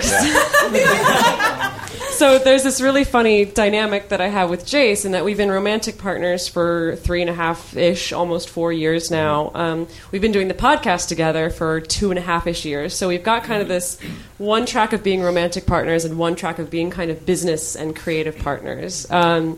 so 2.19 2.37
there's 2.37 2.65
this 2.65 2.81
really 2.81 3.05
funny 3.05 3.45
dynamic 3.45 4.09
that 4.09 4.21
I 4.21 4.27
have 4.27 4.51
with 4.51 4.67
Jase, 4.67 5.05
and 5.05 5.15
that 5.15 5.25
we've 5.25 5.37
been 5.37 5.53
romantic 5.53 5.99
partners 5.99 6.49
for 6.49 6.97
three 6.97 7.21
and 7.21 7.31
a 7.31 7.33
half 7.33 7.77
ish, 7.77 8.13
almost 8.13 8.51
four 8.51 8.73
years 8.73 9.09
now. 9.09 9.53
Um, 9.55 9.87
we've 10.11 10.21
been 10.21 10.33
doing 10.33 10.49
the 10.49 10.55
podcast 10.55 11.07
together 11.07 11.49
for 11.49 11.81
two 11.81 12.11
and 12.11 12.19
a 12.19 12.23
half 12.23 12.49
ish 12.49 12.65
years. 12.65 12.97
So 12.97 13.07
we've 13.07 13.23
got 13.23 13.45
kind 13.45 13.63
of 13.63 13.69
this 13.69 14.01
one 14.37 14.67
track 14.67 14.93
of 14.93 15.05
being 15.05 15.23
romantic 15.23 15.65
partners 15.65 16.05
and 16.05 16.19
one 16.19 16.35
track 16.35 16.59
of 16.59 16.71
being 16.71 16.91
kind 16.91 17.13
of 17.13 17.25
business 17.25 17.77
and 17.77 17.95
creative 17.95 18.37
partners. 18.37 19.09
Um, 19.13 19.57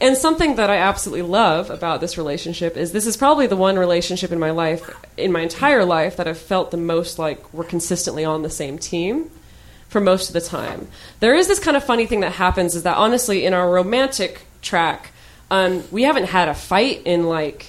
and 0.00 0.16
something 0.16 0.56
that 0.56 0.68
I 0.68 0.78
absolutely 0.78 1.22
love 1.22 1.70
about 1.70 2.00
this 2.00 2.18
relationship 2.18 2.76
is 2.76 2.90
this 2.90 3.06
is 3.06 3.16
probably 3.16 3.46
the 3.46 3.56
one 3.56 3.78
relationship 3.78 4.32
in 4.32 4.40
my 4.40 4.50
life, 4.50 4.90
in 5.16 5.30
my 5.30 5.42
entire 5.42 5.84
life, 5.84 6.16
that 6.16 6.26
I've 6.26 6.38
felt 6.38 6.72
the 6.72 6.76
most 6.76 7.20
like 7.20 7.54
we're 7.54 7.62
consistently 7.62 8.24
on 8.24 8.42
the 8.42 8.50
same 8.50 8.78
team 8.78 9.30
for 9.90 10.00
most 10.00 10.28
of 10.28 10.32
the 10.32 10.40
time. 10.40 10.88
There 11.18 11.34
is 11.34 11.48
this 11.48 11.58
kind 11.58 11.76
of 11.76 11.84
funny 11.84 12.06
thing 12.06 12.20
that 12.20 12.32
happens 12.32 12.74
is 12.74 12.84
that 12.84 12.96
honestly, 12.96 13.44
in 13.44 13.52
our 13.52 13.68
romantic 13.70 14.46
track, 14.62 15.10
um, 15.50 15.82
we 15.90 16.04
haven't 16.04 16.26
had 16.26 16.48
a 16.48 16.54
fight 16.54 17.02
in 17.04 17.24
like 17.24 17.66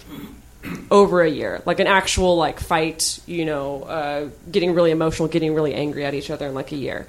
over 0.91 1.21
a 1.21 1.29
year, 1.29 1.61
like 1.65 1.79
an 1.79 1.87
actual 1.87 2.37
like 2.37 2.59
fight, 2.59 3.19
you 3.25 3.43
know, 3.43 3.83
uh, 3.83 4.29
getting 4.51 4.75
really 4.75 4.91
emotional, 4.91 5.27
getting 5.27 5.55
really 5.55 5.73
angry 5.73 6.05
at 6.05 6.13
each 6.13 6.29
other 6.29 6.47
in 6.47 6.53
like 6.53 6.71
a 6.71 6.75
year. 6.75 7.07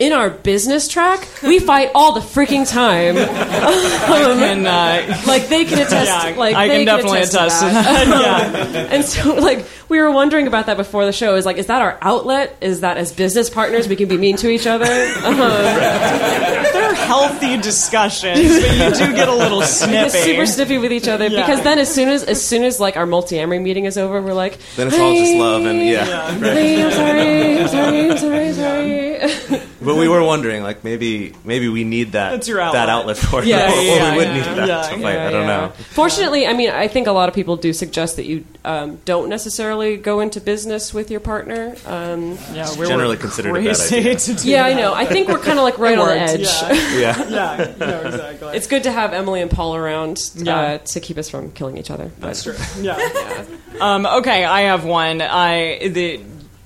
In 0.00 0.12
our 0.12 0.30
business 0.30 0.88
track, 0.88 1.26
we 1.42 1.58
fight 1.70 1.90
all 1.94 2.12
the 2.12 2.20
freaking 2.20 2.68
time. 2.68 3.16
And, 3.16 4.66
uh, 4.66 5.22
like 5.26 5.48
they 5.48 5.64
can 5.64 5.78
attest. 5.78 6.26
Yeah, 6.26 6.34
like 6.36 6.56
I 6.56 6.68
can 6.68 6.84
definitely 6.84 7.18
attest, 7.18 7.34
attest 7.34 7.60
to 7.60 7.68
to 7.68 7.74
that. 7.74 8.52
that. 8.52 8.70
yeah. 8.72 8.94
And 8.94 9.04
so, 9.04 9.34
like, 9.34 9.66
we 9.88 10.00
were 10.00 10.10
wondering 10.10 10.46
about 10.46 10.66
that 10.66 10.76
before 10.76 11.04
the 11.06 11.12
show. 11.12 11.34
Is 11.36 11.46
like, 11.46 11.56
is 11.56 11.66
that 11.66 11.80
our 11.82 11.98
outlet? 12.02 12.56
Is 12.60 12.80
that 12.80 12.96
as 12.98 13.12
business 13.12 13.48
partners 13.50 13.88
we 13.88 13.96
can 13.96 14.08
be 14.08 14.16
mean 14.18 14.36
to 14.38 14.48
each 14.48 14.66
other? 14.66 14.86
Uh, 15.28 16.72
They're 16.72 16.94
healthy 16.94 17.56
discussions, 17.58 18.38
but 18.38 18.76
you 19.00 19.06
do 19.06 19.14
get 19.14 19.28
a 19.28 19.34
little 19.34 19.62
snippy. 19.78 20.08
super 20.10 20.46
snippy 20.46 20.78
with 20.78 20.92
each 20.92 21.08
other 21.08 21.26
Yeah. 21.26 21.40
because 21.44 21.62
then 21.64 21.78
as 21.78 21.92
soon 21.92 22.08
as 22.08 22.22
as 22.24 22.44
soon 22.44 22.64
as 22.64 22.80
like 22.80 22.96
our 22.96 23.06
Multiamory 23.06 23.60
meeting 23.62 23.84
is 23.84 23.96
over, 23.98 24.20
we're 24.22 24.32
like, 24.32 24.58
Then 24.76 24.88
it's 24.88 24.98
all 24.98 25.14
just 25.14 25.34
love 25.34 25.64
and 25.64 25.80
yeah. 25.82 26.34
hey, 26.38 26.82
I'm 26.84 26.90
sorry, 26.92 27.58
I'm 27.60 27.68
sorry, 27.68 28.10
I'm 28.10 28.18
sorry, 28.18 28.52
sorry. 28.52 29.62
But 29.80 29.94
we 29.96 30.08
were 30.08 30.22
wondering, 30.22 30.62
like 30.62 30.82
maybe 30.84 31.34
maybe 31.44 31.68
we 31.68 31.84
need 31.84 32.12
that 32.12 32.30
That's 32.30 32.48
your 32.48 32.58
that 32.58 32.74
outlet. 32.74 32.88
outlet 32.88 33.16
for 33.16 33.42
it, 33.42 33.46
Yeah, 33.46 33.70
or, 33.72 33.78
or 33.78 33.82
yeah, 33.82 34.10
we 34.12 34.16
would 34.18 34.26
yeah, 34.28 34.34
need 34.34 34.44
that 34.58 34.68
yeah, 34.68 34.82
to 34.82 34.88
fight. 35.02 35.14
Yeah, 35.14 35.26
I 35.26 35.30
don't 35.30 35.46
yeah. 35.46 35.46
know. 35.66 35.72
Fortunately, 35.90 36.46
I 36.46 36.52
mean, 36.52 36.70
I 36.70 36.88
think 36.88 37.06
a 37.06 37.12
lot 37.12 37.28
of 37.28 37.34
people 37.34 37.56
do 37.56 37.72
suggest 37.72 38.16
that 38.16 38.24
you 38.26 38.44
um, 38.64 38.98
don't 39.04 39.28
necessarily 39.28 39.77
go 39.96 40.20
into 40.20 40.40
business 40.40 40.92
with 40.92 41.10
your 41.10 41.20
partner. 41.20 41.74
Um, 41.86 42.38
yeah, 42.52 42.68
we 42.78 42.86
Generally 42.86 43.16
were 43.16 43.20
considered 43.22 43.50
a 43.50 43.54
bad 43.54 43.80
idea. 43.80 44.16
to 44.16 44.34
do 44.34 44.48
yeah, 44.50 44.64
I 44.64 44.74
know. 44.74 44.94
I 44.94 45.04
think 45.06 45.28
we're 45.28 45.38
kind 45.38 45.58
of 45.58 45.64
like 45.64 45.78
right 45.78 45.98
on 45.98 46.08
the 46.08 46.20
edge. 46.20 46.40
yeah. 46.40 47.24
Yeah. 47.28 47.28
Yeah, 47.38 47.74
no, 47.78 48.00
exactly. 48.02 48.56
It's 48.56 48.66
good 48.66 48.82
to 48.84 48.90
have 48.92 49.12
Emily 49.12 49.40
and 49.40 49.50
Paul 49.50 49.76
around 49.76 50.18
uh, 50.36 50.40
Yeah. 50.42 50.78
to 50.78 51.00
keep 51.00 51.18
us 51.18 51.28
from 51.30 51.52
killing 51.52 51.76
each 51.78 51.90
other. 51.90 52.10
That's 52.18 52.42
true. 52.42 52.56
Yeah. 52.80 53.44
Um, 53.80 54.04
okay, 54.06 54.44
I 54.44 54.62
have 54.62 54.84
one. 54.84 55.20
I 55.22 55.88
the 55.88 56.20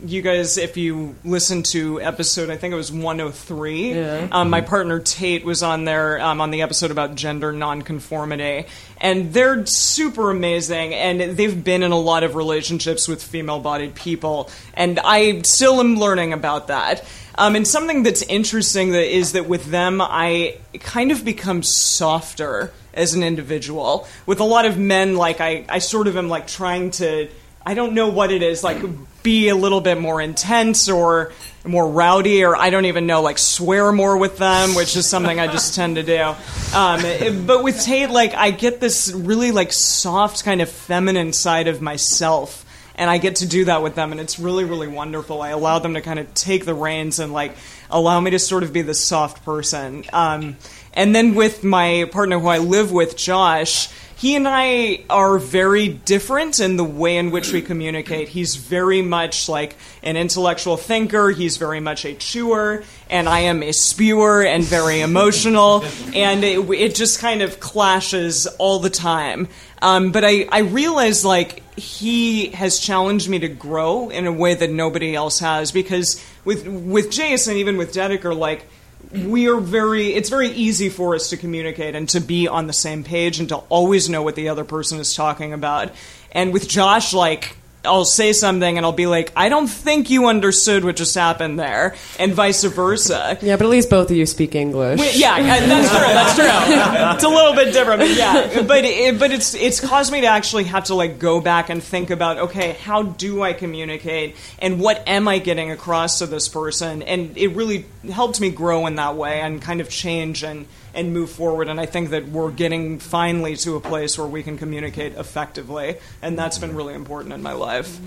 you 0.04 0.22
guys, 0.22 0.58
if 0.58 0.76
you 0.76 1.14
listen 1.24 1.62
to 1.64 2.00
episode, 2.00 2.50
I 2.50 2.56
think 2.56 2.72
it 2.72 2.76
was 2.76 2.92
103. 2.92 3.94
Yeah. 3.94 4.28
Um, 4.30 4.50
my 4.50 4.60
partner 4.60 5.00
Tate 5.00 5.44
was 5.44 5.62
on 5.62 5.84
there 5.84 6.20
um, 6.20 6.40
on 6.40 6.50
the 6.50 6.62
episode 6.62 6.90
about 6.90 7.14
gender 7.14 7.52
nonconformity, 7.52 8.66
and 9.00 9.32
they're 9.32 9.64
super 9.66 10.30
amazing. 10.30 10.94
And 10.94 11.36
they've 11.36 11.64
been 11.64 11.82
in 11.82 11.92
a 11.92 11.98
lot 11.98 12.24
of 12.24 12.34
relationships 12.34 13.08
with 13.08 13.22
female-bodied 13.22 13.94
people, 13.94 14.50
and 14.74 14.98
I 14.98 15.42
still 15.42 15.80
am 15.80 15.96
learning 15.96 16.32
about 16.32 16.68
that. 16.68 17.04
Um, 17.36 17.56
and 17.56 17.66
something 17.66 18.02
that's 18.02 18.22
interesting 18.22 18.92
that 18.92 19.14
is 19.14 19.32
that 19.32 19.48
with 19.48 19.66
them, 19.66 20.00
I 20.00 20.58
kind 20.80 21.10
of 21.10 21.24
become 21.24 21.62
softer 21.62 22.72
as 22.94 23.14
an 23.14 23.22
individual. 23.22 24.06
With 24.26 24.40
a 24.40 24.44
lot 24.44 24.66
of 24.66 24.78
men, 24.78 25.16
like 25.16 25.40
I, 25.40 25.64
I 25.68 25.78
sort 25.78 26.08
of 26.08 26.16
am 26.16 26.28
like 26.28 26.46
trying 26.46 26.90
to, 26.92 27.28
I 27.64 27.74
don't 27.74 27.94
know 27.94 28.08
what 28.08 28.32
it 28.32 28.42
is, 28.42 28.64
like 28.64 28.82
be 29.22 29.48
a 29.48 29.54
little 29.54 29.80
bit 29.80 29.98
more 30.00 30.20
intense 30.20 30.88
or 30.88 31.32
more 31.64 31.88
rowdy, 31.88 32.42
or 32.44 32.56
I 32.56 32.70
don't 32.70 32.86
even 32.86 33.06
know, 33.06 33.22
like 33.22 33.38
swear 33.38 33.92
more 33.92 34.16
with 34.16 34.36
them, 34.38 34.74
which 34.74 34.96
is 34.96 35.08
something 35.08 35.38
I 35.38 35.46
just 35.46 35.74
tend 35.76 35.94
to 35.96 36.02
do. 36.02 36.34
Um, 36.76 37.04
it- 37.04 37.46
but 37.46 37.62
with 37.62 37.80
Tate, 37.82 38.10
like 38.10 38.34
I 38.34 38.50
get 38.50 38.80
this 38.80 39.12
really 39.14 39.52
like 39.52 39.72
soft 39.72 40.44
kind 40.44 40.60
of 40.60 40.68
feminine 40.68 41.32
side 41.32 41.68
of 41.68 41.80
myself 41.80 42.64
and 42.94 43.08
I 43.08 43.16
get 43.16 43.36
to 43.36 43.46
do 43.46 43.64
that 43.64 43.82
with 43.82 43.94
them, 43.94 44.12
and 44.12 44.20
it's 44.20 44.38
really, 44.38 44.64
really 44.64 44.86
wonderful. 44.86 45.40
I 45.40 45.48
allow 45.48 45.78
them 45.78 45.94
to 45.94 46.02
kind 46.02 46.18
of 46.18 46.32
take 46.34 46.66
the 46.66 46.74
reins 46.74 47.20
and 47.20 47.32
like 47.32 47.56
allow 47.90 48.20
me 48.20 48.32
to 48.32 48.38
sort 48.38 48.62
of 48.64 48.72
be 48.72 48.82
the 48.82 48.92
soft 48.92 49.46
person. 49.46 50.04
Um, 50.12 50.58
and 50.92 51.14
then 51.16 51.34
with 51.34 51.64
my 51.64 52.06
partner 52.12 52.38
who 52.38 52.48
I 52.48 52.58
live 52.58 52.92
with, 52.92 53.16
Josh, 53.16 53.88
he 54.22 54.36
and 54.36 54.46
I 54.46 55.00
are 55.10 55.36
very 55.36 55.88
different 55.88 56.60
in 56.60 56.76
the 56.76 56.84
way 56.84 57.16
in 57.16 57.32
which 57.32 57.52
we 57.52 57.60
communicate. 57.60 58.28
He's 58.28 58.54
very 58.54 59.02
much 59.02 59.48
like 59.48 59.74
an 60.00 60.16
intellectual 60.16 60.76
thinker. 60.76 61.30
He's 61.30 61.56
very 61.56 61.80
much 61.80 62.04
a 62.04 62.14
chewer, 62.14 62.84
and 63.10 63.28
I 63.28 63.40
am 63.40 63.64
a 63.64 63.72
spewer 63.72 64.44
and 64.44 64.62
very 64.62 65.00
emotional. 65.00 65.84
And 66.14 66.44
it, 66.44 66.60
it 66.70 66.94
just 66.94 67.18
kind 67.18 67.42
of 67.42 67.58
clashes 67.58 68.46
all 68.58 68.78
the 68.78 68.90
time. 68.90 69.48
Um, 69.82 70.12
but 70.12 70.24
I, 70.24 70.46
I 70.52 70.60
realize 70.60 71.24
like 71.24 71.60
he 71.76 72.50
has 72.50 72.78
challenged 72.78 73.28
me 73.28 73.40
to 73.40 73.48
grow 73.48 74.08
in 74.08 74.28
a 74.28 74.32
way 74.32 74.54
that 74.54 74.70
nobody 74.70 75.16
else 75.16 75.40
has 75.40 75.72
because 75.72 76.24
with 76.44 76.68
with 76.68 77.10
Jason, 77.10 77.56
even 77.56 77.76
with 77.76 77.92
Dedeker, 77.92 78.38
like 78.38 78.66
we 79.10 79.48
are 79.48 79.60
very 79.60 80.14
it's 80.14 80.28
very 80.28 80.50
easy 80.50 80.88
for 80.88 81.14
us 81.14 81.30
to 81.30 81.36
communicate 81.36 81.94
and 81.94 82.08
to 82.10 82.20
be 82.20 82.48
on 82.48 82.66
the 82.66 82.72
same 82.72 83.04
page 83.04 83.40
and 83.40 83.48
to 83.48 83.56
always 83.56 84.08
know 84.08 84.22
what 84.22 84.34
the 84.34 84.48
other 84.48 84.64
person 84.64 84.98
is 84.98 85.14
talking 85.14 85.52
about. 85.52 85.92
And 86.32 86.52
with 86.52 86.68
Josh, 86.68 87.12
like 87.12 87.56
I'll 87.84 88.04
say 88.04 88.32
something 88.32 88.76
and 88.76 88.86
I'll 88.86 88.92
be 88.92 89.06
like, 89.06 89.32
I 89.34 89.48
don't 89.48 89.66
think 89.66 90.10
you 90.10 90.26
understood 90.26 90.84
what 90.84 90.96
just 90.96 91.14
happened 91.14 91.58
there, 91.58 91.96
and 92.18 92.32
vice 92.32 92.62
versa. 92.64 93.38
Yeah, 93.42 93.56
but 93.56 93.66
at 93.66 93.70
least 93.70 93.90
both 93.90 94.10
of 94.10 94.16
you 94.16 94.24
speak 94.24 94.54
English. 94.54 95.00
Wait, 95.00 95.16
yeah, 95.16 95.36
yeah, 95.38 95.66
that's 95.66 95.90
true. 95.90 95.98
That's 95.98 96.34
true. 96.36 97.14
It's 97.14 97.24
a 97.24 97.28
little 97.28 97.54
bit 97.54 97.72
different, 97.72 98.00
but 98.00 98.10
yeah. 98.10 98.62
But 98.62 98.84
it, 98.84 99.18
but 99.18 99.32
it's 99.32 99.54
it's 99.54 99.80
caused 99.80 100.12
me 100.12 100.20
to 100.20 100.26
actually 100.28 100.64
have 100.64 100.84
to 100.84 100.94
like 100.94 101.18
go 101.18 101.40
back 101.40 101.70
and 101.70 101.82
think 101.82 102.10
about 102.10 102.38
okay, 102.38 102.72
how 102.72 103.02
do 103.02 103.42
I 103.42 103.52
communicate 103.52 104.36
and 104.60 104.80
what 104.80 105.06
am 105.08 105.28
I 105.28 105.38
getting 105.38 105.70
across 105.70 106.20
to 106.20 106.26
this 106.26 106.48
person? 106.48 107.02
And 107.02 107.36
it 107.36 107.48
really 107.48 107.84
helped 108.10 108.40
me 108.40 108.50
grow 108.50 108.86
in 108.86 108.96
that 108.96 109.16
way 109.16 109.40
and 109.40 109.60
kind 109.60 109.80
of 109.80 109.88
change 109.88 110.42
and 110.44 110.66
and 110.94 111.12
move 111.12 111.30
forward. 111.30 111.68
And 111.68 111.80
I 111.80 111.86
think 111.86 112.10
that 112.10 112.28
we're 112.28 112.50
getting 112.50 112.98
finally 112.98 113.56
to 113.56 113.76
a 113.76 113.80
place 113.80 114.18
where 114.18 114.26
we 114.26 114.42
can 114.42 114.58
communicate 114.58 115.14
effectively, 115.14 115.96
and 116.20 116.38
that's 116.38 116.58
been 116.58 116.74
really 116.74 116.94
important 116.94 117.34
in 117.34 117.42
my 117.42 117.52
life. 117.52 117.98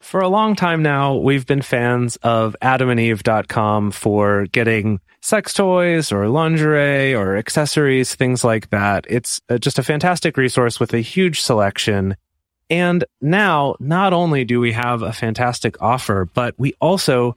For 0.00 0.20
a 0.20 0.28
long 0.28 0.56
time 0.56 0.82
now, 0.82 1.14
we've 1.14 1.46
been 1.46 1.62
fans 1.62 2.16
of 2.16 2.56
adamandeve.com 2.60 3.92
for 3.92 4.46
getting 4.46 5.00
sex 5.20 5.54
toys 5.54 6.10
or 6.10 6.28
lingerie 6.28 7.14
or 7.14 7.36
accessories, 7.36 8.14
things 8.14 8.42
like 8.42 8.70
that. 8.70 9.06
It's 9.08 9.40
uh, 9.48 9.58
just 9.58 9.78
a 9.78 9.82
fantastic 9.82 10.36
resource 10.36 10.80
with 10.80 10.92
a 10.92 11.00
huge 11.00 11.40
selection. 11.40 12.16
And 12.68 13.04
now, 13.20 13.76
not 13.78 14.12
only 14.12 14.44
do 14.44 14.58
we 14.58 14.72
have 14.72 15.02
a 15.02 15.12
fantastic 15.12 15.80
offer, 15.80 16.28
but 16.34 16.54
we 16.58 16.74
also 16.80 17.36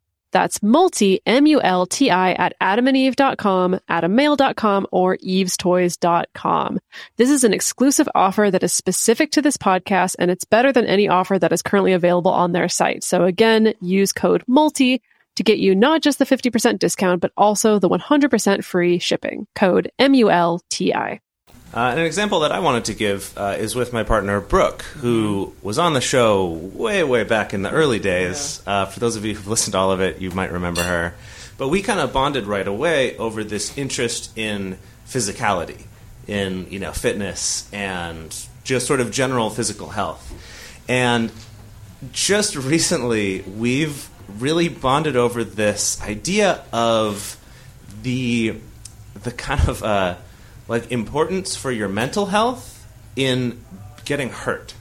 That's 0.31 0.63
multi, 0.63 1.21
M-U-L-T-I 1.25 2.31
at 2.33 2.53
adamandeve.com, 2.61 3.79
adammale.com, 3.89 4.87
or 4.91 5.17
evestoys.com. 5.17 6.79
This 7.17 7.29
is 7.29 7.43
an 7.43 7.53
exclusive 7.53 8.09
offer 8.15 8.49
that 8.51 8.63
is 8.63 8.73
specific 8.73 9.31
to 9.31 9.41
this 9.41 9.57
podcast 9.57 10.15
and 10.19 10.31
it's 10.31 10.45
better 10.45 10.71
than 10.71 10.85
any 10.85 11.07
offer 11.07 11.37
that 11.37 11.51
is 11.51 11.61
currently 11.61 11.93
available 11.93 12.31
on 12.31 12.51
their 12.51 12.69
site. 12.69 13.03
So 13.03 13.23
again, 13.23 13.73
use 13.81 14.13
code 14.13 14.43
MULTI 14.47 15.01
to 15.35 15.43
get 15.43 15.59
you 15.59 15.75
not 15.75 16.01
just 16.01 16.19
the 16.19 16.25
50% 16.25 16.79
discount, 16.79 17.21
but 17.21 17.31
also 17.37 17.79
the 17.79 17.89
100% 17.89 18.63
free 18.63 18.99
shipping. 18.99 19.47
Code 19.55 19.91
M-U-L-T-I. 19.99 21.19
Uh, 21.73 21.93
an 21.95 21.99
example 21.99 22.41
that 22.41 22.51
I 22.51 22.59
wanted 22.59 22.85
to 22.85 22.93
give 22.93 23.33
uh, 23.37 23.55
is 23.57 23.75
with 23.75 23.93
my 23.93 24.03
partner 24.03 24.41
Brooke, 24.41 24.81
who 24.81 25.53
was 25.61 25.79
on 25.79 25.93
the 25.93 26.01
show 26.01 26.47
way, 26.47 27.01
way 27.01 27.23
back 27.23 27.53
in 27.53 27.61
the 27.61 27.71
early 27.71 27.99
days. 27.99 28.61
Uh, 28.67 28.85
for 28.87 28.99
those 28.99 29.15
of 29.15 29.23
you 29.23 29.35
who've 29.35 29.47
listened 29.47 29.71
to 29.71 29.77
all 29.77 29.93
of 29.93 30.01
it, 30.01 30.19
you 30.19 30.31
might 30.31 30.51
remember 30.51 30.83
her. 30.83 31.13
But 31.57 31.69
we 31.69 31.81
kind 31.81 32.01
of 32.01 32.11
bonded 32.11 32.45
right 32.45 32.67
away 32.67 33.15
over 33.15 33.45
this 33.45 33.77
interest 33.77 34.37
in 34.37 34.79
physicality, 35.07 35.85
in 36.27 36.69
you 36.69 36.79
know 36.79 36.91
fitness, 36.91 37.69
and 37.71 38.35
just 38.65 38.85
sort 38.85 38.99
of 38.99 39.09
general 39.11 39.49
physical 39.49 39.87
health. 39.87 40.29
And 40.89 41.31
just 42.11 42.57
recently, 42.57 43.43
we've 43.43 44.09
really 44.39 44.67
bonded 44.67 45.15
over 45.15 45.45
this 45.45 46.01
idea 46.01 46.65
of 46.73 47.37
the 48.01 48.57
the 49.23 49.31
kind 49.31 49.69
of 49.69 49.83
uh, 49.83 50.15
like 50.71 50.89
importance 50.89 51.53
for 51.53 51.69
your 51.69 51.89
mental 51.89 52.27
health 52.27 52.87
in 53.17 53.59
getting 54.05 54.29
hurt, 54.29 54.73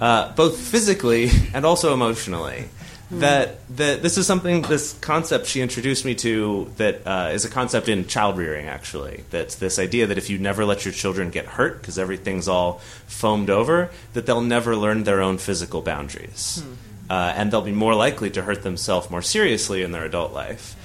uh, 0.00 0.32
both 0.34 0.56
physically 0.56 1.30
and 1.52 1.66
also 1.66 1.92
emotionally. 1.92 2.68
That 3.12 3.58
that 3.76 4.02
this 4.02 4.16
is 4.16 4.28
something 4.28 4.62
this 4.62 4.92
concept 5.00 5.46
she 5.46 5.60
introduced 5.60 6.04
me 6.04 6.14
to 6.14 6.70
that 6.76 7.04
uh, 7.04 7.30
is 7.32 7.44
a 7.44 7.50
concept 7.50 7.88
in 7.88 8.06
child 8.06 8.38
rearing 8.38 8.68
actually. 8.68 9.24
That's 9.30 9.56
this 9.56 9.80
idea 9.80 10.06
that 10.06 10.16
if 10.16 10.30
you 10.30 10.38
never 10.38 10.64
let 10.64 10.84
your 10.84 10.94
children 10.94 11.30
get 11.30 11.44
hurt 11.44 11.80
because 11.80 11.98
everything's 11.98 12.46
all 12.46 12.78
foamed 13.08 13.50
over, 13.50 13.90
that 14.12 14.26
they'll 14.26 14.40
never 14.40 14.76
learn 14.76 15.02
their 15.02 15.22
own 15.22 15.38
physical 15.38 15.82
boundaries, 15.82 16.62
uh, 17.10 17.32
and 17.34 17.50
they'll 17.50 17.62
be 17.62 17.72
more 17.72 17.96
likely 17.96 18.30
to 18.30 18.42
hurt 18.42 18.62
themselves 18.62 19.10
more 19.10 19.22
seriously 19.22 19.82
in 19.82 19.90
their 19.90 20.04
adult 20.04 20.32
life. 20.32 20.76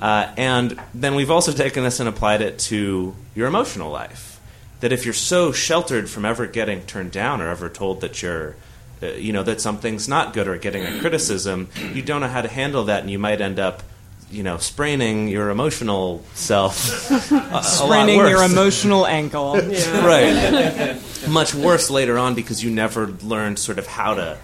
Uh, 0.00 0.32
and 0.36 0.80
then 0.94 1.14
we've 1.14 1.30
also 1.30 1.52
taken 1.52 1.82
this 1.82 2.00
and 2.00 2.08
applied 2.08 2.40
it 2.40 2.58
to 2.58 3.14
your 3.34 3.46
emotional 3.48 3.90
life. 3.90 4.40
That 4.80 4.92
if 4.92 5.04
you're 5.04 5.14
so 5.14 5.50
sheltered 5.52 6.08
from 6.08 6.24
ever 6.24 6.46
getting 6.46 6.82
turned 6.82 7.10
down 7.10 7.40
or 7.40 7.48
ever 7.48 7.68
told 7.68 8.00
that 8.02 8.22
you're, 8.22 8.54
uh, 9.02 9.06
you 9.08 9.32
know, 9.32 9.42
that 9.42 9.60
something's 9.60 10.08
not 10.08 10.32
good 10.34 10.46
or 10.46 10.56
getting 10.56 10.84
a 10.84 11.00
criticism, 11.00 11.68
you 11.92 12.02
don't 12.02 12.20
know 12.20 12.28
how 12.28 12.42
to 12.42 12.48
handle 12.48 12.84
that, 12.84 13.00
and 13.02 13.10
you 13.10 13.18
might 13.18 13.40
end 13.40 13.58
up, 13.58 13.82
you 14.30 14.44
know, 14.44 14.56
spraining 14.58 15.26
your 15.26 15.50
emotional 15.50 16.22
self. 16.34 17.10
a- 17.32 17.56
a 17.56 17.62
Spraining 17.64 18.18
your 18.18 18.44
emotional 18.44 19.04
ankle. 19.04 19.54
right. 19.56 20.96
Much 21.28 21.54
worse 21.54 21.90
later 21.90 22.16
on 22.18 22.34
because 22.36 22.62
you 22.62 22.70
never 22.70 23.08
learned 23.08 23.58
sort 23.58 23.78
of 23.80 23.86
how 23.88 24.14
to 24.14 24.38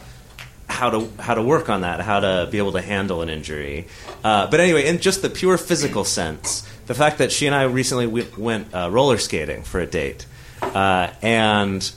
how 0.74 0.90
to 0.90 1.08
how 1.22 1.34
to 1.34 1.42
work 1.42 1.68
on 1.68 1.82
that, 1.82 2.00
how 2.00 2.20
to 2.20 2.48
be 2.50 2.58
able 2.58 2.72
to 2.72 2.82
handle 2.82 3.22
an 3.22 3.28
injury. 3.30 3.86
Uh, 4.22 4.50
but 4.50 4.58
anyway, 4.60 4.86
in 4.86 4.98
just 4.98 5.22
the 5.22 5.30
pure 5.30 5.56
physical 5.56 6.04
sense, 6.04 6.68
the 6.86 6.94
fact 6.94 7.18
that 7.18 7.30
she 7.30 7.46
and 7.46 7.54
I 7.54 7.62
recently 7.62 8.06
w- 8.06 8.26
went 8.36 8.74
uh, 8.74 8.90
roller 8.90 9.18
skating 9.18 9.62
for 9.62 9.80
a 9.80 9.86
date, 9.86 10.26
uh, 10.60 11.10
and 11.22 11.90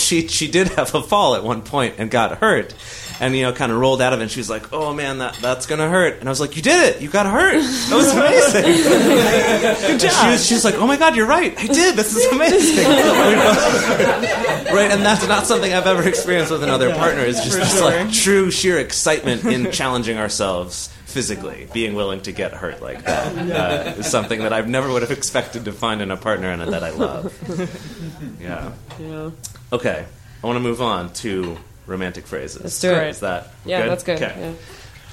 she 0.00 0.28
she 0.28 0.48
did 0.48 0.68
have 0.70 0.94
a 0.94 1.02
fall 1.02 1.34
at 1.34 1.42
one 1.44 1.62
point 1.62 1.96
and 1.98 2.10
got 2.10 2.38
hurt. 2.38 2.74
And 3.20 3.36
you 3.36 3.42
know, 3.42 3.52
kind 3.52 3.70
of 3.70 3.78
rolled 3.78 4.02
out 4.02 4.12
of 4.12 4.18
it. 4.18 4.22
and 4.24 4.30
She 4.32 4.40
was 4.40 4.50
like, 4.50 4.72
"Oh 4.72 4.92
man, 4.92 5.18
that 5.18 5.34
that's 5.40 5.66
gonna 5.66 5.88
hurt." 5.88 6.18
And 6.18 6.28
I 6.28 6.30
was 6.30 6.40
like, 6.40 6.56
"You 6.56 6.62
did 6.62 6.96
it! 6.96 7.02
You 7.02 7.08
got 7.08 7.26
hurt! 7.26 7.52
That 7.62 7.94
was 7.94 8.10
amazing! 8.12 8.62
Good 9.86 10.00
job!" 10.00 10.10
She 10.10 10.26
was, 10.30 10.46
she 10.46 10.54
was 10.54 10.64
like, 10.64 10.74
"Oh 10.74 10.86
my 10.88 10.96
god, 10.96 11.14
you're 11.14 11.26
right! 11.26 11.56
I 11.56 11.66
did! 11.66 11.94
This 11.94 12.16
is 12.16 12.26
amazing!" 12.32 12.84
right, 14.74 14.90
and 14.90 15.04
that's 15.04 15.26
not 15.28 15.46
something 15.46 15.72
I've 15.72 15.86
ever 15.86 16.08
experienced 16.08 16.50
with 16.50 16.64
another 16.64 16.92
partner. 16.94 17.20
It's 17.20 17.44
just 17.44 17.58
this 17.58 17.80
like 17.80 18.10
true 18.12 18.50
sheer 18.50 18.78
excitement 18.78 19.44
in 19.44 19.70
challenging 19.70 20.18
ourselves 20.18 20.88
physically, 21.12 21.68
being 21.72 21.94
willing 21.94 22.20
to 22.22 22.32
get 22.32 22.52
hurt 22.52 22.82
like 22.82 23.04
that 23.04 23.36
uh, 23.96 23.98
is 23.98 24.06
something 24.10 24.40
that 24.40 24.52
I 24.52 24.60
never 24.62 24.90
would 24.92 25.02
have 25.02 25.10
expected 25.10 25.66
to 25.66 25.72
find 25.72 26.00
in 26.02 26.10
a 26.10 26.16
partner 26.16 26.50
and 26.50 26.72
that 26.72 26.82
I 26.82 26.90
love. 26.90 27.32
Yeah. 28.40 28.72
Yeah. 28.98 29.30
Okay, 29.72 30.04
I 30.42 30.46
want 30.46 30.56
to 30.56 30.60
move 30.60 30.82
on 30.82 31.12
to 31.14 31.56
romantic 31.86 32.26
phrases. 32.26 32.62
Let's 32.62 32.80
do 32.80 32.92
it. 32.92 33.08
Is 33.08 33.20
that 33.20 33.52
Yeah, 33.64 33.82
good? 33.82 33.90
that's 33.90 34.04
good. 34.04 34.22
Okay. 34.22 34.34
Yeah. 34.38 34.52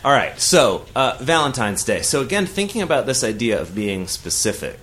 All 0.04 0.12
right, 0.12 0.40
so 0.40 0.86
uh, 0.96 1.18
Valentine's 1.20 1.84
Day. 1.84 2.02
So 2.02 2.22
again, 2.22 2.46
thinking 2.46 2.82
about 2.82 3.06
this 3.06 3.24
idea 3.24 3.60
of 3.62 3.76
being 3.76 4.08
specific, 4.08 4.80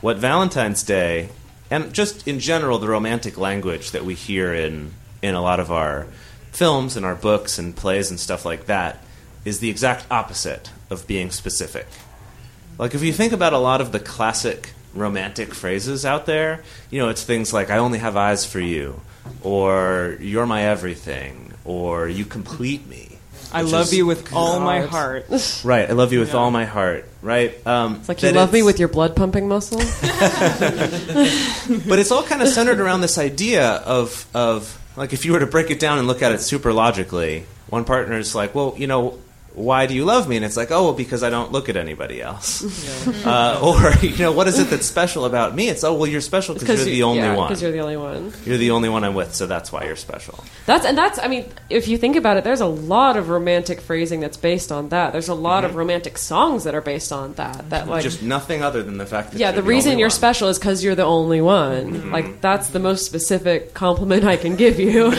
what 0.00 0.16
Valentine's 0.16 0.82
Day, 0.82 1.28
and 1.70 1.92
just 1.92 2.26
in 2.26 2.40
general, 2.40 2.78
the 2.78 2.88
romantic 2.88 3.36
language 3.36 3.90
that 3.90 4.04
we 4.04 4.14
hear 4.14 4.54
in 4.54 4.92
in 5.20 5.34
a 5.34 5.42
lot 5.42 5.60
of 5.60 5.70
our 5.70 6.06
films 6.52 6.96
and 6.96 7.04
our 7.04 7.14
books 7.14 7.58
and 7.58 7.76
plays 7.76 8.10
and 8.10 8.18
stuff 8.18 8.44
like 8.46 8.66
that, 8.66 9.02
is 9.48 9.60
the 9.60 9.70
exact 9.70 10.04
opposite 10.10 10.70
of 10.90 11.06
being 11.06 11.30
specific. 11.30 11.86
Like 12.78 12.94
if 12.94 13.02
you 13.02 13.12
think 13.12 13.32
about 13.32 13.52
a 13.52 13.58
lot 13.58 13.80
of 13.80 13.90
the 13.90 14.00
classic 14.00 14.70
romantic 14.94 15.52
phrases 15.54 16.04
out 16.04 16.26
there, 16.26 16.62
you 16.90 17.00
know, 17.00 17.08
it's 17.08 17.24
things 17.24 17.52
like 17.52 17.70
"I 17.70 17.78
only 17.78 17.98
have 17.98 18.16
eyes 18.16 18.44
for 18.46 18.60
you," 18.60 19.00
or 19.42 20.16
"You're 20.20 20.46
my 20.46 20.62
everything," 20.62 21.52
or 21.64 22.08
"You 22.08 22.24
complete 22.24 22.86
me." 22.86 23.18
I 23.50 23.62
love 23.62 23.86
is- 23.86 23.94
you 23.96 24.04
with 24.06 24.32
all 24.34 24.60
my 24.60 24.82
heart. 24.82 25.26
Right, 25.64 25.88
I 25.88 25.94
love 25.94 26.12
you 26.12 26.20
with 26.20 26.34
Yeah. 26.34 26.40
all 26.40 26.50
my 26.50 26.66
heart. 26.66 27.06
Right, 27.22 27.66
um, 27.66 27.96
It's 27.96 28.08
like 28.08 28.22
you 28.22 28.30
love 28.30 28.52
me 28.52 28.62
with 28.62 28.78
your 28.78 28.88
blood 28.88 29.16
pumping 29.16 29.48
muscle. 29.48 29.78
but 31.88 31.98
it's 31.98 32.10
all 32.10 32.22
kind 32.22 32.42
of 32.42 32.48
centered 32.48 32.80
around 32.80 33.00
this 33.00 33.18
idea 33.18 33.66
of 33.70 34.26
of 34.34 34.78
like 34.96 35.12
if 35.12 35.24
you 35.24 35.32
were 35.32 35.40
to 35.40 35.46
break 35.46 35.70
it 35.70 35.80
down 35.80 35.98
and 35.98 36.06
look 36.06 36.22
at 36.22 36.32
it 36.32 36.40
super 36.40 36.72
logically, 36.72 37.44
one 37.68 37.84
partner 37.84 38.18
is 38.18 38.34
like, 38.34 38.54
well, 38.54 38.74
you 38.76 38.86
know, 38.86 39.18
why 39.54 39.86
do 39.86 39.94
you 39.94 40.04
love 40.04 40.28
me? 40.28 40.36
And 40.36 40.44
it's 40.44 40.56
like, 40.56 40.70
oh, 40.70 40.84
well, 40.84 40.92
because 40.94 41.22
I 41.22 41.30
don't 41.30 41.52
look 41.52 41.68
at 41.68 41.76
anybody 41.76 42.22
else. 42.22 42.62
uh, 43.26 43.60
or, 43.62 43.92
you 44.04 44.16
know, 44.18 44.32
what 44.32 44.46
is 44.48 44.58
it 44.58 44.70
that's 44.70 44.86
special 44.86 45.24
about 45.24 45.54
me? 45.54 45.68
It's, 45.68 45.84
oh, 45.84 45.94
well, 45.94 46.06
you're 46.06 46.20
special 46.20 46.54
because 46.54 46.86
you're 46.86 46.94
the 46.94 47.02
only 47.02 47.22
yeah, 47.22 47.34
one. 47.34 47.48
Because 47.48 47.62
you're 47.62 47.72
the 47.72 47.80
only 47.80 47.96
one. 47.96 48.32
You're 48.44 48.58
the 48.58 48.70
only 48.70 48.88
one 48.88 49.04
I'm 49.04 49.14
with, 49.14 49.34
so 49.34 49.46
that's 49.46 49.72
why 49.72 49.84
you're 49.84 49.96
special. 49.96 50.44
That's 50.66 50.84
and 50.84 50.96
that's. 50.96 51.18
I 51.18 51.28
mean, 51.28 51.50
if 51.70 51.88
you 51.88 51.98
think 51.98 52.16
about 52.16 52.36
it, 52.36 52.44
there's 52.44 52.60
a 52.60 52.66
lot 52.66 53.16
of 53.16 53.28
romantic 53.28 53.80
phrasing 53.80 54.20
that's 54.20 54.36
based 54.36 54.70
on 54.70 54.90
that. 54.90 55.12
There's 55.12 55.28
a 55.28 55.34
lot 55.34 55.64
of 55.64 55.74
romantic 55.74 56.18
songs 56.18 56.64
that 56.64 56.74
are 56.74 56.80
based 56.80 57.12
on 57.12 57.34
that. 57.34 57.70
That 57.70 57.88
like. 57.88 58.00
Mm-hmm. 58.00 58.08
Just 58.08 58.22
nothing 58.22 58.62
other 58.62 58.82
than 58.82 58.98
the 58.98 59.06
fact 59.06 59.32
that 59.32 59.38
yeah, 59.38 59.48
you're 59.48 59.62
the 59.62 59.68
reason 59.68 59.98
you're 59.98 60.08
one. 60.08 60.12
special 60.12 60.48
is 60.48 60.58
because 60.58 60.84
you're 60.84 60.94
the 60.94 61.04
only 61.04 61.40
one. 61.40 61.92
Mm-hmm. 61.92 62.12
Like 62.12 62.40
that's 62.40 62.70
the 62.70 62.78
most 62.78 63.06
specific 63.06 63.74
compliment 63.74 64.24
I 64.24 64.36
can 64.36 64.56
give 64.56 64.78
you. 64.78 65.12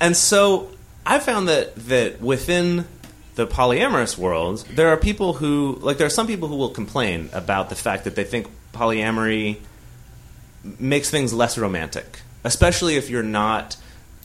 And 0.00 0.16
so 0.16 0.68
I 1.04 1.18
found 1.18 1.48
that 1.48 1.74
that 1.88 2.20
within 2.20 2.86
the 3.34 3.46
polyamorous 3.46 4.16
world, 4.18 4.66
there 4.70 4.88
are 4.88 4.96
people 4.96 5.34
who 5.34 5.78
like 5.80 5.98
there 5.98 6.06
are 6.06 6.10
some 6.10 6.26
people 6.26 6.48
who 6.48 6.56
will 6.56 6.70
complain 6.70 7.30
about 7.32 7.68
the 7.68 7.74
fact 7.74 8.04
that 8.04 8.14
they 8.14 8.24
think 8.24 8.48
polyamory 8.72 9.58
makes 10.78 11.10
things 11.10 11.32
less 11.32 11.58
romantic, 11.58 12.20
especially 12.44 12.96
if 12.96 13.10
you're 13.10 13.22
not 13.22 13.76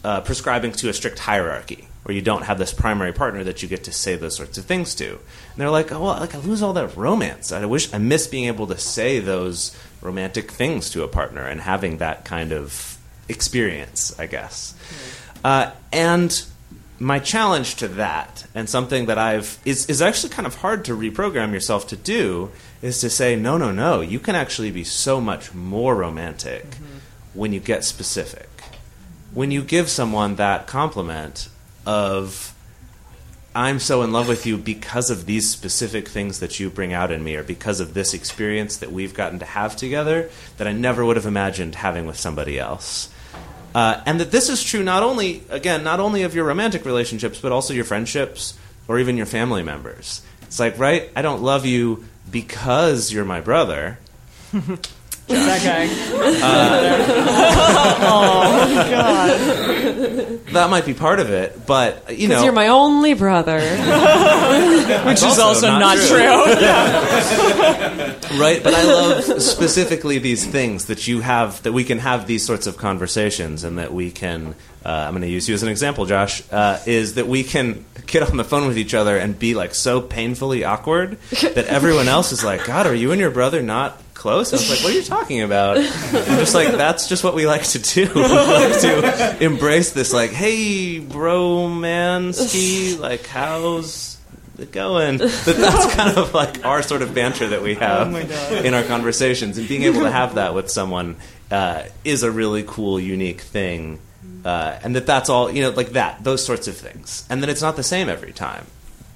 uh, 0.04 0.22
prescribing 0.22 0.72
to 0.72 0.90
a 0.90 0.94
strict 0.94 1.20
hierarchy 1.20 1.88
or 2.06 2.14
you 2.14 2.22
don't 2.22 2.44
have 2.44 2.58
this 2.58 2.72
primary 2.72 3.12
partner 3.12 3.44
that 3.44 3.62
you 3.62 3.68
get 3.68 3.84
to 3.84 3.92
say 3.92 4.16
those 4.16 4.36
sorts 4.36 4.58
of 4.58 4.66
things 4.66 4.96
to. 4.96 5.10
And 5.10 5.20
they're 5.58 5.70
like, 5.70 5.92
"Oh, 5.92 6.02
well, 6.02 6.20
like 6.20 6.36
I 6.36 6.38
lose 6.40 6.62
all 6.62 6.74
that 6.74 6.96
romance. 6.96 7.52
I 7.52 7.66
wish 7.66 7.94
I 7.94 7.98
miss 7.98 8.28
being 8.28 8.46
able 8.46 8.68
to 8.68 8.78
say 8.78 9.20
those 9.20 9.78
romantic 10.02 10.52
things 10.52 10.90
to 10.92 11.04
a 11.04 11.08
partner 11.08 11.42
and 11.46 11.60
having 11.60 11.98
that 11.98 12.24
kind 12.24 12.52
of 12.52 12.98
experience, 13.28 14.18
I 14.20 14.28
guess." 14.28 14.74
Uh, 15.44 15.72
and 15.92 16.44
my 17.00 17.20
challenge 17.20 17.76
to 17.76 17.88
that, 17.90 18.46
and 18.56 18.68
something 18.70 19.06
that 19.06 19.18
I've 19.18 19.60
is 19.66 19.86
is 19.88 20.02
actually 20.02 20.30
kind 20.30 20.48
of 20.48 20.56
hard 20.56 20.86
to 20.86 20.98
reprogram 20.98 21.54
yourself 21.54 21.88
to 21.90 21.96
do, 21.96 22.52
is 22.82 23.00
to 23.02 23.10
say, 23.10 23.36
no, 23.36 23.58
no, 23.58 23.72
no. 23.72 24.02
You 24.02 24.20
can 24.20 24.36
actually 24.36 24.72
be 24.72 24.84
so 24.84 25.22
much 25.22 25.54
more 25.54 25.96
romantic 25.96 26.72
mm-hmm. 26.72 26.98
when 27.34 27.54
you 27.54 27.60
get 27.60 27.84
specific. 27.84 28.50
When 29.34 29.52
you 29.52 29.62
give 29.62 29.90
someone 29.90 30.38
that 30.38 30.66
compliment 30.66 31.50
of, 31.86 32.56
I'm 33.54 33.80
so 33.80 34.02
in 34.02 34.12
love 34.12 34.28
with 34.28 34.48
you 34.48 34.58
because 34.58 35.12
of 35.12 35.28
these 35.28 35.50
specific 35.50 36.08
things 36.08 36.40
that 36.40 36.60
you 36.60 36.70
bring 36.72 36.94
out 36.94 37.12
in 37.12 37.24
me, 37.24 37.36
or 37.36 37.44
because 37.44 37.80
of 37.80 37.94
this 37.94 38.16
experience 38.16 38.78
that 38.78 38.92
we've 38.92 39.14
gotten 39.14 39.38
to 39.40 39.46
have 39.46 39.76
together 39.76 40.32
that 40.58 40.68
I 40.68 40.74
never 40.74 41.06
would 41.06 41.16
have 41.16 41.28
imagined 41.28 41.76
having 41.76 42.08
with 42.08 42.18
somebody 42.18 42.58
else. 42.58 43.10
Uh, 43.76 44.02
and 44.06 44.20
that 44.20 44.32
this 44.32 44.50
is 44.50 44.64
true 44.64 44.84
not 44.84 45.04
only, 45.04 45.44
again, 45.50 45.84
not 45.84 46.00
only 46.00 46.24
of 46.24 46.34
your 46.34 46.46
romantic 46.46 46.86
relationships, 46.86 47.40
but 47.40 47.52
also 47.52 47.74
your 47.74 47.86
friendships 47.86 48.58
or 48.88 49.00
even 49.00 49.18
your 49.18 49.26
family 49.26 49.64
members. 49.64 50.22
It's 50.44 50.60
like, 50.60 50.78
right? 50.80 51.12
I 51.16 51.22
don't 51.22 51.42
love 51.42 51.66
you 51.66 52.06
because 52.32 53.12
you're 53.12 53.26
my 53.26 53.42
brother. 53.42 54.00
that 55.28 55.64
guy. 55.64 55.88
oh 58.10 58.88
God! 58.90 60.34
That 60.48 60.70
might 60.70 60.86
be 60.86 60.94
part 60.94 61.20
of 61.20 61.30
it, 61.30 61.68
but 61.68 62.18
you 62.18 62.30
know, 62.30 62.42
you're 62.42 62.54
my 62.54 62.70
only 62.70 63.14
brother. 63.14 63.60
Which 65.06 65.22
is 65.22 65.40
also 65.40 65.68
not 65.68 65.98
true. 65.98 66.18
right? 68.40 68.64
But 68.64 68.74
I 68.74 68.84
love 68.84 69.42
specifically 69.42 70.20
these 70.20 70.46
things 70.46 70.86
that 70.86 71.06
you 71.06 71.20
have, 71.20 71.62
that 71.64 71.74
we 71.74 71.84
can 71.84 72.00
have 72.00 72.28
these 72.28 72.46
sorts 72.46 72.66
of 72.66 72.78
conversations, 72.78 73.66
and 73.66 73.78
that 73.78 73.94
we 73.94 74.10
can. 74.10 74.56
Uh, 74.86 74.90
I'm 74.90 75.12
going 75.12 75.22
to 75.24 75.28
use 75.28 75.50
you 75.50 75.56
as 75.56 75.64
an 75.64 75.70
example, 75.70 76.06
Josh. 76.06 76.42
Uh, 76.50 76.80
is 76.86 77.16
that 77.16 77.28
we 77.28 77.44
can 77.44 77.84
get 78.06 78.24
on 78.24 78.38
the 78.38 78.46
phone 78.46 78.70
with 78.70 78.78
each 78.78 78.94
other 78.94 79.18
and 79.18 79.38
be 79.38 79.54
like 79.54 79.76
so 79.76 80.00
painfully 80.00 80.64
awkward 80.64 81.20
that 81.32 81.66
everyone 81.68 82.08
else 82.08 82.32
is 82.32 82.42
like, 82.42 82.64
"God, 82.66 82.88
are 82.88 82.96
you 82.96 83.12
and 83.12 83.20
your 83.20 83.32
brother 83.32 83.62
not 83.62 84.02
close?" 84.18 84.52
I 84.52 84.58
was 84.58 84.70
like, 84.70 84.80
"What 84.80 84.94
are 84.94 84.96
you 84.98 85.04
talking 85.04 85.42
about?" 85.42 85.78
I'm 85.78 86.40
just 86.40 86.56
like, 86.56 86.70
"That's 86.70 87.08
just 87.08 87.24
what 87.24 87.36
we 87.36 87.46
like 87.46 87.64
to 87.64 87.80
do. 87.80 88.12
we 88.16 88.22
like 88.22 88.82
to 88.82 89.38
embrace 89.44 89.92
this, 89.92 90.12
like, 90.12 90.32
hey, 90.32 91.00
bro, 91.00 91.70
man, 91.70 92.34
ski, 92.34 92.98
like, 92.98 93.26
how's 93.28 94.18
it 94.58 94.72
going?" 94.72 95.20
That 95.20 95.56
that's 95.58 95.96
kind 95.96 96.18
of 96.18 96.34
like 96.34 96.66
our 96.66 96.82
sort 96.82 97.02
of 97.02 97.14
banter 97.14 97.48
that 97.50 97.62
we 97.62 97.76
have 97.76 98.14
Oh 98.14 98.56
in 98.64 98.74
our 98.74 98.84
conversations, 98.84 99.58
and 99.58 99.68
being 99.68 99.84
able 99.84 100.02
to 100.02 100.12
have 100.12 100.36
that 100.36 100.54
with 100.54 100.70
someone 100.70 101.16
uh, 101.52 101.84
is 102.04 102.24
a 102.24 102.32
really 102.32 102.64
cool, 102.68 103.00
unique 103.00 103.42
thing. 103.42 104.00
Uh, 104.44 104.80
and 104.84 104.96
that 104.96 105.06
that's 105.06 105.30
all 105.30 105.52
you 105.52 105.62
know, 105.62 105.70
like 105.72 105.90
that, 105.90 106.24
those 106.24 106.46
sorts 106.46 106.68
of 106.68 106.78
things, 106.78 107.26
and 107.30 107.42
then 107.42 107.50
it's 107.50 107.62
not 107.62 107.76
the 107.76 107.84
same 107.84 108.08
every 108.08 108.32
time, 108.32 108.66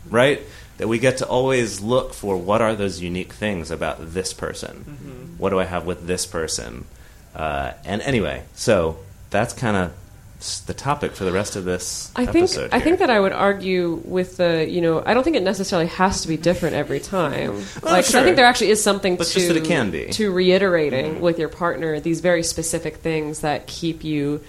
right? 0.09 0.41
That 0.81 0.87
we 0.87 0.97
get 0.97 1.17
to 1.19 1.27
always 1.27 1.79
look 1.79 2.11
for 2.11 2.35
what 2.35 2.59
are 2.59 2.73
those 2.73 2.99
unique 3.01 3.33
things 3.33 3.69
about 3.69 3.97
this 4.15 4.33
person. 4.33 5.35
What 5.37 5.51
do 5.51 5.59
I 5.59 5.65
have 5.65 5.85
with 5.85 6.07
this 6.07 6.25
person? 6.25 6.85
Uh, 7.35 7.73
and 7.85 8.01
anyway, 8.01 8.41
so 8.55 8.97
that's 9.29 9.53
kind 9.53 9.77
of 9.77 9.93
the 10.65 10.73
topic 10.73 11.11
for 11.11 11.23
the 11.23 11.31
rest 11.31 11.55
of 11.55 11.65
this 11.65 12.09
I 12.15 12.25
think 12.25 12.45
episode. 12.45 12.69
I 12.73 12.79
think 12.79 12.97
that 12.97 13.11
I 13.11 13.19
would 13.19 13.31
argue 13.31 14.01
with 14.05 14.37
the 14.37 14.67
you 14.67 14.81
know 14.81 15.03
I 15.05 15.13
don't 15.13 15.23
think 15.23 15.35
it 15.35 15.43
necessarily 15.43 15.87
has 15.89 16.23
to 16.23 16.27
be 16.27 16.35
different 16.35 16.75
every 16.75 16.99
time. 16.99 17.57
like 17.57 17.63
'cause 17.83 17.85
I 17.93 18.01
sure. 18.01 18.23
think 18.23 18.35
there 18.37 18.47
actually 18.47 18.71
is 18.71 18.81
something 18.81 19.17
But 19.17 19.27
to 19.27 19.33
just 19.35 19.47
that 19.49 19.57
it 19.57 19.65
can 19.65 19.91
be. 19.91 20.07
to 20.13 20.31
reiterating 20.31 21.21
with 21.21 21.37
your 21.37 21.49
partner 21.49 21.99
these 21.99 22.21
very 22.21 22.41
specific 22.41 22.97
things 22.97 23.41
that 23.41 23.67
keep 23.67 24.03
you. 24.03 24.41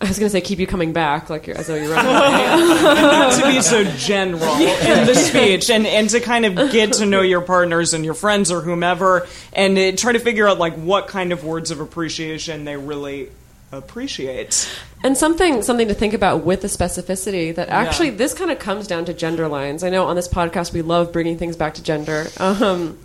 I 0.00 0.08
was 0.08 0.18
going 0.18 0.26
to 0.26 0.30
say 0.30 0.40
keep 0.42 0.58
you 0.58 0.66
coming 0.66 0.92
back, 0.92 1.30
like 1.30 1.46
you're, 1.46 1.56
as 1.56 1.68
though 1.68 1.74
you're 1.74 1.90
running 1.92 2.10
away. 2.14 3.02
Not 3.02 3.32
to 3.40 3.46
be 3.46 3.60
so 3.62 3.82
general 3.84 4.42
in 4.56 5.06
the 5.06 5.14
speech 5.14 5.70
and, 5.70 5.86
and 5.86 6.10
to 6.10 6.20
kind 6.20 6.44
of 6.44 6.70
get 6.70 6.92
to 6.94 7.06
know 7.06 7.22
your 7.22 7.40
partners 7.40 7.94
and 7.94 8.04
your 8.04 8.12
friends 8.14 8.50
or 8.52 8.60
whomever 8.60 9.26
and 9.54 9.78
uh, 9.78 9.92
try 9.96 10.12
to 10.12 10.18
figure 10.18 10.46
out 10.46 10.58
like 10.58 10.74
what 10.74 11.08
kind 11.08 11.32
of 11.32 11.44
words 11.44 11.70
of 11.70 11.80
appreciation 11.80 12.64
they 12.66 12.76
really 12.76 13.30
appreciate. 13.72 14.68
And 15.02 15.16
something 15.16 15.62
something 15.62 15.88
to 15.88 15.94
think 15.94 16.14
about 16.14 16.44
with 16.44 16.62
the 16.62 16.68
specificity 16.68 17.54
that 17.54 17.68
actually 17.68 18.10
Yeah. 18.10 18.16
this 18.16 18.34
kind 18.34 18.50
of 18.50 18.58
comes 18.58 18.86
down 18.86 19.04
to 19.06 19.14
gender 19.14 19.48
lines. 19.48 19.82
I 19.82 19.90
know 19.90 20.06
on 20.06 20.16
this 20.16 20.28
podcast 20.28 20.72
we 20.72 20.82
love 20.82 21.12
bringing 21.12 21.38
things 21.38 21.56
back 21.56 21.74
to 21.74 21.82
gender. 21.82 22.26
Um, 22.38 22.98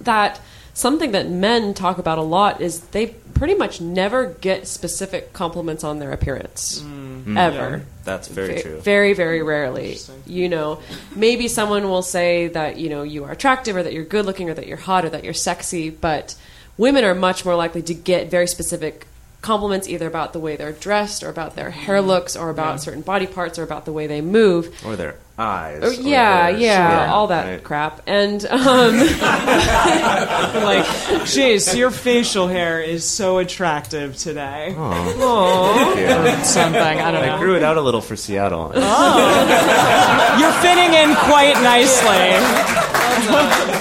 that 0.00 0.40
something 0.74 1.12
that 1.12 1.28
men 1.28 1.74
talk 1.74 1.98
about 1.98 2.18
a 2.18 2.22
lot 2.22 2.60
is 2.60 2.80
they 2.80 3.08
pretty 3.34 3.54
much 3.54 3.80
never 3.80 4.26
get 4.26 4.66
specific 4.66 5.32
compliments 5.32 5.84
on 5.84 5.98
their 5.98 6.12
appearance 6.12 6.80
mm. 6.80 7.24
Mm. 7.24 7.38
ever. 7.38 7.86
that's 8.04 8.28
very 8.28 8.54
Ve- 8.54 8.62
true. 8.62 8.80
Very, 8.80 9.14
very 9.14 9.42
rarely. 9.42 9.98
You 10.26 10.48
know, 10.48 10.80
maybe 11.14 11.48
someone 11.48 11.88
will 11.88 12.02
say 12.02 12.48
that, 12.48 12.78
you 12.78 12.88
know, 12.88 13.02
you 13.02 13.24
are 13.24 13.32
attractive 13.32 13.76
or 13.76 13.82
that 13.82 13.92
you're 13.92 14.04
good 14.04 14.26
looking 14.26 14.50
or 14.50 14.54
that 14.54 14.66
you're 14.66 14.76
hot 14.76 15.04
or 15.04 15.10
that 15.10 15.24
you're 15.24 15.34
sexy, 15.34 15.90
but 15.90 16.34
women 16.76 17.04
are 17.04 17.14
much 17.14 17.44
more 17.44 17.54
likely 17.54 17.82
to 17.82 17.94
get 17.94 18.30
very 18.30 18.46
specific 18.46 19.06
compliments 19.42 19.88
either 19.88 20.06
about 20.06 20.32
the 20.32 20.38
way 20.38 20.56
they're 20.56 20.72
dressed 20.72 21.22
or 21.22 21.28
about 21.28 21.54
their 21.56 21.68
hair 21.70 22.00
looks 22.00 22.36
or 22.36 22.48
about 22.48 22.80
certain 22.80 23.02
body 23.02 23.26
parts 23.26 23.58
or 23.58 23.64
about 23.64 23.84
the 23.84 23.92
way 23.92 24.06
they 24.06 24.20
move. 24.20 24.72
or 24.86 24.94
their 24.96 25.16
eyes. 25.36 25.82
Or- 25.82 25.88
or 25.88 25.92
yeah, 25.92 26.50
their- 26.52 26.60
yeah, 26.60 27.12
all 27.12 27.26
that 27.26 27.46
right. 27.46 27.64
crap. 27.64 28.02
And 28.06 28.44
um, 28.46 28.96
Like, 30.62 30.84
jeez, 31.26 31.74
your 31.76 31.90
facial 31.90 32.46
hair 32.46 32.80
is 32.80 33.04
so 33.04 33.38
attractive 33.38 34.16
today. 34.16 34.74
Thank 34.76 35.98
you. 36.38 36.44
Something, 36.44 36.80
I 36.80 37.10
don't 37.10 37.24
I 37.28 37.38
grew 37.38 37.56
it 37.56 37.62
out 37.64 37.76
a 37.76 37.80
little 37.80 38.00
for 38.00 38.14
Seattle. 38.16 38.70
oh. 38.74 40.36
You're 40.38 40.52
fitting 40.62 40.94
in 40.94 41.14
quite 41.16 41.54
nicely. 41.62 42.30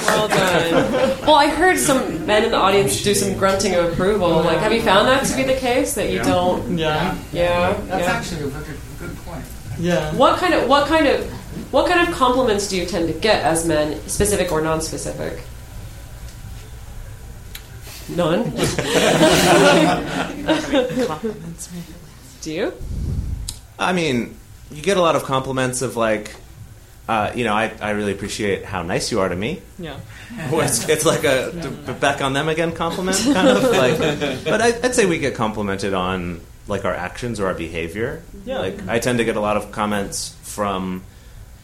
well 0.08 0.28
done. 0.28 0.92
Well, 0.92 1.01
I 1.24 1.50
heard 1.50 1.78
some 1.78 2.26
men 2.26 2.44
in 2.44 2.52
the 2.52 2.58
audience 2.58 3.04
do 3.04 3.14
some 3.14 3.38
grunting 3.38 3.76
of 3.76 3.92
approval. 3.92 4.30
Like, 4.30 4.60
have 4.60 4.74
you 4.74 4.82
found 4.82 5.08
that 5.08 5.26
to 5.26 5.36
be 5.36 5.44
the 5.44 5.56
case? 5.56 5.96
That 5.96 6.10
you 6.10 6.20
don't? 6.20 6.78
Yeah. 6.78 7.18
Yeah. 7.32 7.74
That's 7.86 8.06
yeah. 8.06 8.12
actually 8.12 8.44
a 8.44 8.48
very 8.48 8.78
good 9.00 9.16
point. 9.26 9.46
Yeah. 9.80 10.14
What 10.16 10.40
kind 10.40 10.54
of 10.54 10.68
what 10.68 10.88
kind 10.88 11.08
of 11.08 11.30
what 11.72 11.88
kind 11.88 12.08
of 12.08 12.14
compliments 12.14 12.68
do 12.68 12.78
you 12.78 12.86
tend 12.86 13.08
to 13.08 13.14
get 13.14 13.44
as 13.44 13.66
men, 13.66 14.08
specific 14.08 14.52
or 14.52 14.62
non-specific? 14.62 15.42
None. 18.10 18.44
do 22.42 22.52
you? 22.52 22.74
I 23.80 23.94
mean, 23.94 24.38
you 24.70 24.82
get 24.82 24.98
a 24.98 25.02
lot 25.02 25.16
of 25.16 25.24
compliments 25.24 25.82
of 25.82 25.96
like, 25.96 26.36
uh, 27.08 27.32
you 27.36 27.44
know, 27.44 27.54
I, 27.54 27.72
I 27.82 27.92
really 27.92 28.12
appreciate 28.12 28.64
how 28.64 28.84
nice 28.84 29.12
you 29.12 29.20
are 29.20 29.30
to 29.30 29.36
me. 29.36 29.62
Yeah. 29.78 30.00
it's, 30.32 30.88
it's 30.88 31.06
like 31.06 31.24
a 31.24 31.52
d- 31.52 31.94
back 31.94 32.22
on 32.22 32.34
them 32.34 32.48
again 32.48 32.72
compliment, 32.72 33.18
kind 33.34 33.48
of 33.50 33.64
like. 33.64 33.98
But 34.44 34.62
I, 34.62 34.68
I'd 34.84 34.96
say 34.96 35.06
we 35.06 35.20
get 35.20 35.36
complimented 35.36 35.94
on 35.94 36.42
like 36.68 36.86
our 36.86 36.94
actions 36.94 37.40
or 37.40 37.48
our 37.48 37.54
behavior. 37.54 38.24
Yeah. 38.46 38.60
Like 38.60 38.88
I 38.88 39.00
tend 39.00 39.18
to 39.18 39.26
get 39.26 39.36
a 39.36 39.42
lot 39.42 39.58
of 39.58 39.72
comments 39.72 40.36
from 40.44 41.04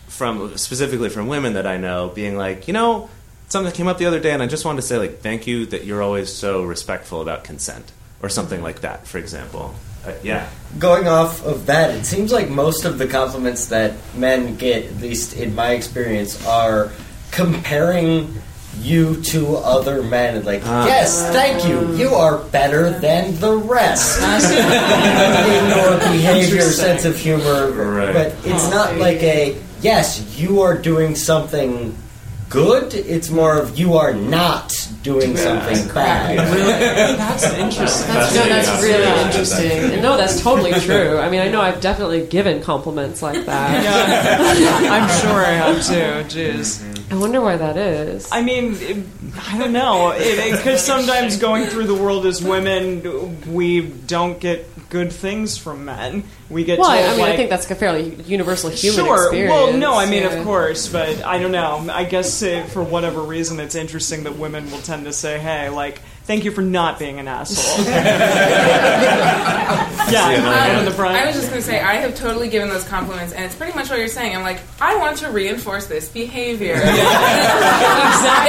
from 0.07 0.57
specifically 0.57 1.09
from 1.09 1.27
women 1.27 1.53
that 1.53 1.67
I 1.67 1.77
know, 1.77 2.09
being 2.09 2.37
like, 2.37 2.67
you 2.67 2.73
know, 2.73 3.09
something 3.49 3.71
came 3.73 3.87
up 3.87 3.97
the 3.99 4.05
other 4.05 4.19
day, 4.19 4.31
and 4.31 4.41
I 4.41 4.47
just 4.47 4.65
wanted 4.65 4.81
to 4.81 4.87
say 4.87 4.97
like, 4.97 5.19
thank 5.19 5.47
you 5.47 5.65
that 5.67 5.85
you're 5.85 6.01
always 6.01 6.33
so 6.33 6.63
respectful 6.63 7.21
about 7.21 7.43
consent. 7.43 7.91
or 8.21 8.29
something 8.29 8.63
like 8.63 8.81
that, 8.81 9.07
for 9.07 9.19
example. 9.19 9.75
Uh, 10.05 10.13
yeah. 10.23 10.49
Going 10.79 11.07
off 11.07 11.43
of 11.45 11.65
that, 11.67 11.95
it 11.95 12.05
seems 12.05 12.31
like 12.31 12.49
most 12.49 12.85
of 12.85 12.97
the 12.97 13.07
compliments 13.07 13.67
that 13.67 13.93
men 14.15 14.55
get, 14.57 14.85
at 14.85 14.97
least 14.97 15.35
in 15.35 15.55
my 15.55 15.71
experience, 15.71 16.45
are 16.45 16.91
comparing 17.31 18.33
you 18.79 19.21
to 19.23 19.55
other 19.57 20.03
men. 20.03 20.43
Like, 20.45 20.61
Ah. 20.65 20.85
yes, 20.85 21.21
thank 21.31 21.65
you. 21.67 21.95
You 21.95 22.09
are 22.13 22.37
better 22.37 22.91
than 22.99 23.39
the 23.39 23.57
rest. 23.57 24.19
in 24.51 25.77
your 25.77 25.97
behavior, 26.11 26.61
sense 26.61 27.03
of 27.05 27.17
humor. 27.17 27.71
Right. 27.71 28.13
But 28.13 28.35
it's 28.45 28.69
not 28.69 28.97
like 28.97 29.23
a, 29.23 29.57
yes, 29.81 30.37
you 30.37 30.61
are 30.61 30.77
doing 30.77 31.15
something 31.15 31.97
good. 32.49 32.93
It's 32.93 33.29
more 33.29 33.57
of 33.57 33.77
you 33.79 33.95
are 33.95 34.13
not 34.13 34.73
doing 35.07 35.37
something 35.37 35.87
bad. 35.93 36.37
That's 37.17 37.43
interesting. 37.63 38.13
That's, 38.13 38.35
no, 38.35 38.43
that's 38.49 38.67
Yeah. 38.67 38.81
really 38.81 39.03
Yeah. 39.03 39.25
interesting. 39.27 39.71
And 39.93 40.01
no, 40.01 40.17
that's 40.17 40.41
totally 40.41 40.73
true. 40.87 41.17
I 41.17 41.29
mean, 41.29 41.39
I 41.39 41.47
know 41.47 41.61
I've 41.61 41.79
definitely 41.79 42.25
given 42.27 42.61
compliments 42.61 43.21
like 43.21 43.45
that. 43.45 43.83
Yeah, 43.83 44.91
I'm 44.95 45.07
sure 45.21 45.39
I 45.45 45.51
have 45.63 45.77
too. 45.85 46.37
Jeez. 46.37 46.79
Mm-hmm. 46.83 46.96
I 47.09 47.15
wonder 47.15 47.39
why 47.39 47.55
that 47.55 47.77
is. 47.77 48.27
I 48.31 48.41
mean, 48.41 48.75
it- 48.79 49.05
I 49.47 49.57
don't 49.57 49.71
know. 49.71 50.13
Because 50.51 50.83
sometimes 50.83 51.37
going 51.37 51.67
through 51.67 51.87
the 51.87 51.95
world 51.95 52.25
as 52.25 52.43
women, 52.43 53.51
we 53.51 53.81
don't 53.81 54.39
get 54.39 54.67
good 54.89 55.11
things 55.11 55.57
from 55.57 55.85
men. 55.85 56.23
We 56.49 56.63
get 56.63 56.79
well, 56.79 56.89
told, 56.89 56.99
I, 56.99 57.07
I 57.07 57.11
mean, 57.11 57.19
like, 57.19 57.33
I 57.33 57.37
think 57.37 57.49
that's 57.49 57.69
a 57.69 57.75
fairly 57.75 58.15
universal 58.23 58.69
human 58.69 59.05
sure. 59.05 59.23
experience. 59.23 59.51
Well, 59.51 59.73
no, 59.77 59.95
I 59.95 60.05
mean, 60.05 60.23
yeah. 60.23 60.33
of 60.33 60.45
course, 60.45 60.87
but 60.87 61.23
I 61.23 61.39
don't 61.39 61.51
know. 61.51 61.87
I 61.91 62.03
guess 62.05 62.41
uh, 62.43 62.65
for 62.69 62.83
whatever 62.83 63.21
reason, 63.21 63.59
it's 63.59 63.75
interesting 63.75 64.23
that 64.23 64.37
women 64.37 64.69
will 64.71 64.79
tend 64.79 65.05
to 65.05 65.13
say, 65.13 65.39
"Hey, 65.39 65.69
like, 65.69 66.01
thank 66.27 66.43
you 66.45 66.51
for 66.51 66.61
not 66.61 66.99
being 66.99 67.19
an 67.19 67.27
asshole." 67.27 67.85
yeah, 70.11 70.29
another 70.31 70.79
in 70.79 70.85
the 70.85 70.91
front. 70.91 71.15
I 71.15 71.25
was 71.25 71.35
just 71.35 71.49
going 71.49 71.61
to 71.61 71.67
say, 71.67 71.79
I 71.81 71.95
have 71.95 72.15
totally 72.15 72.49
given 72.49 72.69
those 72.69 72.83
compliments, 72.87 73.33
and 73.33 73.43
it's 73.45 73.55
pretty 73.55 73.73
much 73.75 73.89
what 73.89 73.99
you're 73.99 74.07
saying. 74.07 74.35
I'm 74.35 74.43
like, 74.43 74.59
I 74.79 74.95
want 74.97 75.17
to 75.17 75.29
reinforce 75.31 75.87
this 75.87 76.09
behavior. 76.09 76.73
exactly, 76.75 76.91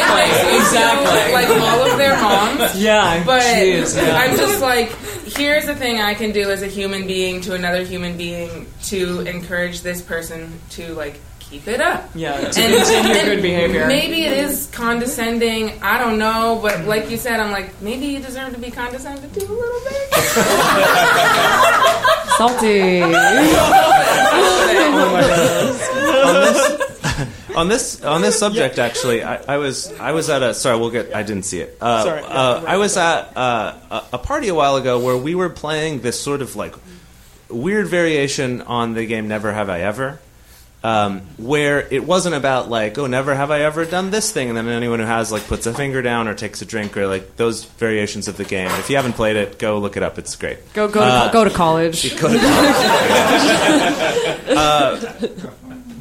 It 0.03 0.15
makes 0.15 0.43
me 0.45 0.51
feel 0.79 1.01
exactly. 1.01 1.33
Like 1.33 1.49
all 1.49 1.91
of 1.91 1.99
their 1.99 2.17
moms. 2.21 2.77
yeah, 2.81 3.25
But 3.25 3.43
jeez, 3.43 3.97
yeah. 3.97 4.17
I'm 4.17 4.37
just 4.37 4.61
like, 4.61 4.91
here's 5.37 5.67
the 5.67 5.75
thing 5.75 6.01
I 6.01 6.15
can 6.15 6.33
do 6.33 6.51
as 6.51 6.63
a 6.63 6.67
human 6.67 7.07
being 7.07 7.41
to 7.43 7.55
another 7.55 7.85
human 7.85 8.17
being 8.17 8.67
to 8.85 9.21
encourage 9.21 9.81
this 9.83 10.01
person 10.03 10.61
to 10.71 10.93
like 10.95 11.21
keep 11.51 11.67
it 11.69 11.81
up. 11.81 12.09
yeah, 12.15 12.37
to 12.39 12.47
And- 12.61 12.75
continue 12.75 13.15
and 13.21 13.29
good 13.29 13.43
behavior. 13.43 13.87
Maybe 13.87 14.25
it 14.25 14.33
is 14.33 14.69
condescending. 14.73 15.73
I 15.83 15.99
don't 15.99 16.19
know, 16.19 16.59
but 16.63 16.85
like 16.87 17.11
you 17.11 17.17
said, 17.17 17.41
I'm 17.41 17.51
like 17.51 17.81
maybe 17.83 18.07
you 18.07 18.21
deserve 18.21 18.53
to 18.55 18.61
be 18.61 18.71
condescended 18.71 19.33
to 19.35 19.41
a 19.41 19.43
little 19.43 19.81
bit. 19.85 20.13
salty. 22.39 23.03
on 27.57 27.67
this 27.69 28.03
on 28.05 28.23
this 28.23 28.39
subject 28.39 28.79
actually 28.79 29.23
I, 29.25 29.55
I 29.55 29.57
was 29.57 29.93
I 29.99 30.13
was 30.13 30.31
at 30.31 30.43
a 30.43 30.55
sorry 30.55 30.79
we'll 30.79 30.91
get 30.91 31.13
I 31.15 31.23
didn't 31.25 31.45
see 31.45 31.61
it 31.61 31.77
uh, 31.81 32.05
Sorry. 32.05 32.23
uh, 32.23 32.63
I 32.67 32.77
was 32.77 32.97
at 32.97 33.37
uh, 33.37 33.75
a, 33.91 34.05
a 34.15 34.19
party 34.19 34.49
a 34.49 34.55
while 34.55 34.77
ago 34.77 34.99
where 35.01 35.17
we 35.17 35.35
were 35.35 35.49
playing 35.49 36.01
this 36.01 36.21
sort 36.21 36.43
of 36.43 36.55
like 36.57 36.75
weird 37.49 37.89
variation 37.89 38.63
on 38.63 38.95
the 38.95 39.07
game 39.07 39.27
Never 39.29 39.53
Have 39.53 39.69
I 39.71 39.81
Ever 39.81 40.21
um, 40.85 41.21
where 41.39 41.81
it 41.93 42.05
wasn't 42.05 42.35
about 42.37 42.71
like 42.71 42.99
oh 42.99 43.07
never 43.07 43.35
have 43.35 43.51
I 43.51 43.63
ever 43.63 43.85
done 43.85 44.11
this 44.11 44.31
thing 44.31 44.49
and 44.49 44.57
then 44.57 44.69
anyone 44.69 45.01
who 45.01 45.07
has 45.07 45.33
like 45.33 45.47
puts 45.49 45.67
a 45.67 45.75
finger 45.75 46.03
down 46.03 46.29
or 46.29 46.35
takes 46.35 46.63
a 46.63 46.65
drink 46.65 46.97
or 46.97 47.07
like 47.09 47.37
those 47.37 47.65
variations 47.65 48.29
of 48.29 48.37
the 48.37 48.45
game. 48.45 48.71
If 48.79 48.89
you 48.89 48.97
haven't 48.97 49.15
played 49.15 49.37
it 49.37 49.59
go 49.59 49.79
look 49.81 49.97
it 49.97 50.03
up. 50.05 50.19
It's 50.19 50.37
great. 50.37 50.59
Go 50.75 50.87
go 50.87 51.01
to, 51.01 51.07
Uh, 51.07 51.33
go 51.33 51.43
to 51.45 51.51
college. 51.51 52.17
Go 52.21 52.29
to 52.29 52.39
Uh, 54.49 54.97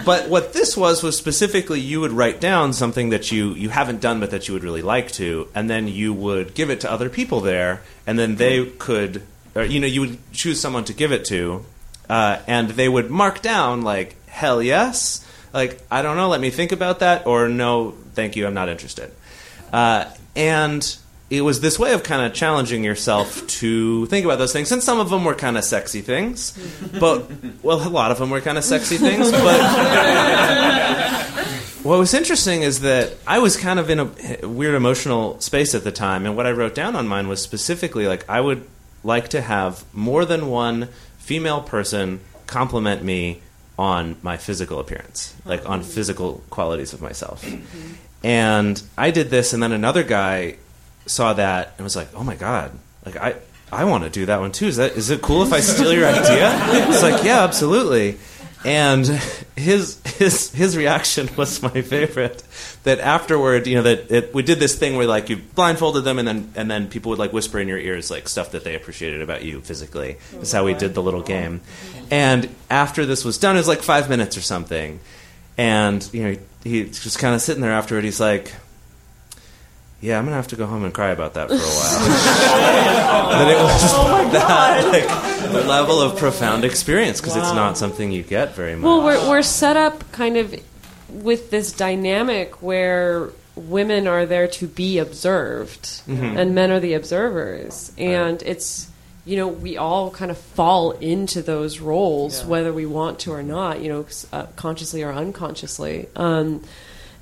but 0.06 0.30
what 0.30 0.54
this 0.54 0.78
was 0.78 1.04
was 1.04 1.18
specifically 1.18 1.80
you 1.80 2.00
would 2.02 2.12
write 2.12 2.40
down 2.40 2.72
something 2.74 3.10
that 3.10 3.32
you 3.32 3.54
you 3.56 3.70
haven't 3.70 4.00
done 4.00 4.20
but 4.20 4.32
that 4.32 4.48
you 4.48 4.54
would 4.54 4.64
really 4.64 4.82
like 4.82 5.12
to, 5.14 5.48
and 5.54 5.70
then 5.70 5.88
you 5.88 6.14
would 6.14 6.54
give 6.54 6.70
it 6.70 6.82
to 6.82 6.92
other 6.92 7.10
people 7.10 7.42
there, 7.42 7.82
and 8.06 8.18
then 8.18 8.36
they 8.38 8.66
could, 8.66 9.22
or, 9.54 9.64
you 9.64 9.80
know, 9.80 9.88
you 9.88 10.02
would 10.02 10.32
choose 10.32 10.60
someone 10.62 10.86
to 10.86 10.94
give 10.94 11.12
it 11.12 11.26
to, 11.26 11.66
uh, 12.10 12.40
and 12.48 12.70
they 12.70 12.88
would 12.88 13.10
mark 13.12 13.42
down 13.42 13.82
like 13.82 14.16
hell 14.38 14.62
yes, 14.62 15.26
like 15.54 15.82
I 15.90 16.02
don't 16.02 16.16
know, 16.16 16.30
let 16.30 16.40
me 16.40 16.52
think 16.52 16.72
about 16.72 17.00
that, 17.00 17.26
or 17.26 17.50
no, 17.50 17.96
thank 18.14 18.36
you, 18.36 18.46
I'm 18.48 18.54
not 18.54 18.70
interested, 18.70 19.12
uh, 19.74 20.06
and. 20.36 20.98
It 21.30 21.42
was 21.42 21.60
this 21.60 21.78
way 21.78 21.92
of 21.92 22.04
kind 22.04 22.26
of 22.26 22.34
challenging 22.34 22.86
yourself 22.86 23.46
to 23.60 24.06
think 24.06 24.24
about 24.24 24.38
those 24.38 24.54
things, 24.54 24.72
and 24.72 24.82
some 24.82 24.98
of 24.98 25.10
them 25.10 25.26
were 25.26 25.36
kind 25.36 25.58
of 25.58 25.66
sexy 25.66 26.00
things, 26.00 26.58
but 27.02 27.30
well, 27.62 27.86
a 27.86 27.90
lot 27.90 28.12
of 28.12 28.18
them 28.18 28.30
were 28.30 28.40
kind 28.40 28.58
of 28.58 28.64
sexy 28.64 28.96
things. 28.96 29.30
But 29.30 29.60
what 31.84 32.00
was 32.00 32.14
interesting 32.14 32.62
is 32.62 32.80
that 32.80 33.14
I 33.28 33.40
was 33.40 33.58
kind 33.58 33.78
of 33.78 33.90
in 33.90 34.00
a 34.00 34.48
weird 34.48 34.74
emotional 34.74 35.38
space 35.42 35.76
at 35.76 35.84
the 35.84 35.92
time, 35.92 36.26
and 36.26 36.38
what 36.38 36.46
I 36.46 36.52
wrote 36.52 36.74
down 36.74 36.96
on 36.96 37.10
mine 37.10 37.28
was 37.28 37.42
specifically 37.42 38.08
like 38.08 38.24
I 38.30 38.40
would 38.40 38.66
like 39.04 39.28
to 39.30 39.42
have 39.42 39.84
more 39.94 40.24
than 40.24 40.48
one 40.48 40.88
female 41.18 41.62
person 41.62 42.22
compliment 42.46 43.04
me 43.04 43.42
on 43.78 44.18
my 44.22 44.38
physical 44.38 44.80
appearance, 44.80 45.36
like 45.46 45.68
on 45.70 45.82
mm-hmm. 45.82 45.90
physical 45.90 46.44
qualities 46.50 46.94
of 46.94 47.02
myself. 47.02 47.44
Mm-hmm. 47.44 47.94
And 48.24 48.82
I 48.98 49.12
did 49.12 49.30
this, 49.30 49.54
and 49.54 49.62
then 49.62 49.72
another 49.72 50.04
guy 50.04 50.58
saw 51.06 51.34
that 51.34 51.74
and 51.78 51.84
was 51.84 51.96
like, 51.96 52.10
"Oh 52.16 52.24
my 52.24 52.36
god, 52.36 52.72
like 53.06 53.16
I." 53.18 53.36
I 53.70 53.84
want 53.84 54.06
to 54.06 54.10
do 54.10 54.28
that 54.28 54.40
one 54.40 54.54
too. 54.54 54.68
Is 54.68 54.78
that 54.78 54.94
is 54.94 55.10
it 55.10 55.22
cool 55.22 55.44
if 55.44 55.52
I 55.52 55.60
steal 55.60 55.92
your 55.92 56.08
idea? 56.08 56.58
It's 56.88 57.04
like, 57.04 57.26
yeah, 57.26 57.44
absolutely. 57.44 58.18
And 58.68 59.08
his 59.56 60.02
his 60.18 60.52
his 60.52 60.76
reaction 60.76 61.30
was 61.38 61.62
my 61.62 61.82
favorite. 61.82 62.44
That 62.84 63.00
afterward, 63.00 63.66
you 63.66 63.76
know, 63.76 63.84
that 63.84 64.12
it, 64.12 64.34
we 64.34 64.44
did 64.44 64.60
this 64.60 64.76
thing 64.76 64.98
where 64.98 65.08
like 65.08 65.30
you 65.30 65.38
blindfolded 65.38 66.04
them, 66.04 66.20
and 66.20 66.28
then 66.28 66.52
and 66.56 66.70
then 66.70 66.90
people 66.90 67.12
would 67.12 67.20
like 67.20 67.32
whisper 67.32 67.60
in 67.60 67.70
your 67.70 67.78
ears 67.78 68.12
like 68.12 68.28
stuff 68.28 68.52
that 68.52 68.66
they 68.66 68.76
appreciated 68.76 69.22
about 69.22 69.44
you 69.46 69.62
physically. 69.62 70.18
That's 70.34 70.52
how 70.52 70.66
we 70.66 70.74
did 70.74 70.94
the 70.96 71.02
little 71.02 71.24
game. 71.24 71.62
And 72.12 72.50
after 72.70 73.06
this 73.06 73.24
was 73.24 73.38
done, 73.38 73.56
it 73.56 73.60
was 73.60 73.70
like 73.70 73.82
five 73.82 74.10
minutes 74.10 74.36
or 74.36 74.42
something. 74.42 75.00
And 75.58 76.08
you 76.14 76.24
know, 76.24 76.38
he, 76.64 76.84
he 76.84 76.90
just 76.90 77.20
kind 77.20 77.34
of 77.34 77.42
sitting 77.42 77.62
there 77.62 77.72
afterward. 77.72 78.04
He's 78.04 78.20
like, 78.20 78.54
"Yeah, 80.02 80.18
I'm 80.20 80.26
gonna 80.26 80.36
have 80.36 80.48
to 80.50 80.56
go 80.56 80.66
home 80.66 80.84
and 80.86 80.94
cry 80.94 81.10
about 81.10 81.34
that 81.36 81.48
for 81.50 81.56
a 81.56 81.58
while." 81.58 82.00
that 83.32 83.48
it 83.52 83.58
was 83.62 83.94
Oh 83.96 84.30
that 84.32 85.52
like, 85.54 85.66
level 85.66 86.02
of 86.02 86.18
profound 86.18 86.64
experience 86.66 87.20
because 87.22 87.36
it's 87.36 87.54
not 87.54 87.78
something 87.78 88.12
you 88.12 88.24
get 88.24 88.56
very 88.56 88.76
much. 88.76 88.84
Well, 88.86 89.04
we're 89.04 89.30
we're 89.30 89.42
set 89.42 89.78
up 89.78 90.12
kind 90.12 90.38
of 90.38 90.54
with 91.10 91.50
this 91.52 91.72
dynamic 91.72 92.62
where 92.62 93.30
women 93.56 94.08
are 94.08 94.26
there 94.26 94.48
to 94.48 94.68
be 94.68 95.00
observed 95.00 95.84
Mm-hmm. 96.08 96.38
and 96.38 96.54
men 96.54 96.70
are 96.72 96.80
the 96.80 96.94
observers, 96.94 97.92
and 97.98 98.42
it's 98.44 98.88
you 99.26 99.36
know 99.38 99.48
we 99.48 99.78
all 99.78 100.10
kind 100.12 100.32
of 100.32 100.38
fall 100.38 100.92
into 100.92 101.42
those 101.42 101.80
roles 101.80 102.46
whether 102.46 102.72
we 102.72 102.86
want 102.86 103.20
to 103.20 103.32
or 103.34 103.44
not, 103.44 103.82
you 103.82 103.90
know, 103.90 104.06
uh, 104.32 104.46
consciously 104.56 105.02
or 105.04 105.12
unconsciously. 105.12 106.08
Um, 106.16 106.64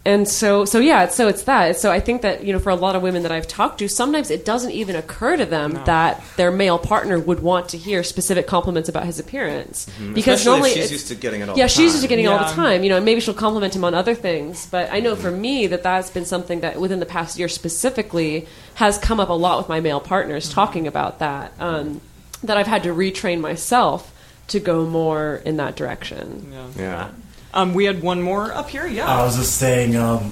and 0.06 0.28
so, 0.28 0.66
so 0.66 0.80
yeah, 0.80 1.08
so 1.08 1.28
it's 1.28 1.44
that. 1.44 1.78
So 1.78 1.92
I 1.92 2.00
think 2.00 2.22
that 2.22 2.44
you 2.44 2.54
know, 2.54 2.60
for 2.60 2.70
a 2.70 2.76
lot 2.76 2.96
of 2.96 3.02
women 3.02 3.24
that 3.24 3.32
I've 3.32 3.48
talked 3.48 3.80
to, 3.80 3.88
sometimes 3.88 4.30
it 4.30 4.46
doesn't 4.46 4.72
even 4.72 4.96
occur 4.96 5.36
to 5.36 5.46
them 5.46 5.74
that 5.86 6.24
their 6.38 6.52
male 6.52 6.78
partner 6.78 7.20
would 7.20 7.40
want 7.40 7.70
to 7.70 7.78
hear 7.78 8.04
specific 8.04 8.46
compliments 8.46 8.88
about 8.88 9.06
his 9.06 9.20
appearance 9.20 9.86
because 9.86 9.96
Mm-hmm. 9.96 10.18
Especially 10.18 10.46
normally 10.46 10.70
if 10.72 10.76
she's 10.76 10.92
used 10.92 11.08
to 11.08 11.16
getting 11.16 11.42
it 11.42 11.50
all 11.50 11.58
yeah, 11.58 11.66
the 11.66 11.70
she's 11.70 11.80
used 11.94 11.96
to 11.96 12.02
time. 12.04 12.10
getting 12.10 12.26
it 12.26 12.28
all 12.28 12.38
the 12.38 12.54
time. 12.54 12.84
You 12.84 12.90
know, 12.90 12.98
and 12.98 13.06
maybe 13.06 13.20
she'll 13.20 13.34
compliment 13.34 13.76
him 13.76 13.84
on 13.84 13.96
other 13.96 14.14
things. 14.14 14.68
But 14.68 14.92
I 14.92 15.00
know 15.00 15.16
for 15.16 15.32
me 15.32 15.66
that 15.68 15.82
that's 15.82 16.12
been 16.12 16.26
something 16.26 16.60
that 16.60 16.80
within 16.80 17.00
the 17.00 17.06
past 17.08 17.40
year 17.40 17.48
specifically 17.50 18.48
has 18.76 18.98
come 19.00 19.20
up 19.20 19.30
a 19.30 19.34
lot 19.34 19.58
with 19.58 19.70
my 19.70 19.80
male 19.80 20.00
partners 20.00 20.50
talking 20.50 20.86
about 20.88 21.20
that. 21.20 21.54
Um, 21.60 22.02
that 22.44 22.58
I've 22.58 22.68
had 22.68 22.84
to 22.84 22.90
retrain 22.90 23.40
myself 23.40 24.14
to 24.50 24.60
go 24.60 24.86
more 24.86 25.42
in 25.46 25.58
that 25.58 25.76
direction. 25.76 26.52
yeah. 26.52 26.68
yeah. 26.78 27.10
Um, 27.56 27.74
we 27.74 27.86
had 27.86 28.02
one 28.02 28.22
more 28.22 28.54
up 28.54 28.70
here. 28.70 28.86
Yeah. 28.86 29.08
I 29.08 29.24
was 29.24 29.38
just 29.38 29.58
saying, 29.58 29.96
um, 29.96 30.32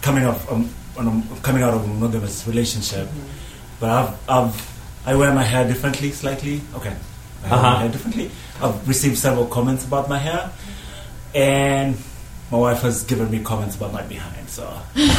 coming 0.00 0.24
off, 0.24 0.50
um, 0.50 0.70
I'm 0.98 1.22
coming 1.42 1.62
out 1.62 1.74
of 1.74 1.84
a 1.84 1.86
monogamous 1.86 2.46
relationship, 2.46 3.08
but 3.78 3.90
I've, 3.90 4.28
I've, 4.30 4.70
I 5.06 5.14
wear 5.16 5.34
my 5.34 5.42
hair 5.42 5.66
differently, 5.68 6.12
slightly. 6.12 6.62
Okay, 6.76 6.96
I 7.44 7.48
wear 7.50 7.52
Uh-huh. 7.52 7.62
my 7.74 7.78
hair 7.80 7.88
differently. 7.92 8.30
I've 8.62 8.88
received 8.88 9.18
several 9.18 9.46
comments 9.46 9.84
about 9.84 10.08
my 10.08 10.18
hair, 10.18 10.50
and 11.34 11.96
my 12.50 12.58
wife 12.58 12.80
has 12.82 13.02
given 13.04 13.30
me 13.30 13.40
comments 13.40 13.76
about 13.76 13.92
my 13.92 14.02
behind. 14.02 14.33
So 14.54 14.62
And 14.94 15.10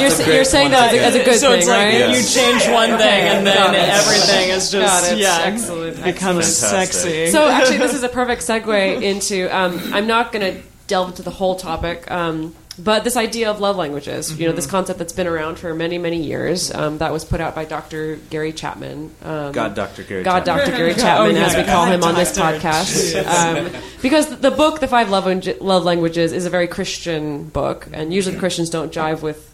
you're, 0.00 0.12
a 0.12 0.16
great 0.16 0.26
you're 0.34 0.44
saying 0.44 0.70
that 0.70 0.94
as 0.94 0.94
a, 0.94 1.04
as 1.04 1.14
a 1.16 1.24
good 1.24 1.40
so 1.40 1.50
thing, 1.50 1.58
it's 1.58 1.68
like 1.68 1.76
right? 1.76 1.94
Yeah. 1.94 2.16
you 2.16 2.22
change 2.22 2.68
one 2.72 2.90
thing 2.98 3.00
and 3.00 3.46
then 3.46 3.56
Got 3.56 3.74
it. 3.74 3.88
everything 3.88 4.50
is 4.50 4.70
just 4.70 5.02
Got 5.04 5.12
it. 5.12 5.18
yeah 5.18 5.40
Excellent. 5.44 6.02
becomes 6.04 6.60
Fantastic. 6.60 6.92
sexy. 7.02 7.26
So 7.32 7.48
actually, 7.48 7.78
this 7.78 7.94
is 7.98 8.02
a 8.04 8.08
perfect 8.08 8.42
segue 8.42 9.02
into. 9.02 9.48
Um, 9.56 9.80
I'm 9.92 10.06
not 10.06 10.30
going 10.32 10.54
to 10.54 10.60
delve 10.86 11.08
into 11.10 11.22
the 11.22 11.30
whole 11.30 11.56
topic, 11.56 12.08
um, 12.10 12.54
but 12.78 13.04
this 13.04 13.16
idea 13.16 13.50
of 13.50 13.60
love 13.60 13.76
languages, 13.76 14.30
you 14.32 14.44
know, 14.46 14.50
Mm-hmm. 14.50 14.56
this 14.56 14.66
concept 14.66 14.98
that's 14.98 15.12
been 15.12 15.26
around 15.26 15.58
for 15.58 15.74
many, 15.74 15.96
many 15.98 16.22
years, 16.22 16.72
um, 16.74 16.98
that 16.98 17.12
was 17.12 17.24
put 17.24 17.40
out 17.40 17.54
by 17.54 17.64
Dr. 17.64 18.16
Gary 18.30 18.52
Chapman. 18.52 19.10
Um, 19.22 19.52
God, 19.52 19.74
Dr. 19.74 20.02
Gary 20.02 20.22
God, 20.24 20.44
Chapman. 20.44 20.66
Dr. 20.66 20.76
Gary 20.76 20.90
Oh, 20.94 20.94
Chapman, 20.96 21.36
yeah. 21.36 21.46
as 21.46 21.56
we 21.56 21.62
call 21.64 21.86
him 21.86 22.02
on 22.02 22.14
this 22.14 22.34
Doctor. 22.34 22.58
podcast. 22.68 23.24
Um, 23.26 23.82
because 24.02 24.36
the 24.38 24.50
book, 24.50 24.80
The 24.80 24.88
Five 24.88 25.10
Love, 25.10 25.24
Langu- 25.24 25.60
love 25.60 25.84
Languages, 25.84 26.32
is 26.32 26.46
a 26.46 26.50
very 26.50 26.66
Christian 26.66 27.44
book, 27.44 27.88
and 27.92 28.12
usually 28.12 28.36
Christians 28.38 28.70
don't 28.70 28.92
jive 28.92 29.22
with 29.22 29.50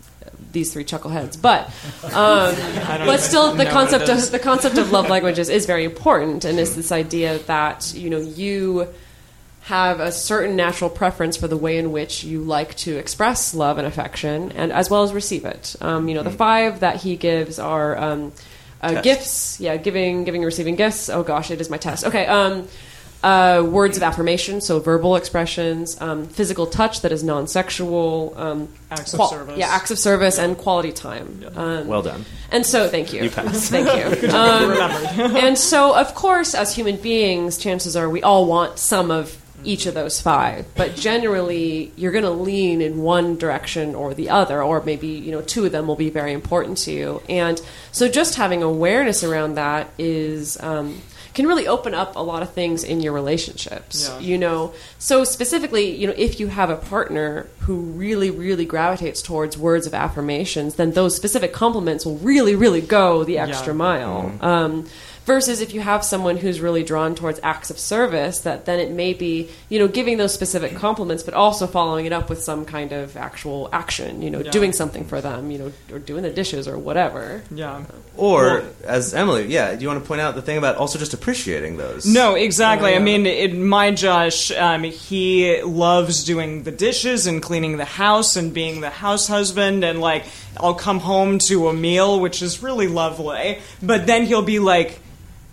these 0.52 0.72
three 0.72 0.84
chuckleheads. 0.84 1.40
But 1.40 1.66
um, 2.12 2.54
but 3.06 3.18
still, 3.20 3.54
the 3.54 3.66
concept 3.66 4.08
of 4.08 4.30
the 4.32 4.38
concept 4.40 4.78
of 4.78 4.90
love 4.90 5.08
languages 5.08 5.48
is 5.48 5.66
very 5.66 5.84
important, 5.84 6.44
and 6.44 6.58
it's 6.58 6.74
this 6.74 6.90
idea 6.90 7.38
that 7.40 7.92
you 7.94 8.10
know 8.10 8.18
you 8.18 8.88
have 9.70 10.00
a 10.00 10.10
certain 10.12 10.56
natural 10.56 10.90
preference 10.90 11.36
for 11.36 11.46
the 11.48 11.56
way 11.56 11.78
in 11.78 11.92
which 11.92 12.24
you 12.24 12.42
like 12.42 12.74
to 12.76 12.96
express 12.98 13.54
love 13.54 13.78
and 13.78 13.86
affection, 13.86 14.50
and 14.52 14.72
as 14.72 14.90
well 14.90 15.02
as 15.04 15.12
receive 15.12 15.44
it. 15.44 15.76
Um, 15.80 16.08
you 16.08 16.14
know, 16.14 16.24
the 16.24 16.30
five 16.30 16.80
that 16.80 16.96
he 16.96 17.16
gives 17.16 17.58
are 17.58 17.96
um, 17.96 18.32
uh, 18.82 19.00
gifts, 19.00 19.60
yeah, 19.60 19.76
giving, 19.76 20.24
giving, 20.24 20.42
receiving 20.42 20.76
gifts. 20.76 21.08
Oh 21.08 21.22
gosh, 21.22 21.50
it 21.50 21.60
is 21.60 21.70
my 21.70 21.76
test. 21.78 22.04
Okay, 22.04 22.26
um, 22.26 22.66
uh, 23.22 23.62
words 23.64 23.96
of 23.98 24.02
affirmation, 24.02 24.60
so 24.62 24.80
verbal 24.80 25.14
expressions, 25.16 26.00
um, 26.00 26.24
physical 26.26 26.66
touch 26.66 27.02
that 27.02 27.12
is 27.12 27.22
non-sexual, 27.22 28.32
um, 28.36 28.68
Acts 28.90 29.12
of 29.14 29.28
service. 29.28 29.58
yeah, 29.58 29.68
acts 29.68 29.90
of 29.90 29.98
service, 29.98 30.38
and 30.38 30.56
quality 30.56 30.90
time. 30.90 31.44
Um, 31.54 31.86
Well 31.86 32.02
done. 32.02 32.24
and 32.50 32.64
so, 32.64 32.88
thank 32.88 33.12
you. 33.12 33.22
You 33.24 33.30
passed. 33.30 33.70
Thank 33.76 33.88
you. 34.22 34.28
Um, 34.34 34.72
and 35.36 35.58
so, 35.58 35.94
of 35.94 36.14
course, 36.14 36.54
as 36.54 36.74
human 36.74 36.96
beings, 36.96 37.58
chances 37.58 37.94
are 37.94 38.08
we 38.08 38.22
all 38.22 38.46
want 38.46 38.78
some 38.78 39.10
of 39.10 39.36
each 39.64 39.86
of 39.86 39.94
those 39.94 40.20
five. 40.20 40.66
But 40.74 40.96
generally, 40.96 41.92
you're 41.96 42.12
going 42.12 42.24
to 42.24 42.30
lean 42.30 42.80
in 42.80 42.98
one 43.02 43.36
direction 43.36 43.94
or 43.94 44.14
the 44.14 44.30
other, 44.30 44.62
or 44.62 44.82
maybe 44.82 45.08
you 45.08 45.32
know 45.32 45.42
two 45.42 45.64
of 45.66 45.72
them 45.72 45.86
will 45.86 45.96
be 45.96 46.10
very 46.10 46.32
important 46.32 46.78
to 46.78 46.92
you. 46.92 47.22
And 47.28 47.60
so, 47.92 48.08
just 48.08 48.34
having 48.36 48.62
awareness 48.62 49.22
around 49.24 49.54
that 49.54 49.90
is. 49.98 50.60
Um, 50.62 51.00
can 51.32 51.46
really 51.46 51.68
open 51.68 51.94
up 51.94 52.16
a 52.16 52.20
lot 52.20 52.42
of 52.42 52.52
things 52.54 52.82
in 52.82 52.98
your 53.00 53.12
relationships. 53.12 54.08
Yeah. 54.08 54.18
You 54.18 54.36
know, 54.36 54.74
so 54.98 55.22
specifically, 55.22 55.94
you 55.94 56.08
know, 56.08 56.14
if 56.16 56.40
you 56.40 56.48
have 56.48 56.70
a 56.70 56.76
partner 56.76 57.46
who 57.60 57.76
really, 57.76 58.30
really 58.32 58.64
gravitates 58.64 59.22
towards 59.22 59.56
words 59.56 59.86
of 59.86 59.94
affirmations, 59.94 60.74
then 60.74 60.90
those 60.90 61.14
specific 61.14 61.52
compliments 61.52 62.04
will 62.04 62.16
really, 62.18 62.56
really 62.56 62.80
go 62.80 63.22
the 63.22 63.38
extra 63.38 63.72
Yeah. 63.72 63.78
mile. 63.78 64.32
Um, 64.40 64.86
versus 65.26 65.60
if 65.60 65.72
you 65.74 65.80
have 65.80 66.04
someone 66.04 66.36
who's 66.36 66.60
really 66.60 66.82
drawn 66.82 67.14
towards 67.14 67.38
acts 67.42 67.70
of 67.70 67.78
service, 67.78 68.40
that 68.40 68.64
then 68.66 68.80
it 68.80 68.90
may 68.90 69.12
be, 69.14 69.48
you 69.68 69.78
know, 69.78 69.86
giving 69.86 70.16
those 70.18 70.34
specific 70.34 70.74
compliments, 70.76 71.22
but 71.22 71.34
also 71.34 71.66
following 71.66 72.06
it 72.06 72.12
up 72.12 72.28
with 72.28 72.42
some 72.42 72.64
kind 72.64 72.92
of 72.92 73.16
actual 73.16 73.68
action. 73.72 74.22
You 74.22 74.30
know, 74.30 74.40
Yeah. 74.40 74.50
doing 74.50 74.72
something 74.72 75.04
for 75.04 75.20
them. 75.20 75.50
You 75.50 75.58
know, 75.58 75.72
or 75.92 75.98
doing 75.98 76.22
the 76.22 76.30
dishes 76.30 76.66
or 76.66 76.78
whatever. 76.78 77.42
Yeah. 77.54 77.82
Or, 78.16 78.64
as 78.84 79.14
Emily, 79.14 79.46
yeah, 79.46 79.74
do 79.74 79.82
you 79.82 79.88
want 79.88 80.02
to 80.02 80.06
point 80.06 80.20
out 80.20 80.34
the 80.34 80.42
thing 80.42 80.58
about 80.58 80.76
also 80.76 80.98
just 80.98 81.14
appreciating 81.14 81.76
those? 81.78 82.04
No, 82.04 82.34
exactly. 82.34 82.94
I 82.94 82.98
mean, 82.98 83.24
in 83.26 83.66
my 83.66 83.92
Josh, 83.92 84.50
um, 84.52 84.82
he 84.82 85.62
loves 85.62 86.24
doing 86.24 86.64
the 86.64 86.70
dishes 86.72 87.26
and 87.26 87.42
cleaning 87.42 87.76
the 87.78 87.84
house 87.86 88.36
and 88.36 88.52
being 88.52 88.80
the 88.80 88.90
house 88.90 89.26
husband. 89.28 89.84
And 89.84 90.00
like, 90.00 90.24
I'll 90.58 90.74
come 90.74 90.98
home 90.98 91.38
to 91.48 91.68
a 91.68 91.72
meal, 91.72 92.20
which 92.20 92.42
is 92.42 92.62
really 92.62 92.88
lovely. 92.88 93.58
But 93.82 94.06
then 94.06 94.24
he'll 94.26 94.42
be 94.42 94.58
like, 94.58 94.98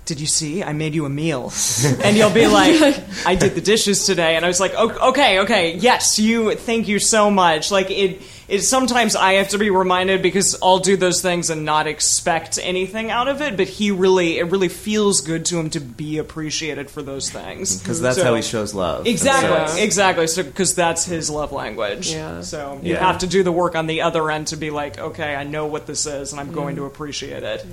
did 0.08 0.20
you 0.20 0.26
see? 0.28 0.64
I 0.64 0.74
made 0.74 0.96
you 0.96 1.06
a 1.06 1.10
meal. 1.10 1.52
and 2.04 2.18
you'll 2.18 2.34
be 2.34 2.48
like, 2.48 2.98
I 3.26 3.36
did 3.36 3.54
the 3.56 3.62
dishes 3.74 4.06
today. 4.06 4.36
And 4.36 4.44
I 4.44 4.48
was 4.48 4.60
like, 4.60 4.74
okay, 4.74 5.40
okay, 5.42 5.76
yes, 5.76 6.18
you, 6.18 6.56
thank 6.56 6.88
you 6.88 6.98
so 6.98 7.30
much. 7.30 7.70
Like, 7.70 7.92
it, 7.92 8.22
it, 8.48 8.62
sometimes 8.62 9.16
I 9.18 9.34
have 9.34 9.50
to 9.50 9.58
be 9.58 9.70
reminded 9.70 10.22
because 10.22 10.58
I'll 10.64 10.80
do 10.80 10.96
those 10.96 11.22
things 11.22 11.50
and 11.50 11.66
not 11.66 11.86
expect 11.88 12.58
anything 12.62 13.12
out 13.12 13.28
of 13.28 13.42
it, 13.42 13.58
but 13.58 13.68
he 13.68 13.92
really, 13.92 14.40
it 14.40 14.46
really 14.46 14.70
feels 14.70 15.20
good 15.20 15.44
to 15.48 15.60
him 15.60 15.70
to 15.72 15.82
be 15.82 16.18
appreciated 16.18 16.90
for 16.90 17.02
those 17.02 17.30
things. 17.30 17.76
Mm-hmm. 17.76 17.84
Because 17.84 18.02
that's 18.02 18.16
So- 18.18 18.24
how 18.24 18.34
he 18.36 18.42
shows 18.42 18.74
love. 18.74 19.06
Exactly, 19.06 19.50
Yeah. 19.78 19.84
exactly. 19.84 20.28
So, 20.28 20.44
because 20.44 20.74
that's 20.74 21.04
his 21.04 21.30
love 21.30 21.52
language. 21.52 22.12
Yeah. 22.14 22.42
So 22.42 22.80
you 22.82 22.94
Yeah. 22.94 23.06
have 23.06 23.20
to 23.20 23.28
do 23.28 23.44
the 23.44 23.52
work 23.52 23.76
on 23.76 23.88
the 23.88 24.02
other 24.02 24.32
end 24.32 24.48
to 24.48 24.56
be 24.56 24.70
like, 24.72 24.98
okay, 24.98 25.36
I 25.36 25.44
know 25.44 25.66
what 25.68 25.86
this 25.86 26.06
is, 26.06 26.32
and 26.32 26.40
I'm 26.40 26.54
going 26.54 26.78
to 26.78 26.86
appreciate 26.86 27.44
it. 27.44 27.66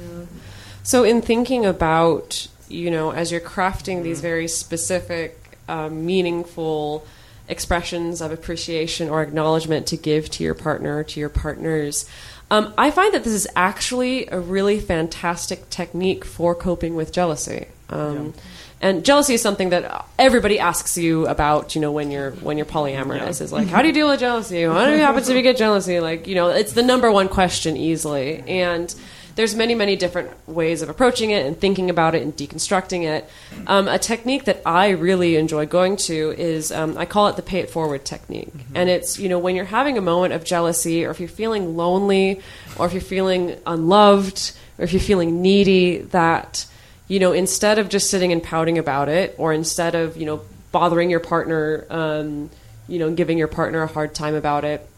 So, 0.84 1.02
in 1.02 1.22
thinking 1.22 1.64
about, 1.64 2.46
you 2.68 2.90
know, 2.90 3.10
as 3.10 3.32
you're 3.32 3.40
crafting 3.40 4.02
these 4.02 4.20
very 4.20 4.46
specific, 4.46 5.58
uh, 5.66 5.88
meaningful 5.88 7.06
expressions 7.48 8.20
of 8.20 8.30
appreciation 8.30 9.08
or 9.08 9.22
acknowledgement 9.22 9.86
to 9.88 9.96
give 9.96 10.30
to 10.30 10.44
your 10.44 10.54
partner 10.54 10.98
or 10.98 11.04
to 11.04 11.18
your 11.18 11.30
partners, 11.30 12.08
um, 12.50 12.72
I 12.76 12.90
find 12.90 13.14
that 13.14 13.24
this 13.24 13.32
is 13.32 13.48
actually 13.56 14.26
a 14.28 14.38
really 14.38 14.78
fantastic 14.78 15.70
technique 15.70 16.24
for 16.24 16.54
coping 16.54 16.94
with 16.94 17.12
jealousy. 17.12 17.66
Um, 17.88 18.34
And 18.82 19.02
jealousy 19.02 19.32
is 19.32 19.40
something 19.40 19.70
that 19.70 20.04
everybody 20.18 20.58
asks 20.58 20.98
you 20.98 21.26
about, 21.26 21.74
you 21.74 21.80
know, 21.80 21.90
when 21.90 22.10
you're 22.10 22.32
when 22.42 22.58
you're 22.58 22.66
polyamorous. 22.66 23.40
Is 23.40 23.50
like, 23.50 23.68
how 23.68 23.80
do 23.80 23.88
you 23.88 23.94
deal 23.94 24.08
with 24.10 24.20
jealousy? 24.20 24.66
What 24.66 24.90
happens 24.90 25.30
if 25.30 25.36
you 25.36 25.42
get 25.42 25.56
jealousy? 25.56 26.00
Like, 26.00 26.26
you 26.26 26.34
know, 26.34 26.50
it's 26.50 26.74
the 26.74 26.82
number 26.82 27.10
one 27.10 27.28
question 27.28 27.78
easily. 27.78 28.44
And 28.46 28.94
there's 29.34 29.54
many, 29.54 29.74
many 29.74 29.96
different 29.96 30.30
ways 30.48 30.82
of 30.82 30.88
approaching 30.88 31.30
it 31.30 31.44
and 31.44 31.58
thinking 31.58 31.90
about 31.90 32.14
it 32.14 32.22
and 32.22 32.36
deconstructing 32.36 33.02
it. 33.02 33.28
Um, 33.66 33.88
a 33.88 33.98
technique 33.98 34.44
that 34.44 34.62
I 34.64 34.90
really 34.90 35.36
enjoy 35.36 35.66
going 35.66 35.96
to 35.96 36.34
is 36.38 36.70
um, 36.70 36.96
I 36.96 37.04
call 37.04 37.28
it 37.28 37.36
the 37.36 37.42
pay 37.42 37.58
it 37.58 37.70
forward 37.70 38.04
technique. 38.04 38.52
And 38.74 38.88
it's, 38.88 39.18
you 39.18 39.28
know, 39.28 39.38
when 39.38 39.56
you're 39.56 39.64
having 39.64 39.98
a 39.98 40.00
moment 40.00 40.34
of 40.34 40.44
jealousy 40.44 41.04
or 41.04 41.10
if 41.10 41.18
you're 41.18 41.28
feeling 41.28 41.76
lonely 41.76 42.40
or 42.76 42.86
if 42.86 42.92
you're 42.92 43.02
feeling 43.02 43.56
unloved 43.66 44.52
or 44.78 44.84
if 44.84 44.92
you're 44.92 45.00
feeling 45.00 45.42
needy, 45.42 45.98
that, 45.98 46.66
you 47.08 47.18
know, 47.18 47.32
instead 47.32 47.78
of 47.78 47.88
just 47.88 48.10
sitting 48.10 48.32
and 48.32 48.42
pouting 48.42 48.78
about 48.78 49.08
it 49.08 49.34
or 49.38 49.52
instead 49.52 49.94
of, 49.94 50.16
you 50.16 50.26
know, 50.26 50.42
bothering 50.70 51.10
your 51.10 51.20
partner, 51.20 51.86
um, 51.90 52.50
you 52.88 52.98
know, 52.98 53.12
giving 53.12 53.38
your 53.38 53.48
partner 53.48 53.82
a 53.82 53.86
hard 53.86 54.14
time 54.14 54.34
about 54.34 54.64
it, 54.64 54.88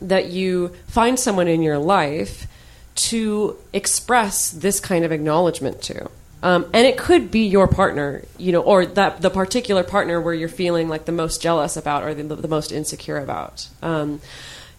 that 0.00 0.30
you 0.30 0.68
find 0.86 1.18
someone 1.18 1.48
in 1.48 1.62
your 1.62 1.78
life 1.78 2.46
to 2.94 3.56
express 3.72 4.50
this 4.50 4.80
kind 4.80 5.04
of 5.04 5.12
acknowledgement 5.12 5.82
to. 5.82 6.08
Um, 6.42 6.70
and 6.72 6.86
it 6.86 6.96
could 6.96 7.30
be 7.30 7.46
your 7.46 7.68
partner, 7.68 8.24
you 8.38 8.52
know, 8.52 8.62
or 8.62 8.86
that 8.86 9.20
the 9.20 9.30
particular 9.30 9.82
partner 9.82 10.20
where 10.20 10.32
you're 10.32 10.48
feeling 10.48 10.88
like 10.88 11.04
the 11.04 11.12
most 11.12 11.42
jealous 11.42 11.76
about 11.76 12.02
or 12.02 12.14
the, 12.14 12.34
the 12.34 12.48
most 12.48 12.72
insecure 12.72 13.18
about. 13.18 13.68
Um, 13.82 14.20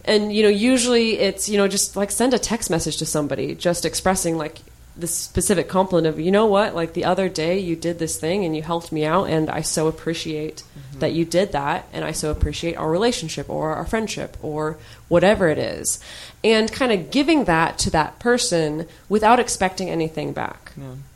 and 0.03 0.33
you 0.33 0.41
know, 0.41 0.49
usually 0.49 1.19
it's 1.19 1.47
you 1.47 1.57
know 1.57 1.67
just 1.67 1.95
like 1.95 2.09
send 2.09 2.33
a 2.33 2.39
text 2.39 2.71
message 2.71 2.97
to 2.97 3.05
somebody, 3.05 3.53
just 3.53 3.85
expressing 3.85 4.37
like 4.37 4.61
the 4.97 5.07
specific 5.07 5.69
compliment 5.69 6.07
of 6.07 6.19
you 6.19 6.31
know 6.31 6.47
what, 6.47 6.75
like 6.75 6.93
the 6.93 7.05
other 7.05 7.29
day 7.29 7.59
you 7.59 7.75
did 7.75 7.99
this 7.99 8.19
thing 8.19 8.43
and 8.43 8.55
you 8.55 8.63
helped 8.63 8.91
me 8.91 9.05
out, 9.05 9.29
and 9.29 9.49
I 9.49 9.61
so 9.61 9.87
appreciate 9.87 10.63
that 10.95 11.13
you 11.13 11.25
did 11.25 11.51
that, 11.51 11.87
and 11.93 12.03
I 12.03 12.11
so 12.11 12.31
appreciate 12.31 12.75
our 12.75 12.89
relationship 12.89 13.49
or 13.49 13.75
our 13.75 13.85
friendship 13.85 14.35
or 14.41 14.77
whatever 15.11 15.49
it 15.49 15.57
is, 15.57 15.99
and 16.43 16.71
kind 16.71 16.91
of 16.91 17.11
giving 17.11 17.43
that 17.45 17.77
to 17.79 17.89
that 17.91 18.17
person 18.19 18.87
without 19.09 19.39
expecting 19.39 19.89
anything 19.89 20.31
back. 20.33 20.71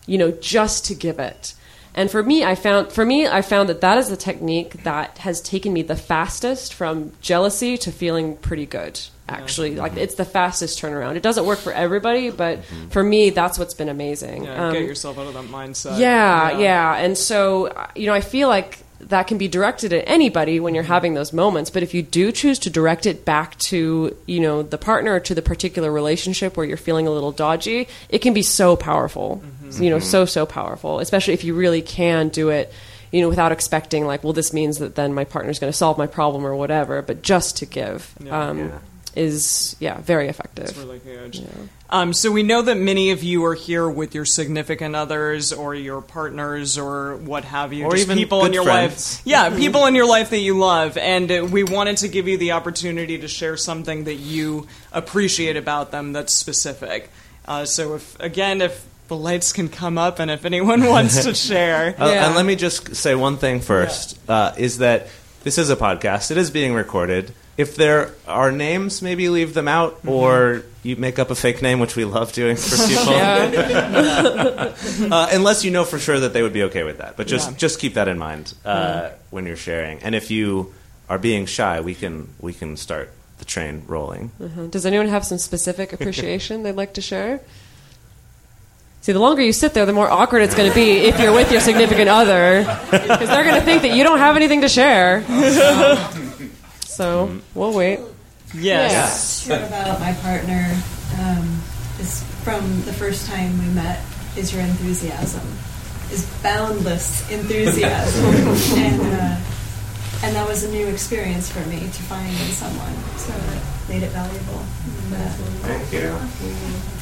You 0.06 0.18
know, 0.20 0.32
just 0.32 0.86
to 0.86 0.94
give 0.96 1.18
it. 1.18 1.54
And 1.98 2.12
for 2.12 2.22
me, 2.22 2.44
I 2.44 2.56
found 2.56 2.92
for 2.92 3.06
me, 3.06 3.26
I 3.26 3.42
found 3.42 3.70
that 3.70 3.80
that 3.82 3.98
is 3.98 4.10
the 4.10 4.18
technique 4.18 4.84
that 4.84 5.20
has 5.20 5.40
taken 5.42 5.72
me 5.72 5.82
the 5.82 5.96
fastest 5.96 6.74
from 6.74 7.14
jealousy 7.22 7.78
to 7.78 7.92
feeling 7.92 8.36
pretty 8.38 8.66
good. 8.66 9.00
Actually, 9.28 9.76
like 9.76 9.96
it's 9.98 10.16
the 10.16 10.26
fastest 10.26 10.80
turnaround. 10.80 11.16
It 11.16 11.24
doesn't 11.24 11.46
work 11.48 11.58
for 11.58 11.72
everybody, 11.74 12.30
but 12.30 12.60
for 12.92 13.02
me, 13.02 13.32
that's 13.32 13.58
what's 13.58 13.74
been 13.74 13.90
amazing. 13.90 14.44
Yeah, 14.44 14.68
Um, 14.68 14.74
get 14.74 14.84
yourself 14.84 15.18
out 15.18 15.26
of 15.28 15.34
that 15.34 15.46
mindset. 15.46 15.98
yeah, 15.98 16.60
yeah, 16.60 16.96
And 16.98 17.18
so, 17.18 17.74
you 17.96 18.06
know, 18.06 18.14
I 18.14 18.22
feel 18.22 18.50
like 18.50 18.80
that 19.00 19.28
can 19.28 19.38
be 19.38 19.48
directed 19.48 19.94
at 19.94 20.04
anybody 20.08 20.60
when 20.60 20.74
you're 20.74 20.84
having 20.84 21.14
those 21.14 21.34
moments. 21.34 21.70
But 21.70 21.84
if 21.84 21.94
you 21.94 22.02
do 22.02 22.32
choose 22.32 22.58
to 22.60 22.70
direct 22.70 23.06
it 23.06 23.26
back 23.26 23.58
to, 23.60 24.16
you 24.26 24.40
know, 24.40 24.64
the 24.64 24.78
partner 24.78 25.16
or 25.16 25.20
to 25.22 25.36
the 25.36 25.42
particular 25.42 25.92
relationship 25.92 26.58
where 26.58 26.66
you're 26.66 26.78
feeling 26.78 27.06
a 27.08 27.12
little 27.12 27.32
dodgy, 27.32 27.88
it 28.10 28.20
can 28.20 28.34
be 28.34 28.42
so 28.42 28.76
powerful. 28.76 29.44
You 29.84 29.90
know, 29.90 30.00
so, 30.00 30.26
so 30.26 30.46
powerful, 30.46 31.00
especially 31.00 31.34
if 31.34 31.44
you 31.44 31.54
really 31.54 31.82
can 31.82 32.30
do 32.30 32.50
it. 32.50 32.72
You 33.12 33.22
know, 33.22 33.30
without 33.30 33.52
expecting, 33.52 34.06
like, 34.06 34.24
well, 34.24 34.34
this 34.34 34.52
means 34.52 34.80
that 34.80 34.96
then 34.96 35.14
my 35.14 35.24
partner's 35.24 35.60
going 35.60 35.72
to 35.72 35.78
solve 35.78 35.98
my 35.98 36.08
problem 36.08 36.46
or 36.46 36.56
whatever, 36.56 37.02
but 37.02 37.22
just 37.22 37.58
to 37.58 37.66
give 37.66 38.14
um, 38.30 38.58
Yeah. 38.60 38.80
Is, 39.16 39.76
yeah, 39.80 40.00
very 40.02 40.28
effective. 40.28 40.66
It's 40.70 40.78
really 40.78 41.00
huge. 41.00 41.42
Um, 41.90 42.14
so 42.14 42.32
we 42.32 42.44
know 42.44 42.62
that 42.64 42.76
many 42.78 43.12
of 43.12 43.24
you 43.24 43.46
are 43.46 43.54
here 43.54 43.88
with 43.88 44.16
your 44.16 44.26
significant 44.26 44.96
others 44.96 45.54
or 45.54 45.76
your 45.76 46.02
partners 46.02 46.78
or 46.78 47.16
what 47.18 47.46
have 47.46 47.74
you, 47.74 47.86
Or 47.86 47.92
just 47.92 48.04
even 48.04 48.18
people 48.18 48.44
in 48.44 48.54
your 48.54 48.64
friends. 48.64 49.18
life. 49.18 49.22
Yeah, 49.26 49.50
people 49.58 49.86
in 49.86 49.96
your 49.96 50.08
life 50.08 50.32
that 50.32 50.40
you 50.40 50.58
love, 50.58 50.98
and 50.98 51.32
uh, 51.32 51.48
we 51.50 51.64
wanted 51.64 51.98
to 51.98 52.08
give 52.08 52.28
you 52.28 52.38
the 52.38 52.54
opportunity 52.54 53.18
to 53.20 53.28
share 53.28 53.56
something 53.56 54.06
that 54.06 54.16
you 54.16 54.68
appreciate 54.92 55.58
about 55.58 55.92
them 55.92 56.12
that's 56.14 56.34
specific. 56.36 57.10
Uh, 57.48 57.66
so 57.66 57.96
if 57.96 58.20
again, 58.20 58.62
if 58.62 58.84
the 59.08 59.16
lights 59.16 59.54
can 59.54 59.70
come 59.70 60.00
up, 60.00 60.18
and 60.20 60.32
if 60.32 60.46
anyone 60.46 60.84
wants 60.90 61.24
to 61.26 61.36
share, 61.36 61.96
Uh, 62.00 62.10
And 62.10 62.36
let 62.36 62.46
me 62.46 62.56
just 62.56 62.96
say 62.96 63.14
one 63.14 63.38
thing 63.38 63.62
first: 63.62 64.18
uh, 64.28 64.54
is 64.58 64.80
that 64.80 65.08
this 65.44 65.60
is 65.60 65.70
a 65.70 65.76
podcast. 65.76 66.32
It 66.32 66.38
is 66.38 66.50
being 66.50 66.74
recorded. 66.74 67.32
If 67.58 67.76
there 67.76 68.12
are 68.28 68.52
names, 68.52 69.02
maybe 69.02 69.30
leave 69.30 69.54
them 69.54 69.68
out, 69.68 70.00
or 70.06 70.64
you 70.84 70.96
make 70.98 71.20
up 71.20 71.32
a 71.32 71.36
fake 71.36 71.62
name, 71.62 71.80
which 71.80 71.96
we 71.96 72.04
love 72.06 72.34
doing 72.34 72.56
for 72.58 72.76
people. 72.88 73.14
uh, 75.14 75.30
unless 75.32 75.64
you 75.64 75.72
know 75.72 75.84
for 75.86 76.00
sure 76.00 76.20
that 76.20 76.34
they 76.34 76.42
would 76.44 76.54
be 76.54 76.64
okay 76.64 76.84
with 76.84 76.98
that. 76.98 77.16
But 77.18 77.28
just 77.28 77.52
Yeah. 77.52 77.58
just 77.58 77.80
keep 77.80 77.94
that 77.96 78.08
in 78.08 78.18
mind 78.18 78.54
uh, 78.66 79.10
when 79.30 79.46
you're 79.46 79.56
sharing. 79.56 80.00
And 80.00 80.16
if 80.16 80.32
you 80.32 80.74
are 81.10 81.18
being 81.18 81.46
shy, 81.46 81.80
we 81.82 81.96
can 81.96 82.30
we 82.40 82.54
can 82.54 82.78
start 82.78 83.12
the 83.38 83.46
train 83.46 83.84
rolling. 83.88 84.32
Uh-huh. 84.44 84.68
Does 84.68 84.86
anyone 84.86 85.08
have 85.08 85.26
some 85.26 85.38
specific 85.38 85.94
appreciation 85.94 86.64
they'd 86.64 86.72
like 86.74 86.94
to 86.96 87.02
share? 87.02 87.40
See, 89.02 89.12
the 89.12 89.20
longer 89.20 89.44
you 89.44 89.54
sit 89.54 89.76
there, 89.76 89.86
the 89.86 89.94
more 89.94 90.10
awkward 90.10 90.42
it's 90.42 90.56
going 90.56 90.68
to 90.68 90.74
be 90.76 91.06
if 91.06 91.20
you're 91.20 91.32
with 91.34 91.52
your 91.52 91.62
significant 91.62 92.10
other, 92.10 92.64
because 92.90 93.30
they're 93.30 93.44
going 93.44 93.54
to 93.56 93.62
think 93.62 93.84
that 93.84 93.96
you 93.96 94.04
don't 94.04 94.18
have 94.18 94.36
anything 94.36 94.62
to 94.62 94.70
share. 94.70 95.24
So 96.96 97.42
we'll 97.54 97.74
wait. 97.74 98.00
Yes. 98.54 99.46
Short 99.46 99.64
about 99.64 100.00
my 100.00 100.14
partner 100.14 100.64
um, 101.20 101.62
is 102.00 102.24
from 102.42 102.64
the 102.84 102.94
first 102.94 103.28
time 103.28 103.58
we 103.60 103.68
met. 103.74 104.00
Is 104.38 104.54
your 104.54 104.62
enthusiasm? 104.62 105.46
Is 106.12 106.26
boundless 106.42 107.30
enthusiasm, 107.30 108.26
and 108.80 109.02
uh, 109.02 109.36
and 110.24 110.36
that 110.38 110.48
was 110.48 110.64
a 110.64 110.72
new 110.72 110.88
experience 110.88 111.52
for 111.52 111.60
me 111.68 111.80
to 111.82 112.04
find 112.04 112.30
in 112.30 112.52
someone. 112.56 112.94
So 113.18 113.34
it 113.34 113.62
made 113.90 114.04
it 114.04 114.12
valuable. 114.12 114.64
And, 114.64 115.16
uh, 115.16 115.30
Thank 115.68 115.92
you. 115.92 116.16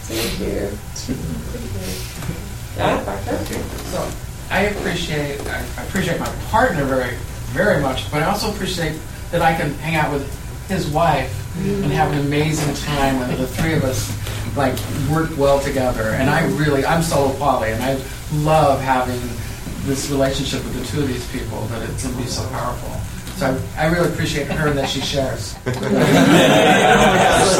Thank 0.09 0.39
you. 0.41 0.71
So 3.91 4.11
I 4.49 4.61
appreciate 4.61 5.39
I 5.47 5.59
I 5.77 5.83
appreciate 5.83 6.19
my 6.19 6.29
partner 6.49 6.83
very 6.85 7.15
very 7.53 7.79
much, 7.79 8.09
but 8.11 8.23
I 8.23 8.25
also 8.25 8.49
appreciate 8.51 8.99
that 9.33 9.41
I 9.41 9.55
can 9.55 9.73
hang 9.79 9.95
out 9.95 10.13
with 10.13 10.29
his 10.69 10.87
wife 10.87 11.33
and 11.57 11.85
have 11.85 12.13
an 12.13 12.19
amazing 12.19 12.73
time, 12.85 13.15
and 13.23 13.39
the 13.39 13.47
three 13.47 13.73
of 13.73 13.83
us 13.83 14.15
like 14.55 14.77
work 15.09 15.35
well 15.37 15.59
together. 15.59 16.11
And 16.11 16.29
I 16.29 16.45
really 16.55 16.85
I'm 16.85 17.01
solo 17.01 17.35
poly, 17.39 17.71
and 17.71 17.83
I 17.83 17.99
love 18.35 18.79
having 18.79 19.19
this 19.87 20.11
relationship 20.11 20.63
with 20.63 20.79
the 20.79 20.85
two 20.85 21.01
of 21.01 21.07
these 21.07 21.27
people. 21.31 21.61
That 21.65 21.81
it 21.81 21.99
can 21.99 22.15
be 22.15 22.27
so 22.27 22.47
powerful. 22.49 22.91
So 23.37 23.59
I, 23.77 23.85
I 23.85 23.91
really 23.91 24.09
appreciate 24.13 24.47
her 24.47 24.67
and 24.67 24.77
that 24.77 24.89
she 24.89 25.01
shares. 25.01 25.55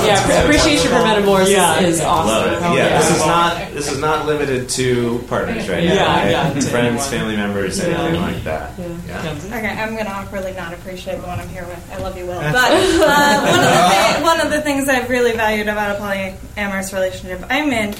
Yeah, 0.04 0.44
appreciation 0.44 0.88
for 0.90 0.96
Metamorphosis 1.04 1.52
Yeah. 1.54 1.80
is 1.82 2.02
awesome. 2.02 2.28
Love 2.28 2.48
it. 2.48 2.62
Yeah, 2.62 2.74
yeah. 2.74 2.98
this 3.00 3.12
is 3.12 3.26
not 3.26 3.74
this 3.74 3.92
is 3.92 3.98
not 4.00 4.26
limited 4.26 4.70
to 4.70 5.20
partners 5.28 5.70
right 5.70 5.84
now. 5.84 5.94
Yeah, 5.94 6.22
right? 6.22 6.32
yeah, 6.32 6.60
Friends, 6.70 7.08
family 7.08 7.36
members, 7.36 7.80
Yeah. 7.80 7.86
anything 8.02 8.22
like 8.22 8.44
that. 8.44 8.72
Yeah. 8.78 9.36
Okay, 9.46 9.68
I'm 9.70 9.94
going 9.94 10.06
to 10.06 10.12
awkwardly 10.12 10.54
not 10.54 10.74
appreciate 10.74 11.22
the 11.22 11.28
one 11.28 11.40
I'm 11.40 11.48
here 11.50 11.66
with. 11.66 11.92
I 11.92 11.98
love 11.98 12.18
you, 12.18 12.26
Will. 12.26 12.40
But 12.40 12.56
uh, 12.56 13.42
one, 13.42 13.60
of 13.60 13.64
the 13.64 13.90
thi- 13.90 14.24
one 14.24 14.42
of 14.42 14.52
the 14.52 14.62
things 14.62 14.90
I've 14.90 15.10
really 15.10 15.32
valued 15.34 15.68
about 15.68 15.96
a 15.96 16.00
polyamorous 16.00 16.94
relationship 16.94 17.44
I'm 17.50 17.72
in, 17.72 17.96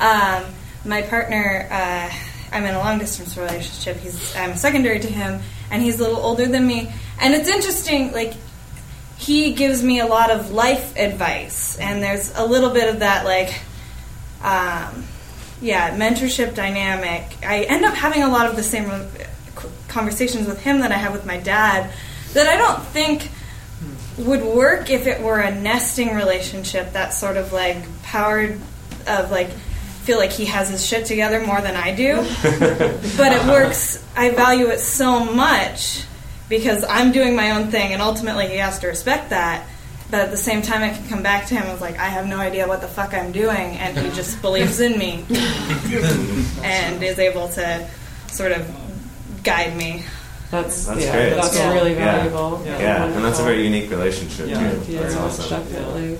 um, 0.00 0.44
my 0.84 1.02
partner, 1.02 1.66
uh, 1.70 2.10
I'm 2.52 2.64
in 2.64 2.74
a 2.74 2.78
long 2.78 2.98
distance 2.98 3.36
relationship. 3.36 3.96
He's 3.98 4.34
I'm 4.36 4.56
secondary 4.56 5.00
to 5.00 5.08
him, 5.08 5.40
and 5.72 5.82
he's 5.82 5.98
a 5.98 6.02
little 6.04 6.20
older 6.20 6.46
than 6.46 6.64
me. 6.64 6.92
And 7.20 7.34
it's 7.34 7.48
interesting, 7.48 8.12
like 8.12 8.34
he 9.18 9.54
gives 9.54 9.82
me 9.82 9.98
a 9.98 10.06
lot 10.06 10.30
of 10.30 10.52
life 10.52 10.96
advice, 10.96 11.76
and 11.78 12.00
there's 12.00 12.32
a 12.36 12.46
little 12.46 12.70
bit 12.70 12.88
of 12.88 13.00
that, 13.00 13.24
like. 13.24 13.60
Um, 14.44 15.04
yeah, 15.62 15.96
mentorship 15.96 16.56
dynamic. 16.56 17.38
I 17.46 17.62
end 17.62 17.84
up 17.84 17.94
having 17.94 18.24
a 18.24 18.28
lot 18.28 18.46
of 18.46 18.56
the 18.56 18.64
same 18.64 18.90
uh, 18.90 19.08
conversations 19.86 20.48
with 20.48 20.60
him 20.60 20.80
that 20.80 20.90
I 20.90 20.96
have 20.96 21.12
with 21.12 21.24
my 21.24 21.36
dad 21.36 21.92
that 22.32 22.48
I 22.48 22.56
don't 22.56 22.82
think 22.86 23.30
would 24.18 24.42
work 24.42 24.90
if 24.90 25.06
it 25.06 25.22
were 25.22 25.38
a 25.38 25.54
nesting 25.54 26.14
relationship 26.14 26.92
that 26.92 27.14
sort 27.14 27.36
of 27.36 27.52
like 27.52 27.76
powered 28.02 28.60
of 29.06 29.30
like 29.30 29.50
feel 30.04 30.18
like 30.18 30.32
he 30.32 30.44
has 30.46 30.68
his 30.68 30.84
shit 30.84 31.06
together 31.06 31.44
more 31.46 31.60
than 31.60 31.76
I 31.76 31.94
do. 31.94 32.16
but 33.16 33.32
it 33.32 33.44
works. 33.46 34.04
I 34.16 34.30
value 34.30 34.66
it 34.68 34.80
so 34.80 35.24
much 35.24 36.04
because 36.48 36.84
I'm 36.88 37.12
doing 37.12 37.34
my 37.36 37.52
own 37.52 37.68
thing 37.70 37.92
and 37.92 38.02
ultimately 38.02 38.48
he 38.48 38.56
has 38.56 38.78
to 38.80 38.88
respect 38.88 39.30
that. 39.30 39.66
But 40.10 40.20
at 40.20 40.30
the 40.30 40.36
same 40.36 40.60
time, 40.60 40.82
I 40.82 40.90
can 40.90 41.08
come 41.08 41.22
back 41.22 41.46
to 41.46 41.54
him 41.54 41.62
and 41.62 41.72
was 41.72 41.80
like, 41.80 41.98
I 41.98 42.08
have 42.08 42.26
no 42.26 42.36
idea 42.38 42.68
what 42.68 42.82
the 42.82 42.86
fuck 42.88 43.14
I'm 43.14 43.32
doing, 43.32 43.78
and 43.78 43.96
he 43.96 44.10
just 44.10 44.42
believes 44.46 44.78
in 44.80 44.98
me 44.98 45.24
and 46.62 47.02
is 47.02 47.18
able 47.18 47.48
to 47.48 47.88
sort 48.26 48.52
of 48.52 48.68
guide 49.42 49.74
me. 49.74 50.02
That's 50.50 50.84
That's 50.84 51.00
yeah, 51.04 51.12
great. 51.12 51.30
That's 51.30 51.56
Yeah. 51.56 51.72
really 51.72 51.94
Yeah. 51.94 52.16
valuable. 52.16 52.62
Yeah, 52.66 53.04
and 53.04 53.24
that's 53.24 53.38
a 53.38 53.42
very 53.42 53.64
unique 53.64 53.88
relationship 53.90 54.48
Yeah. 54.50 54.58
too. 54.72 54.92
Yeah, 54.92 55.00
That's 55.00 55.16
awesome. 55.16 55.48
definitely. 55.64 56.18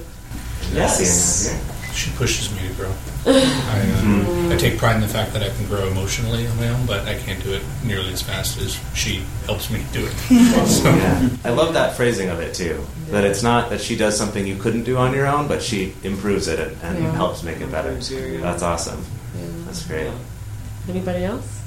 Yes. 0.72 1.54
She 1.94 2.10
pushes 2.12 2.50
me 2.54 2.66
to 2.68 2.74
grow. 2.74 2.90
I, 3.26 4.48
uh, 4.50 4.54
I 4.54 4.56
take 4.56 4.78
pride 4.78 4.96
in 4.96 5.02
the 5.02 5.08
fact 5.08 5.32
that 5.34 5.42
I 5.42 5.50
can 5.50 5.66
grow 5.66 5.86
emotionally 5.88 6.46
on 6.46 6.56
my 6.56 6.68
own, 6.68 6.86
but 6.86 7.06
I 7.06 7.18
can't 7.18 7.42
do 7.44 7.52
it 7.52 7.62
nearly 7.84 8.12
as 8.12 8.22
fast 8.22 8.58
as 8.60 8.80
she 8.94 9.22
helps 9.44 9.70
me 9.70 9.84
do 9.92 10.06
it. 10.06 10.12
so, 10.66 10.88
Yeah. 10.94 11.28
I 11.44 11.50
love 11.50 11.74
that 11.74 11.94
phrasing 11.96 12.30
of 12.30 12.40
it 12.40 12.54
too. 12.54 12.82
That 13.10 13.24
it's 13.24 13.42
not 13.42 13.68
that 13.70 13.80
she 13.80 13.94
does 13.96 14.16
something 14.16 14.46
you 14.46 14.56
couldn't 14.56 14.84
do 14.84 14.96
on 14.96 15.12
your 15.14 15.26
own, 15.26 15.48
but 15.48 15.62
she 15.62 15.94
improves 16.02 16.48
it 16.48 16.58
and, 16.58 16.76
and 16.82 17.04
Yeah. 17.04 17.12
helps 17.12 17.42
make 17.42 17.60
it 17.60 17.70
better. 17.70 17.88
Improves 17.90 18.10
you, 18.10 18.18
yeah. 18.20 18.40
That's 18.40 18.62
awesome. 18.62 19.04
Yeah. 19.38 19.46
That's 19.66 19.86
great. 19.86 20.10
Anybody 20.88 21.24
else? 21.24 21.60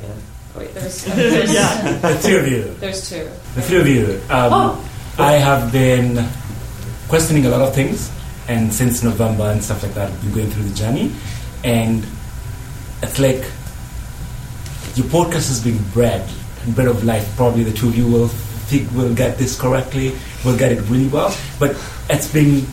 Yeah. 0.00 0.06
Oh, 0.54 0.58
wait, 0.58 0.74
there's, 0.74 1.06
Yeah. 1.54 1.92
The 1.98 2.14
three 2.18 2.36
of 2.38 2.48
you. 2.48 2.74
there's 2.80 3.08
two. 3.08 3.28
The 3.54 3.62
three 3.62 3.80
of 3.80 3.86
you. 3.86 4.20
Um, 4.28 4.52
Oh. 4.52 4.90
I 5.18 5.32
have 5.32 5.72
been 5.72 6.26
questioning 7.08 7.46
a 7.46 7.48
lot 7.48 7.62
of 7.62 7.74
things, 7.74 8.10
and 8.48 8.72
since 8.72 9.02
November 9.02 9.44
and 9.44 9.62
stuff 9.62 9.82
like 9.82 9.94
that, 9.94 10.10
I've 10.10 10.20
been 10.22 10.34
going 10.34 10.50
through 10.50 10.64
the 10.64 10.74
journey, 10.74 11.12
and 11.64 12.06
it's 13.02 13.18
like 13.18 13.44
your 14.94 15.06
podcast 15.06 15.48
has 15.48 15.62
been 15.62 15.78
bread, 15.92 16.28
bread 16.74 16.88
of 16.88 17.04
life. 17.04 17.36
Probably 17.36 17.64
the 17.64 17.72
two 17.72 17.88
of 17.88 17.96
you 17.96 18.06
will 18.08 18.28
think 18.28 18.90
will 18.92 19.14
get 19.14 19.38
this 19.38 19.58
correctly, 19.58 20.14
will 20.44 20.56
get 20.56 20.72
it 20.72 20.80
really 20.88 21.08
well, 21.08 21.36
but 21.58 21.76
it's 22.10 22.32
been 22.32 22.66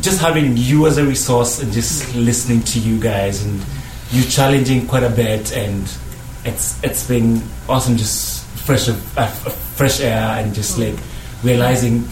just 0.00 0.20
having 0.20 0.56
you 0.56 0.86
as 0.86 0.96
a 0.96 1.04
resource 1.04 1.62
and 1.62 1.72
just 1.72 2.14
listening 2.14 2.62
to 2.62 2.78
you 2.80 2.98
guys 2.98 3.44
and 3.44 3.62
you 4.10 4.22
challenging 4.24 4.86
quite 4.86 5.02
a 5.02 5.10
bit. 5.10 5.54
And 5.56 5.82
it's 6.44 6.82
it's 6.82 7.06
been 7.06 7.42
awesome 7.68 7.96
just 7.96 8.46
fresh 8.64 8.88
of, 8.88 9.18
uh, 9.18 9.26
fresh 9.26 10.00
air 10.00 10.42
and 10.42 10.54
just 10.54 10.78
like 10.78 10.96
realizing 11.42 12.04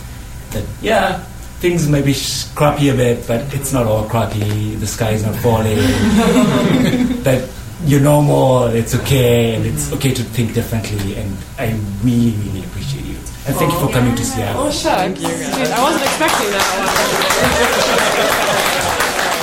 that 0.50 0.64
yeah 0.80 1.24
things 1.60 1.88
may 1.88 2.02
be 2.02 2.12
sh- 2.12 2.44
crappy 2.54 2.88
a 2.90 2.94
bit 2.94 3.26
but 3.26 3.40
it's 3.54 3.72
not 3.72 3.86
all 3.86 4.04
crappy 4.08 4.74
the 4.76 4.86
sky 4.86 5.10
is 5.10 5.24
not 5.24 5.34
falling 5.36 5.76
that 7.26 7.48
you're 7.84 8.00
normal 8.00 8.64
it's 8.66 8.94
okay 8.94 9.54
and 9.54 9.66
it's 9.66 9.92
okay 9.92 10.12
to 10.14 10.22
think 10.22 10.54
differently 10.54 11.16
and 11.16 11.36
I 11.58 11.72
really 12.04 12.36
really 12.46 12.62
appreciate 12.64 13.04
you 13.04 13.16
and 13.46 13.56
thank 13.56 13.72
you 13.72 13.78
for 13.80 13.88
coming 13.92 14.14
to 14.14 14.24
Seattle 14.24 14.62
Oh, 14.64 14.70
sure. 14.70 14.92
shucks. 14.92 15.20
Jeez, 15.20 15.72
I 15.72 15.82
wasn't 15.82 16.04
expecting 16.04 16.50
that 16.52 16.66
one. 16.76 16.88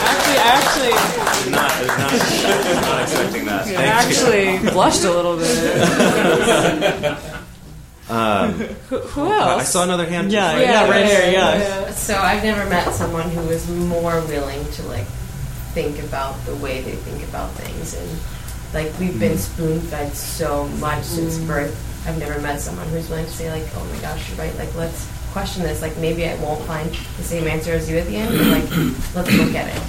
actually, 0.06 0.38
I 0.38 0.48
actually, 0.62 0.94
Not, 1.52 1.72
not, 1.88 2.00
not 2.86 3.02
expecting 3.02 3.46
that. 3.46 3.66
I 3.68 3.86
actually 3.86 4.48
blushed 4.72 5.04
a 5.06 5.10
little 5.12 5.38
bit. 5.38 5.58
Um, 8.10 8.52
Who, 8.90 9.00
who 9.00 9.26
else? 9.32 9.62
I 9.62 9.64
saw 9.64 9.84
another 9.84 10.06
hand. 10.06 10.32
Yeah, 10.32 10.60
yeah, 10.60 10.90
right 10.90 11.06
here, 11.06 11.32
yeah. 11.32 11.90
So 11.92 12.16
I've 12.16 12.44
never 12.44 12.70
met 12.70 12.94
someone 12.94 13.30
who 13.32 13.42
was 13.48 13.68
more 13.70 14.22
willing 14.22 14.64
to 14.74 14.84
like 14.84 15.08
think 15.74 16.00
about 16.04 16.38
the 16.46 16.56
way 16.58 16.82
they 16.82 16.96
think 16.96 17.28
about 17.28 17.52
things, 17.52 17.96
and 17.96 18.10
like 18.74 18.98
we've 19.00 19.20
been 19.20 19.38
spoon 19.38 19.80
fed 19.82 20.14
so 20.14 20.68
much 20.80 21.04
since 21.04 21.38
birth. 21.40 21.76
I've 22.08 22.20
never 22.20 22.40
met 22.42 22.62
someone 22.62 22.88
who's 22.90 23.10
willing 23.10 23.26
to 23.26 23.32
say 23.32 23.50
like, 23.52 23.68
"Oh 23.76 23.84
my 23.86 24.00
gosh, 24.02 24.30
you're 24.30 24.38
right. 24.38 24.56
Like 24.58 24.74
let's 24.76 25.10
question 25.32 25.64
this. 25.64 25.82
Like 25.82 25.98
maybe 25.98 26.28
I 26.28 26.36
won't 26.36 26.64
find 26.66 26.90
the 27.18 27.24
same 27.24 27.48
answer 27.48 27.72
as 27.72 27.90
you 27.90 27.98
at 27.98 28.06
the 28.06 28.18
end, 28.18 28.38
but 28.38 28.48
like 28.48 28.70
let's 29.16 29.34
look 29.36 29.56
at 29.56 29.76
it." 29.76 29.82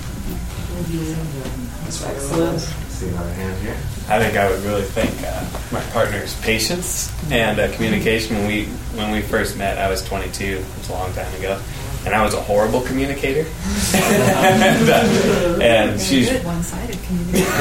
That's 1.84 2.02
Excellent. 2.04 2.85
See 2.96 3.08
another 3.08 3.32
hand 3.34 3.60
here. 3.60 3.76
I 4.08 4.18
think 4.18 4.38
I 4.38 4.50
would 4.50 4.60
really 4.60 4.84
thank 4.84 5.12
uh, 5.22 5.44
my 5.70 5.82
partner's 5.92 6.34
patience 6.40 7.12
and 7.30 7.60
uh, 7.60 7.70
communication. 7.74 8.36
When 8.36 8.46
we 8.46 8.64
when 8.96 9.10
we 9.10 9.20
first 9.20 9.58
met, 9.58 9.76
I 9.76 9.90
was 9.90 10.02
22. 10.02 10.44
It 10.44 10.64
was 10.78 10.88
a 10.88 10.92
long 10.92 11.12
time 11.12 11.30
ago, 11.34 11.60
and 12.06 12.14
I 12.14 12.24
was 12.24 12.32
a 12.32 12.40
horrible 12.40 12.80
communicator. 12.80 13.40
and, 13.94 14.88
uh, 14.88 15.58
and 15.62 16.00
she's. 16.00 16.30
Good 16.30 16.44
one-sided 16.46 16.96
communication. 17.02 17.46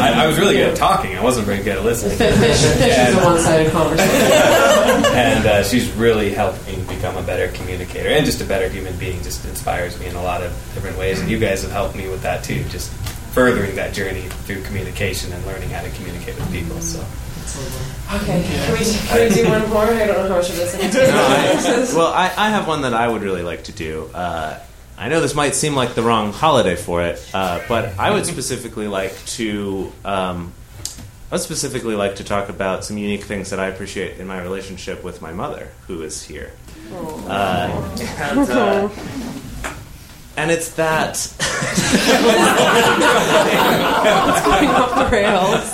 I, 0.00 0.24
I 0.24 0.26
was 0.26 0.38
really 0.38 0.54
good 0.54 0.70
at 0.70 0.76
talking. 0.76 1.16
I 1.16 1.22
wasn't 1.22 1.46
very 1.46 1.62
good 1.62 1.76
at 1.76 1.84
listening. 1.84 2.18
Fish, 2.18 2.34
fish 2.34 2.98
is 2.98 3.14
a 3.14 3.24
one-sided 3.24 3.70
conversation. 3.70 4.10
and 5.14 5.46
uh, 5.46 5.62
she's 5.62 5.88
really 5.92 6.32
helped 6.32 6.66
me 6.66 6.82
become 6.88 7.16
a 7.16 7.22
better 7.22 7.52
communicator 7.52 8.08
and 8.08 8.26
just 8.26 8.40
a 8.40 8.44
better 8.44 8.68
human 8.68 8.96
being. 8.96 9.22
Just 9.22 9.44
inspires 9.44 10.00
me 10.00 10.06
in 10.06 10.16
a 10.16 10.22
lot 10.24 10.42
of 10.42 10.50
different 10.74 10.98
ways, 10.98 11.20
and 11.20 11.30
you 11.30 11.38
guys 11.38 11.62
have 11.62 11.70
helped 11.70 11.94
me 11.94 12.08
with 12.08 12.22
that 12.22 12.42
too. 12.42 12.64
Just 12.70 12.90
furthering 13.32 13.74
that 13.76 13.94
journey 13.94 14.22
through 14.22 14.62
communication 14.62 15.32
and 15.32 15.44
learning 15.46 15.70
how 15.70 15.82
to 15.82 15.90
communicate 15.90 16.36
with 16.36 16.50
people. 16.52 16.80
So 16.80 17.04
Okay, 18.12 18.42
can 18.44 18.72
we, 18.72 18.78
can 18.84 19.28
we 19.28 19.34
do 19.34 19.48
one 19.48 19.68
more? 19.70 19.84
I 19.84 20.06
don't 20.06 20.16
know 20.16 20.28
how 20.28 20.36
much 20.36 20.50
of 20.50 20.56
this 20.56 20.74
I 20.74 20.82
need 20.82 20.92
to 20.92 20.98
No, 20.98 21.14
I- 21.16 21.86
well, 21.96 22.12
I, 22.12 22.32
I 22.36 22.50
have 22.50 22.66
one 22.68 22.82
that 22.82 22.94
I 22.94 23.08
would 23.08 23.22
really 23.22 23.42
like 23.42 23.64
to 23.64 23.72
do. 23.72 24.08
Uh, 24.14 24.58
I 24.98 25.08
know 25.08 25.20
this 25.20 25.34
might 25.34 25.54
seem 25.54 25.74
like 25.74 25.94
the 25.94 26.02
wrong 26.02 26.32
holiday 26.32 26.76
for 26.76 27.02
it, 27.02 27.24
uh, 27.32 27.60
but 27.68 27.98
I 27.98 28.10
would 28.10 28.26
specifically 28.26 28.86
like 28.86 29.16
to. 29.26 29.90
Um, 30.04 30.52
I 31.30 31.36
would 31.36 31.40
specifically 31.40 31.94
like 31.94 32.16
to 32.16 32.24
talk 32.24 32.48
about 32.50 32.84
some 32.84 32.98
unique 32.98 33.22
things 33.24 33.50
that 33.50 33.58
I 33.60 33.66
appreciate 33.68 34.18
in 34.18 34.26
my 34.26 34.42
relationship 34.42 35.02
with 35.02 35.22
my 35.22 35.32
mother, 35.32 35.68
who 35.86 36.02
is 36.02 36.22
here. 36.22 36.52
Uh, 36.92 37.96
and, 38.30 38.50
uh, 38.50 38.88
and 40.40 40.50
it's 40.50 40.70
that. 40.70 41.10
It's 41.16 41.36
going 44.46 44.70
off 44.70 44.94
the 44.94 45.08
rails. 45.10 45.72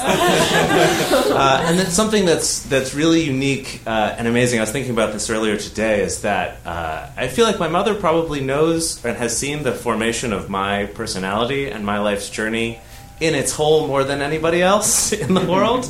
uh, 1.31 1.65
and 1.67 1.79
it's 1.79 1.93
something 1.93 2.25
that's 2.25 2.63
that's 2.65 2.95
really 2.95 3.23
unique 3.23 3.81
uh, 3.87 4.17
and 4.19 4.27
amazing. 4.27 4.59
I 4.59 4.63
was 4.63 4.73
thinking 4.73 4.93
about 4.93 5.13
this 5.13 5.31
earlier 5.31 5.57
today. 5.57 6.03
Is 6.03 6.23
that 6.23 6.59
uh, 6.67 7.09
I 7.17 7.29
feel 7.29 7.47
like 7.47 7.61
my 7.61 7.69
mother 7.69 7.95
probably 7.95 8.41
knows 8.41 9.05
and 9.05 9.17
has 9.17 9.37
seen 9.37 9.63
the 9.63 9.73
formation 9.73 10.33
of 10.33 10.51
my 10.51 10.87
personality 10.87 11.71
and 11.71 11.87
my 11.87 12.01
life's 12.01 12.29
journey 12.29 12.81
in 13.21 13.35
its 13.35 13.53
whole 13.53 13.87
more 13.87 14.03
than 14.05 14.21
anybody 14.21 14.63
else 14.63 15.13
in 15.25 15.35
the 15.35 15.45
world. 15.47 15.89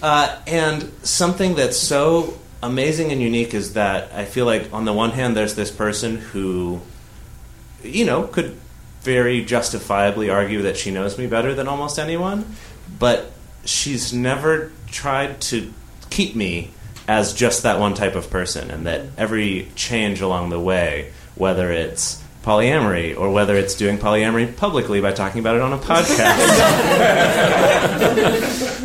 Uh, 0.00 0.38
and 0.46 0.90
something 1.02 1.54
that's 1.54 1.76
so 1.76 2.38
amazing 2.62 3.10
and 3.10 3.20
unique 3.20 3.52
is 3.54 3.74
that 3.74 4.12
I 4.12 4.24
feel 4.24 4.46
like 4.46 4.72
on 4.72 4.84
the 4.84 4.92
one 4.92 5.10
hand, 5.10 5.36
there's 5.36 5.54
this 5.56 5.70
person 5.70 6.16
who, 6.16 6.80
you 7.84 8.04
know, 8.04 8.24
could 8.24 8.56
very 9.02 9.44
justifiably 9.44 10.30
argue 10.30 10.62
that 10.62 10.76
she 10.76 10.90
knows 10.90 11.18
me 11.18 11.26
better 11.26 11.54
than 11.54 11.66
almost 11.68 11.98
anyone, 11.98 12.54
but 12.98 13.32
she's 13.64 14.12
never 14.12 14.70
tried 14.86 15.40
to 15.40 15.72
keep 16.10 16.36
me 16.36 16.70
as 17.08 17.34
just 17.34 17.64
that 17.64 17.80
one 17.80 17.94
type 17.94 18.14
of 18.14 18.30
person, 18.30 18.70
and 18.70 18.86
that 18.86 19.06
every 19.18 19.68
change 19.74 20.20
along 20.20 20.50
the 20.50 20.60
way, 20.60 21.10
whether 21.34 21.72
it's 21.72 22.22
polyamory 22.44 23.16
or 23.16 23.30
whether 23.32 23.56
it's 23.56 23.74
doing 23.74 23.98
polyamory 23.98 24.56
publicly 24.56 25.00
by 25.00 25.12
talking 25.12 25.38
about 25.38 25.54
it 25.54 25.62
on 25.62 25.72
a 25.72 25.78
podcast 25.78 26.42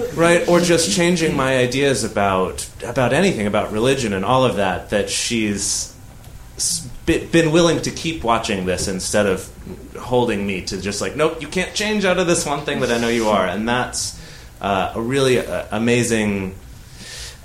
right 0.15 0.47
or 0.47 0.59
just 0.59 0.95
changing 0.95 1.35
my 1.35 1.57
ideas 1.57 2.03
about 2.03 2.69
about 2.83 3.13
anything 3.13 3.47
about 3.47 3.71
religion 3.71 4.13
and 4.13 4.23
all 4.23 4.45
of 4.45 4.57
that 4.57 4.91
that 4.91 5.09
she's 5.09 5.91
been 7.07 7.51
willing 7.51 7.81
to 7.81 7.89
keep 7.89 8.23
watching 8.23 8.65
this 8.65 8.87
instead 8.87 9.25
of 9.25 9.49
holding 9.97 10.45
me 10.45 10.61
to 10.61 10.79
just 10.81 10.99
like 11.01 11.15
nope 11.15 11.41
you 11.41 11.47
can't 11.47 11.73
change 11.73 12.03
out 12.05 12.19
of 12.19 12.27
this 12.27 12.45
one 12.45 12.61
thing 12.65 12.81
that 12.81 12.91
I 12.91 12.97
know 12.99 13.07
you 13.07 13.29
are 13.29 13.47
and 13.47 13.67
that's 13.67 14.21
uh, 14.61 14.91
a 14.93 15.01
really 15.01 15.39
uh, 15.39 15.65
amazing 15.71 16.53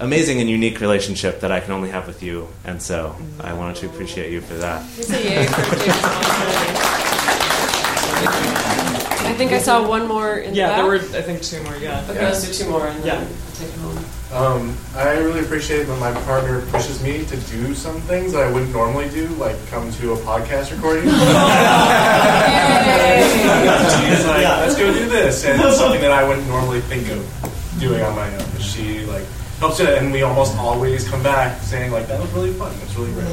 amazing 0.01 0.41
and 0.41 0.51
unique 0.51 0.81
relationship 0.81 1.41
that 1.41 1.53
I 1.53 1.61
can 1.61 1.73
only 1.73 1.91
have 1.91 2.07
with 2.09 2.23
you 2.23 2.49
and 2.65 2.83
so 2.83 3.17
I 3.41 3.53
wanted 3.55 3.77
to 3.77 3.87
appreciate 3.87 4.33
you 4.33 4.41
for 4.41 4.55
that 4.55 4.83
I 9.25 9.35
think 9.35 9.53
I 9.53 9.59
saw 9.59 9.87
one 9.89 10.07
more 10.07 10.37
in 10.39 10.55
Yeah, 10.55 10.69
the 10.71 10.77
there 10.77 10.87
were. 10.87 10.97
I 10.97 11.23
think 11.23 11.43
two 11.43 11.63
more. 11.63 11.77
Yeah. 11.77 12.05
Okay, 12.11 12.23
let's 12.23 12.47
do 12.47 12.53
two 12.65 12.71
more 12.71 12.87
and 12.87 13.05
Yeah. 13.05 13.25
Um, 14.33 14.75
I 14.97 15.19
really 15.19 15.41
appreciate 15.41 15.87
when 15.89 16.01
my 16.01 16.11
partner 16.23 16.65
pushes 16.67 17.03
me 17.03 17.27
to 17.27 17.37
do 17.37 17.75
some 17.75 18.01
things 18.01 18.33
that 18.33 18.43
I 18.43 18.51
wouldn't 18.51 18.73
normally 18.73 19.11
do, 19.11 19.27
like 19.35 19.57
come 19.69 19.93
to 19.93 20.13
a 20.13 20.17
podcast 20.17 20.71
recording. 20.75 21.05
She's 24.01 24.25
like, 24.27 24.45
let's 24.45 24.75
go 24.79 24.91
do 24.91 25.07
this, 25.07 25.45
and 25.45 25.61
it's 25.65 25.77
something 25.77 26.01
that 26.01 26.13
I 26.13 26.27
wouldn't 26.27 26.49
normally 26.49 26.81
think 26.81 27.11
of 27.11 27.77
doing 27.79 28.03
on 28.03 28.17
my 28.17 28.35
own. 28.35 28.45
But 28.53 28.63
She 28.63 29.05
like 29.05 29.27
helps 29.59 29.81
it, 29.81 29.99
and 29.99 30.11
we 30.11 30.23
almost 30.23 30.57
always 30.57 31.07
come 31.07 31.23
back 31.23 31.61
saying 31.61 31.93
like, 31.93 32.07
that 32.07 32.19
was 32.19 32.31
really 32.33 32.55
fun. 32.55 32.75
That's 32.79 32.97
really 32.97 33.13
great. 33.13 33.27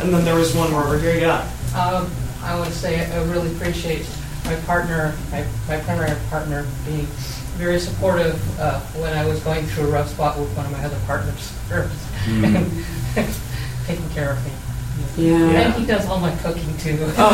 And 0.00 0.12
then 0.12 0.24
there 0.24 0.34
was 0.34 0.56
one 0.56 0.72
more 0.72 0.82
over 0.82 0.98
here. 0.98 1.20
Yeah. 1.20 1.48
Um, 1.76 2.10
I 2.42 2.58
would 2.58 2.72
say 2.72 3.08
I 3.08 3.22
really 3.30 3.54
appreciate 3.54 4.08
my 4.44 4.56
partner, 4.66 5.14
my, 5.30 5.46
my 5.68 5.78
primary 5.82 6.18
partner, 6.30 6.66
being 6.84 7.06
very 7.60 7.78
supportive 7.78 8.40
uh, 8.58 8.80
when 8.98 9.12
I 9.12 9.24
was 9.26 9.38
going 9.40 9.66
through 9.66 9.88
a 9.88 9.90
rough 9.90 10.08
spot 10.08 10.38
with 10.38 10.48
one 10.56 10.66
of 10.66 10.72
my 10.72 10.82
other 10.84 10.98
partners, 11.06 11.52
Mm. 12.24 12.66
taking 13.86 14.08
care 14.10 14.32
of 14.32 14.44
me. 14.44 14.52
Yeah. 15.16 15.36
And 15.38 15.74
he 15.74 15.86
does 15.86 16.06
all 16.06 16.18
my 16.20 16.34
cooking 16.36 16.76
too. 16.78 16.98
Oh. 17.16 17.30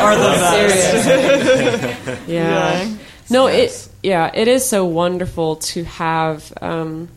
Are 0.00 0.16
the 0.16 0.22
best. 0.24 1.04
Serious. 1.04 2.18
yeah. 2.28 2.82
Yeah. 2.84 2.96
No, 3.28 3.46
it 3.46 3.88
yeah, 4.02 4.30
it 4.32 4.48
is 4.48 4.64
so 4.64 4.84
wonderful 4.86 5.56
to 5.56 5.84
have 5.84 6.52
um 6.62 7.08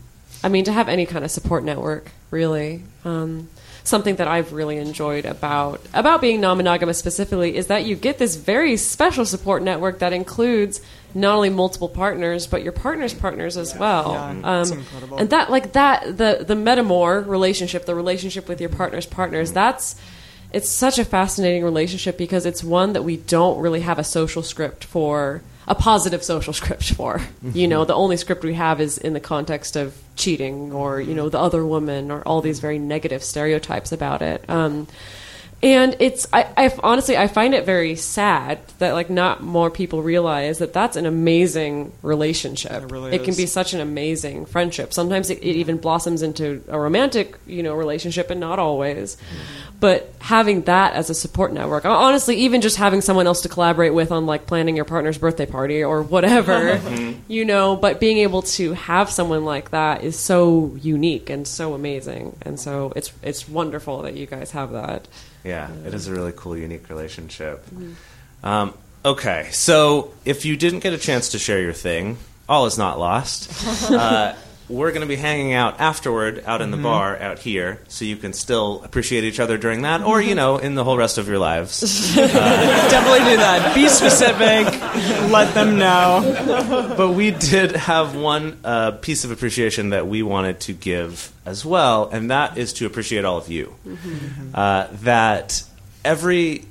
I 0.42 0.48
mean 0.48 0.64
to 0.66 0.72
have 0.72 0.88
any 0.88 1.06
kind 1.06 1.24
of 1.24 1.30
support 1.30 1.64
network, 1.64 2.10
really. 2.30 2.82
Um 3.04 3.48
something 3.84 4.16
that 4.16 4.26
I've 4.26 4.52
really 4.52 4.78
enjoyed 4.78 5.26
about 5.26 5.80
about 5.92 6.20
being 6.20 6.40
non-monogamous 6.40 6.98
specifically 6.98 7.54
is 7.56 7.66
that 7.66 7.84
you 7.84 7.94
get 7.94 8.18
this 8.18 8.34
very 8.34 8.76
special 8.78 9.26
support 9.26 9.62
network 9.62 9.98
that 9.98 10.12
includes 10.12 10.80
not 11.14 11.36
only 11.36 11.50
multiple 11.50 11.90
partners 11.90 12.46
but 12.46 12.62
your 12.62 12.72
partner's 12.72 13.14
partners 13.14 13.56
as 13.56 13.76
well. 13.76 14.12
Yeah, 14.12 14.60
um, 14.60 14.72
incredible. 14.72 15.18
and 15.18 15.30
that 15.30 15.50
like 15.50 15.74
that 15.74 16.16
the 16.16 16.44
the 16.46 16.54
metamour 16.54 17.26
relationship, 17.26 17.84
the 17.84 17.94
relationship 17.94 18.48
with 18.48 18.60
your 18.60 18.70
partner's 18.70 19.06
partners, 19.06 19.52
that's 19.52 19.96
it's 20.50 20.68
such 20.68 20.98
a 20.98 21.04
fascinating 21.04 21.62
relationship 21.62 22.16
because 22.16 22.46
it's 22.46 22.64
one 22.64 22.94
that 22.94 23.02
we 23.02 23.18
don't 23.18 23.60
really 23.60 23.80
have 23.80 23.98
a 23.98 24.04
social 24.04 24.42
script 24.42 24.84
for 24.84 25.42
a 25.66 25.74
positive 25.74 26.22
social 26.22 26.52
script 26.52 26.92
for. 26.94 27.20
You 27.42 27.68
know 27.68 27.84
the 27.84 27.94
only 27.94 28.16
script 28.16 28.44
we 28.44 28.54
have 28.54 28.80
is 28.80 28.98
in 28.98 29.12
the 29.12 29.20
context 29.20 29.76
of 29.76 29.96
cheating 30.16 30.72
or 30.72 31.00
you 31.00 31.14
know 31.14 31.28
the 31.28 31.38
other 31.38 31.64
woman 31.64 32.10
or 32.10 32.22
all 32.22 32.40
these 32.40 32.60
very 32.60 32.78
negative 32.78 33.22
stereotypes 33.22 33.92
about 33.92 34.22
it. 34.22 34.44
Um, 34.48 34.86
and 35.64 35.96
it's 35.98 36.26
I, 36.30 36.46
I 36.58 36.78
honestly 36.82 37.16
I 37.16 37.26
find 37.26 37.54
it 37.54 37.64
very 37.64 37.96
sad 37.96 38.58
that 38.80 38.92
like 38.92 39.08
not 39.08 39.42
more 39.42 39.70
people 39.70 40.02
realize 40.02 40.58
that 40.58 40.74
that's 40.74 40.94
an 40.94 41.06
amazing 41.06 41.90
relationship. 42.02 42.70
It 42.70 42.92
really 42.92 43.18
can 43.18 43.34
be 43.34 43.46
such 43.46 43.72
an 43.72 43.80
amazing 43.80 44.44
friendship. 44.44 44.92
Sometimes 44.92 45.30
it, 45.30 45.38
it 45.38 45.56
even 45.56 45.78
blossoms 45.78 46.20
into 46.20 46.62
a 46.68 46.78
romantic, 46.78 47.38
you 47.46 47.62
know, 47.62 47.74
relationship, 47.74 48.28
and 48.28 48.40
not 48.40 48.58
always. 48.58 49.16
Mm-hmm. 49.16 49.78
But 49.80 50.14
having 50.20 50.62
that 50.62 50.92
as 50.94 51.08
a 51.08 51.14
support 51.14 51.52
network, 51.52 51.86
honestly, 51.86 52.36
even 52.36 52.60
just 52.60 52.76
having 52.76 53.00
someone 53.00 53.26
else 53.26 53.40
to 53.42 53.48
collaborate 53.48 53.94
with 53.94 54.12
on 54.12 54.26
like 54.26 54.46
planning 54.46 54.76
your 54.76 54.84
partner's 54.84 55.16
birthday 55.16 55.46
party 55.46 55.82
or 55.82 56.02
whatever, 56.02 56.52
mm-hmm. 56.76 57.20
you 57.26 57.46
know, 57.46 57.74
but 57.74 58.00
being 58.00 58.18
able 58.18 58.42
to 58.42 58.74
have 58.74 59.08
someone 59.08 59.46
like 59.46 59.70
that 59.70 60.04
is 60.04 60.18
so 60.18 60.76
unique 60.80 61.30
and 61.30 61.48
so 61.48 61.72
amazing, 61.72 62.36
and 62.42 62.60
so 62.60 62.92
it's 62.94 63.12
it's 63.22 63.48
wonderful 63.48 64.02
that 64.02 64.14
you 64.14 64.26
guys 64.26 64.50
have 64.50 64.72
that. 64.72 65.08
Yeah, 65.44 65.53
it 65.84 65.94
is 65.94 66.08
a 66.08 66.12
really 66.12 66.32
cool, 66.34 66.56
unique 66.56 66.88
relationship. 66.88 67.64
Um, 68.42 68.74
okay, 69.04 69.48
so 69.52 70.12
if 70.24 70.44
you 70.44 70.56
didn't 70.56 70.80
get 70.80 70.92
a 70.92 70.98
chance 70.98 71.30
to 71.30 71.38
share 71.38 71.60
your 71.60 71.72
thing, 71.72 72.18
all 72.48 72.66
is 72.66 72.78
not 72.78 72.98
lost. 72.98 73.50
Uh, 73.90 74.34
we're 74.68 74.90
going 74.90 75.02
to 75.02 75.06
be 75.06 75.16
hanging 75.16 75.52
out 75.52 75.78
afterward 75.78 76.42
out 76.46 76.62
in 76.62 76.70
the 76.70 76.76
Mhm. 76.78 76.82
bar 76.84 77.16
out 77.20 77.38
here, 77.40 77.80
so 77.88 78.04
you 78.04 78.16
can 78.16 78.32
still 78.32 78.80
appreciate 78.84 79.22
each 79.24 79.38
other 79.38 79.58
during 79.58 79.82
that, 79.82 80.00
or 80.02 80.22
you 80.22 80.34
know, 80.34 80.56
in 80.56 80.74
the 80.74 80.84
whole 80.84 80.96
rest 80.96 81.18
of 81.18 81.28
your 81.28 81.38
lives. 81.38 81.80
Definitely 82.14 83.30
do 83.30 83.36
that. 83.36 83.74
Be 83.74 83.88
specific. 83.88 84.66
Let 85.30 85.52
them 85.54 85.76
know. 85.78 86.94
but 86.96 87.10
we 87.10 87.30
did 87.30 87.72
have 87.76 88.14
one 88.16 88.58
uh, 88.64 88.92
piece 88.92 89.24
of 89.24 89.30
appreciation 89.30 89.90
that 89.90 90.06
we 90.06 90.22
wanted 90.22 90.60
to 90.60 90.72
give 90.72 91.30
as 91.44 91.64
well, 91.64 92.08
and 92.10 92.30
that 92.30 92.56
is 92.56 92.72
to 92.74 92.86
appreciate 92.86 93.24
all 93.24 93.36
of 93.36 93.50
you. 93.50 93.74
Uh, 94.54 94.86
that 95.02 95.62
every 96.04 96.64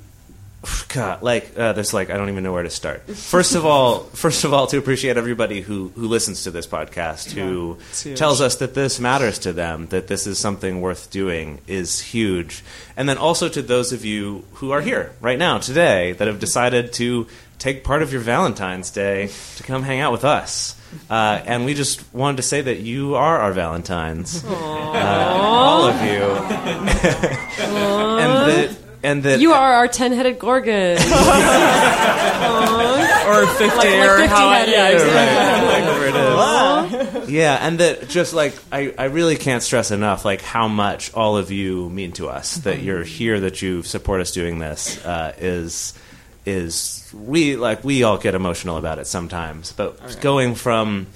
God, 0.88 1.22
like 1.22 1.56
uh, 1.58 1.72
there's 1.72 1.92
like 1.94 2.10
I 2.10 2.16
don't 2.16 2.28
even 2.28 2.44
know 2.44 2.52
where 2.52 2.62
to 2.62 2.70
start. 2.70 3.02
First 3.02 3.54
of 3.54 3.64
all, 3.64 4.00
first 4.14 4.44
of 4.44 4.52
all, 4.52 4.66
to 4.68 4.78
appreciate 4.78 5.16
everybody 5.16 5.60
who 5.60 5.88
who 5.94 6.08
listens 6.08 6.44
to 6.44 6.50
this 6.50 6.66
podcast, 6.66 7.32
who 7.32 7.78
it's 7.90 8.02
huge. 8.02 8.18
tells 8.18 8.40
us 8.40 8.56
that 8.56 8.74
this 8.74 9.00
matters 9.00 9.38
to 9.40 9.52
them, 9.52 9.86
that 9.88 10.06
this 10.06 10.26
is 10.26 10.38
something 10.38 10.80
worth 10.80 11.10
doing, 11.10 11.60
is 11.66 12.00
huge. 12.00 12.62
And 12.96 13.08
then 13.08 13.18
also 13.18 13.48
to 13.48 13.62
those 13.62 13.92
of 13.92 14.04
you 14.04 14.44
who 14.54 14.70
are 14.70 14.80
here 14.80 15.12
right 15.20 15.38
now 15.38 15.58
today 15.58 16.12
that 16.12 16.28
have 16.28 16.40
decided 16.40 16.92
to 16.94 17.26
take 17.58 17.84
part 17.84 18.02
of 18.02 18.12
your 18.12 18.20
Valentine's 18.20 18.90
Day 18.90 19.30
to 19.56 19.62
come 19.62 19.82
hang 19.82 20.00
out 20.00 20.12
with 20.12 20.24
us. 20.24 20.76
Uh, 21.10 21.40
and 21.44 21.64
we 21.64 21.74
just 21.74 22.02
wanted 22.14 22.36
to 22.36 22.42
say 22.42 22.60
that 22.60 22.80
you 22.80 23.14
are 23.16 23.38
our 23.38 23.52
Valentines, 23.52 24.44
uh, 24.44 25.34
all 25.36 25.84
of 25.84 26.00
you, 26.02 26.22
and 27.64 28.30
that 28.48 28.76
and 29.04 29.22
that 29.22 29.38
You 29.40 29.52
are 29.52 29.74
our 29.74 29.86
ten-headed 29.88 30.38
gorgon. 30.38 30.96
or 33.24 33.46
50 33.46 33.64
Like- 33.66 33.76
like 33.76 34.08
or 34.08 34.16
50 34.18 34.26
how 34.28 34.48
I, 34.48 34.64
yeah, 34.66 34.88
exactly. 34.94 36.08
it 36.08 37.22
is. 37.24 37.30
yeah, 37.30 37.58
and 37.66 37.78
that 37.80 38.08
just 38.08 38.34
like 38.34 38.54
I, 38.72 38.94
I 38.98 39.04
really 39.04 39.36
can't 39.36 39.62
stress 39.62 39.90
enough 39.90 40.24
like 40.24 40.42
how 40.42 40.68
much 40.68 41.12
all 41.14 41.36
of 41.36 41.50
you 41.50 41.88
mean 41.90 42.12
to 42.12 42.28
us. 42.28 42.56
That 42.56 42.82
you're 42.82 43.02
here, 43.02 43.40
that 43.40 43.62
you 43.62 43.82
support 43.82 44.20
us 44.20 44.32
doing 44.32 44.58
this 44.58 45.02
uh, 45.04 45.34
is 45.38 45.94
is 46.46 47.10
we 47.14 47.56
like 47.56 47.82
we 47.84 48.02
all 48.02 48.18
get 48.18 48.34
emotional 48.34 48.76
about 48.76 48.98
it 48.98 49.06
sometimes. 49.06 49.72
But 49.72 50.20
going 50.20 50.54
from 50.54 51.06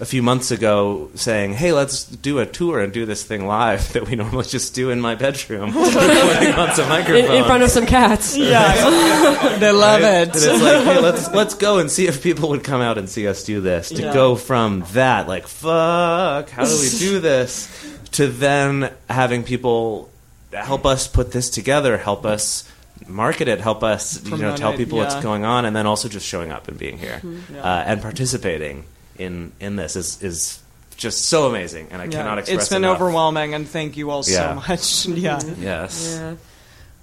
a 0.00 0.04
few 0.04 0.22
months 0.22 0.50
ago 0.52 1.10
saying, 1.16 1.54
"Hey, 1.54 1.72
let's 1.72 2.04
do 2.04 2.38
a 2.38 2.46
tour 2.46 2.78
and 2.80 2.92
do 2.92 3.04
this 3.04 3.24
thing 3.24 3.46
live 3.46 3.92
that 3.94 4.08
we 4.08 4.14
normally 4.16 4.44
just 4.44 4.74
do 4.74 4.90
in 4.90 5.00
my 5.00 5.14
bedroom, 5.16 5.66
recording 5.76 6.52
on 6.54 6.74
some 6.74 6.84
in, 6.84 6.88
microphone 6.90 7.36
in 7.36 7.44
front 7.44 7.62
of 7.64 7.70
some 7.70 7.86
cats. 7.86 8.36
Yeah, 8.36 9.56
they 9.58 9.72
love 9.72 10.02
Right? 10.02 10.22
it. 10.22 10.28
And 10.28 10.36
it's 10.36 10.62
like, 10.62 10.84
hey, 10.84 11.00
let's 11.00 11.28
let's 11.32 11.54
go 11.54 11.78
and 11.78 11.90
see 11.90 12.06
if 12.06 12.22
people 12.22 12.50
would 12.50 12.62
come 12.64 12.80
out 12.80 12.96
and 12.98 13.08
see 13.08 13.26
us 13.26 13.42
do 13.44 13.60
this. 13.60 13.88
To 13.90 14.02
Yeah. 14.02 14.14
go 14.14 14.36
from 14.36 14.84
that, 14.92 15.26
like, 15.26 15.46
fuck, 15.48 16.50
how 16.50 16.64
do 16.64 16.78
we 16.80 16.90
do 16.98 17.18
this, 17.20 17.68
to 18.12 18.28
then 18.28 18.92
having 19.10 19.42
people 19.42 20.10
help 20.52 20.86
us 20.86 21.08
put 21.08 21.32
this 21.32 21.50
together, 21.50 21.98
help 21.98 22.24
us 22.24 22.64
market 23.06 23.48
it, 23.48 23.60
help 23.60 23.82
us, 23.82 24.22
you 24.24 24.30
know, 24.32 24.36
Promote 24.38 24.56
tell 24.58 24.72
it, 24.72 24.76
people 24.76 24.98
what's 24.98 25.14
going 25.16 25.44
on, 25.44 25.64
and 25.64 25.74
then 25.74 25.86
also 25.86 26.08
just 26.08 26.26
showing 26.26 26.52
up 26.52 26.68
and 26.68 26.78
being 26.78 26.98
here 26.98 27.20
Mhm. 27.24 27.40
Yeah. 27.54 27.62
uh, 27.62 27.84
and 27.86 28.00
participating 28.02 28.84
in 29.18 29.52
in 29.60 29.76
this 29.76 29.96
is 29.96 30.22
is 30.22 30.60
just 30.96 31.26
so 31.26 31.46
amazing, 31.48 31.88
and 31.90 32.02
I 32.02 32.06
Yeah. 32.06 32.10
cannot 32.10 32.38
express. 32.38 32.62
It's 32.62 32.68
been 32.70 32.84
enough. 32.84 32.96
overwhelming, 33.00 33.54
and 33.54 33.68
thank 33.68 33.96
you 33.96 34.10
all 34.10 34.24
Yeah. 34.26 34.48
so 34.48 34.54
much. 34.68 35.06
yeah. 35.18 35.40
Yes. 35.60 36.16
Yeah. 36.18 36.34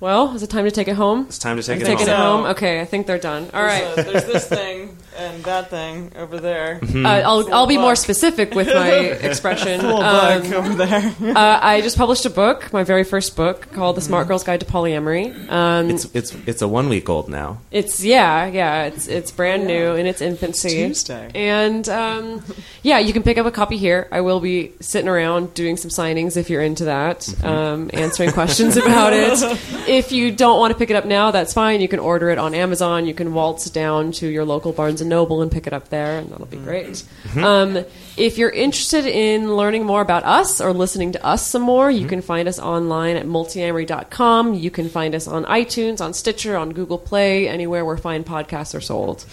Well, 0.02 0.36
is 0.36 0.44
it 0.44 0.50
time 0.50 0.66
to 0.66 0.72
take 0.72 0.90
it 0.90 0.96
home? 0.96 1.26
It's 1.30 1.38
time 1.40 1.56
to 1.56 1.64
take 1.64 1.78
I'm 1.78 1.82
it 1.82 1.86
taking 1.86 2.08
home. 2.08 2.16
it 2.16 2.18
home. 2.44 2.46
Okay, 2.52 2.82
I 2.82 2.86
think 2.86 3.08
they're 3.08 3.18
done. 3.18 3.50
All 3.54 3.64
right. 3.64 3.96
There's, 3.96 4.08
a- 4.08 4.12
there's 4.12 4.26
this 4.26 4.48
thing 4.48 4.98
and 5.18 5.44
that 5.46 5.70
thing 5.70 6.12
over 6.16 6.40
there. 6.40 6.80
Mm-hmm. 6.82 7.06
Uh, 7.06 7.10
I'll, 7.10 7.54
I'll 7.54 7.68
be 7.68 7.78
more 7.78 7.96
specific 7.96 8.54
with 8.54 8.68
my 8.68 8.90
expression. 9.30 9.82
Cool 9.82 10.02
Um, 10.02 10.42
book 10.44 10.52
over 10.54 10.74
there. 10.86 11.14
uh, 11.38 11.60
I 11.62 11.82
just 11.82 11.98
published 11.98 12.26
a 12.26 12.30
book, 12.30 12.72
my 12.74 12.84
very 12.84 13.04
first 13.04 13.36
book, 13.36 13.72
called 13.74 13.98
The 13.98 14.02
Smart 14.02 14.28
Girl's 14.28 14.44
Guide 14.44 14.60
to 14.62 14.66
Polyamory. 14.66 15.50
Um, 15.50 15.90
It's 15.90 16.06
it's 16.14 16.36
it's 16.46 16.62
a 16.62 16.68
one 16.68 16.90
week 16.90 17.10
old 17.10 17.30
now. 17.30 17.60
It's 17.72 18.04
yeah, 18.04 18.46
yeah. 18.48 18.84
It's 18.86 19.08
it's 19.08 19.32
brand 19.32 19.66
new 19.68 19.96
in 19.96 20.06
its 20.06 20.22
infancy. 20.22 20.70
Tuesday. 20.88 21.30
and 21.36 21.88
um, 21.90 22.44
yeah, 22.84 23.00
you 23.00 23.14
can 23.14 23.24
pick 23.24 23.38
up 23.38 23.46
a 23.46 23.52
copy 23.52 23.78
here. 23.78 24.08
I 24.12 24.22
will 24.22 24.40
be 24.40 24.74
sitting 24.80 25.08
around 25.10 25.54
doing 25.54 25.78
some 25.78 25.90
signings 25.92 26.38
if 26.38 26.50
you're 26.50 26.62
into 26.64 26.86
that, 26.86 27.20
Mm-hmm. 27.22 27.48
um, 27.48 27.90
answering 27.94 28.32
questions 28.32 28.78
about 28.78 29.14
it. 29.14 29.40
If 29.88 30.12
you 30.12 30.32
don't 30.32 30.60
want 30.60 30.72
to 30.74 30.78
pick 30.78 30.90
it 30.90 30.96
up 30.96 31.06
now, 31.06 31.32
that's 31.32 31.54
fine. 31.54 31.82
You 31.82 31.88
can 31.88 32.00
order 32.00 32.30
it 32.30 32.38
on 32.38 32.54
Amazon. 32.54 33.06
You 33.06 33.14
can 33.14 33.34
waltz 33.34 33.70
down 33.70 34.12
to 34.14 34.28
your 34.28 34.46
local 34.46 34.72
Barnes 34.72 35.02
and 35.06 35.10
Noble 35.10 35.42
and 35.42 35.52
pick 35.52 35.68
it 35.68 35.74
up 35.74 35.90
there, 35.90 36.18
and 36.20 36.30
that'll 36.30 36.48
be 36.48 36.58
great. 36.58 36.88
Mm-hmm. 37.24 37.44
Um, 37.44 37.86
if 38.18 38.38
you're 38.38 38.50
interested 38.50 39.06
in 39.06 39.56
learning 39.56 39.86
more 39.86 40.02
about 40.02 40.24
us 40.24 40.60
or 40.60 40.74
listening 40.74 41.12
to 41.14 41.24
us 41.26 41.46
some 41.48 41.62
more, 41.62 41.90
Mm-hmm. 41.90 42.02
you 42.02 42.08
can 42.08 42.22
find 42.22 42.48
us 42.48 42.58
online 42.60 43.16
at 43.16 43.26
multiamory.com. 43.26 44.54
You 44.56 44.72
can 44.72 44.90
find 44.90 45.14
us 45.14 45.28
on 45.28 45.46
iTunes, 45.46 46.02
on 46.02 46.14
Stitcher, 46.14 46.58
on 46.58 46.72
Google 46.74 46.98
Play, 46.98 47.48
anywhere 47.48 47.86
where 47.86 47.98
fine 47.98 48.24
podcasts 48.24 48.74
are 48.76 48.82
sold. 48.82 49.26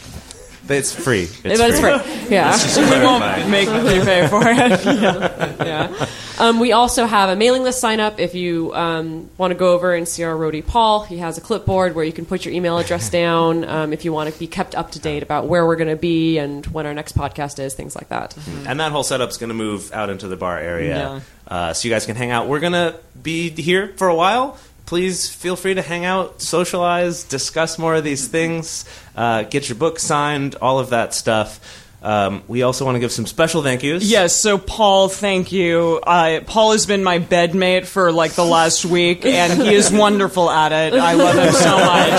It's 0.69 0.95
free. 0.95 1.23
It's 1.23 1.43
but 1.43 1.51
it's 1.53 1.81
free. 1.81 1.99
free. 1.99 2.35
Yeah. 2.35 2.57
We 2.99 3.05
won't 3.05 3.49
make 3.51 3.69
you 3.69 4.05
pay 4.05 4.29
for 4.29 4.43
it. 4.45 4.85
yeah. 4.85 5.55
yeah. 5.65 6.07
Um, 6.39 6.61
we 6.61 6.73
also 6.73 7.05
have 7.05 7.29
a 7.29 7.37
mailing 7.37 7.63
list 7.63 7.79
sign 7.81 8.01
up 8.01 8.19
if 8.19 8.35
you 8.35 8.75
um, 8.75 9.29
want 9.39 9.51
to 9.53 9.55
go 9.55 9.75
over 9.75 9.95
and 9.95 10.09
see 10.09 10.23
our 10.25 10.35
roadie 10.35 10.65
Paul. 10.67 11.03
He 11.05 11.19
has 11.19 11.37
a 11.37 11.41
clipboard 11.41 11.95
where 11.95 12.05
you 12.05 12.13
can 12.13 12.25
put 12.25 12.45
your 12.45 12.55
email 12.55 12.79
address 12.79 13.11
down 13.23 13.65
um, 13.65 13.93
if 13.93 14.05
you 14.05 14.13
want 14.13 14.33
to 14.33 14.39
be 14.39 14.47
kept 14.47 14.75
up 14.75 14.93
to 14.93 14.99
date 14.99 15.23
about 15.23 15.47
where 15.47 15.67
we're 15.67 15.77
going 15.77 15.91
to 15.91 15.97
be 15.97 16.39
and 16.39 16.65
when 16.67 16.87
our 16.87 16.95
next 16.95 17.17
podcast 17.17 17.59
is, 17.59 17.75
things 17.75 17.95
like 17.95 18.09
that. 18.09 18.37
And 18.67 18.81
that 18.81 18.93
whole 18.93 19.03
setup's 19.05 19.37
going 19.37 19.49
to 19.49 19.55
move 19.55 19.93
out 19.93 20.11
into 20.11 20.27
the 20.29 20.37
bar 20.37 20.59
area, 20.59 20.97
Yeah. 20.97 21.21
uh, 21.49 21.73
so 21.75 21.87
you 21.87 21.95
guys 21.95 22.07
can 22.07 22.17
hang 22.17 22.31
out. 22.31 22.49
We're 22.49 22.61
going 22.61 22.73
to 22.73 22.97
be 23.21 23.51
here 23.51 23.93
for 23.97 24.09
a 24.09 24.15
while. 24.15 24.59
Please 24.93 25.35
feel 25.35 25.57
free 25.57 25.73
to 25.73 25.81
hang 25.81 26.05
out, 26.05 26.43
socialize, 26.43 27.25
discuss 27.25 27.79
more 27.79 27.95
of 27.95 28.05
these 28.05 28.29
things, 28.29 28.85
uh, 29.17 29.43
get 29.45 29.71
your 29.71 29.79
book 29.79 29.99
signed, 29.99 30.55
all 30.57 30.79
of 30.79 30.91
that 30.91 31.15
stuff. 31.15 31.82
Um, 32.03 32.43
we 32.49 32.63
also 32.63 32.85
want 32.85 32.97
to 32.97 33.01
give 33.01 33.13
some 33.13 33.27
special 33.27 33.63
thank 33.63 33.83
yous. 33.85 34.03
Yes, 34.05 34.35
so 34.35 34.59
Paul, 34.59 35.09
thank 35.09 35.53
you. 35.53 36.01
Uh, 36.05 36.41
Paul 36.45 36.73
has 36.73 36.85
been 36.85 37.05
my 37.05 37.19
bedmate 37.21 37.87
for 37.87 38.11
like 38.11 38.33
the 38.33 38.45
last 38.45 38.85
week, 38.85 39.25
and 39.25 39.53
he 39.63 39.73
is 39.75 39.93
wonderful 39.93 40.51
at 40.51 40.73
it. 40.73 40.95
I 40.99 41.13
love 41.15 41.37
him 41.37 41.53
so 41.53 41.77
much. 41.79 42.13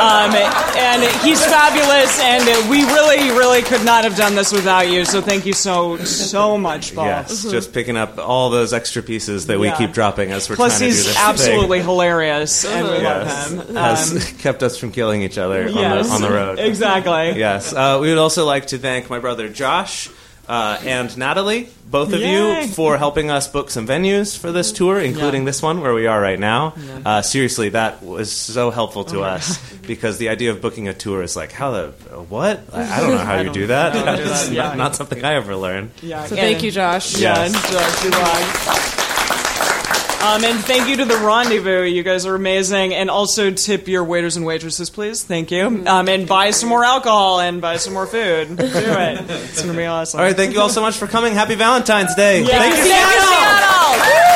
Um, 0.00 0.34
and 0.78 1.02
he's 1.24 1.44
fabulous, 1.44 2.20
and 2.20 2.70
we 2.70 2.84
really, 2.84 3.30
really 3.36 3.62
could 3.62 3.84
not 3.84 4.04
have 4.04 4.16
done 4.16 4.34
this 4.34 4.52
without 4.52 4.88
you. 4.88 5.04
So 5.04 5.20
thank 5.20 5.44
you 5.44 5.52
so, 5.54 5.96
so 5.98 6.56
much, 6.56 6.94
Paul. 6.94 7.06
Yes, 7.06 7.42
just 7.50 7.72
picking 7.72 7.96
up 7.96 8.18
all 8.18 8.50
those 8.50 8.72
extra 8.72 9.02
pieces 9.02 9.46
that 9.46 9.58
we 9.58 9.66
Yeah. 9.66 9.76
keep 9.76 9.92
dropping 9.92 10.30
as 10.32 10.48
we're 10.48 10.56
Plus, 10.56 10.78
trying 10.78 10.90
to 10.90 10.94
do 10.96 11.02
he's 11.02 11.06
this 11.06 11.16
absolutely 11.18 11.78
thing. 11.80 11.88
hilarious, 11.88 12.64
and 12.64 12.86
we 12.88 12.94
Yes. 12.98 13.52
love 13.52 13.68
him. 13.68 13.74
Has 13.76 14.12
Um, 14.12 14.20
kept 14.38 14.62
us 14.62 14.76
from 14.78 14.92
killing 14.92 15.22
each 15.22 15.36
other 15.38 15.66
on, 15.68 15.74
the, 15.74 16.08
on 16.10 16.22
the 16.22 16.30
road. 16.30 16.58
Exactly. 16.58 17.38
Yes. 17.38 17.72
Uh, 17.72 17.98
we 18.00 18.08
would 18.08 18.18
also 18.18 18.46
like 18.46 18.66
to 18.68 18.78
thank 18.78 18.99
my 19.08 19.20
brother 19.20 19.48
Josh 19.48 20.10
uh, 20.48 20.80
and 20.84 21.16
Natalie, 21.16 21.68
both 21.88 22.12
of 22.12 22.18
Yay. 22.20 22.62
you, 22.62 22.68
for 22.68 22.98
helping 22.98 23.30
us 23.30 23.46
book 23.46 23.70
some 23.70 23.86
venues 23.86 24.36
for 24.36 24.50
this 24.50 24.72
tour, 24.72 24.98
including 24.98 25.44
this 25.44 25.62
one 25.62 25.80
where 25.80 25.94
we 25.94 26.08
are 26.08 26.20
right 26.20 26.40
now. 26.40 26.74
Uh, 27.06 27.22
seriously, 27.22 27.68
that 27.68 28.02
was 28.02 28.32
so 28.32 28.72
helpful 28.72 29.04
to 29.04 29.20
us 29.20 29.58
because 29.86 30.18
the 30.18 30.28
idea 30.28 30.50
of 30.50 30.60
booking 30.60 30.88
a 30.88 30.92
tour 30.94 31.22
is 31.22 31.36
like, 31.36 31.52
how 31.52 31.70
the, 31.70 31.88
what? 32.28 32.60
I, 32.72 32.82
I 32.96 33.00
don't 33.00 33.10
know 33.12 33.18
how 33.18 33.36
you 33.38 33.44
don't- 33.44 33.54
do 33.54 33.66
that. 33.68 33.94
I 33.94 34.04
don't 34.04 34.16
do 34.16 34.22
It's 34.32 34.48
that, 34.48 34.76
not, 34.76 34.96
something 34.96 35.24
I 35.24 35.34
ever 35.34 35.54
learned. 35.54 35.92
Yeah. 36.02 36.24
So 36.26 36.34
and- 36.34 36.40
thank 36.42 36.64
you, 36.64 36.72
Josh. 36.72 37.16
Yeah, 37.16 37.44
Yes. 37.44 37.54
and 37.54 37.72
Josh, 37.72 38.02
good 38.02 38.12
luck. 38.12 38.99
Um, 40.22 40.44
and 40.44 40.58
thank 40.60 40.88
you 40.88 40.96
to 40.98 41.04
the 41.06 41.16
Rendezvous. 41.16 41.84
You 41.84 42.02
guys 42.02 42.26
are 42.26 42.34
amazing. 42.34 42.94
And 42.94 43.08
also 43.10 43.50
tip 43.50 43.88
your 43.88 44.04
waiters 44.04 44.36
and 44.36 44.44
waitresses, 44.44 44.90
please. 44.90 45.24
Thank 45.24 45.50
you. 45.50 45.84
Um, 45.86 46.08
and 46.08 46.28
buy 46.28 46.50
some 46.50 46.68
more 46.68 46.84
alcohol 46.84 47.40
and 47.40 47.60
buy 47.60 47.78
some 47.78 47.94
more 47.94 48.06
food. 48.06 48.56
Do 48.56 48.64
it. 48.64 49.30
It's 49.30 49.62
going 49.62 49.72
to 49.72 49.76
be 49.76 49.86
awesome. 49.86 50.20
All 50.20 50.26
right, 50.26 50.36
thank 50.36 50.52
you 50.52 50.60
all 50.60 50.68
so 50.68 50.82
much 50.82 50.96
for 50.96 51.06
coming. 51.06 51.32
Happy 51.34 51.54
Valentine's 51.54 52.14
Day. 52.14 52.44
Thank 52.44 52.52
you, 52.52 52.58
Thank 52.58 52.76
you, 52.76 52.84
Seattle. 52.84 54.26